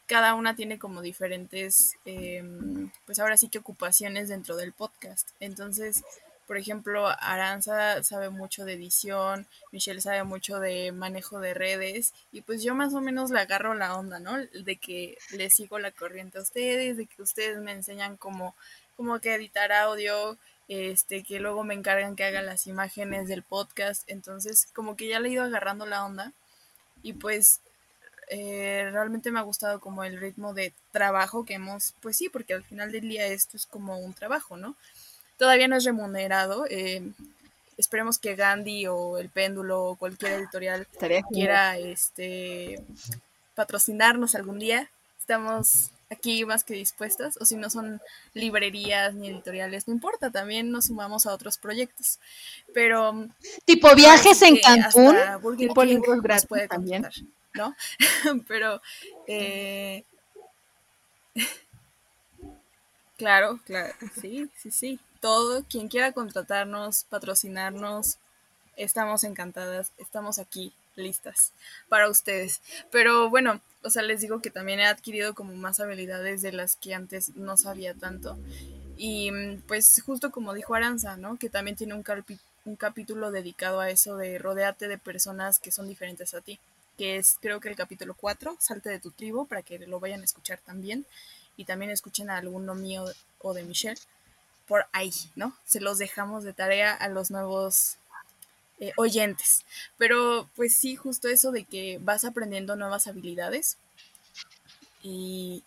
cada 0.07 0.33
una 0.33 0.57
tiene 0.57 0.79
como 0.79 1.03
diferentes, 1.03 1.97
em, 2.07 2.91
pues 3.05 3.19
ahora 3.19 3.37
sí 3.37 3.51
que 3.51 3.59
ocupaciones 3.59 4.31
dentro 4.31 4.57
del 4.57 4.73
podcast. 4.73 5.29
Entonces, 5.39 6.03
por 6.47 6.57
ejemplo, 6.59 7.07
Aranza 7.21 8.03
sabe 8.03 8.31
mucho 8.31 8.65
de 8.65 8.75
edición, 8.75 9.47
Michelle 9.73 10.01
sabe 10.01 10.25
mucho 10.25 10.61
de 10.61 10.93
manejo 10.93 11.41
de 11.41 11.55
redes 11.55 12.13
y 12.33 12.43
pues 12.43 12.63
yo 12.63 12.75
más 12.75 12.95
o 12.95 13.01
menos 13.01 13.31
le 13.31 13.41
agarro 13.41 13.75
la 13.75 13.97
onda, 13.97 14.19
¿no? 14.19 14.37
De 14.39 14.77
que 14.77 15.17
le 15.33 15.51
sigo 15.51 15.79
la 15.79 15.91
corriente 15.91 16.39
a 16.39 16.43
ustedes, 16.43 16.97
de 16.97 17.07
que 17.07 17.23
ustedes 17.23 17.59
me 17.59 17.73
enseñan 17.73 18.17
cómo, 18.17 18.55
cómo 18.97 19.19
que 19.21 19.35
editar 19.35 19.73
audio, 19.73 20.37
este, 20.69 21.23
que 21.23 21.41
luego 21.41 21.65
me 21.65 21.75
encargan 21.75 22.17
que 22.17 22.25
haga 22.25 22.43
las 22.43 22.67
imágenes 22.67 23.29
del 23.29 23.43
podcast, 23.43 24.03
entonces 24.09 24.69
como 24.75 24.97
que 24.97 25.09
ya 25.09 25.21
le 25.21 25.29
he 25.29 25.33
ido 25.33 25.45
agarrando 25.45 25.87
la 25.87 26.05
onda 26.05 26.33
y 27.03 27.13
pues 27.15 27.61
eh, 28.29 28.89
realmente 28.91 29.31
me 29.31 29.39
ha 29.39 29.43
gustado 29.43 29.81
como 29.81 30.05
el 30.05 30.19
ritmo 30.19 30.55
de 30.55 30.73
trabajo 30.91 31.45
que 31.45 31.55
hemos, 31.55 31.95
pues 32.01 32.17
sí, 32.17 32.29
porque 32.29 32.55
al 32.55 32.65
final 32.65 32.93
del 32.93 33.09
día 33.09 33.27
esto 33.27 33.57
es 33.57 33.67
como 33.67 33.99
un 33.99 34.15
trabajo, 34.15 34.57
¿no? 34.57 34.77
Todavía 35.39 35.69
no 35.69 35.77
es 35.77 35.85
remunerado, 35.85 36.67
eh, 36.71 37.03
esperemos 37.77 38.19
que 38.19 38.37
Gandhi 38.37 38.87
o 38.87 39.19
El 39.19 39.29
Péndulo 39.29 39.85
o 39.85 39.97
cualquier 39.97 40.33
editorial 40.33 40.87
quiera 41.33 41.79
este, 41.79 42.81
patrocinarnos 43.55 44.35
algún 44.35 44.59
día. 44.59 44.89
Estamos 45.19 45.91
aquí 46.11 46.45
más 46.45 46.65
que 46.65 46.75
dispuestas, 46.75 47.37
o 47.41 47.45
si 47.45 47.57
no 47.57 47.71
son 47.71 48.01
librerías 48.35 49.15
ni 49.15 49.29
editoriales, 49.29 49.89
no 49.89 49.95
importa, 49.95 50.31
también 50.31 50.71
nos 50.71 50.87
sumamos 50.87 51.27
a 51.27 51.33
otros 51.33 51.59
proyectos. 51.59 52.19
Pero 52.73 53.27
tipo 53.65 53.95
viajes 53.95 54.41
en 54.43 54.59
Cancún, 54.59 55.17
tipo 55.57 55.85
libros 55.85 56.23
gratis 56.23 56.47
puede 56.47 56.69
también, 56.69 57.07
¿no? 57.55 57.75
Pero 58.49 58.81
eh, 59.27 60.05
claro, 63.17 63.59
claro, 63.65 63.95
sí, 64.21 64.49
sí, 64.57 64.71
sí. 64.71 65.01
Todo 65.25 65.65
quien 65.65 65.89
quiera 65.89 66.13
contratarnos, 66.13 67.05
patrocinarnos, 67.05 68.19
estamos 68.77 69.25
encantadas, 69.25 69.91
estamos 69.97 70.39
aquí 70.39 70.75
listas 70.97 71.55
para 71.89 72.11
ustedes. 72.11 72.61
Pero 72.91 73.31
bueno, 73.31 73.63
o 73.83 73.89
sea, 73.89 74.03
les 74.03 74.21
digo 74.21 74.43
que 74.43 74.51
también 74.51 74.81
he 74.81 74.85
adquirido 74.85 75.35
como 75.35 75.55
más 75.55 75.81
habilidades 75.81 76.43
de 76.43 76.53
las 76.53 76.77
que 76.77 76.93
antes 76.93 77.35
no 77.37 77.57
sabía 77.57 77.95
tanto. 77.95 78.37
Y 78.99 79.31
mm, 79.31 79.63
pues 79.67 80.03
justo 80.05 80.31
como 80.31 80.53
dijo 80.53 80.75
Aranza, 80.75 81.17
¿no? 81.17 81.39
Que 81.39 81.49
también 81.49 81.79
tiene 81.79 81.95
un, 81.95 82.05
un 82.67 82.77
capítulo 82.77 83.31
dedicado 83.31 83.81
a 83.81 83.89
eso 83.89 84.19
de 84.19 84.37
rodearte 84.37 84.89
de 84.89 84.99
personas 84.99 85.59
que 85.59 85.73
son 85.73 85.89
diferentes 85.89 86.35
a 86.35 86.43
ti, 86.43 86.59
que 86.99 87.17
es 87.17 87.39
creo 87.41 87.61
que 87.61 87.71
el 87.71 87.77
capítulo 87.77 88.13
4, 88.13 88.59
Salte 88.61 88.91
de 88.91 89.01
tu 89.01 89.11
tribu, 89.11 89.47
para 89.47 89.63
que 89.63 89.79
lo 89.79 90.01
vayan 90.01 90.21
a 90.21 90.25
escuchar 90.25 90.61
también. 90.67 91.07
Y 91.57 91.65
también 91.65 91.91
escuchen 91.91 92.29
a 92.29 92.37
alguno 92.37 92.75
mío 92.75 93.07
o 93.39 93.55
de 93.55 93.63
Michelle 93.63 93.99
por 94.67 94.87
ahí, 94.93 95.13
¿no? 95.37 95.57
Se 95.65 95.81
los 95.81 95.99
dejamos 95.99 96.45
de 96.45 96.53
tarea 96.53 96.95
a 96.95 97.09
los 97.09 97.31
nuevos 97.31 97.97
eh, 98.81 98.93
oyentes. 98.97 99.65
Pero 99.99 100.49
pues 100.57 100.77
sí, 100.77 100.97
justo 100.97 101.29
eso 101.29 101.53
de 101.53 101.65
que 101.65 101.99
vas 102.03 102.25
aprendiendo 102.25 102.77
nuevas 102.77 103.07
habilidades 103.07 103.77
y 105.03 105.63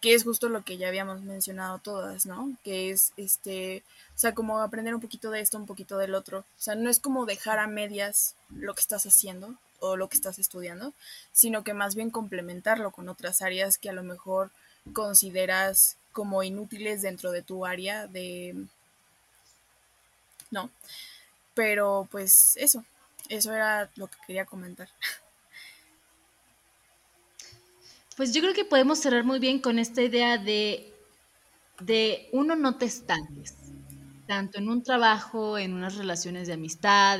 que 0.00 0.14
es 0.14 0.24
justo 0.24 0.48
lo 0.48 0.62
que 0.62 0.78
ya 0.78 0.88
habíamos 0.88 1.22
mencionado 1.22 1.78
todas, 1.78 2.26
¿no? 2.26 2.56
Que 2.64 2.90
es, 2.90 3.12
este, 3.16 3.82
o 4.14 4.18
sea, 4.18 4.34
como 4.34 4.60
aprender 4.60 4.94
un 4.94 5.00
poquito 5.00 5.30
de 5.30 5.40
esto, 5.40 5.58
un 5.58 5.66
poquito 5.66 5.98
del 5.98 6.14
otro. 6.14 6.40
O 6.40 6.62
sea, 6.62 6.74
no 6.74 6.90
es 6.90 7.00
como 7.00 7.26
dejar 7.26 7.58
a 7.58 7.66
medias 7.66 8.34
lo 8.48 8.74
que 8.74 8.80
estás 8.80 9.04
haciendo 9.04 9.56
o 9.78 9.96
lo 9.96 10.08
que 10.08 10.16
estás 10.16 10.38
estudiando, 10.38 10.94
sino 11.32 11.64
que 11.64 11.74
más 11.74 11.94
bien 11.94 12.10
complementarlo 12.10 12.90
con 12.90 13.08
otras 13.08 13.42
áreas 13.42 13.78
que 13.78 13.90
a 13.90 13.94
lo 13.94 14.02
mejor 14.02 14.50
consideras 14.92 15.96
como 16.12 16.42
inútiles 16.42 17.02
dentro 17.02 17.30
de 17.30 17.42
tu 17.42 17.66
área 17.66 18.06
de... 18.06 18.54
No. 20.50 20.70
Pero 21.54 22.08
pues 22.10 22.52
eso, 22.56 22.84
eso 23.28 23.52
era 23.52 23.90
lo 23.96 24.08
que 24.08 24.16
quería 24.26 24.44
comentar. 24.44 24.88
Pues 28.16 28.34
yo 28.34 28.42
creo 28.42 28.52
que 28.52 28.66
podemos 28.66 28.98
cerrar 28.98 29.24
muy 29.24 29.38
bien 29.38 29.60
con 29.60 29.78
esta 29.78 30.02
idea 30.02 30.36
de, 30.36 30.92
de 31.80 32.28
uno 32.32 32.54
no 32.54 32.76
te 32.76 32.84
estanques, 32.84 33.54
tanto 34.26 34.58
en 34.58 34.68
un 34.68 34.82
trabajo, 34.82 35.56
en 35.56 35.72
unas 35.72 35.96
relaciones 35.96 36.46
de 36.46 36.52
amistad, 36.52 37.18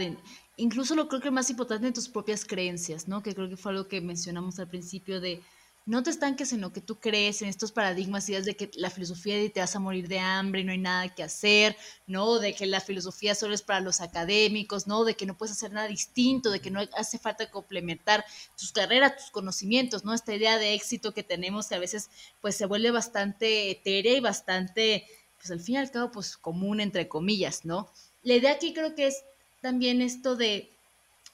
incluso 0.59 0.95
lo 0.95 1.09
creo 1.09 1.23
que 1.23 1.31
más 1.31 1.49
importante 1.49 1.87
en 1.87 1.95
tus 1.95 2.11
propias 2.11 2.45
creencias, 2.45 3.09
¿no? 3.09 3.23
Que 3.23 3.35
creo 3.35 3.49
que 3.49 3.57
fue 3.57 3.73
algo 3.73 3.89
que 3.89 4.03
mencionamos 4.03 4.59
al 4.59 4.69
principio 4.69 5.23
de 5.23 5.43
no 5.87 6.03
te 6.03 6.11
estanques 6.11 6.53
en 6.53 6.61
lo 6.61 6.73
que 6.73 6.81
tú 6.81 7.01
crees, 7.01 7.43
en 7.43 7.49
estos 7.49 7.73
paradigmas, 7.73 8.29
ideas 8.29 8.45
de 8.45 8.55
que 8.55 8.71
la 8.75 8.91
filosofía 8.91 9.37
te 9.51 9.61
vas 9.61 9.75
a 9.75 9.81
morir 9.81 10.09
de 10.09 10.19
hambre 10.19 10.61
y 10.61 10.65
no 10.65 10.73
hay 10.73 10.79
nada 10.79 11.09
que 11.15 11.23
hacer, 11.23 11.77
¿no? 12.07 12.39
De 12.39 12.55
que 12.55 12.67
la 12.67 12.81
filosofía 12.81 13.35
solo 13.35 13.55
es 13.55 13.63
para 13.63 13.81
los 13.81 14.01
académicos, 14.01 14.87
¿no? 14.87 15.05
De 15.05 15.15
que 15.15 15.27
no 15.27 15.37
puedes 15.37 15.57
hacer 15.57 15.73
nada 15.73 15.89
distinto, 15.89 16.51
de 16.51 16.61
que 16.61 16.71
no 16.71 16.81
hace 16.97 17.19
falta 17.19 17.51
complementar 17.51 18.25
tus 18.59 18.73
carreras, 18.73 19.17
tus 19.17 19.31
conocimientos, 19.31 20.05
¿no? 20.05 20.15
Esta 20.15 20.35
idea 20.35 20.59
de 20.59 20.75
éxito 20.75 21.15
que 21.15 21.23
tenemos 21.23 21.69
que 21.69 21.75
a 21.75 21.81
veces 21.81 22.11
pues 22.41 22.57
se 22.57 22.67
vuelve 22.67 22.91
bastante 22.91 23.71
etérea 23.71 24.17
y 24.17 24.21
bastante, 24.21 25.07
pues 25.39 25.51
al 25.51 25.61
fin 25.61 25.77
y 25.77 25.79
al 25.79 25.91
cabo, 25.91 26.11
pues 26.11 26.37
común 26.37 26.81
entre 26.81 27.09
comillas, 27.09 27.65
¿no? 27.65 27.91
La 28.23 28.35
idea 28.35 28.53
aquí 28.53 28.75
creo 28.75 28.95
que 28.95 29.07
es 29.07 29.25
también 29.63 30.03
esto 30.03 30.37
de 30.37 30.71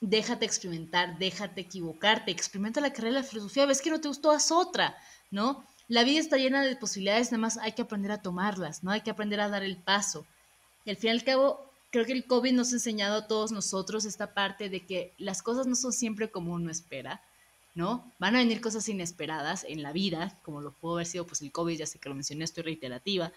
déjate 0.01 0.45
experimentar, 0.45 1.17
déjate 1.17 1.61
equivocarte, 1.61 2.31
experimenta 2.31 2.81
la 2.81 2.93
carrera 2.93 3.15
de 3.15 3.21
la 3.21 3.27
filosofía, 3.27 3.65
ves 3.65 3.81
que 3.81 3.89
no 3.89 3.99
te 3.99 4.07
gustó, 4.07 4.31
haz 4.31 4.51
otra, 4.51 4.97
¿no? 5.31 5.65
La 5.87 6.03
vida 6.03 6.19
está 6.19 6.37
llena 6.37 6.61
de 6.63 6.75
posibilidades, 6.75 7.31
nada 7.31 7.41
más 7.41 7.57
hay 7.57 7.71
que 7.71 7.81
aprender 7.81 8.11
a 8.11 8.21
tomarlas, 8.21 8.83
¿no? 8.83 8.91
Hay 8.91 9.01
que 9.01 9.09
aprender 9.09 9.39
a 9.39 9.49
dar 9.49 9.63
el 9.63 9.77
paso. 9.77 10.25
Y 10.85 10.89
al 10.89 10.97
fin 10.97 11.09
y 11.09 11.11
al 11.11 11.23
cabo, 11.23 11.71
creo 11.91 12.05
que 12.05 12.11
el 12.11 12.25
COVID 12.25 12.53
nos 12.53 12.71
ha 12.71 12.75
enseñado 12.75 13.17
a 13.17 13.27
todos 13.27 13.51
nosotros 13.51 14.05
esta 14.05 14.33
parte 14.33 14.69
de 14.69 14.85
que 14.85 15.13
las 15.17 15.41
cosas 15.41 15.65
no 15.65 15.75
son 15.75 15.93
siempre 15.93 16.29
como 16.29 16.53
uno 16.53 16.69
espera, 16.69 17.21
¿no? 17.73 18.13
Van 18.19 18.35
a 18.35 18.39
venir 18.39 18.59
cosas 18.59 18.89
inesperadas 18.89 19.63
en 19.63 19.81
la 19.81 19.93
vida, 19.93 20.39
como 20.43 20.61
lo 20.61 20.73
pudo 20.73 20.95
haber 20.95 21.05
sido 21.05 21.25
pues 21.25 21.41
el 21.41 21.51
COVID, 21.51 21.77
ya 21.77 21.85
sé 21.85 21.99
que 21.99 22.09
lo 22.09 22.15
mencioné, 22.15 22.43
estoy 22.43 22.63
reiterativa, 22.63 23.31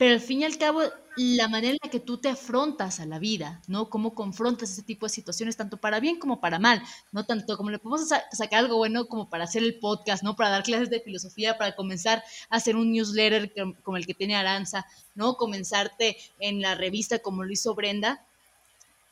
pero 0.00 0.14
al 0.14 0.20
fin 0.20 0.40
y 0.40 0.44
al 0.44 0.56
cabo, 0.56 0.80
la 1.14 1.46
manera 1.48 1.74
en 1.74 1.78
la 1.82 1.90
que 1.90 2.00
tú 2.00 2.16
te 2.16 2.30
afrontas 2.30 3.00
a 3.00 3.04
la 3.04 3.18
vida, 3.18 3.60
¿no? 3.66 3.90
Cómo 3.90 4.14
confrontas 4.14 4.70
ese 4.70 4.80
tipo 4.80 5.04
de 5.04 5.10
situaciones, 5.10 5.58
tanto 5.58 5.76
para 5.76 6.00
bien 6.00 6.18
como 6.18 6.40
para 6.40 6.58
mal, 6.58 6.82
¿no? 7.12 7.26
Tanto 7.26 7.58
como 7.58 7.68
le 7.68 7.78
podemos 7.78 8.08
sacar 8.32 8.60
algo 8.60 8.78
bueno 8.78 9.08
como 9.08 9.28
para 9.28 9.44
hacer 9.44 9.62
el 9.62 9.78
podcast, 9.78 10.22
¿no? 10.22 10.36
Para 10.36 10.48
dar 10.48 10.62
clases 10.62 10.88
de 10.88 11.00
filosofía, 11.00 11.58
para 11.58 11.76
comenzar 11.76 12.24
a 12.48 12.56
hacer 12.56 12.76
un 12.76 12.92
newsletter 12.92 13.52
como 13.82 13.98
el 13.98 14.06
que 14.06 14.14
tiene 14.14 14.36
Aranza, 14.36 14.86
¿no? 15.14 15.34
Comenzarte 15.34 16.16
en 16.38 16.62
la 16.62 16.74
revista 16.76 17.18
como 17.18 17.44
lo 17.44 17.52
hizo 17.52 17.74
Brenda. 17.74 18.24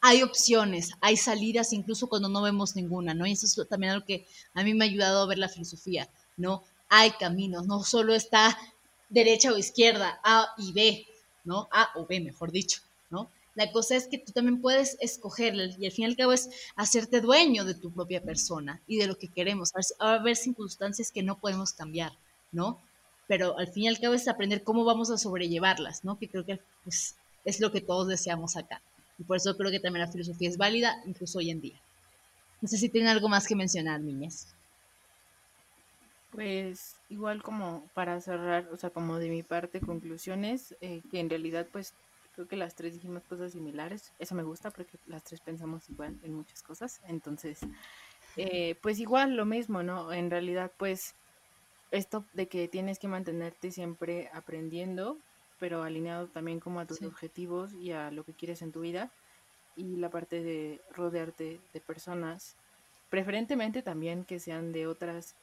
Hay 0.01 0.23
opciones, 0.23 0.93
hay 1.02 1.19
salidas 1.19 1.74
incluso 1.74 2.09
cuando 2.09 2.31
no 2.31 2.40
vemos 2.40 2.77
ninguna, 2.77 3.12
¿no? 3.12 3.27
Y 3.27 3.32
eso 3.32 3.44
es 3.44 3.69
también 3.69 3.93
algo 3.93 4.06
que 4.06 4.27
a 4.55 4.62
mí 4.62 4.73
me 4.73 4.86
ha 4.86 4.89
ayudado 4.89 5.20
a 5.20 5.27
ver 5.27 5.36
la 5.36 5.51
filosofía, 5.51 6.09
¿no? 6.39 6.62
Hay 6.89 7.10
caminos, 7.10 7.66
no 7.66 7.85
solo 7.85 8.15
está 8.15 8.56
derecha 9.09 9.52
o 9.52 9.59
izquierda, 9.59 10.20
A 10.22 10.48
y 10.59 10.72
B, 10.72 11.06
¿no? 11.44 11.68
A 11.70 11.90
o 11.97 12.06
B, 12.06 12.20
mejor 12.20 12.52
dicho, 12.52 12.80
¿no? 13.10 13.30
La 13.55 13.72
cosa 13.72 13.97
es 13.97 14.06
que 14.06 14.18
tú 14.18 14.30
también 14.32 14.60
puedes 14.60 14.97
escoger 15.01 15.55
y 15.56 15.86
al 15.86 15.93
fin 15.93 16.05
y 16.05 16.06
al 16.06 16.16
cabo 16.16 16.32
es 16.32 16.48
hacerte 16.76 17.20
dueño 17.20 17.64
de 17.64 17.74
tu 17.74 17.90
propia 17.90 18.22
persona 18.22 18.80
y 18.86 18.98
de 18.98 19.09
lo 19.09 19.18
que 19.18 19.26
queremos. 19.26 19.72
Va 19.74 19.80
a 20.06 20.14
haber 20.14 20.36
circunstancias 20.36 21.10
que 21.10 21.24
no 21.24 21.40
podemos 21.40 21.72
cambiar, 21.72 22.12
¿no? 22.52 22.80
Pero 23.26 23.59
al 23.59 23.66
fin 23.66 23.85
y 23.85 23.89
al 23.89 23.98
cabo 23.98 24.14
es 24.14 24.28
aprender 24.28 24.62
cómo 24.62 24.85
vamos 24.85 25.10
a 25.10 25.18
sobrellevarlas, 25.18 26.05
¿no? 26.05 26.18
Que 26.18 26.28
creo 26.28 26.44
que 26.44 26.60
pues, 26.85 27.16
es 27.44 27.59
lo 27.59 27.72
que 27.72 27.80
todos 27.80 28.06
deseamos 28.06 28.56
acá. 28.56 28.80
Y 29.18 29.24
por 29.24 29.39
eso 29.39 29.56
creo 29.56 29.72
que 29.72 29.80
también 29.80 30.06
la 30.06 30.12
filosofía 30.12 30.48
es 30.48 30.56
válida, 30.56 31.02
incluso 31.05 31.39
hoy 31.39 31.51
en 31.51 31.60
día. 31.60 31.80
No 32.60 32.68
sé 32.68 32.78
si 32.78 32.89
tienen 32.89 33.10
algo 33.10 33.28
más 33.28 33.48
que 33.48 33.56
mencionar, 33.56 34.01
niñas. 34.01 34.55
Pues 36.31 36.97
igual 37.09 37.43
como 37.43 37.89
para 37.95 38.21
cerrar, 38.21 38.69
o 38.71 38.77
sea, 38.77 38.91
como 38.91 39.19
de 39.19 39.31
mi 39.31 39.43
parte, 39.43 39.81
conclusiones, 39.81 40.77
eh, 40.81 41.03
que 41.11 41.21
en 41.21 41.31
realidad 41.31 41.67
pues 41.73 41.95
creo 42.35 42.47
que 42.47 42.57
las 42.57 42.75
tres 42.75 42.93
dijimos 42.95 43.23
cosas 43.25 43.53
similares, 43.53 44.13
eso 44.19 44.35
me 44.35 44.43
gusta 44.43 44.71
porque 44.71 44.99
las 45.07 45.25
tres 45.25 45.41
pensamos 45.41 45.89
igual 45.89 46.19
en 46.23 46.35
muchas 46.35 46.63
cosas, 46.63 47.01
entonces, 47.09 47.61
eh, 48.37 48.77
pues 48.83 49.01
igual 49.01 49.37
lo 49.37 49.47
mismo, 49.47 49.83
¿no? 49.83 50.13
En 50.13 50.31
realidad 50.31 50.71
pues 50.77 51.15
esto 51.91 52.25
de 52.35 52.47
que 52.47 52.69
tienes 52.69 52.99
que 52.99 53.09
mantenerte 53.09 53.71
siempre 53.71 54.29
aprendiendo, 54.35 55.17
pero 55.59 55.83
alineado 55.83 56.27
también 56.29 56.61
como 56.61 56.79
a 56.79 56.87
tus 56.87 57.03
objetivos 57.03 57.73
y 57.73 57.93
a 57.93 58.11
lo 58.11 58.23
que 58.23 58.35
quieres 58.35 58.61
en 58.61 58.71
tu 58.71 58.83
vida, 58.83 59.11
y 59.77 59.97
la 59.97 60.11
parte 60.11 60.43
de 60.43 60.81
rodearte 60.95 61.59
de 61.73 61.81
personas, 61.81 62.55
preferentemente 63.09 63.83
también 63.83 64.25
que 64.25 64.39
sean 64.39 64.73
de 64.73 64.87
otras 64.87 65.35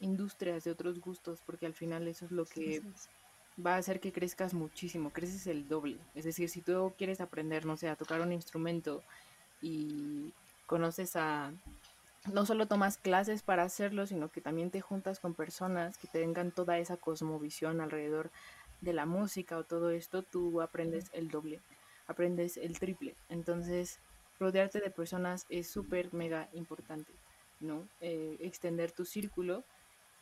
industrias, 0.00 0.64
de 0.64 0.70
otros 0.70 1.00
gustos, 1.00 1.40
porque 1.46 1.66
al 1.66 1.74
final 1.74 2.08
eso 2.08 2.24
es 2.24 2.32
lo 2.32 2.44
que 2.44 2.82
va 3.64 3.74
a 3.74 3.78
hacer 3.78 4.00
que 4.00 4.12
crezcas 4.12 4.54
muchísimo, 4.54 5.10
creces 5.10 5.46
el 5.46 5.68
doble. 5.68 5.98
Es 6.14 6.24
decir, 6.24 6.48
si 6.48 6.62
tú 6.62 6.94
quieres 6.96 7.20
aprender, 7.20 7.66
no 7.66 7.76
sé, 7.76 7.88
a 7.88 7.96
tocar 7.96 8.20
un 8.20 8.32
instrumento 8.32 9.02
y 9.60 10.32
conoces 10.66 11.16
a, 11.16 11.52
no 12.32 12.46
solo 12.46 12.66
tomas 12.66 12.96
clases 12.96 13.42
para 13.42 13.62
hacerlo, 13.62 14.06
sino 14.06 14.30
que 14.30 14.40
también 14.40 14.70
te 14.70 14.80
juntas 14.80 15.20
con 15.20 15.34
personas 15.34 15.98
que 15.98 16.08
tengan 16.08 16.50
toda 16.50 16.78
esa 16.78 16.96
cosmovisión 16.96 17.80
alrededor 17.80 18.30
de 18.80 18.92
la 18.94 19.04
música 19.04 19.58
o 19.58 19.64
todo 19.64 19.90
esto, 19.90 20.22
tú 20.22 20.62
aprendes 20.62 21.10
el 21.12 21.28
doble, 21.28 21.60
aprendes 22.06 22.56
el 22.56 22.78
triple. 22.78 23.14
Entonces, 23.28 24.00
rodearte 24.38 24.80
de 24.80 24.90
personas 24.90 25.44
es 25.50 25.68
súper, 25.68 26.14
mega 26.14 26.48
importante, 26.54 27.12
¿no? 27.60 27.86
Eh, 28.00 28.38
extender 28.40 28.90
tu 28.90 29.04
círculo 29.04 29.64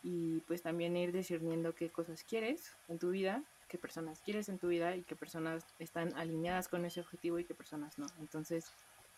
y 0.02 0.40
pues 0.40 0.62
también 0.62 0.96
ir 0.96 1.12
discerniendo 1.12 1.74
qué 1.74 1.90
cosas 1.90 2.22
quieres 2.22 2.72
en 2.88 2.98
tu 2.98 3.10
vida, 3.10 3.42
qué 3.68 3.78
personas 3.78 4.20
quieres 4.24 4.48
en 4.48 4.58
tu 4.58 4.68
vida 4.68 4.96
y 4.96 5.02
qué 5.02 5.16
personas 5.16 5.64
están 5.78 6.14
alineadas 6.16 6.68
con 6.68 6.84
ese 6.84 7.00
objetivo 7.00 7.38
y 7.38 7.44
qué 7.44 7.54
personas 7.54 7.98
no. 7.98 8.06
Entonces, 8.20 8.66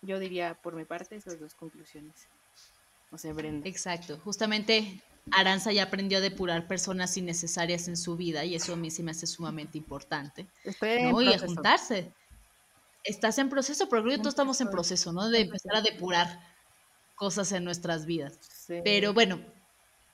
yo 0.02 0.18
diría 0.18 0.54
por 0.54 0.74
mi 0.74 0.84
parte 0.84 1.16
esas 1.16 1.38
dos 1.38 1.54
conclusiones. 1.54 2.28
O 3.12 3.18
sea, 3.18 3.32
Brenda. 3.32 3.68
Exacto, 3.68 4.18
justamente 4.18 5.02
Aranza 5.32 5.72
ya 5.72 5.84
aprendió 5.84 6.18
a 6.18 6.20
depurar 6.20 6.66
personas 6.66 7.16
innecesarias 7.16 7.88
en 7.88 7.96
su 7.96 8.16
vida 8.16 8.44
y 8.44 8.54
eso 8.54 8.72
a 8.72 8.76
mí 8.76 8.90
se 8.90 9.02
me 9.02 9.10
hace 9.10 9.26
sumamente 9.26 9.78
importante. 9.78 10.46
¿no? 10.64 11.22
Y 11.22 11.32
a 11.32 11.38
juntarse. 11.38 12.12
Estás 13.04 13.38
en 13.38 13.48
proceso, 13.48 13.88
pero 13.88 14.02
creo 14.02 14.16
que 14.16 14.18
todos 14.18 14.34
estamos 14.34 14.60
en 14.60 14.68
proceso, 14.68 15.12
¿no? 15.12 15.28
De 15.30 15.40
empezar 15.40 15.74
a 15.76 15.80
depurar 15.80 16.40
cosas 17.14 17.50
en 17.52 17.64
nuestras 17.64 18.04
vidas. 18.04 18.38
Pero 18.84 19.14
bueno, 19.14 19.40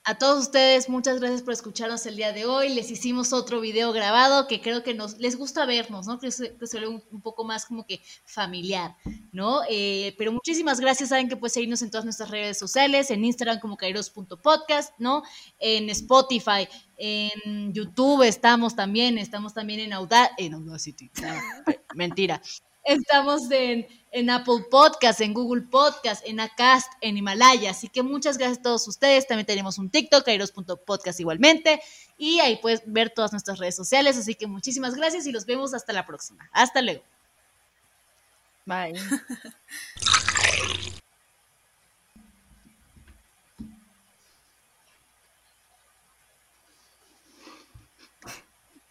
a 0.07 0.17
todos 0.17 0.39
ustedes, 0.39 0.87
muchas 0.87 1.19
gracias 1.19 1.41
por 1.41 1.51
escucharnos 1.51 2.05
el 2.05 2.15
día 2.15 2.31
de 2.31 2.45
hoy. 2.45 2.69
Les 2.69 2.89
hicimos 2.91 3.33
otro 3.33 3.59
video 3.59 3.91
grabado 3.91 4.47
que 4.47 4.61
creo 4.61 4.81
que 4.81 4.93
nos 4.93 5.17
les 5.17 5.35
gusta 5.35 5.65
vernos, 5.65 6.07
¿no? 6.07 6.17
Creo 6.17 6.31
que 6.57 6.65
se 6.65 6.79
ve 6.79 6.87
un, 6.87 7.01
poco 7.21 7.43
más 7.43 7.65
como 7.65 7.85
que 7.85 7.99
familiar, 8.23 8.95
¿no? 9.33 9.63
Eh, 9.69 10.15
pero 10.17 10.31
muchísimas 10.31 10.79
gracias. 10.79 11.09
Saben 11.09 11.27
que 11.27 11.35
pueden 11.35 11.53
seguirnos 11.53 11.81
en 11.81 11.91
todas 11.91 12.05
nuestras 12.05 12.31
redes 12.31 12.57
sociales, 12.57 13.11
en 13.11 13.25
Instagram 13.25 13.59
como 13.59 13.75
kairos.podcast, 13.75 14.93
¿no? 14.97 15.23
En 15.59 15.89
Spotify, 15.89 16.69
en 16.95 17.73
YouTube 17.73 18.23
estamos 18.23 18.77
también, 18.77 19.17
estamos 19.17 19.53
también 19.53 19.81
en 19.81 19.91
Audacity, 19.91 20.45
en 20.45 20.53
Audacity, 20.53 21.11
mentira. 21.95 22.41
Estamos 22.85 23.51
en, 23.51 23.85
Apple 24.29 24.65
Podcast, 24.69 25.21
en 25.21 25.33
Google 25.33 25.63
Podcast, 25.63 26.25
en 26.25 26.39
Acast, 26.39 26.91
en 27.01 27.17
Himalaya. 27.17 27.71
Así 27.71 27.89
que 27.89 28.03
muchas 28.03 28.37
gracias 28.37 28.59
a 28.59 28.63
todos 28.63 28.87
ustedes. 28.87 29.27
También 29.27 29.45
tenemos 29.45 29.77
un 29.77 29.89
TikTok, 29.89 30.25
kairos.podcast 30.25 31.19
igualmente. 31.19 31.81
Y 32.17 32.39
ahí 32.39 32.57
puedes 32.61 32.81
ver 32.85 33.09
todas 33.09 33.31
nuestras 33.31 33.59
redes 33.59 33.75
sociales. 33.75 34.17
Así 34.17 34.35
que 34.35 34.47
muchísimas 34.47 34.95
gracias 34.95 35.25
y 35.27 35.31
los 35.31 35.45
vemos 35.45 35.73
hasta 35.73 35.93
la 35.93 36.05
próxima. 36.05 36.49
Hasta 36.51 36.81
luego. 36.81 37.03
Bye. 38.65 38.93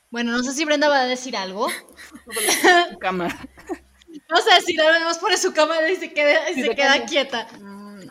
Bueno, 0.08 0.32
no 0.32 0.42
sé 0.42 0.52
si 0.52 0.64
Brenda 0.64 0.88
va 0.88 1.00
a 1.00 1.04
decir 1.04 1.36
algo. 1.36 1.68
Cámara. 3.00 3.36
No 4.28 4.36
sé 4.38 4.60
si 4.64 4.74
nada 4.74 5.00
más 5.00 5.18
pone 5.18 5.36
su 5.36 5.52
cámara 5.52 5.90
y 5.90 5.96
se 5.96 6.12
queda, 6.12 6.46
se 6.52 6.74
queda 6.74 7.04
quieta. 7.06 7.46
Mm, 7.60 8.02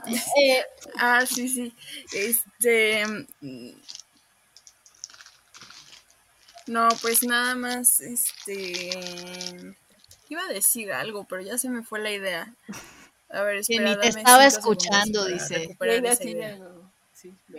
eh, 0.42 0.64
ah, 0.98 1.26
sí, 1.26 1.50
sí. 1.50 1.74
Este. 2.14 3.04
No, 6.68 6.90
pues 7.02 7.24
nada 7.24 7.56
más, 7.56 8.00
este. 8.00 9.76
Iba 10.30 10.42
a 10.44 10.54
decir 10.54 10.92
algo, 10.92 11.26
pero 11.26 11.42
ya 11.42 11.58
se 11.58 11.70
me 11.70 11.84
fue 11.84 12.00
la 12.00 12.12
idea. 12.12 12.54
A 13.30 13.42
ver, 13.44 13.58
espera, 13.58 13.84
Que 13.84 13.90
ni 13.96 14.02
te 14.02 14.08
estaba 14.20 14.46
escuchando, 14.46 15.26
dice. 15.26 15.78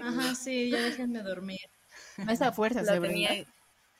Ajá, 0.03 0.35
sí, 0.35 0.71
ya 0.71 0.81
déjenme 0.81 1.23
dormir. 1.23 1.61
No 2.17 2.33
esa 2.33 2.53
fuerza, 2.53 2.83
la 2.83 3.01
tenía, 3.01 3.45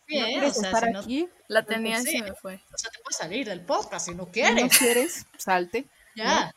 Sí, 0.07 0.19
¿No 0.19 0.47
o 0.47 0.53
sea, 0.53 1.01
aquí? 1.01 1.29
La 1.49 1.65
tenía 1.65 1.99
y 2.01 2.03
se 2.03 2.23
me 2.23 2.33
fue. 2.35 2.61
O 2.73 2.79
sea, 2.79 2.91
te 2.91 2.99
puedes 3.01 3.17
salir 3.17 3.47
del 3.49 3.61
podcast 3.61 4.07
si 4.07 4.15
no 4.15 4.27
quieres. 4.27 4.57
Si 4.57 4.63
no 4.63 4.69
quieres, 4.69 5.27
salte. 5.37 5.87
Ya. 6.15 6.55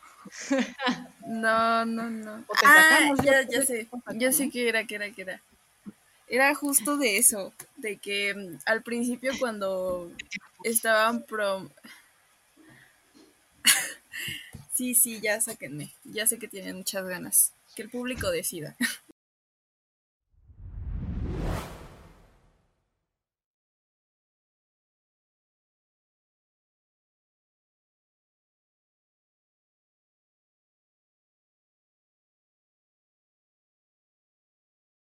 No, 1.26 1.84
no, 1.86 2.10
no. 2.10 2.44
ah, 2.64 3.14
ya, 3.24 3.42
ya 3.42 3.62
sé. 3.62 3.88
Ya 4.14 4.32
sé 4.32 4.50
que 4.50 4.68
era, 4.68 4.86
que 4.86 4.94
era, 4.94 5.10
que 5.10 5.22
era. 5.22 5.42
Era 6.28 6.54
justo 6.54 6.96
de 6.96 7.18
eso, 7.18 7.52
de 7.76 7.96
que 7.96 8.34
mm, 8.34 8.58
al 8.64 8.82
principio 8.82 9.32
cuando 9.40 10.12
estaban 10.62 11.24
pro... 11.24 11.68
sí, 14.72 14.94
sí, 14.94 15.20
ya 15.20 15.40
sáquenme. 15.40 15.92
Ya 16.04 16.26
sé 16.26 16.38
que 16.38 16.46
tienen 16.46 16.76
muchas 16.76 17.04
ganas. 17.04 17.52
Que 17.74 17.82
el 17.82 17.90
público 17.90 18.30
decida. 18.30 18.76